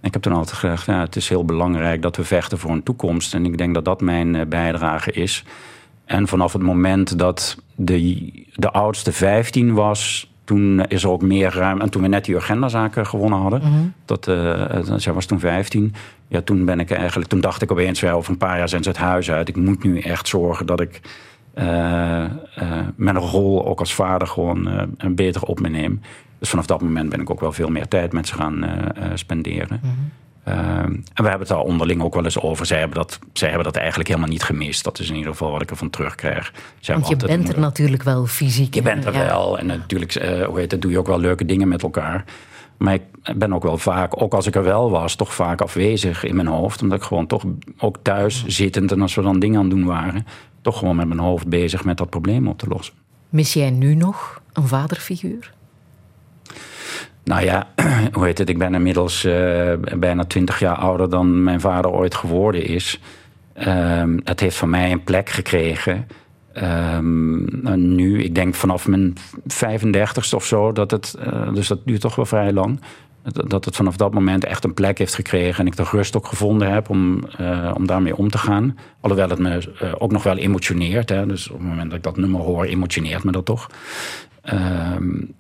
ik 0.01 0.13
heb 0.13 0.23
toen 0.23 0.33
altijd 0.33 0.57
gezegd, 0.57 0.87
ja, 0.87 1.01
het 1.01 1.17
is 1.17 1.29
heel 1.29 1.45
belangrijk 1.45 2.03
dat 2.03 2.17
we 2.17 2.25
vechten 2.25 2.59
voor 2.59 2.71
een 2.71 2.83
toekomst. 2.83 3.35
En 3.35 3.45
ik 3.45 3.59
denk 3.59 3.75
dat 3.75 3.85
dat 3.85 4.01
mijn 4.01 4.49
bijdrage 4.49 5.13
is. 5.13 5.45
En 6.05 6.29
vanaf 6.29 6.53
het 6.53 6.63
moment 6.63 7.19
dat 7.19 7.63
de, 7.75 8.31
de 8.55 8.71
oudste 8.71 9.13
15 9.13 9.75
was, 9.75 10.33
toen 10.45 10.85
is 10.89 11.03
er 11.03 11.11
ook 11.11 11.23
meer 11.23 11.55
ruim. 11.55 11.81
En 11.81 11.91
toen 11.91 12.03
we 12.03 12.09
net 12.09 12.25
die 12.25 12.37
agendazaken 12.37 13.07
gewonnen 13.07 13.39
hadden, 13.39 13.61
mm 13.63 13.73
-hmm. 13.73 13.93
dat, 14.05 14.29
uh, 14.29 14.79
zij 14.97 15.13
was 15.13 15.27
toen 15.27 15.41
15. 15.41 15.95
Ja, 16.29 16.41
toen 16.41 16.65
ben 16.65 16.81
ik 16.81 16.91
eigenlijk, 16.91 17.31
toen 17.31 17.41
dacht 17.41 17.63
ik 17.63 17.73
opeens, 17.73 18.01
ja, 18.01 18.13
over 18.13 18.31
een 18.31 18.39
paar 18.39 18.59
jaar 18.59 18.69
zijn 18.69 18.83
ze 18.83 18.89
het 18.89 18.99
huis 18.99 19.31
uit. 19.31 19.49
Ik 19.49 19.57
moet 19.57 19.85
nu 19.85 19.99
echt 19.99 20.29
zorgen 20.29 20.67
dat 20.67 20.81
ik 20.81 21.01
uh, 21.59 21.65
uh, 21.65 22.81
mijn 22.97 23.19
rol 23.19 23.67
ook 23.67 23.81
als 23.81 23.95
vader 23.95 24.29
gewoon 24.29 24.69
beter 25.09 25.43
op 25.43 25.61
me 25.61 25.69
neem. 25.69 26.01
Dus 26.39 26.49
vanaf 26.49 26.67
dat 26.67 26.83
moment 26.83 27.09
ben 27.09 27.21
ik 27.21 27.31
ook 27.31 27.41
wel 27.41 27.53
veel 27.53 27.69
meer 27.69 27.89
tijd 27.89 28.13
met 28.13 28.29
ze 28.29 28.35
gaan 28.35 28.65
spenderen. 29.15 29.81
Mm 29.83 29.91
-hmm. 29.91 30.11
En 30.45 31.05
we 31.15 31.29
hebben 31.29 31.39
het 31.39 31.49
daar 31.49 31.59
onderling 31.59 32.03
ook 32.03 32.15
wel 32.15 32.25
eens 32.25 32.41
over. 32.41 32.67
Zij 32.67 32.79
hebben, 32.79 32.97
dat, 32.97 33.19
zij 33.33 33.49
hebben 33.49 33.67
dat 33.67 33.77
eigenlijk 33.77 34.09
helemaal 34.09 34.31
niet 34.31 34.43
gemist. 34.43 34.85
Dat 34.85 34.99
is 34.99 35.09
in 35.09 35.17
ieder 35.17 35.31
geval 35.31 35.51
wat 35.51 35.63
ik 35.63 35.71
ervan 35.71 35.91
terugkrijg. 35.91 36.53
Zij 36.81 36.95
Want 36.95 37.09
je 37.09 37.17
bent 37.17 37.49
er 37.49 37.61
natuurlijk 37.61 38.03
wel 38.03 38.27
fysiek. 38.27 38.75
Je 38.75 38.83
bent 38.83 39.05
er 39.05 39.13
ja. 39.13 39.27
wel. 39.27 39.59
En 39.59 39.67
natuurlijk 39.67 40.13
hoe 40.47 40.59
heet 40.59 40.71
het, 40.71 40.83
doe 40.83 40.91
je 40.91 40.99
ook 40.99 41.07
wel 41.07 41.21
leuke 41.21 41.45
dingen 41.45 41.69
met 41.69 41.83
elkaar. 41.83 42.25
Maar 42.77 42.95
ik 42.95 43.03
ben 43.37 43.55
ook 43.55 43.63
wel 43.63 43.79
vaak, 43.79 44.23
ook 44.23 44.35
als 44.35 44.47
ik 44.47 44.55
er 44.55 44.65
wel 44.65 44.91
was, 44.91 45.15
toch 45.15 45.35
vaak 45.35 45.61
afwezig 45.61 46.25
in 46.25 46.37
mijn 46.37 46.49
hoofd. 46.49 46.83
Omdat 46.83 46.99
ik 46.99 47.05
gewoon 47.05 47.27
toch 47.27 47.45
ook 47.79 47.97
thuis 48.03 48.45
zittend 48.47 48.93
en 48.93 49.03
als 49.03 49.15
we 49.15 49.23
dan 49.23 49.39
dingen 49.39 49.59
aan 49.59 49.65
het 49.65 49.75
doen 49.75 49.85
waren, 49.85 50.27
toch 50.63 50.79
gewoon 50.79 50.97
met 50.97 51.09
mijn 51.09 51.21
hoofd 51.21 51.49
bezig 51.49 51.85
met 51.85 51.97
dat 51.97 52.11
probleem 52.11 52.49
op 52.49 52.59
te 52.59 52.67
lossen. 52.69 52.95
Mis 53.29 53.53
jij 53.53 53.71
nu 53.71 53.95
nog 53.95 54.41
een 54.53 54.69
vaderfiguur? 54.69 55.53
Nou 57.25 57.45
ja, 57.45 57.69
hoe 58.13 58.25
heet 58.25 58.39
het? 58.39 58.49
Ik 58.49 58.59
ben 58.59 58.75
inmiddels 58.75 59.25
uh, 59.25 59.73
bijna 59.99 60.25
twintig 60.25 60.59
jaar 60.59 60.77
ouder 60.77 61.11
dan 61.11 61.43
mijn 61.43 61.61
vader 61.61 61.91
ooit 61.91 62.15
geworden 62.15 62.67
is. 62.67 63.01
Um, 63.67 64.21
het 64.25 64.41
heeft 64.41 64.57
van 64.57 64.71
mij 64.71 64.93
een 64.93 65.05
plek 65.05 65.31
gekregen. 65.31 66.07
Um, 66.95 67.95
nu, 67.95 68.23
ik 68.23 68.35
denk 68.35 68.55
vanaf 68.55 68.89
mijn 68.89 69.15
35ste 69.65 70.35
of 70.35 70.45
zo, 70.45 70.73
dat 70.73 70.91
het, 70.91 71.17
uh, 71.27 71.55
dus 71.55 71.69
dat 71.69 71.79
duurt 71.85 72.01
toch 72.01 72.15
wel 72.15 72.27
vrij 72.27 72.53
lang. 72.53 72.81
Dat 73.23 73.65
het 73.65 73.77
vanaf 73.77 73.97
dat 73.97 74.15
moment 74.15 74.45
echt 74.45 74.65
een 74.65 74.75
plek 74.75 74.99
heeft 74.99 75.15
gekregen. 75.15 75.61
En 75.61 75.67
ik 75.67 75.77
de 75.77 75.85
rust 75.91 76.17
ook 76.17 76.27
gevonden 76.27 76.73
heb 76.73 76.91
om, 76.91 77.25
uh, 77.41 77.71
om 77.75 77.87
daarmee 77.87 78.17
om 78.17 78.31
te 78.31 78.39
gaan. 78.39 78.79
Alhoewel 79.01 79.29
het 79.29 79.39
me 79.39 79.95
ook 79.99 80.13
nog 80.13 80.23
wel 80.23 80.37
emotioneert. 80.37 81.09
Hè. 81.09 81.27
Dus 81.27 81.51
op 81.51 81.59
het 81.59 81.69
moment 81.69 81.89
dat 81.89 81.99
ik 81.99 82.05
dat 82.05 82.17
nummer 82.17 82.41
hoor, 82.41 82.65
emotioneert 82.65 83.25
me 83.25 83.33
dat 83.33 83.45
toch. 83.45 83.71
Um, 84.53 85.35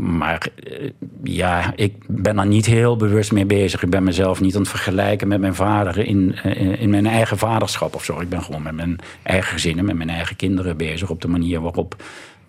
maar 0.00 0.48
uh, 0.80 0.90
ja, 1.22 1.72
ik 1.76 1.94
ben 2.06 2.36
daar 2.36 2.46
niet 2.46 2.66
heel 2.66 2.96
bewust 2.96 3.32
mee 3.32 3.46
bezig. 3.46 3.82
Ik 3.82 3.90
ben 3.90 4.02
mezelf 4.02 4.40
niet 4.40 4.54
aan 4.54 4.60
het 4.60 4.70
vergelijken 4.70 5.28
met 5.28 5.40
mijn 5.40 5.54
vader 5.54 5.98
in, 5.98 6.36
uh, 6.44 6.80
in 6.80 6.90
mijn 6.90 7.06
eigen 7.06 7.38
vaderschap 7.38 7.94
of 7.94 8.04
zo. 8.04 8.20
Ik 8.20 8.28
ben 8.28 8.42
gewoon 8.42 8.62
met 8.62 8.74
mijn 8.74 8.98
eigen 9.22 9.52
gezinnen, 9.52 9.84
met 9.84 9.96
mijn 9.96 10.10
eigen 10.10 10.36
kinderen 10.36 10.76
bezig 10.76 11.10
op 11.10 11.20
de 11.20 11.28
manier 11.28 11.60
waarop 11.60 12.02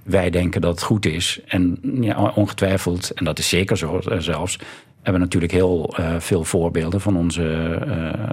wij 0.04 0.30
denken 0.30 0.62
dat 0.62 0.72
het 0.72 0.84
goed 0.84 1.06
is. 1.06 1.40
En 1.46 1.80
ja, 2.02 2.32
ongetwijfeld, 2.36 3.12
en 3.12 3.26
dat 3.26 3.40
is 3.40 3.50
zeker 3.50 3.78
zo 3.78 4.00
uh, 4.10 4.20
zelfs, 4.20 4.60
hebben 5.02 5.22
natuurlijk 5.22 5.52
heel 5.52 5.96
veel 6.20 6.44
voorbeelden 6.44 7.02
van 7.02 7.18
onze, 7.18 7.78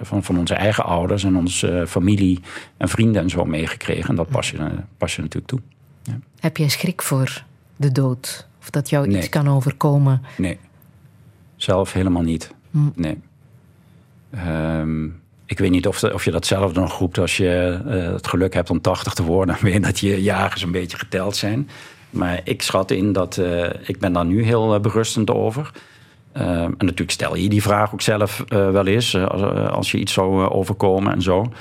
van, 0.03 0.25
van 0.25 0.39
onze 0.39 0.55
eigen 0.55 0.85
ouders 0.85 1.25
en 1.25 1.37
onze 1.37 1.85
familie 1.89 2.41
en 2.77 2.89
vrienden 2.89 3.23
en 3.23 3.31
zo 3.31 3.45
meegekregen. 3.45 4.09
En 4.09 4.15
dat 4.15 4.29
pas 4.29 4.51
je, 4.51 4.59
pas 4.99 5.17
je 5.17 5.23
natuurlijk 5.23 5.51
toe. 5.51 5.61
Heb 6.41 6.57
jij 6.57 6.69
schrik 6.69 7.03
voor 7.03 7.45
de 7.77 7.93
dood? 7.93 8.47
Of 8.67 8.73
dat 8.73 8.91
jou 8.91 9.07
nee. 9.07 9.19
iets 9.19 9.29
kan 9.29 9.49
overkomen? 9.49 10.23
Nee, 10.37 10.59
zelf 11.57 11.93
helemaal 11.93 12.23
niet. 12.23 12.55
Hm. 12.71 12.79
Nee. 12.95 13.19
Um, 14.47 15.21
ik 15.45 15.59
weet 15.59 15.71
niet 15.71 15.87
of, 15.87 16.03
of 16.03 16.25
je 16.25 16.31
datzelfde 16.31 16.81
nog 16.81 16.99
roept 16.99 17.19
als 17.19 17.37
je 17.37 17.81
uh, 17.87 18.13
het 18.13 18.27
geluk 18.27 18.55
hebt 18.55 18.71
om 18.71 18.81
80 18.81 19.15
te 19.15 19.23
worden. 19.23 19.55
Dan 19.61 19.65
weet 19.65 19.75
je 19.75 19.81
dat 19.81 19.99
je 19.99 20.23
jaren 20.23 20.63
een 20.63 20.71
beetje 20.71 20.99
geteld 20.99 21.37
zijn. 21.37 21.69
Maar 22.11 22.41
ik 22.45 22.63
schat 22.63 22.91
in 22.91 23.13
dat 23.13 23.37
uh, 23.37 23.69
ik 23.83 23.99
ben 23.99 24.13
daar 24.13 24.27
nu 24.27 24.43
heel 24.43 24.75
uh, 24.75 24.81
berustend 24.81 25.31
over. 25.31 25.71
en 26.33 26.75
natuurlijk 26.79 27.11
stel 27.11 27.37
je 27.37 27.49
die 27.49 27.63
vraag 27.63 27.93
ook 27.93 28.01
zelf 28.01 28.45
wel 28.49 28.87
eens. 28.87 29.17
Als, 29.17 29.43
als, 29.71 29.91
je 29.91 29.99
iets 29.99 30.13
zou 30.13 30.49
overkomen 30.49 31.13
en 31.13 31.23
zo. 31.23 31.53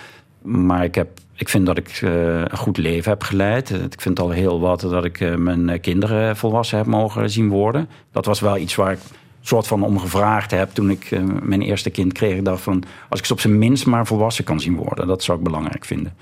Maar 0.42 0.84
ik, 0.84 0.96
heb, 0.96 1.20
ik 1.36 1.50
vind 1.50 1.66
dat 1.66 1.78
ik 1.78 2.00
een 2.02 2.58
goed 2.58 2.78
leven 2.78 3.12
heb 3.12 3.24
geleid. 3.24 3.70
Ik 3.70 4.02
vind 4.02 4.20
al 4.20 4.30
heel 4.30 4.60
wat 4.60 4.82
dat 4.82 5.06
ik 5.06 5.38
mijn 5.38 5.80
kinderen 5.80 6.38
volwassen 6.38 6.78
heb 6.78 6.88
mogen 6.88 7.30
zien 7.30 7.50
worden. 7.50 7.90
Dat 8.12 8.26
was 8.26 8.40
wel 8.40 8.58
iets 8.58 8.76
waar 8.76 8.92
ik 8.92 9.00
soort 9.42 9.68
van 9.68 9.84
om 9.84 10.00
gevraagd 10.00 10.52
heb 10.52 10.70
toen 10.74 10.90
ik 10.90 11.20
mijn 11.44 11.62
eerste 11.62 11.90
kind 11.90 12.14
kreeg. 12.14 12.38
Ik 12.38 12.46
dacht 12.46 12.62
van, 12.62 12.84
als 13.10 13.20
ik 13.20 13.26
ze 13.26 13.34
op 13.34 13.40
zijn 13.40 13.58
minst 13.58 13.86
maar 13.86 14.06
volwassen 14.06 14.44
kan 14.44 14.60
zien 14.60 14.76
worden, 14.76 15.08
dat 15.08 15.24
zou 15.24 15.38
ik 15.38 15.44
belangrijk 15.44 15.86
vinden. 15.86 16.14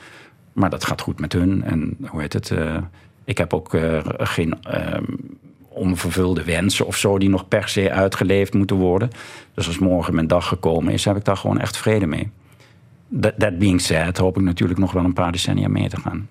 Maar 0.54 0.70
dat 0.70 0.86
gaat 0.86 1.02
goed 1.02 1.20
met 1.20 1.34
hun. 1.34 1.64
En 1.64 1.98
hoe 2.08 2.22
heet 2.22 2.34
het? 2.34 2.54
Ik 3.26 3.38
heb 3.38 3.54
ook 3.54 3.78
geen 4.18 4.58
onvervulde 5.68 6.44
wensen 6.44 6.86
of 6.86 6.98
zo 6.98 7.18
die 7.18 7.30
nog 7.30 7.48
per 7.48 7.68
se 7.68 7.92
uitgeleefd 7.92 8.54
moeten 8.54 8.76
worden. 8.76 9.10
Dus 9.54 9.68
als 9.68 9.80
morgen 9.80 10.16
mijn 10.16 10.28
dag 10.28 10.48
gekomen 10.48 10.94
is, 10.94 11.06
heb 11.06 11.16
ik 11.16 11.26
daar 11.26 11.38
gewoon 11.38 11.60
echt 11.60 11.78
vrede 11.78 12.06
mee. 12.06 12.30
That, 13.20 13.60
being 13.60 13.82
said, 13.82 14.18
hoop 14.18 14.38
ik 14.38 14.44
natuurlijk 14.44 14.80
nog 14.80 14.92
wel 14.92 15.04
een 15.04 15.14
paar 15.14 15.32
decennia 15.32 15.68
mee 15.68 15.90
te 15.90 16.00
gaan. 16.00 16.28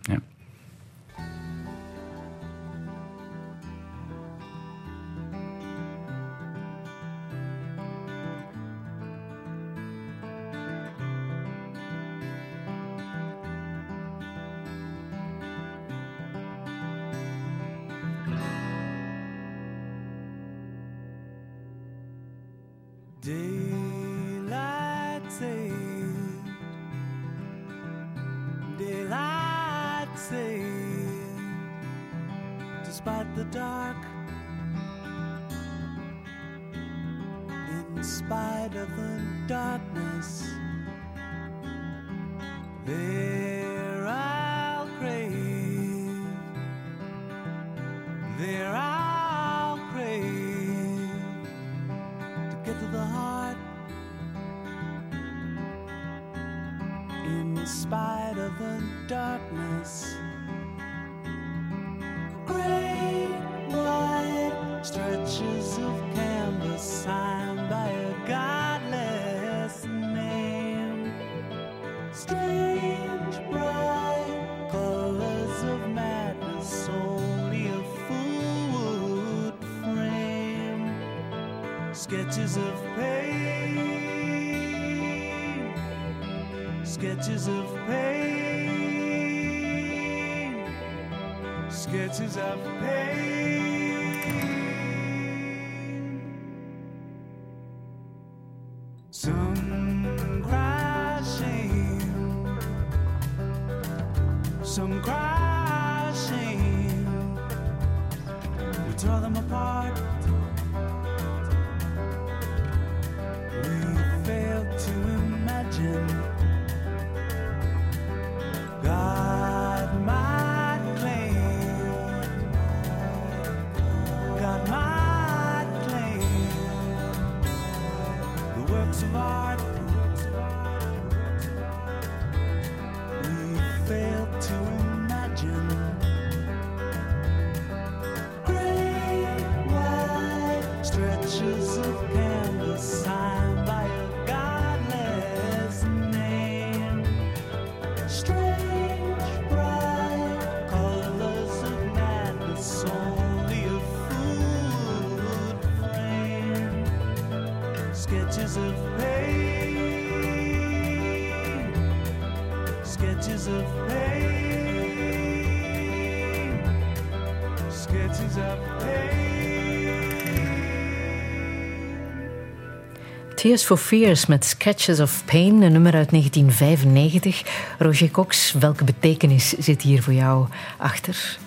Tears 173.43 173.65
for 173.65 173.77
Fears 173.77 174.27
met 174.27 174.45
Sketches 174.45 175.01
of 175.01 175.25
Pain, 175.25 175.63
een 175.63 175.73
nummer 175.73 175.95
uit 175.95 176.11
1995. 176.11 177.43
Roger 177.79 178.11
Cox, 178.11 178.53
welke 178.53 178.85
betekenis 178.85 179.49
zit 179.59 179.83
hier 179.83 180.03
voor 180.03 180.13
jou 180.13 180.47
achter? 180.77 181.39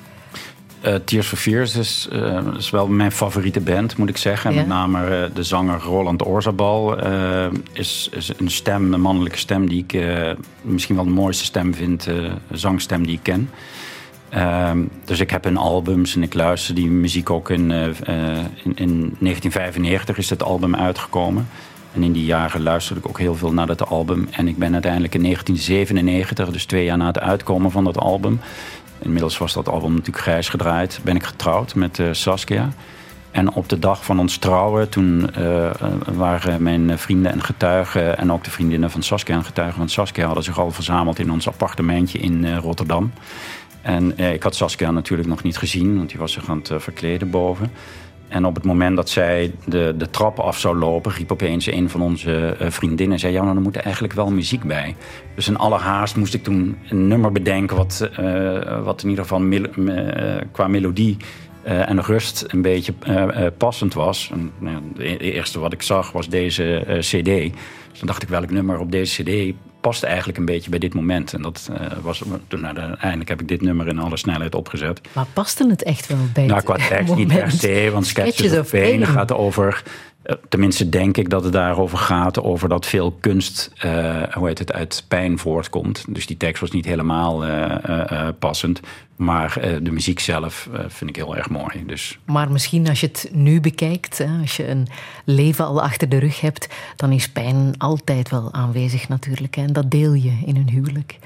Eh, 0.81 0.95
Tears 0.95 1.27
for 1.27 1.37
Fears 1.37 1.75
is, 1.75 2.07
eh, 2.11 2.47
is 2.57 2.69
wel 2.69 2.87
mijn 2.87 3.11
favoriete 3.11 3.59
band, 3.59 3.97
moet 3.97 4.09
ik 4.09 4.17
zeggen. 4.17 4.51
Ja. 4.51 4.57
Met 4.57 4.67
name 4.67 5.05
eh, 5.05 5.35
de 5.35 5.43
zanger 5.43 5.79
Roland 5.79 6.25
Orzabal 6.25 6.97
is, 7.71 8.09
is 8.11 8.31
een 8.37 8.51
stem, 8.51 8.93
een 8.93 9.01
mannelijke 9.01 9.37
stem 9.37 9.69
die 9.69 9.85
ik 9.87 10.01
misschien 10.61 10.95
wel 10.95 11.05
de 11.05 11.11
mooiste 11.11 11.43
stem 11.43 11.73
vind, 11.73 12.07
zangstem 12.51 13.05
die 13.05 13.15
ik 13.15 13.23
ken. 13.23 13.49
Ehm, 14.29 14.79
dus 15.05 15.19
ik 15.19 15.29
heb 15.29 15.43
hun 15.43 15.57
albums 15.57 16.15
en 16.15 16.23
ik 16.23 16.33
luister 16.33 16.75
die 16.75 16.87
muziek 16.87 17.29
ook 17.29 17.49
in, 17.49 17.71
in, 17.71 18.75
in 18.75 19.15
1995 19.19 20.17
is 20.17 20.29
het 20.29 20.43
album 20.43 20.75
uitgekomen. 20.75 21.47
En 21.95 22.03
in 22.03 22.11
die 22.11 22.25
jaren 22.25 22.63
luisterde 22.63 23.01
ik 23.01 23.07
ook 23.07 23.19
heel 23.19 23.35
veel 23.35 23.53
naar 23.53 23.67
dat 23.67 23.87
album. 23.87 24.27
En 24.31 24.47
ik 24.47 24.57
ben 24.57 24.73
uiteindelijk 24.73 25.15
in 25.15 25.21
1997, 25.21 26.49
dus 26.49 26.65
twee 26.65 26.83
jaar 26.83 26.97
na 26.97 27.05
het 27.05 27.19
uitkomen 27.19 27.71
van 27.71 27.83
dat 27.83 27.97
album... 27.97 28.39
inmiddels 28.99 29.37
was 29.37 29.53
dat 29.53 29.69
album 29.69 29.91
natuurlijk 29.91 30.23
grijs 30.23 30.49
gedraaid... 30.49 30.99
ben 31.03 31.15
ik 31.15 31.23
getrouwd 31.23 31.75
met 31.75 31.99
eh, 31.99 32.07
Saskia. 32.11 32.69
En 33.31 33.53
op 33.53 33.69
de 33.69 33.79
dag 33.79 34.05
van 34.05 34.19
ons 34.19 34.37
trouwen, 34.37 34.89
toen 34.89 35.33
eh, 35.33 35.69
waren 36.13 36.63
mijn 36.63 36.99
vrienden 36.99 37.31
en 37.31 37.43
getuigen... 37.43 38.17
en 38.17 38.31
ook 38.31 38.43
de 38.43 38.51
vriendinnen 38.51 38.91
van 38.91 39.03
Saskia 39.03 39.35
en 39.35 39.43
getuigen 39.43 39.77
van 39.77 39.89
Saskia... 39.89 40.25
hadden 40.25 40.43
zich 40.43 40.59
al 40.59 40.71
verzameld 40.71 41.19
in 41.19 41.31
ons 41.31 41.47
appartementje 41.47 42.19
in 42.19 42.45
eh, 42.45 42.57
Rotterdam. 42.57 43.11
En 43.81 44.17
ik 44.17 44.43
had 44.43 44.55
Saskia 44.55 44.91
natuurlijk 44.91 45.29
nog 45.29 45.43
niet 45.43 45.57
gezien, 45.57 45.97
want 45.97 46.09
die 46.09 46.19
was 46.19 46.31
zich 46.31 46.49
aan 46.49 46.57
het 46.57 46.71
verkleden 46.83 47.29
boven. 47.29 47.71
En 48.35 48.45
op 48.45 48.55
het 48.55 48.63
moment 48.63 48.95
dat 48.95 49.09
zij 49.09 49.51
de, 49.65 49.93
de 49.97 50.09
trap 50.09 50.39
af 50.39 50.59
zou 50.59 50.77
lopen, 50.77 51.11
riep 51.11 51.31
opeens 51.31 51.65
een 51.65 51.89
van 51.89 52.01
onze 52.01 52.55
eh, 52.59 52.69
vriendinnen... 52.69 53.13
en 53.13 53.19
zei, 53.19 53.33
ja, 53.33 53.43
nou, 53.43 53.55
er 53.55 53.61
moet 53.61 53.75
eigenlijk 53.75 54.13
wel 54.13 54.31
muziek 54.31 54.63
bij. 54.63 54.95
Dus 55.35 55.47
in 55.47 55.57
alle 55.57 55.77
haast 55.77 56.15
moest 56.15 56.33
ik 56.33 56.43
toen 56.43 56.77
een 56.89 57.07
nummer 57.07 57.31
bedenken... 57.31 57.77
wat, 57.77 58.09
eh, 58.15 58.83
wat 58.83 59.03
in 59.03 59.09
ieder 59.09 59.25
geval 59.25 59.51
eh, 59.51 60.35
qua 60.51 60.67
melodie 60.67 61.17
en 61.63 62.01
rust 62.01 62.45
een 62.47 62.61
beetje 62.61 62.93
passend 63.57 63.93
was. 63.93 64.29
En, 64.33 64.51
nou, 64.59 64.75
ja, 64.75 64.81
de 64.95 65.09
e- 65.09 65.17
eerste 65.17 65.59
wat 65.59 65.73
ik 65.73 65.81
zag 65.81 66.11
was 66.11 66.29
deze 66.29 66.83
cd. 66.99 67.25
Dus 67.25 67.99
dan 67.99 68.07
dacht 68.07 68.23
ik, 68.23 68.29
welk 68.29 68.51
nummer 68.51 68.79
op 68.79 68.91
deze 68.91 69.23
cd 69.23 69.53
past 69.85 70.03
eigenlijk 70.03 70.37
een 70.37 70.45
beetje 70.45 70.69
bij 70.69 70.79
dit 70.79 70.93
moment. 70.93 71.33
En 71.33 71.41
dat 71.41 71.69
eh, 71.73 71.97
was, 72.01 72.23
toen 72.47 72.61
nou, 72.61 72.77
uiteindelijk 72.77 73.29
heb 73.29 73.41
ik 73.41 73.47
dit 73.47 73.61
nummer 73.61 73.87
in 73.87 73.99
alle 73.99 74.17
snelheid 74.17 74.55
opgezet. 74.55 75.01
Maar 75.13 75.25
paste 75.33 75.67
het 75.69 75.83
echt 75.83 76.07
wel 76.07 76.17
bij 76.33 76.45
Nou, 76.45 76.61
qua 76.61 76.75
tekst 76.89 77.15
niet 77.15 77.27
per 77.27 77.51
se, 77.51 77.89
want 77.91 78.07
Sketches, 78.07 78.57
of 78.57 78.69
Pain 78.69 79.05
gaat 79.05 79.31
over... 79.31 79.83
eh, 80.25 80.35
Tenminste, 80.49 80.89
denk 80.89 81.17
ik 81.17 81.29
dat 81.29 81.43
het 81.43 81.53
daarover 81.53 81.97
gaat. 81.97 82.41
Over 82.41 82.69
dat 82.69 82.85
veel 82.85 83.11
kunst, 83.19 83.71
eh, 83.77 84.23
hoe 84.33 84.47
heet 84.47 84.59
het, 84.59 84.73
uit 84.73 85.05
pijn 85.07 85.39
voortkomt. 85.39 86.05
Dus 86.09 86.25
die 86.25 86.37
tekst 86.37 86.61
was 86.61 86.71
niet 86.71 86.85
helemaal 86.85 87.45
eh, 87.45 88.27
passend. 88.39 88.79
Maar 89.15 89.57
de 89.81 89.91
muziek 89.91 90.19
zelf 90.19 90.69
vind 90.87 91.09
ik 91.09 91.15
heel 91.15 91.35
erg 91.35 91.49
mooi. 91.49 91.83
Dus 91.85 92.19
Maar 92.25 92.51
misschien 92.51 92.89
als 92.89 92.99
je 92.99 93.07
het 93.07 93.29
nu 93.33 93.61
bekijkt, 93.61 94.17
hè, 94.17 94.27
als 94.41 94.57
je 94.57 94.67
een 94.67 94.87
leven 95.25 95.65
al 95.65 95.81
achter 95.81 96.09
de 96.09 96.17
rug 96.17 96.41
hebt, 96.41 96.67
dan 96.95 97.11
is 97.11 97.29
pijn 97.29 97.73
altijd 97.77 98.29
wel 98.29 98.53
aanwezig 98.53 99.09
natuurlijk. 99.09 99.55
Hè. 99.55 99.61
En 99.61 99.73
dat 99.73 99.91
deel 99.91 100.13
je 100.13 100.37
in 100.45 100.55
een 100.55 100.69
huwelijk. 100.69 101.17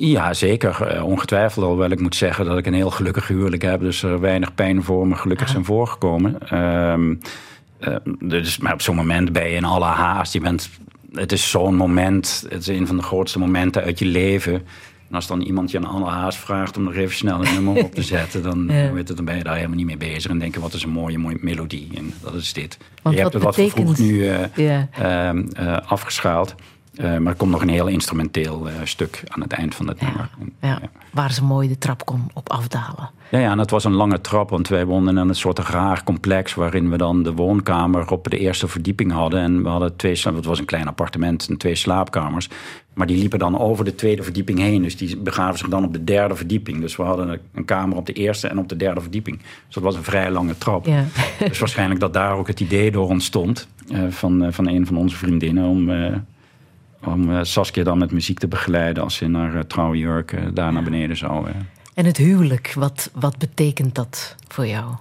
Ja, 0.00 0.34
zeker. 0.34 1.02
Ongetwijfeld. 1.04 1.64
Alhoewel 1.64 1.90
ik 1.90 2.00
moet 2.00 2.16
zeggen 2.16 2.44
dat 2.44 2.58
ik 2.58 2.66
een 2.66 2.74
heel 2.74 2.90
gelukkig 2.90 3.28
huwelijk 3.28 3.62
heb. 3.62 3.80
Dus 3.80 4.02
er 4.02 4.20
weinig 4.20 4.54
pijn 4.54 4.82
voor 4.82 5.06
me 5.06 5.14
gelukkig 5.14 5.48
zijn 5.48 5.64
voorgekomen. 5.64 6.48
Ehm, 6.48 7.14
dus, 8.18 8.58
maar 8.58 8.72
op 8.72 8.82
zo'n 8.82 8.96
moment 8.96 9.32
ben 9.32 9.48
je 9.48 9.56
in 9.56 9.64
alle 9.64 9.84
haast. 9.84 10.32
Je 10.32 10.40
bent, 10.40 10.70
het 11.12 11.32
is 11.32 11.50
zo'n 11.50 11.74
moment. 11.74 12.44
Het 12.48 12.60
is 12.60 12.66
een 12.78 12.86
van 12.86 12.96
de 12.96 13.02
grootste 13.02 13.38
momenten 13.38 13.82
uit 13.82 13.98
je 13.98 14.04
leven. 14.06 14.54
En 15.08 15.18
als 15.18 15.26
dan 15.26 15.40
iemand 15.40 15.70
je 15.70 15.78
aan 15.78 15.84
alle 15.84 16.10
haast 16.10 16.38
vraagt 16.38 16.76
om 16.76 16.82
nog 16.82 16.94
even 16.94 17.16
snel 17.16 17.46
een 17.46 17.54
nummer 17.54 17.84
op 17.84 17.94
te 17.94 18.02
zetten... 18.02 18.42
dan, 18.42 18.66
Ja. 18.72 18.92
weet 18.92 19.08
je, 19.08 19.14
dan 19.14 19.24
ben 19.24 19.36
je 19.36 19.42
daar 19.44 19.54
helemaal 19.56 19.76
niet 19.76 19.86
mee 19.86 19.96
bezig. 19.96 20.30
En 20.30 20.38
denken, 20.38 20.60
wat 20.60 20.72
is 20.74 20.82
een 20.82 20.90
mooie, 20.90 21.18
mooie 21.18 21.38
melodie. 21.40 21.88
En 21.94 22.12
dat 22.22 22.34
is 22.34 22.52
dit. 22.52 22.78
Want 23.02 23.14
je 23.14 23.20
hebt 23.20 23.34
het 23.34 23.42
wat 23.42 23.54
vervroegd 23.54 23.96
betekent- 23.98 24.10
nu 24.10 24.28
eh, 24.28 24.38
Ja. 24.66 24.88
ehm, 24.92 25.44
eh, 25.52 25.76
afgeschaald. 25.86 26.54
Eh, 26.94 27.18
maar 27.18 27.32
er 27.32 27.38
komt 27.38 27.50
nog 27.50 27.62
een 27.62 27.68
heel 27.68 27.86
instrumenteel 27.86 28.68
eh, 28.68 28.74
stuk 28.84 29.22
aan 29.28 29.40
het 29.40 29.52
eind 29.52 29.74
van 29.74 29.88
het 29.88 30.00
nummer. 30.00 30.28
Ja, 30.60 30.80
waar 31.10 31.32
ze 31.32 31.44
mooi 31.44 31.68
de 31.68 31.78
trap 31.78 32.04
kon 32.04 32.30
op 32.34 32.50
afdalen. 32.50 33.10
Ja, 33.28 33.38
ja, 33.38 33.50
en 33.50 33.58
het 33.58 33.70
was 33.70 33.84
een 33.84 33.92
lange 33.92 34.20
trap, 34.20 34.50
want 34.50 34.68
wij 34.68 34.86
woonden 34.86 35.18
in 35.18 35.28
een 35.28 35.34
soort 35.34 35.58
raar 35.58 36.04
complex... 36.04 36.54
waarin 36.54 36.90
we 36.90 36.96
dan 36.96 37.22
de 37.22 37.32
woonkamer 37.32 38.10
op 38.10 38.30
de 38.30 38.38
eerste 38.38 38.68
verdieping 38.68 39.12
hadden. 39.12 39.40
En 39.40 39.62
we 39.62 39.68
hadden 39.68 39.96
twee, 39.96 40.12
het 40.34 40.44
was 40.44 40.58
een 40.58 40.64
klein 40.64 40.88
appartement 40.88 41.48
en 41.48 41.56
twee 41.56 41.74
slaapkamers. 41.74 42.48
Maar 42.94 43.06
die 43.06 43.18
liepen 43.18 43.38
dan 43.38 43.58
over 43.58 43.84
de 43.84 43.94
tweede 43.94 44.22
verdieping 44.22 44.58
heen. 44.58 44.82
Dus 44.82 44.96
die 44.96 45.16
begaven 45.16 45.58
zich 45.58 45.68
dan 45.68 45.84
op 45.84 45.92
de 45.92 46.04
derde 46.04 46.36
verdieping. 46.36 46.80
Dus 46.80 46.96
we 46.96 47.02
hadden 47.02 47.40
een 47.54 47.64
kamer 47.64 47.96
op 47.96 48.06
de 48.06 48.12
eerste 48.12 48.48
en 48.48 48.58
op 48.58 48.68
de 48.68 48.76
derde 48.76 49.00
verdieping. 49.00 49.38
Dus 49.38 49.74
dat 49.74 49.82
was 49.82 49.96
een 49.96 50.04
vrij 50.04 50.30
lange 50.30 50.58
trap. 50.58 50.86
Ja. 50.86 51.04
Dus 51.48 51.58
waarschijnlijk 51.58 52.00
dat 52.00 52.12
daar 52.12 52.36
ook 52.36 52.46
het 52.46 52.60
idee 52.60 52.90
door 52.90 53.08
ontstond. 53.08 53.68
eh, 53.88 54.00
van, 54.08 54.52
van 54.52 54.68
een 54.68 54.86
van 54.86 54.96
onze 54.96 55.16
vriendinnen 55.16 55.64
om, 55.64 55.90
om 57.04 57.30
eh, 57.32 57.38
Saskia 57.42 57.84
dan 57.84 57.98
met 57.98 58.12
muziek 58.12 58.38
te 58.38 58.48
begeleiden 58.48 59.02
als 59.02 59.14
ze 59.14 59.24
in 59.24 59.34
haar 59.34 59.54
uh, 59.54 59.60
trouwjurk 59.60 60.32
eh, 60.32 60.42
daar 60.54 60.72
naar 60.72 60.82
beneden 60.82 61.16
zou. 61.16 61.48
eh. 61.48 61.54
En 61.94 62.04
het 62.04 62.16
huwelijk, 62.16 62.72
wat, 62.76 63.10
wat 63.14 63.38
betekent 63.38 63.94
dat 63.94 64.36
voor 64.48 64.66
jou? 64.66 64.94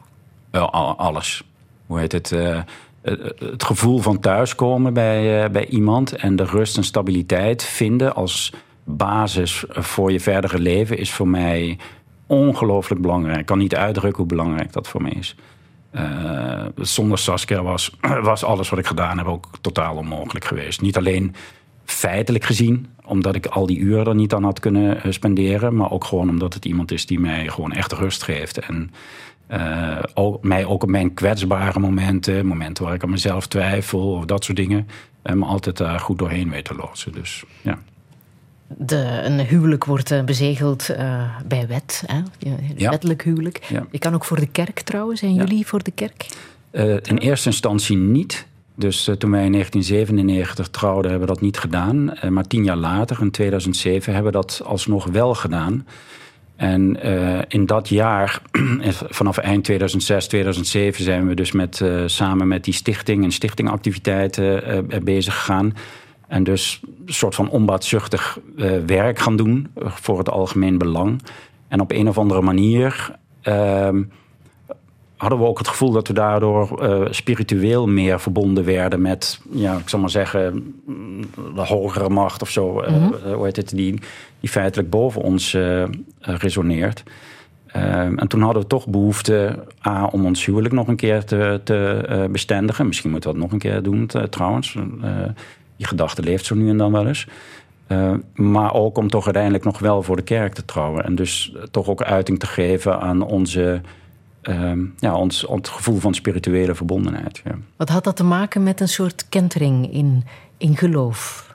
Alles. 0.98 1.44
Hoe 1.86 2.00
heet 2.00 2.12
het? 2.12 2.32
eh, 2.32 2.58
eh, 2.58 2.64
het 3.40 3.64
gevoel 3.64 3.98
van 4.00 4.20
thuiskomen 4.20 4.94
bij, 4.94 5.44
eh, 5.44 5.50
bij 5.50 5.66
iemand 5.66 6.16
en 6.16 6.36
de 6.36 6.44
rust 6.46 6.78
en 6.78 6.84
stabiliteit 6.84 7.64
vinden 7.64 8.16
als 8.16 8.54
basis 8.84 9.64
voor 9.70 10.12
je 10.12 10.20
verdere 10.20 10.60
leven 10.60 10.98
is 10.98 11.12
voor 11.12 11.28
mij 11.28 11.78
ongelooflijk 12.28 13.02
belangrijk. 13.02 13.40
Ik 13.40 13.46
kan 13.46 13.58
niet 13.58 13.76
uitdrukken 13.76 14.18
hoe 14.18 14.26
belangrijk 14.36 14.74
dat 14.74 14.88
voor 14.88 15.02
mij 15.02 15.12
is. 15.12 15.36
Eh, 15.92 16.66
zonder 16.76 17.18
Saskia 17.18 17.62
was, 17.64 17.96
was 18.22 18.44
alles 18.44 18.70
wat 18.70 18.80
ik 18.80 18.86
gedaan 18.88 19.18
heb 19.18 19.28
ook 19.28 19.48
totaal 19.62 19.96
onmogelijk 19.96 20.46
geweest. 20.46 20.82
Niet 20.82 20.98
alleen 20.98 21.36
feitelijk 21.92 22.44
gezien, 22.44 22.88
omdat 23.06 23.36
ik 23.36 23.46
al 23.46 23.66
die 23.66 23.80
uren 23.80 24.08
er 24.08 24.16
niet 24.16 24.34
aan 24.34 24.44
had 24.44 24.60
kunnen 24.60 25.04
eh, 25.04 25.12
spenderen, 25.12 25.76
maar 25.76 25.92
ook 25.92 26.04
gewoon 26.04 26.30
omdat 26.30 26.54
het 26.54 26.66
iemand 26.66 26.92
is 26.92 27.06
die 27.06 27.20
mij 27.20 27.48
gewoon 27.48 27.72
echt 27.72 27.92
rust 27.92 28.24
geeft. 28.24 28.58
En 28.58 28.92
eh, 29.48 29.98
ook, 30.14 30.44
mij 30.44 30.66
ook 30.66 30.84
op 30.84 30.90
mijn 30.90 31.14
kwetsbare 31.14 31.80
momenten, 31.80 32.46
momenten 32.46 32.84
waar 32.84 32.94
ik 32.94 33.04
aan 33.04 33.10
mezelf 33.10 33.48
twijfel 33.48 34.12
of 34.12 34.26
dat 34.26 34.44
soort 34.44 34.58
dingen, 34.58 34.88
eh, 35.22 35.36
me 35.36 35.46
altijd 35.46 35.78
daar 35.78 36.00
goed 36.00 36.20
doorheen 36.20 36.50
weet 36.50 36.66
te 36.66 36.76
loodsen. 36.76 37.12
Dus 37.12 37.44
ja. 37.62 37.80
De, 38.78 39.22
een 39.24 39.40
huwelijk 39.40 39.86
wordt 39.86 40.26
bezegeld 40.26 40.96
bij 41.46 41.68
wet, 41.68 42.04
hè? 42.06 42.22
Ja, 42.76 42.90
wettelijk 42.90 43.24
huwelijk. 43.24 43.64
Ja. 43.70 43.86
Je 43.92 44.00
kan 44.00 44.14
ook 44.14 44.26
voor 44.26 44.40
de 44.40 44.48
kerk 44.48 44.80
trouwen. 44.80 45.18
Zijn 45.18 45.34
jullie 45.34 45.68
voor 45.68 45.84
de 45.84 45.92
kerk? 45.92 46.26
In 47.02 47.18
eerste 47.18 47.50
instantie 47.50 47.98
niet. 47.98 48.46
Dus 48.76 49.08
eh, 49.08 49.16
toen 49.16 49.32
wij 49.32 49.46
in 49.46 49.52
1997 49.52 50.70
trouwden, 50.70 51.12
hebben 51.12 51.28
we 51.28 51.34
dat 51.34 51.44
niet 51.44 51.58
gedaan. 51.58 52.14
Eh, 52.14 52.30
maar 52.30 52.48
tien 52.48 52.64
jaar 52.64 52.78
later, 52.78 53.22
in 53.22 53.32
2007, 53.32 54.14
hebben 54.14 54.32
we 54.32 54.38
dat 54.38 54.62
alsnog 54.66 55.06
wel 55.06 55.36
gedaan. 55.36 55.88
En 56.56 57.02
eh, 57.02 57.40
in 57.48 57.66
dat 57.66 57.90
jaar, 57.90 58.42
vanaf 59.10 59.38
eind 59.38 59.64
2006, 59.64 60.28
2007, 60.28 61.04
zijn 61.04 61.28
we 61.28 61.34
dus 61.34 61.52
met, 61.52 61.84
samen 62.06 62.48
met 62.48 62.64
die 62.64 62.74
stichting 62.74 63.24
en 63.24 63.32
stichtingactiviteiten 63.32 64.88
bezig 65.04 65.34
gegaan. 65.34 65.76
En 66.28 66.44
dus 66.44 66.80
een 67.06 67.14
soort 67.14 67.36
van 67.36 67.50
onbaatzuchtig 67.50 68.40
werk 68.86 69.20
gaan 69.20 69.36
doen 69.36 69.68
voor 69.76 70.18
het 70.18 70.30
algemeen 70.30 70.78
belang. 70.78 71.22
En 71.68 71.80
op 71.80 71.92
een 71.92 72.08
of 72.08 72.18
andere 72.18 72.42
manier 72.42 73.16
ehm, 73.42 74.04
hadden 75.22 75.40
we 75.40 75.46
ook 75.46 75.58
het 75.58 75.68
gevoel 75.68 75.92
dat 75.92 76.08
we 76.08 76.14
daardoor 76.14 76.82
eh, 76.82 77.02
spiritueel 77.10 77.88
meer 77.88 78.20
verbonden 78.20 78.66
werden 78.66 79.02
met, 79.02 79.42
ja, 79.52 79.78
ik 79.78 79.90
zal 79.90 80.00
maar 80.00 80.10
zeggen, 80.10 80.74
mm, 80.86 81.22
de 81.56 81.66
hogere 81.66 82.10
macht 82.10 82.42
of 82.42 82.50
zo. 82.50 82.80
eh, 82.82 83.34
hoe 83.34 83.46
heet 83.46 83.56
het, 83.56 83.70
die, 83.70 84.00
die 84.40 84.50
feitelijk 84.50 84.90
boven 84.90 85.22
ons 85.22 85.58
resoneert. 86.20 87.04
Ehm, 87.68 88.18
en 88.18 88.28
toen 88.28 88.42
hadden 88.42 88.62
we 88.62 88.68
toch 88.68 88.88
behoefte 88.88 89.64
A, 89.88 90.06
om 90.06 90.26
ons 90.26 90.46
huwelijk 90.46 90.74
nog 90.74 90.88
een 90.88 90.96
keer 90.96 91.24
te, 91.26 91.62
te 91.64 92.28
bestendigen. 92.32 92.88
Misschien 92.88 93.12
moeten 93.12 93.30
we 93.30 93.36
dat 93.36 93.46
nog 93.46 93.54
een 93.54 93.60
keer 93.60 93.84
doen 93.84 94.10
trouwens. 94.30 94.78
Die 95.78 95.88
gedachte 95.88 96.22
leeft 96.24 96.46
zo 96.46 96.56
nu 96.56 96.70
en 96.70 96.78
dan 96.78 96.92
wel 96.92 97.08
eens. 97.08 97.28
Eh, 97.92 98.14
maar 98.34 98.74
ook 98.74 98.98
om 98.98 99.10
toch 99.10 99.26
uiteindelijk 99.26 99.64
nog 99.64 99.80
wel 99.80 100.04
voor 100.04 100.16
de 100.16 100.22
kerk 100.22 100.54
te 100.54 100.66
trouwen. 100.66 101.04
En 101.04 101.16
dus 101.16 101.56
toch 101.72 101.88
ook 101.88 102.04
uiting 102.04 102.40
te 102.40 102.48
geven 102.48 103.00
aan 103.00 103.22
onze, 103.22 103.82
ehm, 104.42 104.80
ja, 104.98 105.16
ons, 105.16 105.46
ons 105.46 105.70
gevoel 105.70 106.00
van 106.00 106.14
spirituele 106.14 106.76
verbondenheid. 106.76 107.42
Ja. 107.44 107.58
Wat 107.76 107.90
had 107.90 108.04
dat 108.04 108.16
te 108.16 108.24
maken 108.24 108.64
met 108.64 108.80
een 108.80 108.88
soort 108.88 109.30
kentering 109.30 109.94
in, 109.94 110.24
in 110.58 110.78
geloof? 110.78 111.50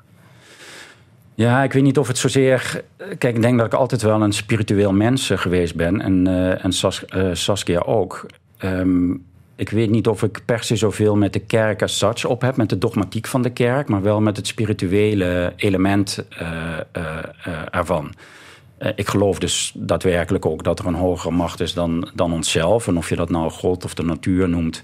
Ja, 1.35 1.63
ik 1.63 1.73
weet 1.73 1.83
niet 1.83 1.99
of 1.99 2.09
het 2.09 2.19
zozeer. 2.19 2.85
Kijk, 2.97 3.37
ik 3.37 3.43
denk 3.43 3.59
dat 3.59 3.67
ik 3.67 3.75
altijd 3.75 4.03
wel 4.03 4.23
een 4.23 4.33
spiritueel 4.33 4.93
mens 4.93 5.31
eh, 5.31 5.39
geweest 5.39 5.75
ben. 5.75 6.01
En, 6.01 6.27
eh, 6.27 6.65
en 6.65 6.73
Sas, 6.73 7.05
eh, 7.05 7.29
Saskia 7.33 7.81
ook. 7.81 8.27
Ehm, 8.57 9.13
ik 9.57 9.71
weet 9.71 9.91
niet 9.91 10.09
of 10.09 10.23
ik 10.23 10.43
per 10.45 10.63
se 10.63 10.77
zoveel 10.77 11.17
met 11.17 11.33
de 11.33 11.39
kerk 11.39 11.83
als 11.83 11.99
such 11.99 12.25
op 12.25 12.41
heb, 12.41 12.57
met 12.57 12.69
de 12.69 12.79
dogmatiek 12.79 13.27
van 13.27 13.43
de 13.43 13.51
kerk, 13.51 13.89
maar 13.89 14.03
wel 14.03 14.21
met 14.21 14.37
het 14.37 14.47
spirituele 14.47 15.53
element 15.57 16.25
eh, 16.29 16.49
eh, 16.93 17.19
eh, 17.45 17.53
ervan. 17.71 18.15
Eh, 18.79 18.91
ik 18.95 19.09
geloof 19.09 19.39
dus 19.39 19.73
daadwerkelijk 19.75 20.47
ook 20.47 20.65
dat 20.65 20.79
er 20.79 20.87
een 20.87 20.95
hogere 20.95 21.35
macht 21.35 21.61
is 21.61 21.75
dan, 21.75 22.11
dan 22.15 22.33
onszelf. 22.33 22.89
En 22.89 22.97
of 22.97 23.09
je 23.09 23.17
dat 23.17 23.31
nou 23.31 23.51
God 23.51 23.85
of 23.85 23.95
de 23.95 24.03
natuur 24.03 24.49
noemt. 24.49 24.81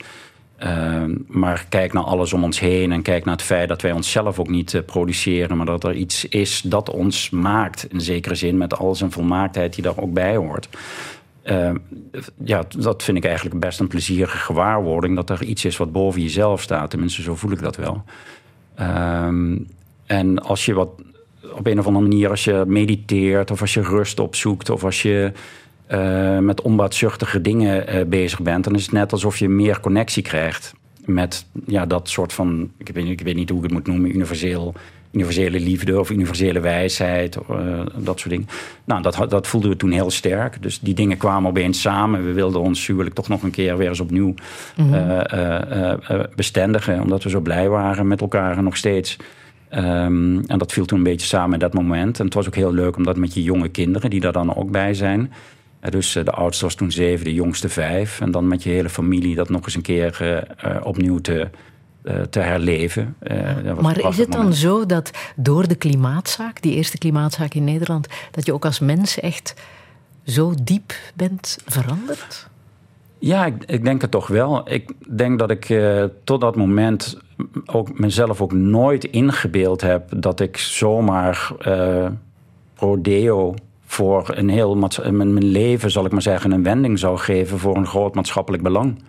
Ehm, 0.57 1.15
maar 1.27 1.67
kijk 1.69 1.93
naar 1.93 2.03
alles 2.03 2.33
om 2.33 2.45
ons 2.45 2.61
heen 2.61 2.93
en 2.93 3.03
kijk 3.03 3.25
naar 3.25 3.35
het 3.35 3.45
feit 3.45 3.69
dat 3.69 3.83
wij 3.83 3.93
onszelf 3.93 4.39
ook 4.39 4.49
niet 4.49 4.75
eh, 4.75 4.83
produceren, 4.87 5.57
maar 5.57 5.67
dat 5.67 5.85
er 5.85 5.95
iets 5.95 6.25
is 6.25 6.61
dat 6.61 6.91
ons 6.91 7.31
maakt, 7.31 7.87
in 7.93 8.01
zekere 8.01 8.35
zin, 8.35 8.57
met 8.57 8.79
al 8.79 8.95
zijn 8.95 9.13
volmaaktheid 9.13 9.75
die 9.75 9.83
daar 9.83 9.99
ook 9.99 10.13
bij 10.13 10.37
hoort. 10.37 10.69
Ehm, 11.43 11.77
ja, 12.45 12.65
dat 12.79 13.03
vind 13.03 13.17
ik 13.17 13.25
eigenlijk 13.25 13.61
best 13.61 13.81
een 13.81 13.89
plezierige 13.89 14.37
gewaarwording, 14.37 15.17
dat 15.17 15.31
er 15.31 15.43
iets 15.43 15.65
is 15.65 15.77
wat 15.77 15.93
boven 15.93 16.23
jezelf 16.23 16.63
staat. 16.63 16.91
Tenminste, 16.91 17.23
zo 17.23 17.35
voel 17.35 17.53
ik 17.53 17.63
dat 17.63 17.77
wel. 17.77 18.05
Ehm, 18.75 19.59
en 20.07 20.43
als 20.43 20.65
je 20.65 20.75
wat 20.75 20.91
op 21.55 21.67
een 21.67 21.79
of 21.79 21.87
andere 21.87 22.05
manier, 22.09 22.31
als 22.31 22.45
je 22.45 22.65
mediteert 22.67 23.51
of 23.51 23.61
als 23.61 23.75
je 23.75 23.83
rust 23.83 24.21
opzoekt 24.21 24.71
of 24.71 24.85
als 24.85 25.03
je 25.03 25.33
eh, 25.87 26.39
met 26.39 26.61
onbaatzuchtige 26.61 27.41
dingen 27.41 27.87
eh, 27.87 28.05
bezig 28.07 28.41
bent, 28.43 28.65
dan 28.65 28.75
is 28.75 28.83
het 28.83 28.93
net 28.93 29.13
alsof 29.13 29.39
je 29.39 29.49
meer 29.49 29.81
connectie 29.81 30.23
krijgt 30.23 30.75
met 31.05 31.47
ja, 31.67 31.87
dat 31.87 32.09
soort 32.09 32.33
van, 32.33 32.71
ik 32.79 32.89
weet, 32.95 33.05
niet- 33.05 33.21
ik 33.21 33.27
weet 33.27 33.35
niet 33.37 33.49
hoe 33.49 33.59
ik 33.59 33.65
het 33.65 33.73
moet 33.73 33.87
noemen, 33.87 34.15
universeel, 34.15 34.75
universele 35.13 35.61
liefde 35.61 36.01
of 36.01 36.11
universele 36.11 36.61
wijsheid, 36.61 37.37
eh, 37.37 37.81
dat 37.97 38.19
soort 38.19 38.31
dingen. 38.31 38.49
Nou, 38.85 39.03
dat, 39.03 39.25
dat 39.29 39.47
voelden 39.47 39.71
we 39.71 39.77
toen 39.77 39.91
heel 39.91 40.11
sterk. 40.11 40.63
Dus 40.63 40.81
die 40.81 40.95
dingen 40.95 41.17
kwamen 41.17 41.51
opeens 41.51 41.81
samen. 41.81 42.25
We 42.27 42.33
wilden 42.33 42.61
ons 42.61 42.87
huwelijk 42.87 43.15
toch 43.15 43.29
nog 43.29 43.43
een 43.43 43.51
keer 43.51 43.77
weer 43.77 43.89
eens 43.89 44.01
opnieuw 44.01 44.35
Mhm. 44.77 45.97
bestendigen, 46.37 47.01
omdat 47.01 47.23
we 47.23 47.31
zo 47.31 47.41
blij 47.41 47.69
waren 47.69 48.07
met 48.07 48.21
elkaar 48.21 48.57
en 48.57 48.65
nog 48.65 48.77
steeds. 48.77 49.17
Ehm, 49.73 50.41
en 50.47 50.59
dat 50.59 50.73
viel 50.73 50.85
toen 50.85 50.99
een 50.99 51.05
beetje 51.05 51.27
samen 51.27 51.53
in 51.53 51.59
dat 51.59 51.75
moment. 51.75 52.19
En 52.19 52.25
het 52.25 52.35
was 52.35 52.47
ook 52.47 52.55
heel 52.55 52.73
leuk 52.73 52.97
om 52.97 53.05
dat 53.05 53.17
met 53.17 53.35
je 53.35 53.43
jonge 53.43 53.69
kinderen, 53.69 54.11
die 54.11 54.21
daar 54.21 54.33
dan 54.33 54.57
ook 54.57 54.71
bij 54.71 54.95
zijn. 54.95 55.33
Dus 55.91 56.17
eh, 56.17 56.25
de 56.25 56.31
oudste 56.31 56.65
was 56.65 56.75
toen 56.75 56.93
zeven, 56.93 57.25
de 57.25 57.35
jongste 57.35 57.69
vijf. 57.69 58.21
En 58.21 58.31
dan 58.31 58.49
met 58.49 58.63
je 58.63 58.71
hele 58.71 58.89
familie 58.89 59.35
dat 59.35 59.49
nog 59.49 59.65
eens 59.65 59.75
een 59.75 59.83
keer 59.83 60.17
eh, 60.21 60.37
eh, 60.77 60.85
opnieuw 60.87 61.19
te, 61.19 61.49
te 62.31 62.39
herleven. 62.39 63.17
Maar 63.81 64.09
is 64.09 64.19
het 64.19 64.31
dan 64.31 64.41
moment. 64.41 64.57
zo 64.57 64.87
dat 64.87 65.11
door 65.37 65.69
de 65.69 65.75
klimaatzaak, 65.75 66.63
die 66.63 66.75
eerste 66.75 66.99
klimaatzaak 66.99 67.55
in 67.55 67.65
Nederland, 67.65 68.07
dat 68.31 68.47
je 68.47 68.53
ook 68.53 68.65
als 68.65 68.79
mens 68.79 69.21
echt 69.21 69.55
zo 70.25 70.55
diep 70.63 70.93
bent 71.15 71.59
veranderd? 71.67 72.49
Ja, 73.19 73.47
ik, 73.47 73.65
ik 73.67 73.85
denk 73.85 74.01
het 74.01 74.11
toch 74.11 74.27
wel. 74.27 74.71
Ik 74.73 74.93
denk 75.09 75.39
dat 75.39 75.51
ik 75.51 75.75
tot 76.25 76.41
dat 76.41 76.57
moment 76.57 77.19
ook 77.67 77.99
mezelf 77.99 78.41
ook 78.41 78.53
nooit 78.53 79.05
ingebeeld 79.05 79.81
heb 79.81 80.05
dat 80.21 80.41
ik 80.41 80.57
zomaar 80.57 81.53
eh 81.59 82.07
rodeo 82.83 83.55
voor 83.85 84.33
een 84.35 84.49
heel 84.49 84.77
mijn, 85.11 85.45
leven, 85.45 85.91
zal 85.91 86.05
ik 86.05 86.13
maar 86.13 86.23
zeggen, 86.23 86.51
een 86.51 86.63
wending 86.63 86.99
zou 86.99 87.19
geven 87.19 87.59
voor 87.59 87.77
een 87.77 87.87
groot 87.87 88.15
maatschappelijk 88.15 88.63
belang. 88.63 89.03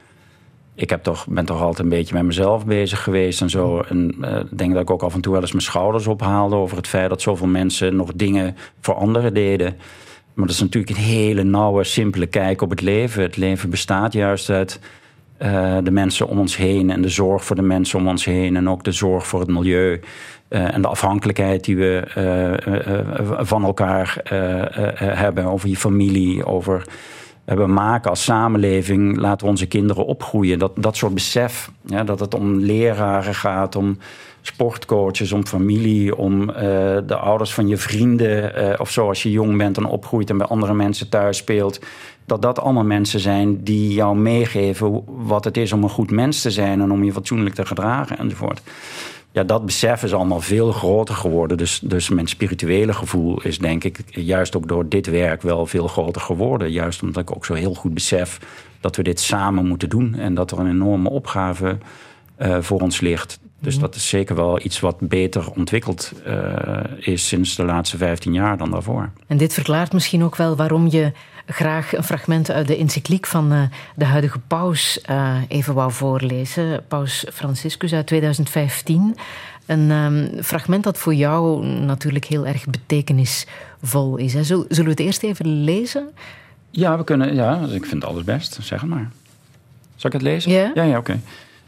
Ik 0.76 0.90
heb 0.90 1.04
toch, 1.04 1.28
ben 1.28 1.46
toch 1.46 1.62
altijd 1.62 1.80
een 1.80 1.90
beetje 1.90 2.14
met 2.14 2.24
mezelf 2.24 2.66
bezig 2.66 3.04
geweest 3.04 3.42
en 3.42 3.50
zo. 3.50 3.80
En 3.80 4.16
eh, 4.22 4.40
denk 4.52 4.74
dat 4.74 4.82
ik 4.82 4.90
ook 4.90 5.04
af 5.04 5.14
en 5.14 5.22
toe 5.22 5.32
wel 5.32 5.42
eens 5.42 5.52
mijn 5.52 5.64
schouders 5.64 6.08
ophaalde 6.08 6.56
over 6.56 6.78
het 6.78 6.88
feit 6.88 7.10
dat 7.10 7.22
zoveel 7.22 7.48
mensen 7.48 7.96
nog 7.96 8.14
dingen 8.16 8.56
voor 8.80 8.94
anderen 8.94 9.34
deden. 9.34 9.76
Maar 10.34 10.46
dat 10.46 10.56
is 10.56 10.62
natuurlijk 10.62 10.98
een 10.98 11.04
hele 11.04 11.44
nauwe, 11.44 11.84
simpele 11.84 12.28
kijk 12.28 12.62
op 12.62 12.70
het 12.70 12.82
leven. 12.82 13.22
Het 13.22 13.38
leven 13.38 13.70
bestaat 13.70 14.14
juist 14.14 14.50
uit 14.50 14.80
eh, 15.38 15.78
de 15.84 15.92
mensen 15.92 16.28
om 16.28 16.40
ons 16.40 16.58
heen 16.58 16.90
en 16.90 17.02
de 17.02 17.10
zorg 17.10 17.46
voor 17.46 17.56
de 17.56 17.62
mensen 17.62 18.00
om 18.00 18.08
ons 18.08 18.26
heen 18.26 18.56
en 18.56 18.70
ook 18.70 18.84
de 18.84 18.92
zorg 18.92 19.28
voor 19.28 19.40
het 19.40 19.50
milieu. 19.50 20.00
eh, 20.48 20.74
en 20.74 20.82
de 20.82 20.88
afhankelijkheid 20.88 21.64
die 21.64 21.78
we 21.78 22.00
eh, 22.00 23.46
van 23.46 23.64
elkaar 23.64 24.20
hebben, 24.98 25.46
over 25.46 25.70
je 25.70 25.78
familie, 25.78 26.46
over 26.46 26.84
we 27.46 27.68
maken 27.68 28.10
als 28.10 28.24
samenleving, 28.24 29.18
laten 29.18 29.46
we 29.46 29.52
onze 29.52 29.66
kinderen 29.66 30.06
opgroeien. 30.06 30.60
Dat, 30.60 30.72
dat 30.76 30.96
soort 30.96 31.14
besef, 31.14 31.72
ja, 31.86 32.04
dat 32.04 32.20
het 32.20 32.34
om 32.34 32.60
leraren 32.60 33.36
gaat, 33.36 33.76
om 33.76 33.98
sportcoaches, 34.42 35.32
om 35.32 35.46
familie, 35.46 36.16
om 36.16 36.46
de 37.06 37.16
ouders 37.16 37.54
van 37.54 37.68
je 37.68 37.78
vrienden, 37.78 38.80
of 38.80 38.90
zo 38.90 39.08
als 39.08 39.24
je 39.24 39.32
jong 39.32 39.58
bent 39.58 39.78
en 39.78 39.86
opgroeit 39.86 40.30
en 40.30 40.38
bij 40.38 40.48
andere 40.48 40.74
mensen 40.74 41.10
thuis 41.10 41.38
speelt. 41.38 41.80
Dat 42.26 42.42
dat 42.42 42.60
allemaal 42.60 42.84
mensen 42.84 43.20
zijn 43.20 43.64
die 43.64 43.94
jou 43.94 44.18
meegeven 44.18 45.04
wat 45.06 45.44
het 45.44 45.58
is 45.58 45.72
om 45.72 45.84
een 45.84 45.90
goed 45.90 46.12
mens 46.12 46.42
te 46.42 46.52
zijn 46.52 46.82
en 46.82 46.92
om 46.92 47.04
je 47.04 47.12
fatsoenlijk 47.12 47.56
te 47.56 47.66
gedragen 47.66 48.18
enzovoort. 48.18 48.62
Ja, 49.32 49.44
dat 49.44 49.66
besef 49.66 50.04
is 50.04 50.14
allemaal 50.14 50.42
veel 50.42 50.72
groter 50.72 51.16
geworden. 51.16 51.58
Dus, 51.58 51.80
dus 51.84 52.10
mijn 52.10 52.28
spirituele 52.28 52.94
gevoel 52.94 53.42
is 53.42 53.58
denk 53.60 53.84
ik 53.84 54.00
juist 54.10 54.56
ook 54.56 54.68
door 54.68 54.90
dit 54.90 55.08
werk 55.08 55.42
wel 55.42 55.66
veel 55.66 55.88
groter 55.88 56.22
geworden. 56.22 56.72
Juist 56.72 57.02
omdat 57.02 57.22
ik 57.22 57.36
ook 57.36 57.46
zo 57.46 57.54
heel 57.54 57.74
goed 57.74 57.94
besef 57.94 58.40
dat 58.80 58.96
we 58.96 59.04
dit 59.04 59.20
samen 59.20 59.66
moeten 59.66 59.90
doen. 59.90 60.16
En 60.16 60.34
dat 60.34 60.52
er 60.52 60.60
een 60.60 60.70
enorme 60.70 61.10
opgave 61.10 61.78
eh, 62.36 62.58
voor 62.60 62.82
ons 62.82 63.00
ligt. 63.00 63.40
Dus 63.60 63.80
dat 63.80 63.96
is 63.96 64.10
zeker 64.10 64.36
wel 64.36 64.60
iets 64.64 64.80
wat 64.80 65.00
beter 65.00 65.52
ontwikkeld 65.52 66.12
eh, 66.26 66.80
is 67.00 67.28
sinds 67.28 67.56
de 67.56 67.66
laatste 67.66 67.98
15 67.98 68.34
jaar 68.34 68.58
dan 68.58 68.72
daarvoor. 68.72 69.10
En 69.28 69.38
dit 69.38 69.54
verklaart 69.54 69.94
misschien 69.94 70.24
ook 70.24 70.36
wel 70.36 70.56
waarom 70.56 70.88
je 70.88 71.12
graag 71.46 71.96
een 71.96 72.04
fragment 72.04 72.52
uit 72.52 72.68
de 72.68 72.78
encycliek 72.78 73.26
van 73.26 73.52
eh, 73.52 73.62
de 73.96 74.06
huidige 74.06 74.40
paus 74.40 75.02
eh, 75.02 75.36
even 75.48 75.74
wou 75.74 75.92
voorlezen. 75.92 76.84
Paus 76.88 77.26
Franciscus 77.34 77.94
uit 77.94 78.08
2015. 78.08 79.16
Een 79.66 79.92
ehm, 79.92 80.44
fragment 80.44 80.84
dat 80.84 80.98
voor 80.98 81.14
jou 81.14 81.66
natuurlijk 81.66 82.26
heel 82.26 82.48
erg 82.48 82.66
betekenisvol 82.66 84.18
is. 84.18 84.34
Hè. 84.34 84.44
Zullen 84.44 84.68
we 84.68 84.90
het 84.90 85.00
eerst 85.00 85.24
even 85.24 85.64
lezen? 85.64 86.10
Ja, 86.70 86.98
we 86.98 87.04
kunnen, 87.04 87.36
ja, 87.36 87.60
ik 87.60 87.86
vind 87.86 88.02
het 88.02 88.06
alles 88.06 88.24
best. 88.24 88.58
Zeg 88.62 88.86
maar. 88.86 89.12
Zal 89.96 90.10
ik 90.10 90.14
het 90.14 90.22
lezen? 90.22 90.52
Ja, 90.52 90.84
ja 90.84 90.98
oké. 90.98 91.20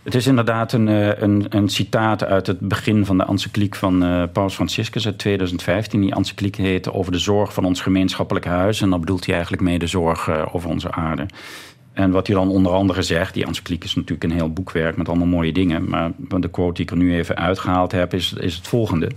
Het 0.06 0.16
is 0.16 0.28
inderdaad 0.28 0.74
een, 0.74 0.88
eh, 0.88 1.22
een, 1.22 1.46
een 1.50 1.70
citaat 1.70 2.24
uit 2.24 2.48
het 2.48 2.60
begin 2.60 3.06
van 3.06 3.18
de 3.18 3.26
encycliek 3.26 3.76
van 3.76 4.04
eh, 4.04 4.24
Paus 4.34 4.54
Franciscus 4.54 5.06
uit 5.06 5.18
2015. 5.18 6.02
Die 6.02 6.16
encycliek 6.16 6.56
heet 6.56 6.92
Over 6.92 7.12
de 7.12 7.18
zorg 7.18 7.54
van 7.54 7.66
ons 7.66 7.82
gemeenschappelijk 7.82 8.46
huis. 8.46 8.82
En 8.82 8.90
dan 8.90 9.00
bedoelt 9.00 9.26
hij 9.26 9.34
eigenlijk 9.34 9.64
mee 9.64 9.80
de 9.80 9.88
zorg 9.88 10.28
eh, 10.28 10.46
over 10.52 10.70
onze 10.70 10.92
aarde. 10.92 11.26
En 11.94 12.12
wat 12.12 12.28
hij 12.28 12.36
dan 12.36 12.50
onder 12.50 12.72
andere 12.72 13.02
zegt, 13.02 13.34
die 13.34 13.46
encycliek 13.46 13.84
is 13.84 13.96
natuurlijk 13.96 14.24
een 14.24 14.38
heel 14.38 14.54
boekwerk 14.54 14.98
met 14.98 15.08
allemaal 15.08 15.28
mooie 15.28 15.54
dingen. 15.54 15.90
Maar 15.90 16.12
de 16.18 16.50
quote 16.50 16.74
die 16.74 16.84
ik 16.84 16.92
er 16.92 16.98
nu 16.98 17.16
even 17.16 17.36
uitgehaald 17.36 17.92
heb, 17.92 18.14
is, 18.14 18.34
is 18.34 18.56
het 18.56 18.68
volgende. 18.68 19.12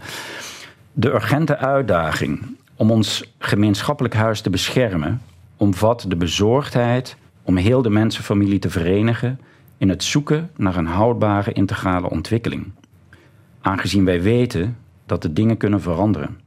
De 0.92 1.08
urgente 1.08 1.56
uitdaging 1.56 2.56
om 2.74 2.90
ons 2.90 3.32
gemeenschappelijk 3.38 4.14
huis 4.14 4.40
te 4.40 4.50
beschermen 4.50 5.22
omvat 5.56 6.04
de 6.08 6.16
bezorgdheid 6.16 7.16
om 7.42 7.56
heel 7.56 7.82
de 7.82 7.90
mensenfamilie 7.90 8.58
te 8.58 8.70
verenigen 8.70 9.40
in 9.78 9.88
het 9.88 10.04
zoeken 10.04 10.50
naar 10.56 10.76
een 10.76 10.86
houdbare 10.86 11.52
integrale 11.52 12.10
ontwikkeling. 12.10 12.70
Aangezien 13.60 14.04
wij 14.04 14.22
weten 14.22 14.76
dat 15.06 15.22
de 15.22 15.32
dingen 15.32 15.56
kunnen 15.56 15.80
veranderen. 15.80 16.40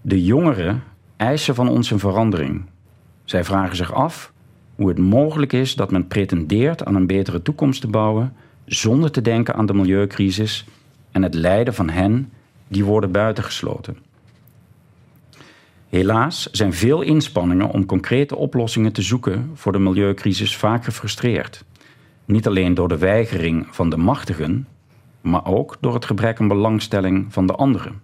De 0.00 0.24
jongeren 0.24 0.82
eisen 1.16 1.54
van 1.54 1.68
ons 1.68 1.90
een 1.90 1.98
verandering. 1.98 2.64
Zij 3.24 3.44
vragen 3.44 3.76
zich 3.76 3.92
af 3.92 4.32
hoe 4.74 4.88
het 4.88 4.98
mogelijk 4.98 5.52
is 5.52 5.74
dat 5.74 5.90
men 5.90 6.06
pretendeert 6.06 6.84
aan 6.84 6.94
een 6.94 7.06
betere 7.06 7.42
toekomst 7.42 7.80
te 7.80 7.88
bouwen 7.88 8.34
zonder 8.64 9.10
te 9.10 9.22
denken 9.22 9.54
aan 9.54 9.66
de 9.66 9.74
milieucrisis 9.74 10.64
en 11.10 11.22
het 11.22 11.34
lijden 11.34 11.74
van 11.74 11.88
hen 11.88 12.32
die 12.68 12.84
worden 12.84 13.12
buitengesloten. 13.12 13.96
Helaas 15.88 16.50
zijn 16.50 16.72
veel 16.72 17.02
inspanningen 17.02 17.70
om 17.70 17.86
concrete 17.86 18.36
oplossingen 18.36 18.92
te 18.92 19.02
zoeken 19.02 19.50
voor 19.54 19.72
de 19.72 19.78
milieucrisis 19.78 20.56
vaak 20.56 20.84
gefrustreerd. 20.84 21.64
Niet 22.24 22.46
alleen 22.46 22.74
door 22.74 22.88
de 22.88 22.98
weigering 22.98 23.66
van 23.70 23.90
de 23.90 23.96
machtigen, 23.96 24.66
maar 25.20 25.46
ook 25.46 25.76
door 25.80 25.94
het 25.94 26.04
gebrek 26.04 26.40
aan 26.40 26.48
belangstelling 26.48 27.32
van 27.32 27.46
de 27.46 27.54
anderen. 27.54 28.02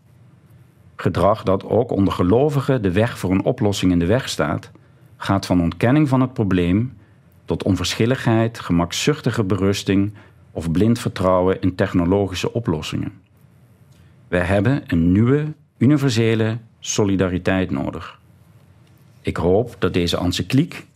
Gedrag 0.96 1.42
dat 1.42 1.64
ook 1.64 1.90
onder 1.90 2.12
gelovigen 2.12 2.82
de 2.82 2.92
weg 2.92 3.18
voor 3.18 3.30
een 3.30 3.44
oplossing 3.44 3.92
in 3.92 3.98
de 3.98 4.06
weg 4.06 4.28
staat, 4.28 4.70
gaat 5.16 5.46
van 5.46 5.60
ontkenning 5.60 6.08
van 6.08 6.20
het 6.20 6.32
probleem 6.32 6.96
tot 7.44 7.62
onverschilligheid, 7.62 8.60
gemakzuchtige 8.60 9.44
berusting 9.44 10.12
of 10.52 10.70
blind 10.70 10.98
vertrouwen 10.98 11.60
in 11.60 11.74
technologische 11.74 12.52
oplossingen. 12.52 13.12
Wij 14.28 14.40
hebben 14.40 14.82
een 14.86 15.12
nieuwe, 15.12 15.52
universele 15.76 16.58
solidariteit 16.80 17.70
nodig. 17.70 18.20
Ik 19.20 19.36
hoop 19.36 19.76
dat 19.78 19.92
deze 19.92 20.18
encycliek, 20.18 20.86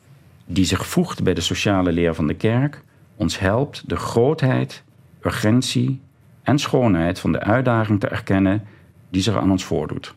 die 0.47 0.65
zich 0.65 0.87
voegt 0.87 1.23
bij 1.23 1.35
de 1.35 1.41
sociale 1.41 1.93
leer 1.93 2.15
van 2.15 2.27
de 2.27 2.35
kerk, 2.35 2.83
ons 3.23 3.39
helpt 3.39 3.83
de 3.87 3.97
grootheid, 3.97 4.83
urgentie 5.21 6.01
en 6.43 6.59
schoonheid 6.59 7.19
van 7.19 7.33
de 7.33 7.41
uitdaging 7.41 8.01
te 8.01 8.09
erkennen 8.09 8.63
die 9.11 9.23
zich 9.23 9.37
aan 9.37 9.51
ons 9.51 9.65
voordoet. 9.65 10.15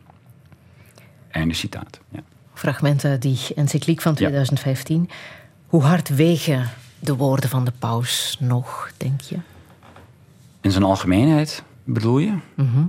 Einde 1.32 1.54
citaat. 1.54 2.00
Ja. 2.10 2.20
Fragment 2.54 3.06
uit 3.06 3.22
die 3.22 3.40
encycliek 3.56 4.02
van 4.02 4.14
2015. 4.16 5.10
Hoe 5.68 5.82
hard 5.82 6.10
wegen 6.10 6.70
de 7.00 7.16
woorden 7.16 7.50
van 7.50 7.66
de 7.66 7.72
paus 7.80 8.38
nog, 8.40 8.92
denk 8.98 9.22
je? 9.22 9.38
In 10.62 10.72
zijn 10.72 10.84
algemeenheid 10.84 11.64
bedoel 11.84 12.18
je? 12.18 12.34
Mhm. 12.54 12.84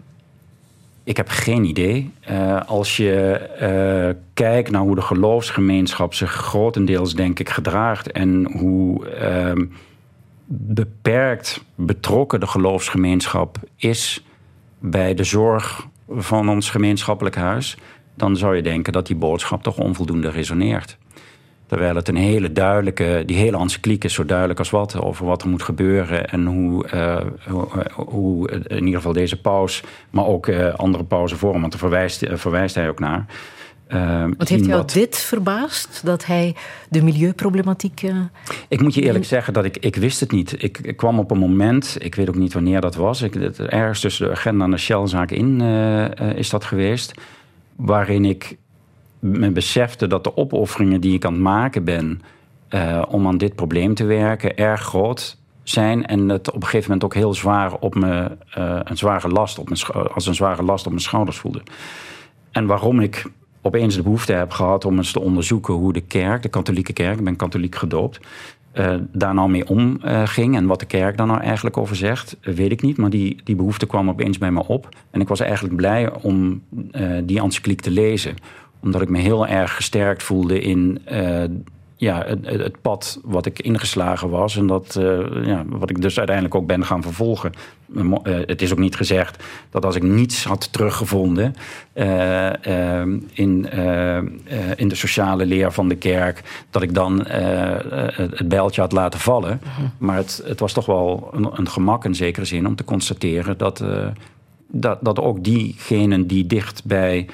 Ik 1.05 1.17
heb 1.17 1.29
geen 1.29 1.65
idee. 1.65 2.13
Eh, 2.21 2.61
als 2.67 2.97
je 2.97 3.13
eh, 3.39 4.23
kijkt 4.35 4.71
naar 4.71 4.81
hoe 4.81 4.95
de 4.95 5.03
geloofsgemeenschap 5.03 6.15
zich 6.15 6.33
grotendeels, 6.33 7.15
denk 7.15 7.39
ik, 7.39 7.49
gedraagt 7.49 8.13
en 8.13 8.59
hoe 8.59 9.09
ehm, 9.09 9.65
beperkt 10.49 11.65
betrokken 11.75 12.41
de 12.41 12.47
geloofsgemeenschap 12.47 13.59
is 13.77 14.25
bij 14.79 15.15
de 15.15 15.25
zorg 15.25 15.87
van 16.09 16.49
ons 16.49 16.71
gemeenschappelijk 16.71 17.37
huis, 17.37 17.77
dan 18.15 18.37
zou 18.37 18.57
je 18.57 18.63
denken 18.63 18.93
dat 18.93 19.07
die 19.07 19.17
boodschap 19.17 19.63
toch 19.63 19.79
onvoldoende 19.79 20.31
resoneert. 20.31 20.99
Terwijl 21.67 21.95
het 21.95 22.09
een 22.09 22.17
hele 22.17 22.53
duidelijke, 22.53 23.23
die 23.27 23.37
hele 23.37 23.59
encycliek 23.59 24.05
is 24.05 24.15
zo 24.15 24.25
duidelijk 24.25 24.59
als 24.59 24.71
wat 24.71 25.01
over 25.01 25.27
wat 25.27 25.43
er 25.43 25.49
moet 25.49 25.63
gebeuren 25.63 26.29
en 26.29 26.47
hoe, 26.47 26.87
eh, 26.87 27.17
hoe, 27.47 27.69
hoe 27.95 28.51
in 28.51 28.85
ieder 28.85 28.97
geval 28.97 29.13
deze 29.13 29.41
paus, 29.41 29.83
maar 30.11 30.27
ook 30.27 30.47
eh, 30.47 30.75
andere 30.75 31.05
pauzen 31.05 31.39
voor 31.39 31.53
hem, 31.53 31.61
want 31.61 31.73
daar 31.73 31.81
verwijst, 31.81 32.23
eh, 32.23 32.37
verwijst 32.37 32.75
hij 32.75 32.89
ook 32.89 32.99
naar. 32.99 33.27
Uh, 33.89 34.25
Wat 34.39 34.49
heeft 34.49 34.65
jou 34.65 34.77
wat- 34.79 34.93
dit 34.93 35.19
verbaasd? 35.19 36.01
Dat 36.05 36.27
hij 36.27 36.55
de 36.89 37.03
milieuproblematiek... 37.03 38.03
eh, 38.03 38.17
Ik 38.69 38.81
moet 38.81 38.95
je 38.95 39.03
eerlijk 39.03 39.25
zeggen 39.25 39.53
dat 39.53 39.65
ik, 39.65 39.77
ik 39.77 39.97
wist 39.97 40.21
het 40.21 40.31
niet. 40.33 40.63
Ik, 40.63 40.79
ik 40.79 40.97
kwam 40.97 41.19
op 41.19 41.31
een 41.31 41.39
moment, 41.39 41.97
ik 41.99 42.15
weet 42.15 42.29
ook 42.29 42.35
niet 42.35 42.53
wanneer 42.53 42.81
dat 42.81 42.95
was. 42.95 43.23
Ik, 43.23 43.35
het, 43.35 43.61
ergens 43.61 44.01
tussen 44.01 44.27
de 44.27 44.33
agenda 44.33 44.65
en 44.65 44.71
de 44.71 44.77
Shell-zaak 44.77 45.31
in 45.31 45.61
eh, 45.61 46.05
eh, 46.21 46.37
is 46.37 46.51
dat 46.51 46.65
geweest. 46.65 47.15
Waarin 47.77 48.25
ik 48.25 48.57
me 49.19 49.51
besefte 49.51 50.07
dat 50.07 50.25
de 50.25 50.37
opofferingen 50.37 51.01
die 51.01 51.15
ik 51.15 51.25
aan 51.25 51.33
het 51.33 51.43
maken 51.43 51.85
ben... 51.85 52.21
om 53.09 53.27
aan 53.27 53.39
dit 53.39 53.55
probleem 53.55 53.95
te 53.95 54.05
werken, 54.05 54.57
erg 54.57 54.81
groot 54.81 55.39
zijn. 55.63 56.07
En 56.07 56.29
het 56.29 56.49
op 56.49 56.55
een 56.55 56.63
gegeven 56.63 56.85
moment 56.91 57.05
ook 57.05 57.15
heel 57.15 57.35
zwaar 57.35 57.75
op 57.75 57.95
me, 57.95 58.37
een 58.85 58.97
zware 58.97 59.29
last 59.29 59.59
op 59.59 59.69
mijn, 59.69 59.81
als 60.15 60.27
een 60.27 60.35
zware 60.35 60.63
last 60.63 60.85
op 60.85 60.91
mijn 60.93 61.05
schouders 61.05 61.37
voelde. 61.37 61.63
En 62.53 62.67
waarom 62.67 63.01
ik 63.01 63.25
opeens 63.67 63.95
de 63.95 64.03
behoefte 64.03 64.33
heb 64.33 64.51
gehad 64.51 64.85
om 64.85 64.97
eens 64.97 65.13
te 65.13 65.21
onderzoeken 65.21 65.75
hoe 65.75 65.93
de 65.93 66.01
kerk, 66.01 66.43
de 66.43 66.49
katholieke 66.49 66.93
kerk, 66.93 67.19
ik 67.19 67.25
ben 67.25 67.37
katholiek 67.37 67.75
gedoopt, 67.75 68.21
eh, 68.73 68.95
daar 69.13 69.35
nou 69.35 69.51
mee 69.51 69.69
omging. 69.69 70.57
en 70.57 70.67
wat 70.67 70.81
de 70.81 70.87
kerk 70.87 71.17
daar 71.17 71.27
nou 71.27 71.41
eigenlijk 71.41 71.77
over 71.77 71.97
zegt, 71.97 72.37
eh, 72.41 72.55
weet 72.55 72.73
ik 72.73 72.83
niet. 72.83 72.97
Maar 72.97 73.11
die, 73.11 73.41
die 73.45 73.57
behoefte 73.57 73.87
kwam 73.87 74.09
opeens 74.09 74.39
bij 74.39 74.51
me 74.51 74.67
op. 74.67 74.89
En 75.11 75.21
ik 75.21 75.29
was 75.29 75.41
eigenlijk 75.41 75.77
blij 75.77 76.13
om 76.23 76.63
eh, 76.91 77.11
die 77.25 77.41
encycliek 77.41 77.81
te 77.81 77.91
lezen. 77.91 78.35
Omdat 78.81 79.03
ik 79.03 79.09
me 79.09 79.19
heel 79.19 79.47
erg 79.47 79.77
gesterkt 79.77 80.23
voelde 80.23 80.61
in 80.61 80.99
eh, 81.05 81.45
ja, 81.97 82.25
het, 82.27 82.47
het- 82.47 82.81
pad 82.81 83.21
wat 83.25 83.47
ik 83.47 83.61
ingeslagen 83.61 84.31
was. 84.31 84.57
En 84.57 84.67
dat, 84.67 84.97
eh, 84.97 85.47
ja, 85.47 85.65
wat 85.67 85.91
ik 85.91 86.03
dus 86.03 86.17
uiteindelijk 86.19 86.55
ook 86.57 86.67
ben 86.67 86.85
gaan 86.85 87.03
vervolgen. 87.03 87.53
Eh, 87.95 88.35
het 88.47 88.63
is 88.63 88.73
ook 88.73 88.79
niet 88.79 88.97
gezegd 88.97 89.45
dat 89.71 89.85
als 89.85 89.97
ik 89.97 90.03
niets 90.03 90.45
had 90.45 90.73
teruggevonden 90.73 91.55
eh, 91.93 92.51
in, 93.33 93.71
in 94.77 94.89
de 94.89 94.95
sociale 94.95 95.47
leer 95.47 95.73
van 95.73 95.89
de 95.89 95.97
kerk, 95.97 96.65
dat 96.71 96.83
ik 96.83 96.95
dan 96.95 97.25
het 97.27 98.49
bijltje 98.49 98.81
had 98.81 98.93
laten 98.93 99.21
vallen. 99.21 99.61
Maar 99.99 100.17
het, 100.17 100.43
het 100.45 100.61
was 100.61 100.73
toch 100.73 100.87
wel 100.87 101.31
een, 101.33 101.49
een 101.53 101.69
gemak 101.69 102.05
in 102.05 102.15
zekere 102.15 102.47
zin 102.47 102.67
om 102.67 102.75
te 102.77 102.85
constateren 102.85 103.59
dat, 103.59 103.85
dat, 104.69 104.99
dat 105.03 105.21
ook 105.21 105.45
diegenen 105.45 106.27
die 106.27 106.47
dicht 106.47 106.85
bij 106.85 107.27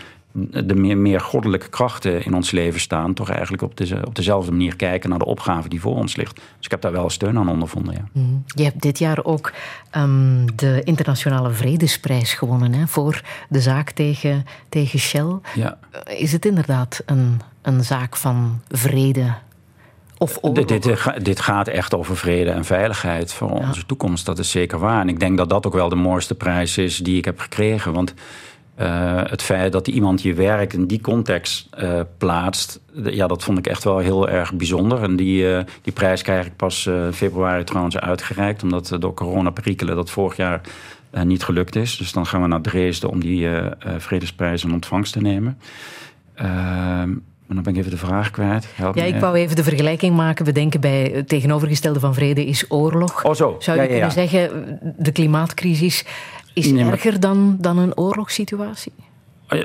de 0.64 0.74
meer, 0.74 0.96
meer 0.96 1.20
goddelijke 1.20 1.68
krachten 1.68 2.24
in 2.24 2.34
ons 2.34 2.50
leven 2.50 2.80
staan, 2.80 3.14
toch 3.14 3.30
eigenlijk 3.30 3.62
op, 3.62 3.72
op 4.04 4.14
dezelfde 4.14 4.50
manier 4.50 4.76
kijken 4.76 5.10
naar 5.10 5.18
de 5.18 5.24
opgave 5.24 5.68
die 5.68 5.80
voor 5.80 5.96
ons 5.96 6.16
ligt. 6.16 6.34
Dus 6.34 6.64
ik 6.64 6.70
heb 6.70 6.80
daar 6.80 6.92
wel 6.92 7.10
steun 7.10 7.38
aan 7.38 7.48
ondervonden. 7.48 7.94
Ja. 7.94 8.04
Mhm. 8.12 8.34
Je 8.46 8.64
hebt 8.64 8.82
dit 8.82 8.98
jaar 8.98 9.24
ook 9.24 9.52
ehm, 9.90 10.46
de 10.54 10.80
Internationale 10.84 11.50
Vredesprijs 11.50 12.34
gewonnen 12.34 12.72
hè, 12.72 12.86
voor 12.86 13.22
de 13.48 13.60
zaak 13.60 13.90
tegen, 13.90 14.44
tegen 14.68 14.98
Shell. 14.98 15.38
Ja. 15.54 15.78
Eh, 16.04 16.20
Is 16.20 16.32
het 16.32 16.46
inderdaad 16.46 17.02
een, 17.06 17.40
een 17.62 17.84
zaak 17.84 18.16
van 18.16 18.60
vrede 18.68 19.34
of? 20.18 20.38
Dit, 20.52 21.24
dit 21.24 21.40
gaat 21.40 21.68
echt 21.68 21.94
over 21.94 22.16
vrede 22.16 22.50
en 22.50 22.64
veiligheid 22.64 23.32
voor 23.32 23.50
onze 23.50 23.86
toekomst. 23.86 24.26
Dat 24.26 24.38
is 24.38 24.50
zeker 24.50 24.78
waar. 24.78 25.00
En 25.00 25.08
ik 25.08 25.20
denk 25.20 25.36
dat 25.36 25.48
dat 25.48 25.66
ook 25.66 25.72
wel 25.72 25.88
de 25.88 25.94
mooiste 25.94 26.34
prijs 26.34 26.78
is 26.78 26.96
die 26.98 27.16
ik 27.16 27.24
heb 27.24 27.38
gekregen. 27.38 27.92
Want 27.92 28.14
eh, 28.82 29.20
het 29.30 29.42
feit 29.42 29.72
dat 29.72 29.88
iemand 29.88 30.22
je 30.22 30.34
werk 30.34 30.72
in 30.72 30.86
die 30.86 31.00
context 31.00 31.66
eh, 31.70 32.00
plaatst, 32.18 32.80
ja, 32.92 33.26
dat 33.26 33.44
vond 33.44 33.58
ik 33.58 33.66
echt 33.66 33.84
wel 33.84 33.98
heel 33.98 34.28
erg 34.28 34.54
bijzonder. 34.54 35.02
En 35.02 35.16
die, 35.16 35.54
eh, 35.54 35.64
die 35.82 35.92
prijs 35.92 36.22
krijg 36.22 36.46
ik 36.46 36.56
pas 36.56 36.88
februari 37.12 37.64
trouwens 37.64 37.98
uitgereikt, 37.98 38.62
omdat 38.62 38.96
door 38.98 39.14
corona-perikelen 39.14 39.96
dat 39.96 40.10
vorig 40.10 40.36
jaar 40.36 40.60
niet 41.24 41.44
gelukt 41.44 41.76
is. 41.76 41.96
Dus 41.96 42.12
dan 42.12 42.26
gaan 42.26 42.42
we 42.42 42.48
naar 42.48 42.60
Dresden 42.60 43.10
om 43.10 43.20
die 43.20 43.48
vredesprijs 43.98 44.64
in 44.64 44.72
ontvangst 44.72 45.12
te 45.12 45.20
nemen. 45.20 45.58
Ehm, 46.34 47.10
Maar 47.46 47.62
dan 47.62 47.62
ben 47.62 47.72
ik 47.72 47.78
even 47.78 47.90
de 48.00 48.06
vraag 48.06 48.30
kwijt. 48.30 48.66
Help 48.74 48.94
Ja, 48.96 49.04
ik 49.04 49.20
wou 49.20 49.36
even 49.36 49.56
de 49.56 49.62
vergelijking 49.62 50.16
maken. 50.16 50.44
We 50.44 50.52
denken 50.52 50.80
bij 50.80 51.10
het 51.14 51.28
tegenovergestelde 51.28 52.00
van 52.00 52.14
vrede 52.14 52.46
is 52.46 52.64
oorlog. 52.68 53.24
Oh, 53.24 53.34
zo. 53.34 53.56
Zou 53.58 53.76
Ja, 53.76 53.82
je 53.82 53.88
ja, 53.88 53.96
ja. 53.96 54.06
kunnen 54.06 54.28
zeggen, 54.28 54.78
de 54.96 55.12
klimaatcrisis 55.12 56.04
is 56.54 56.66
Nee, 56.70 56.84
maar- 56.84 56.92
erger 56.92 57.20
dan, 57.20 57.56
dan 57.60 57.78
een 57.78 57.96
oorlogssituatie? 57.96 58.92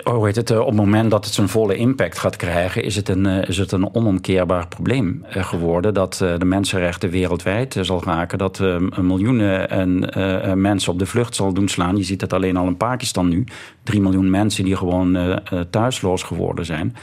Oh, 0.04 0.14
hoe 0.16 0.26
heet 0.26 0.36
het, 0.36 0.50
eh, 0.50 0.60
op 0.60 0.68
het 0.68 0.76
moment 0.76 1.12
dat 1.12 1.26
het 1.26 1.34
zijn 1.34 1.50
volle 1.50 1.76
impact 1.76 2.20
gaat 2.20 2.36
krijgen, 2.36 2.84
is 2.84 2.96
het 2.96 3.10
een, 3.10 3.26
eh, 3.26 3.50
is 3.50 3.58
het 3.58 3.72
een 3.72 3.96
onomkeerbaar 3.96 4.68
probleem 4.68 5.26
eh, 5.30 5.46
geworden. 5.46 5.94
Dat 5.94 6.14
de 6.38 6.46
mensenrechten 6.46 7.10
wereldwijd 7.10 7.78
zal 7.82 8.04
raken. 8.04 8.38
Dat 8.38 8.62
miljoenen 9.02 9.70
en, 9.70 10.62
mensen 10.62 10.92
op 10.92 11.00
de 11.00 11.06
vlucht 11.06 11.36
zal 11.36 11.54
doen 11.54 11.68
slaan. 11.68 11.98
Je 11.98 12.04
ziet 12.04 12.22
het 12.22 12.34
alleen 12.34 12.58
al 12.58 12.68
in 12.68 12.78
Pakistan 12.78 13.28
nu. 13.28 13.44
Drie 13.84 14.02
miljoen 14.02 14.30
mensen 14.30 14.64
die 14.64 14.76
gewoon 14.76 15.40
thuisloos 15.70 16.24
geworden 16.24 16.66
zijn. 16.66 16.96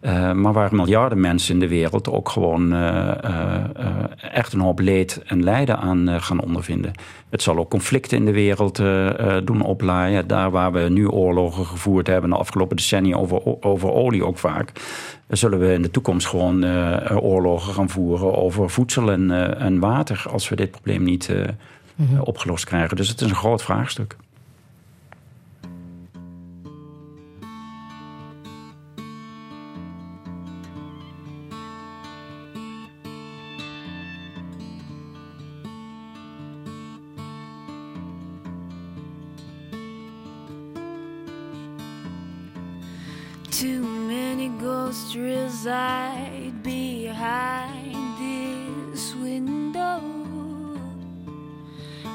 Eh, 0.00 0.32
maar 0.32 0.52
waar 0.52 0.74
miljarden 0.74 1.20
mensen 1.20 1.54
in 1.54 1.60
de 1.60 1.68
wereld 1.68 2.10
ook 2.10 2.28
gewoon 2.28 2.72
eh, 2.72 3.24
eh, 3.24 3.64
echt 4.32 4.52
een 4.52 4.60
hoop 4.60 4.78
leed 4.78 5.22
en 5.26 5.42
lijden 5.44 5.78
aan 5.78 6.20
gaan 6.20 6.40
ondervinden. 6.40 6.92
Het 7.30 7.42
zal 7.42 7.56
ook 7.56 7.70
conflicten 7.70 8.18
in 8.18 8.24
de 8.24 8.32
wereld 8.32 8.76
doen 9.44 9.62
oplaaien. 9.62 10.26
Daar 10.26 10.50
waar 10.50 10.72
we 10.72 10.80
nu 10.80 11.08
oorlogen 11.08 11.66
gevoerd 11.66 12.06
hebben 12.06 12.30
de 12.30 12.36
afgelopen 12.36 12.76
decennia 12.76 13.16
over, 13.16 13.62
over 13.64 13.92
olie 13.92 14.24
ook 14.24 14.38
vaak. 14.38 14.72
Zullen 15.28 15.58
we 15.58 15.72
in 15.72 15.82
de 15.82 15.90
toekomst 15.90 16.26
gewoon 16.26 16.64
oorlogen 17.20 17.74
gaan 17.74 17.88
voeren 17.88 18.36
over 18.36 18.70
voedsel 18.70 19.10
en, 19.10 19.56
en 19.58 19.78
water. 19.78 20.24
Als 20.30 20.48
we 20.48 20.56
dit 20.56 20.70
probleem 20.70 21.02
niet 21.02 21.30
Mhm. 21.98 22.20
opgelost 22.20 22.64
krijgen. 22.64 22.96
Dus 22.96 23.08
het 23.08 23.20
is 23.20 23.30
een 23.30 23.36
groot 23.36 23.62
vraagstuk. 23.62 24.16
Ghosts 44.88 45.14
reside 45.16 46.62
behind 46.62 47.94
this 48.18 49.14
window. 49.16 50.00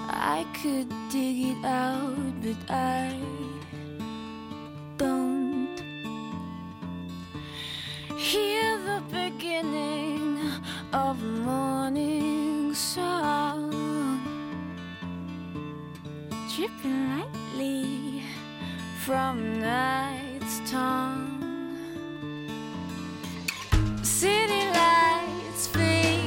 I 0.10 0.44
could 0.60 0.90
dig 1.12 1.54
it 1.54 1.64
out, 1.64 2.34
but 2.42 2.58
I 2.74 3.16
don't 4.98 5.78
hear 8.18 8.80
the 8.90 9.04
beginning 9.12 10.40
of 10.94 11.22
morning 11.22 12.74
song 12.74 13.70
dripping 16.56 17.20
lightly 17.20 18.24
from 19.06 19.60
night's 19.60 20.60
tongue. 20.72 21.33
City 24.04 24.68
lights 24.74 25.68
fade 25.68 26.23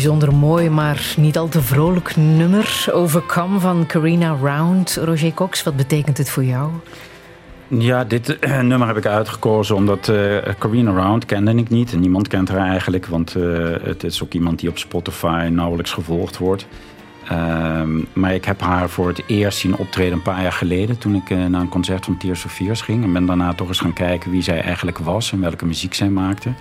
Bijzonder 0.00 0.34
mooi, 0.34 0.70
maar 0.70 1.14
niet 1.16 1.38
al 1.38 1.48
te 1.48 1.62
vrolijk 1.62 2.16
nummer. 2.16 2.86
Overcome 2.92 3.58
van 3.58 3.86
Carina 3.86 4.36
Round. 4.42 4.98
Roger 5.04 5.34
Cox, 5.34 5.62
wat 5.62 5.76
betekent 5.76 6.18
het 6.18 6.30
voor 6.30 6.44
jou? 6.44 6.70
Ja, 7.68 8.04
dit 8.04 8.38
eh, 8.38 8.60
nummer 8.70 8.86
heb 8.86 8.96
ik 8.96 9.06
uitgekozen 9.06 9.76
omdat 9.76 10.08
eh 10.08 10.36
Carina 10.58 10.90
Round 10.90 11.26
kende 11.26 11.54
ik 11.54 11.68
niet. 11.68 11.92
En 11.92 12.00
niemand 12.00 12.28
kent 12.28 12.48
haar 12.48 12.68
eigenlijk, 12.68 13.06
want 13.06 13.34
eh, 13.34 13.42
het 13.82 14.04
is 14.04 14.22
ook 14.22 14.32
iemand 14.32 14.58
die 14.58 14.68
op 14.68 14.78
Spotify 14.78 15.48
nauwelijks 15.52 15.92
gevolgd 15.92 16.38
wordt. 16.38 16.66
Ehm, 17.28 17.98
maar 18.12 18.34
ik 18.34 18.44
heb 18.44 18.60
haar 18.60 18.88
voor 18.88 19.08
het 19.08 19.22
eerst 19.26 19.58
zien 19.58 19.76
optreden 19.76 20.12
een 20.12 20.22
paar 20.22 20.42
jaar 20.42 20.52
geleden... 20.52 20.98
toen 20.98 21.14
ik 21.14 21.30
naar 21.30 21.60
een 21.60 21.68
concert 21.68 22.04
van 22.04 22.16
Tears 22.16 22.44
of 22.44 22.52
Fears 22.52 22.80
ging. 22.80 23.04
En 23.04 23.12
ben 23.12 23.26
daarna 23.26 23.54
toch 23.54 23.68
eens 23.68 23.80
gaan 23.80 23.92
kijken 23.92 24.30
wie 24.30 24.42
zij 24.42 24.60
eigenlijk 24.60 24.98
was... 24.98 25.32
en 25.32 25.40
welke 25.40 25.66
muziek 25.66 25.94
zij 25.94 26.08
maakte. 26.08 26.52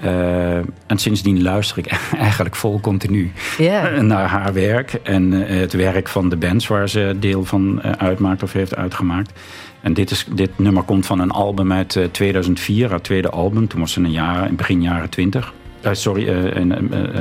Eh, 0.00 0.56
en 0.56 0.98
sindsdien 0.98 1.42
luister 1.42 1.78
ik 1.78 1.86
eigenlijk 2.18 2.56
vol 2.56 2.80
continu 2.80 3.32
naar 4.00 4.28
haar 4.28 4.52
werk. 4.52 4.92
En 5.02 5.46
eh, 5.46 5.58
het 5.58 5.72
werk 5.72 6.08
van 6.08 6.28
de 6.28 6.36
bands 6.36 6.66
waar 6.66 6.88
ze 6.88 7.16
deel 7.20 7.44
van 7.44 7.82
eh, 7.82 7.90
uitmaakt 7.90 8.42
of 8.42 8.52
heeft 8.52 8.76
uitgemaakt. 8.76 9.32
En 9.80 9.94
dit, 9.94 10.10
is, 10.10 10.26
dit 10.34 10.58
nummer 10.58 10.82
komt 10.82 11.06
van 11.06 11.18
een 11.18 11.30
album 11.30 11.72
uit 11.72 11.96
eh, 11.96 12.04
2004, 12.04 12.88
haar 12.88 13.00
tweede 13.00 13.30
album. 13.30 13.68
Toen 13.68 13.80
was 13.80 13.92
ze 13.92 14.00
een 14.00 14.10
jaar, 14.10 14.48
in 14.48 14.56
begin 14.56 14.82
jaren 14.82 15.10
20. 15.10 15.52
Eh, 15.80 15.92
sorry, 15.92 16.28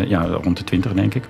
ja, 0.08 0.26
rond 0.26 0.58
de 0.58 0.64
20 0.64 0.94
denk 0.94 1.16
ik. 1.16 1.24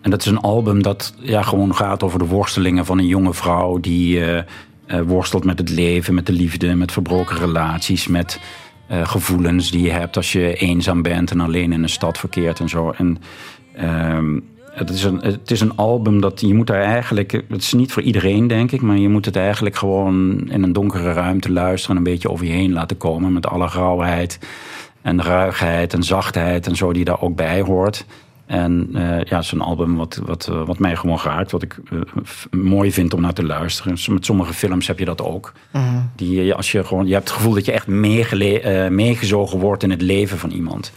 En 0.00 0.10
dat 0.10 0.20
is 0.20 0.26
een 0.26 0.40
album 0.40 0.82
dat 0.82 1.14
ja, 1.18 1.42
gewoon 1.42 1.74
gaat 1.74 2.02
over 2.02 2.18
de 2.18 2.26
worstelingen 2.26 2.84
van 2.84 2.98
een 2.98 3.06
jonge 3.06 3.34
vrouw 3.34 3.78
die 3.80 4.22
worstelt 5.06 5.44
met 5.44 5.58
het 5.58 5.70
leven, 5.70 6.14
met 6.14 6.26
de 6.26 6.32
liefde, 6.32 6.74
met 6.74 6.92
verbroken 6.92 7.36
relaties, 7.36 8.06
met 8.06 8.40
eh, 8.88 9.08
gevoelens 9.08 9.70
die 9.70 9.82
je 9.82 9.90
hebt 9.90 10.16
als 10.16 10.32
je 10.32 10.54
eenzaam 10.54 11.02
bent 11.02 11.30
en 11.30 11.40
alleen 11.40 11.72
in 11.72 11.82
een 11.82 11.88
stad 11.88 12.18
verkeert 12.18 12.60
en 12.60 12.68
zo. 12.68 12.90
En 12.90 13.18
ehm, 13.74 14.38
Het 14.72 14.90
is, 14.90 15.04
een, 15.04 15.18
het 15.20 15.50
is 15.50 15.60
een 15.60 15.76
album 15.76 16.20
dat 16.20 16.40
je 16.40 16.54
moet 16.54 16.66
daar 16.66 16.82
eigenlijk. 16.82 17.32
Het 17.32 17.62
is 17.62 17.72
niet 17.72 17.92
voor 17.92 18.02
iedereen, 18.02 18.46
denk 18.46 18.72
ik. 18.72 18.80
Maar 18.80 18.98
je 18.98 19.08
moet 19.08 19.24
het 19.24 19.36
eigenlijk 19.36 19.76
gewoon 19.76 20.48
in 20.50 20.62
een 20.62 20.72
donkere 20.72 21.12
ruimte 21.12 21.52
luisteren. 21.52 21.96
En 21.96 22.02
een 22.04 22.12
beetje 22.12 22.30
over 22.30 22.46
je 22.46 22.52
heen 22.52 22.72
laten 22.72 22.96
komen. 22.96 23.32
Met 23.32 23.46
alle 23.46 23.66
rauwheid 23.66 24.38
en 25.02 25.22
ruigheid 25.22 25.92
en 25.94 26.02
zachtheid 26.02 26.66
en 26.66 26.76
zo 26.76 26.92
die 26.92 27.04
daar 27.04 27.20
ook 27.20 27.36
bij 27.36 27.60
hoort. 27.60 28.04
En 28.48 28.88
uh, 28.92 29.00
ja, 29.00 29.36
het 29.36 29.44
is 29.44 29.52
een 29.52 29.60
album 29.60 29.96
wat, 29.96 30.20
wat, 30.24 30.48
uh, 30.50 30.66
wat 30.66 30.78
mij 30.78 30.96
gewoon 30.96 31.18
raakt. 31.24 31.50
Wat 31.50 31.62
ik 31.62 31.78
uh, 31.90 32.00
mooi 32.50 32.92
vind 32.92 33.14
om 33.14 33.20
naar 33.20 33.32
te 33.32 33.44
luisteren. 33.44 33.96
Met 34.08 34.24
sommige 34.24 34.52
films 34.52 34.86
heb 34.86 34.98
je 34.98 35.04
dat 35.04 35.22
ook. 35.22 35.52
Mhm. 35.70 35.84
Die, 36.16 36.54
als 36.54 36.72
je, 36.72 36.84
gewoon, 36.84 37.06
je 37.06 37.12
hebt 37.12 37.28
het 37.28 37.36
gevoel 37.36 37.54
dat 37.54 37.64
je 37.64 37.72
echt 37.72 37.86
meegezogen 38.90 39.58
wordt 39.58 39.82
in 39.82 39.90
het 39.90 40.02
leven 40.02 40.38
van 40.38 40.50
iemand. 40.50 40.92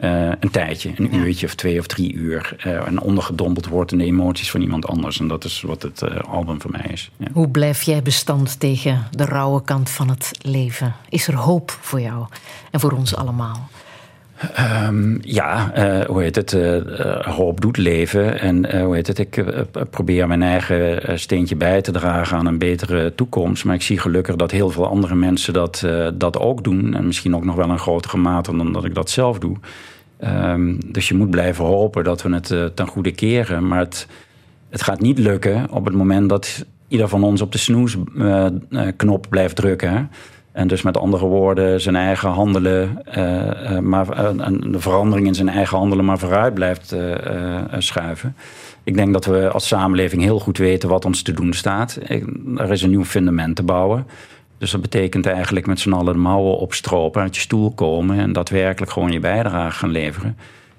Uh, 0.00 0.28
een 0.40 0.50
tijdje, 0.50 0.92
een 0.96 1.14
uurtje 1.14 1.46
of 1.46 1.54
twee 1.54 1.78
of 1.78 1.86
drie 1.86 2.12
uur. 2.12 2.56
Uh, 2.66 2.86
en 2.86 3.00
ondergedompeld 3.00 3.66
wordt 3.66 3.92
in 3.92 3.98
de 3.98 4.04
emoties 4.04 4.50
van 4.50 4.60
iemand 4.60 4.86
anders. 4.86 5.20
En 5.20 5.28
dat 5.28 5.44
is 5.44 5.62
wat 5.62 5.82
het 5.82 6.02
uh, 6.02 6.18
album 6.18 6.60
voor 6.60 6.70
mij 6.70 6.90
is. 6.92 7.10
Ja. 7.16 7.26
Hoe 7.32 7.48
blijf 7.48 7.82
jij 7.82 8.02
bestand 8.02 8.60
tegen 8.60 9.06
de 9.10 9.24
rauwe 9.24 9.62
kant 9.64 9.90
van 9.90 10.08
het 10.08 10.30
leven? 10.40 10.94
Is 11.08 11.28
er 11.28 11.34
hoop 11.34 11.78
voor 11.80 12.00
jou 12.00 12.26
en 12.70 12.80
voor 12.80 12.92
ons 12.92 13.16
allemaal? 13.16 13.68
Um, 14.88 15.18
ja, 15.20 15.70
hoe 16.06 16.22
heet 16.22 16.36
het? 16.36 16.56
hoop 17.24 17.60
doet 17.60 17.76
leven. 17.76 18.40
En 18.40 18.82
hoe 18.82 18.94
heet 18.94 19.06
het? 19.06 19.18
Ik 19.18 19.44
probeer 19.90 20.26
mijn 20.26 20.42
eigen 20.42 21.18
steentje 21.18 21.56
bij 21.56 21.80
te 21.80 21.92
dragen 21.92 22.36
aan 22.36 22.46
een 22.46 22.58
betere 22.58 23.14
toekomst. 23.14 23.64
Maar 23.64 23.74
ik 23.74 23.82
zie 23.82 23.98
gelukkig 23.98 24.36
dat 24.36 24.50
heel 24.50 24.70
veel 24.70 24.86
andere 24.86 25.14
mensen 25.14 25.52
dat, 25.52 25.86
dat 26.14 26.38
ook 26.38 26.64
doen. 26.64 26.94
En 26.94 27.06
misschien 27.06 27.36
ook 27.36 27.44
nog 27.44 27.54
wel 27.54 27.70
in 27.70 27.78
grotere 27.78 28.16
mate 28.16 28.56
dan 28.56 28.72
dat 28.72 28.84
ik 28.84 28.94
dat 28.94 29.10
zelf 29.10 29.38
doe. 29.38 29.56
Um, 30.24 30.92
dus 30.92 31.08
je 31.08 31.14
moet 31.14 31.30
blijven 31.30 31.64
hopen 31.64 32.04
dat 32.04 32.22
we 32.22 32.34
het 32.34 32.76
ten 32.76 32.86
goede 32.86 33.12
keren. 33.12 33.68
Maar 33.68 33.78
het, 33.78 34.06
het 34.70 34.82
gaat 34.82 35.00
niet 35.00 35.18
lukken 35.18 35.70
op 35.70 35.84
het 35.84 35.94
moment 35.94 36.28
dat 36.28 36.66
ieder 36.88 37.08
van 37.08 37.24
ons 37.24 37.40
op 37.40 37.52
de 37.52 37.58
snoesknop 37.58 39.26
blijft 39.28 39.56
drukken. 39.56 40.10
En 40.54 40.68
dus 40.68 40.82
met 40.82 40.96
andere 40.96 41.26
woorden 41.26 41.80
zijn 41.80 41.96
eigen 41.96 42.28
handelen, 42.28 43.02
uh, 43.08 43.78
maar, 43.78 44.06
de 44.60 44.80
verandering 44.80 45.26
in 45.26 45.34
zijn 45.34 45.48
eigen 45.48 45.78
handelen 45.78 46.04
maar 46.04 46.18
vooruit 46.18 46.54
blijft 46.54 46.96
schuiven. 47.78 48.36
Ik 48.84 48.94
denk 48.94 49.12
dat 49.12 49.24
we 49.24 49.50
als 49.50 49.66
samenleving 49.66 50.22
heel 50.22 50.40
goed 50.40 50.58
weten 50.58 50.88
wat 50.88 51.04
ons 51.04 51.22
te 51.22 51.32
doen 51.32 51.52
staat. 51.52 51.98
Er 52.56 52.70
is 52.70 52.82
een 52.82 52.90
nieuw 52.90 53.04
fundament 53.04 53.56
te 53.56 53.62
bouwen. 53.62 54.06
Dus 54.58 54.70
dat 54.70 54.80
betekent 54.80 55.26
eigenlijk 55.26 55.66
met 55.66 55.80
z'n 55.80 55.92
allen 55.92 56.12
de 56.12 56.18
mouwen 56.18 56.58
opstropen, 56.58 57.22
uit 57.22 57.34
je 57.34 57.40
stoel 57.40 57.70
komen 57.70 58.18
en 58.18 58.32
daadwerkelijk 58.32 58.92
gewoon 58.92 59.12
je 59.12 59.20
bijdrage 59.20 59.78
gaan 59.78 59.90
leveren. 59.90 60.36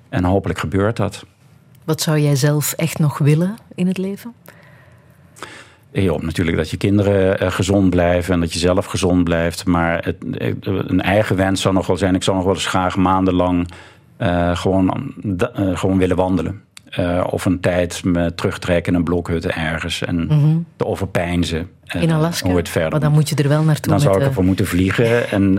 En 0.10 0.24
hopelijk 0.24 0.60
gebeurt 0.60 0.98
dat. 0.98 1.26
Wat 1.84 2.02
zou 2.02 2.20
jij 2.20 2.36
zelf 2.36 2.74
echt 2.74 3.00
nog 3.00 3.18
willen 3.18 3.56
in 3.76 3.88
het 3.88 3.98
leven? 3.98 4.34
Je 6.02 6.10
hoopt 6.10 6.24
natuurlijk 6.24 6.58
dat 6.58 6.70
je 6.70 6.78
kinderen 6.78 7.52
gezond 7.52 7.90
blijven 7.90 8.34
en 8.34 8.40
dat 8.40 8.54
je 8.54 8.60
zelf 8.60 8.86
gezond 8.86 9.24
blijft. 9.24 9.66
Maar 9.66 10.04
het, 10.04 10.16
een 10.66 11.02
eigen 11.02 11.36
wens 11.36 11.62
zou 11.62 11.74
nog 11.74 11.88
wel 11.88 11.98
zijn: 11.98 12.16
ik 12.16 12.24
zou 12.24 12.36
nog 12.36 12.46
wel 12.46 12.56
eens 12.56 12.68
graag 12.68 12.96
maandenlang 12.96 13.68
uh, 14.22 14.56
gewoon, 14.56 15.14
uh, 15.24 15.78
gewoon 15.78 15.98
willen 15.98 16.16
wandelen. 16.16 16.62
Uh, 17.00 17.24
of 17.30 17.46
een 17.46 17.60
tijd 17.60 18.04
me 18.04 18.36
terugtrekken 18.36 18.94
in 18.94 19.00
een 19.00 19.04
blokhut 19.06 19.46
ergens 19.46 20.02
en 20.02 20.16
mm-hmm. 20.16 20.66
te 20.76 20.86
overpeinzen. 20.86 21.70
Uh, 21.96 22.02
in 22.02 22.12
Alaska? 22.12 22.48
Hoe 22.48 22.58
het 22.58 22.70
verder 22.70 22.92
maar 22.92 23.00
dan 23.00 23.12
moet 23.12 23.30
je 23.30 23.36
er 23.36 23.50
wel 23.50 23.64
naartoe. 23.64 23.92
Dan 23.92 24.02
zou 24.02 24.18
ik 24.20 24.28
ervoor 24.28 24.44
moeten 24.44 24.66
vliegen. 24.66 25.30
En, 25.30 25.54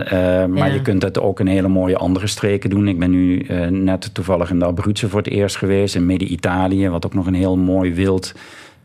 maar 0.51 0.67
Ja. 0.67 0.73
je 0.73 0.81
kunt 0.81 1.01
het 1.01 1.19
ook 1.19 1.39
in 1.39 1.47
hele 1.47 1.67
mooie 1.67 1.97
andere 1.97 2.27
streken 2.27 2.69
doen. 2.69 2.87
Ik 2.87 2.99
ben 2.99 3.09
nu 3.09 3.45
net 3.69 4.13
toevallig 4.13 4.49
in 4.49 4.59
de 4.59 4.65
Abruzzen 4.65 5.09
voor 5.09 5.19
het 5.19 5.29
eerst 5.29 5.55
geweest. 5.55 5.95
In 5.95 6.05
Midden-Italië, 6.05 6.89
wat 6.89 7.05
ook 7.05 7.13
nog 7.13 7.27
een 7.27 7.33
heel 7.33 7.57
mooi 7.57 7.93
wild 7.93 8.33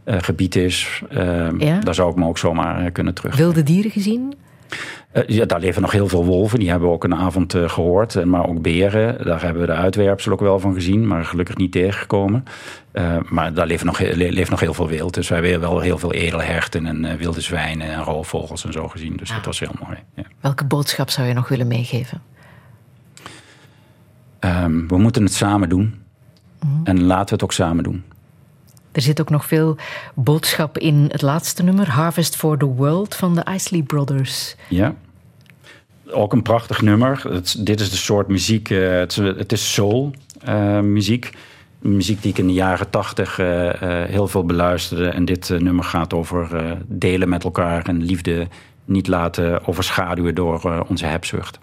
gebied 0.04 0.56
is. 0.56 1.02
Ja? 1.58 1.78
Daar 1.80 1.94
zou 1.94 2.10
ik 2.10 2.16
me 2.16 2.26
ook 2.26 2.38
zomaar 2.38 2.90
kunnen 2.90 3.14
terug. 3.14 3.36
Wilde 3.36 3.62
dieren 3.62 3.90
gezien? 3.90 4.34
Uh, 5.12 5.22
ja, 5.26 5.44
daar 5.44 5.60
leven 5.60 5.82
nog 5.82 5.92
heel 5.92 6.08
veel 6.08 6.24
wolven. 6.24 6.58
Die 6.58 6.70
hebben 6.70 6.88
we 6.88 6.94
ook 6.94 7.04
een 7.04 7.14
avond 7.14 7.54
uh, 7.54 7.68
gehoord. 7.68 8.24
Maar 8.24 8.48
ook 8.48 8.62
beren. 8.62 9.24
Daar 9.24 9.42
hebben 9.42 9.60
we 9.60 9.68
de 9.68 9.74
uitwerpsel 9.74 10.32
ook 10.32 10.40
wel 10.40 10.58
van 10.58 10.74
gezien. 10.74 11.06
Maar 11.06 11.24
gelukkig 11.24 11.56
niet 11.56 11.72
tegengekomen. 11.72 12.44
Uh, 12.92 13.16
maar 13.28 13.54
daar 13.54 13.66
leeft 13.66 13.84
nog, 13.84 13.98
leeft 14.00 14.50
nog 14.50 14.60
heel 14.60 14.74
veel 14.74 14.88
wild. 14.88 15.14
Dus 15.14 15.28
wij 15.28 15.40
hebben 15.40 15.60
wel 15.60 15.80
heel 15.80 15.98
veel 15.98 16.12
edelherten 16.12 16.86
en 16.86 17.16
wilde 17.16 17.40
zwijnen 17.40 17.88
en 17.88 18.02
roofvogels 18.02 18.64
en 18.64 18.72
zo 18.72 18.88
gezien. 18.88 19.16
Dus 19.16 19.28
Ah. 19.30 19.36
dat 19.36 19.44
was 19.44 19.60
heel 19.60 19.74
mooi. 19.86 19.98
Ja. 20.14 20.22
Welke 20.40 20.64
boodschap 20.64 21.10
zou 21.10 21.28
je 21.28 21.34
nog 21.34 21.48
willen 21.48 21.66
meegeven? 21.66 22.22
Um, 24.40 24.88
we 24.88 24.98
moeten 24.98 25.22
het 25.22 25.32
samen 25.34 25.68
doen. 25.68 25.94
Mhm. 26.60 26.84
En 26.84 27.02
laten 27.02 27.26
we 27.26 27.32
het 27.32 27.42
ook 27.42 27.52
samen 27.52 27.84
doen. 27.84 28.04
Er 28.92 29.02
zit 29.02 29.20
ook 29.20 29.30
nog 29.30 29.46
veel 29.46 29.76
boodschap 30.14 30.78
in 30.78 31.08
het 31.12 31.22
laatste 31.22 31.62
nummer, 31.62 31.90
Harvest 31.90 32.36
for 32.36 32.58
the 32.58 32.66
World 32.66 33.14
van 33.14 33.34
de 33.34 33.44
Isley 33.54 33.82
Brothers. 33.82 34.56
Ja. 34.68 34.94
Ook 36.10 36.32
een 36.32 36.42
prachtig 36.42 36.82
nummer. 36.82 37.42
Dit 37.58 37.80
is 37.80 37.90
de 37.90 37.96
soort 37.96 38.28
muziek, 38.28 38.70
uh, 38.70 38.98
het, 38.98 39.52
is, 39.52 39.72
soul 39.72 40.14
uh, 40.48 40.80
muziek. 40.80 41.30
Muziek 41.82 42.22
die 42.22 42.30
ik 42.30 42.38
in 42.38 42.46
de 42.46 42.52
jaren 42.52 42.90
tachtig 42.90 43.38
uh, 43.38 43.70
heel 44.04 44.28
veel 44.28 44.44
beluisterde. 44.44 45.08
En 45.08 45.24
dit 45.24 45.48
nummer 45.58 45.84
gaat 45.84 46.14
over 46.14 46.56
eh, 46.56 46.72
delen 46.86 47.28
met 47.28 47.44
elkaar 47.44 47.86
en 47.86 48.02
liefde 48.02 48.48
niet 48.84 49.06
laten 49.06 49.66
overschaduwen 49.66 50.34
door 50.34 50.60
eh, 50.64 50.80
onze 50.88 51.06
hebzucht. 51.06 51.58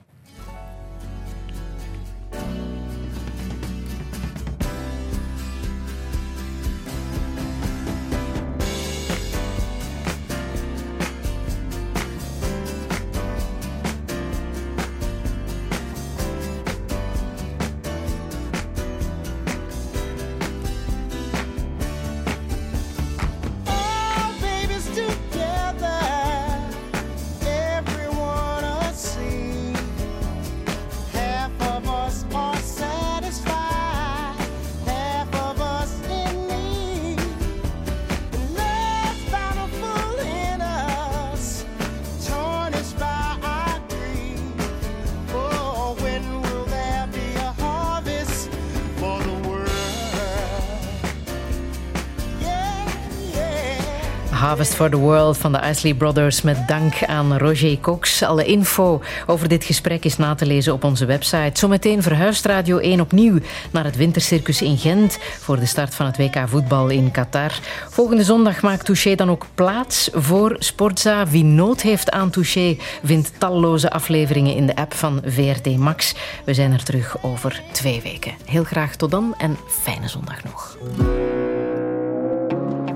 For 54.80 54.89
the 54.89 54.97
World 54.97 55.38
van 55.38 55.51
de 55.51 55.60
Isley 55.69 55.93
Brothers 55.93 56.41
met 56.41 56.68
dank 56.68 57.03
aan 57.06 57.38
Roger 57.38 57.80
Cox. 57.80 58.23
Alle 58.23 58.45
info 58.45 59.01
over 59.26 59.47
dit 59.47 59.64
gesprek 59.64 60.06
is 60.06 60.18
na 60.18 60.35
te 60.35 60.45
lezen 60.45 60.73
op 60.73 60.84
onze 60.84 61.06
website. 61.06 61.60
Zometeen 61.60 62.01
verhuist 62.01 62.45
Radio 62.45 62.77
1 62.77 62.99
opnieuw 62.99 63.39
naar 63.72 63.84
het 63.84 63.95
Wintercircus 63.95 64.61
in 64.61 64.77
Gent 64.77 65.18
voor 65.39 65.60
de 65.60 65.65
start 65.65 65.95
van 65.95 66.06
het 66.06 66.18
WK 66.18 66.43
voetbal 66.45 66.89
in 66.89 67.11
Qatar. 67.11 67.51
Volgende 67.89 68.23
zondag 68.23 68.61
maakt 68.61 68.85
Touché 68.85 69.15
dan 69.15 69.30
ook 69.30 69.45
plaats 69.56 70.10
voor 70.14 70.56
Sportza. 70.60 71.27
Wie 71.27 71.43
nood 71.43 71.81
heeft 71.81 72.11
aan 72.11 72.30
Touché 72.30 72.77
vindt 73.03 73.31
talloze 73.38 73.91
afleveringen 73.91 74.56
in 74.56 74.65
de 74.65 74.76
app 74.76 74.93
van 74.93 75.22
VRT 75.26 75.77
Max. 75.77 76.15
We 76.45 76.53
zijn 76.53 76.73
er 76.73 76.84
terug 76.84 77.23
over 77.23 77.61
twee 77.72 78.01
weken. 78.01 78.34
Heel 78.45 78.64
graag 78.64 78.95
tot 78.95 79.11
dan 79.11 79.34
en 79.38 79.57
fijne 79.68 80.07
zondag 80.07 80.43
nog. 80.43 80.77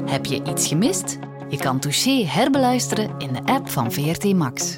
Heb 0.06 0.26
je 0.26 0.42
iets 0.50 0.68
gemist? 0.68 1.18
Je 1.54 1.60
kan 1.60 1.80
Touché 1.80 2.26
herbeluisteren 2.26 3.16
in 3.18 3.34
de 3.34 3.52
app 3.54 3.70
van 3.70 3.92
VRT 3.92 4.34
Max. 4.34 4.78